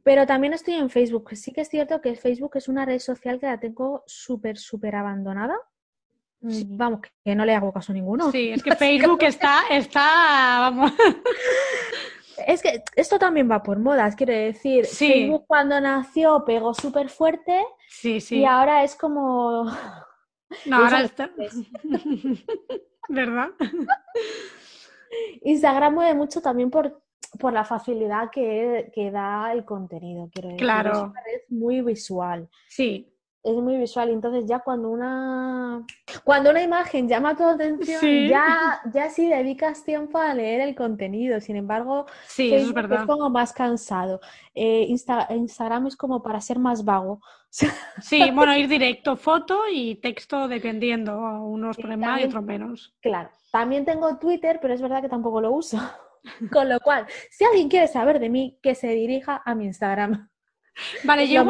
Pero 0.05 0.25
también 0.27 0.53
estoy 0.53 0.75
en 0.75 0.89
Facebook. 0.89 1.31
Sí 1.35 1.53
que 1.53 1.63
es 1.63 1.69
cierto 1.69 2.01
que 2.01 2.15
Facebook 2.15 2.53
es 2.55 2.69
una 2.69 2.85
red 2.85 3.01
social 3.01 3.41
que 3.41 3.47
la 3.47 3.59
tengo 3.59 4.05
súper, 4.07 4.59
súper 4.59 4.95
abandonada. 4.95 5.57
Mm, 6.41 6.77
vamos, 6.77 7.01
que 7.25 7.35
no 7.35 7.45
le 7.45 7.55
hago 7.55 7.73
caso 7.73 7.93
a 7.93 7.95
ninguno. 7.95 8.31
Sí, 8.31 8.51
es 8.51 8.63
que 8.63 8.75
Facebook 8.77 9.23
está, 9.23 9.63
está, 9.71 10.59
vamos. 10.61 10.93
Es 12.47 12.61
que 12.61 12.85
esto 12.95 13.19
también 13.19 13.51
va 13.51 13.63
por 13.63 13.79
modas, 13.79 14.15
quiero 14.15 14.35
decir. 14.35 14.85
Facebook 14.85 15.47
cuando 15.47 15.81
nació 15.81 16.45
pegó 16.45 16.75
súper 16.75 17.09
fuerte 17.09 17.65
sí, 17.89 18.21
sí. 18.21 18.41
y 18.41 18.45
ahora 18.45 18.85
es 18.85 18.95
como... 18.95 19.65
No, 20.67 20.77
ahora 20.77 21.03
está... 21.03 21.31
¿Verdad? 23.09 23.49
Instagram 25.45 25.95
mueve 25.95 26.15
mucho 26.15 26.43
también 26.43 26.71
por, 26.71 27.03
por 27.39 27.55
la 27.55 27.65
facilidad 27.65 28.31
que, 28.31 28.93
que, 28.95 29.11
da 29.11 29.51
el 29.51 29.65
contenido, 29.65 30.29
quiero 30.31 30.49
decir. 30.49 30.61
Claro. 30.61 31.15
Es 31.35 31.51
muy 31.51 31.81
visual. 31.81 32.51
Sí 32.69 33.16
es 33.47 33.57
muy 33.57 33.77
visual. 33.79 34.11
Entonces 34.11 34.45
ya 34.47 34.59
cuando 34.59 34.91
una 34.91 35.85
cuando 36.25 36.51
una 36.51 36.63
imagen 36.63 37.09
llama 37.09 37.37
tu 37.37 37.45
atención, 37.45 38.01
ya, 38.29 38.81
ya 38.93 39.11
sí 39.11 39.29
dedicas 39.29 39.85
tiempo 39.85 40.19
a 40.19 40.35
leer 40.35 40.61
el 40.61 40.75
contenido. 40.75 41.41
Sin 41.41 41.57
embargo, 41.57 42.07
sí, 42.27 42.53
es, 42.53 42.73
verdad. 42.73 43.01
es 43.01 43.07
como 43.07 43.31
más 43.31 43.53
cansado. 43.53 44.21
Eh, 44.55 44.87
Instagram 44.89 45.87
es 45.87 45.97
como 45.97 46.23
para 46.23 46.41
ser 46.41 46.59
más 46.59 46.85
vago. 46.85 47.21
Sí, 48.03 48.31
bueno, 48.33 48.55
ir 48.55 48.69
directo, 48.69 49.17
foto 49.17 49.63
y 49.73 49.95
texto 49.95 50.47
dependiendo. 50.47 51.17
Unos 51.43 51.79
ponen 51.79 52.01
más 52.01 52.21
y 52.21 52.25
otros 52.25 52.45
menos. 52.45 52.95
Claro. 53.01 53.31
También 53.51 53.87
tengo 53.87 54.19
Twitter, 54.19 54.59
pero 54.61 54.75
es 54.75 54.83
verdad 54.83 55.01
que 55.01 55.09
tampoco 55.09 55.41
lo 55.41 55.53
uso. 55.53 55.79
Con 56.53 56.69
lo 56.69 56.79
cual, 56.81 57.07
si 57.31 57.45
alguien 57.45 57.69
quiere 57.69 57.89
saber 57.89 58.19
de 58.19 58.29
mí, 58.29 58.59
que 58.63 58.75
se 58.75 58.89
dirija 58.89 59.41
a 59.45 59.55
mi 59.55 59.65
Instagram. 59.65 60.29
Vale, 61.05 61.29
yo, 61.29 61.45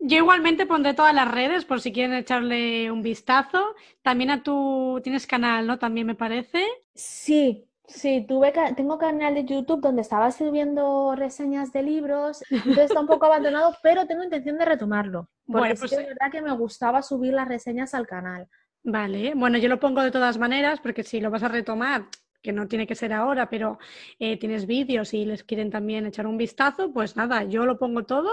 yo, 0.00 0.16
igualmente 0.16 0.66
pondré 0.66 0.94
todas 0.94 1.14
las 1.14 1.30
redes 1.30 1.64
por 1.64 1.80
si 1.80 1.92
quieren 1.92 2.14
echarle 2.14 2.90
un 2.90 3.02
vistazo. 3.02 3.74
También 4.02 4.30
a 4.30 4.42
tu, 4.42 5.00
tienes 5.02 5.26
canal, 5.26 5.66
¿no? 5.66 5.78
También 5.78 6.06
me 6.06 6.14
parece. 6.14 6.64
Sí, 6.94 7.66
sí, 7.86 8.24
tuve, 8.26 8.52
tengo 8.76 8.98
canal 8.98 9.34
de 9.34 9.44
YouTube 9.44 9.80
donde 9.80 10.02
estaba 10.02 10.28
escribiendo 10.28 11.14
reseñas 11.14 11.72
de 11.72 11.82
libros, 11.82 12.42
entonces 12.50 12.84
está 12.84 13.00
un 13.00 13.06
poco 13.06 13.26
abandonado, 13.26 13.76
pero 13.82 14.06
tengo 14.06 14.24
intención 14.24 14.58
de 14.58 14.64
retomarlo. 14.64 15.28
Porque 15.46 15.60
bueno, 15.60 15.74
pues, 15.78 15.92
es 15.92 15.98
verdad 15.98 16.30
que 16.30 16.42
me 16.42 16.52
gustaba 16.52 17.02
subir 17.02 17.34
las 17.34 17.48
reseñas 17.48 17.94
al 17.94 18.06
canal. 18.06 18.48
Vale, 18.84 19.34
bueno, 19.36 19.58
yo 19.58 19.68
lo 19.68 19.78
pongo 19.78 20.02
de 20.02 20.10
todas 20.10 20.38
maneras 20.38 20.80
porque 20.80 21.04
si 21.04 21.20
lo 21.20 21.30
vas 21.30 21.42
a 21.44 21.48
retomar, 21.48 22.06
que 22.42 22.52
no 22.52 22.68
tiene 22.68 22.86
que 22.86 22.94
ser 22.94 23.12
ahora, 23.12 23.48
pero 23.48 23.78
eh, 24.18 24.36
tienes 24.38 24.66
vídeos 24.66 25.14
y 25.14 25.24
les 25.24 25.44
quieren 25.44 25.70
también 25.70 26.06
echar 26.06 26.26
un 26.26 26.36
vistazo, 26.36 26.92
pues 26.92 27.16
nada, 27.16 27.44
yo 27.44 27.64
lo 27.64 27.78
pongo 27.78 28.04
todo 28.04 28.30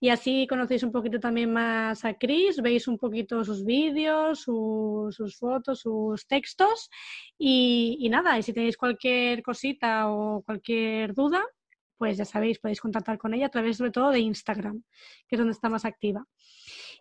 y 0.00 0.08
así 0.10 0.46
conocéis 0.48 0.82
un 0.82 0.92
poquito 0.92 1.20
también 1.20 1.52
más 1.52 2.04
a 2.04 2.14
Chris, 2.14 2.60
veis 2.60 2.88
un 2.88 2.98
poquito 2.98 3.44
sus 3.44 3.64
vídeos, 3.64 4.40
sus 4.40 5.38
fotos, 5.38 5.80
sus 5.80 6.26
textos 6.26 6.90
y, 7.38 7.96
y 8.00 8.08
nada, 8.08 8.38
y 8.38 8.42
si 8.42 8.52
tenéis 8.52 8.76
cualquier 8.76 9.42
cosita 9.42 10.10
o 10.10 10.42
cualquier 10.42 11.14
duda, 11.14 11.44
pues 11.96 12.16
ya 12.18 12.24
sabéis, 12.24 12.58
podéis 12.58 12.80
contactar 12.80 13.18
con 13.18 13.34
ella 13.34 13.46
a 13.46 13.50
través 13.50 13.76
sobre 13.76 13.90
todo 13.90 14.10
de 14.10 14.18
Instagram, 14.20 14.82
que 15.28 15.36
es 15.36 15.38
donde 15.38 15.52
está 15.52 15.68
más 15.68 15.84
activa. 15.84 16.26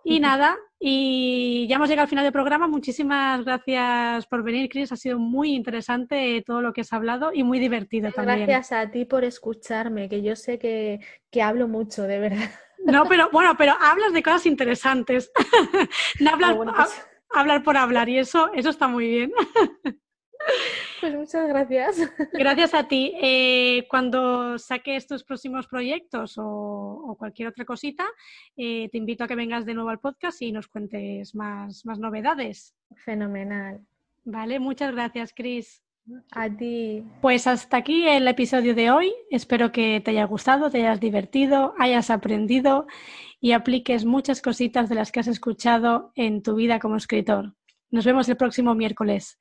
Y 0.03 0.19
nada, 0.19 0.57
y 0.80 1.65
ya 1.67 1.77
hemos 1.77 1.88
llegado 1.88 2.03
al 2.03 2.09
final 2.09 2.25
del 2.25 2.34
programa. 2.34 2.67
Muchísimas 2.67 3.45
gracias 3.45 4.25
por 4.27 4.43
venir, 4.43 4.69
Chris. 4.69 4.91
Ha 4.91 4.97
sido 4.97 5.17
muy 5.17 5.53
interesante 5.53 6.43
todo 6.45 6.61
lo 6.61 6.73
que 6.73 6.81
has 6.81 6.91
hablado 6.91 7.31
y 7.34 7.43
muy 7.43 7.57
divertido 7.59 8.11
también. 8.11 8.45
Gracias 8.45 8.73
a 8.73 8.91
ti 8.91 9.05
por 9.05 9.23
escucharme, 9.23 10.09
que 10.09 10.21
yo 10.21 10.35
sé 10.35 10.59
que, 10.59 10.99
que 11.31 11.41
hablo 11.41 11.69
mucho, 11.69 12.03
de 12.03 12.19
verdad. 12.19 12.49
No, 12.85 13.05
pero 13.09 13.30
bueno, 13.31 13.55
pero 13.57 13.73
hablas 13.80 14.11
de 14.11 14.21
cosas 14.21 14.45
interesantes. 14.45 15.31
no 16.19 16.31
hablar, 16.31 16.57
ah, 16.67 16.73
pues 16.75 17.07
hablar 17.30 17.63
por 17.63 17.77
hablar 17.77 18.09
y 18.09 18.17
eso, 18.19 18.51
eso 18.53 18.69
está 18.69 18.88
muy 18.88 19.07
bien. 19.07 19.31
Pues 21.02 21.15
muchas 21.15 21.49
gracias. 21.49 21.98
Gracias 22.32 22.74
a 22.74 22.88
ti. 22.88 23.14
Eh, 23.22 23.86
cuando 23.90 24.57
saques 24.57 25.06
tus 25.06 25.26
próximos 25.26 25.68
proyectos 25.68 26.36
o, 26.38 27.15
cualquier 27.20 27.49
otra 27.49 27.65
cosita, 27.65 28.06
eh, 28.56 28.88
te 28.90 28.99
invito 28.99 29.26
a 29.26 29.28
que 29.28 29.36
vengas 29.36 29.65
de 29.65 29.74
nuevo 29.74 29.90
al 29.90 29.99
podcast 29.99 30.41
y 30.41 30.53
nos 30.53 30.70
cuentes 30.70 31.36
más, 31.36 31.86
más 31.86 31.99
novedades. 31.99 32.74
Fenomenal. 32.95 33.82
Vale, 34.24 34.60
muchas 34.60 34.94
gracias, 34.94 35.34
Cris. 35.36 35.84
A 36.32 36.49
ti. 36.49 37.03
Pues 37.22 37.48
hasta 37.48 37.78
aquí 37.78 38.07
el 38.07 38.28
episodio 38.28 38.74
de 38.76 38.91
hoy. 38.91 39.14
Espero 39.30 39.72
que 39.74 39.99
te 39.99 40.11
haya 40.11 40.26
gustado, 40.26 40.70
te 40.70 40.80
hayas 40.80 40.99
divertido, 40.99 41.74
hayas 41.78 42.10
aprendido 42.10 42.88
y 43.40 43.52
apliques 43.52 44.06
muchas 44.06 44.41
cositas 44.41 44.88
de 44.88 44.95
las 44.95 45.11
que 45.11 45.20
has 45.20 45.28
escuchado 45.28 46.11
en 46.15 46.44
tu 46.44 46.56
vida 46.56 46.80
como 46.80 46.95
escritor. 46.95 47.56
Nos 47.91 48.06
vemos 48.06 48.28
el 48.28 48.38
próximo 48.38 48.74
miércoles. 48.74 49.38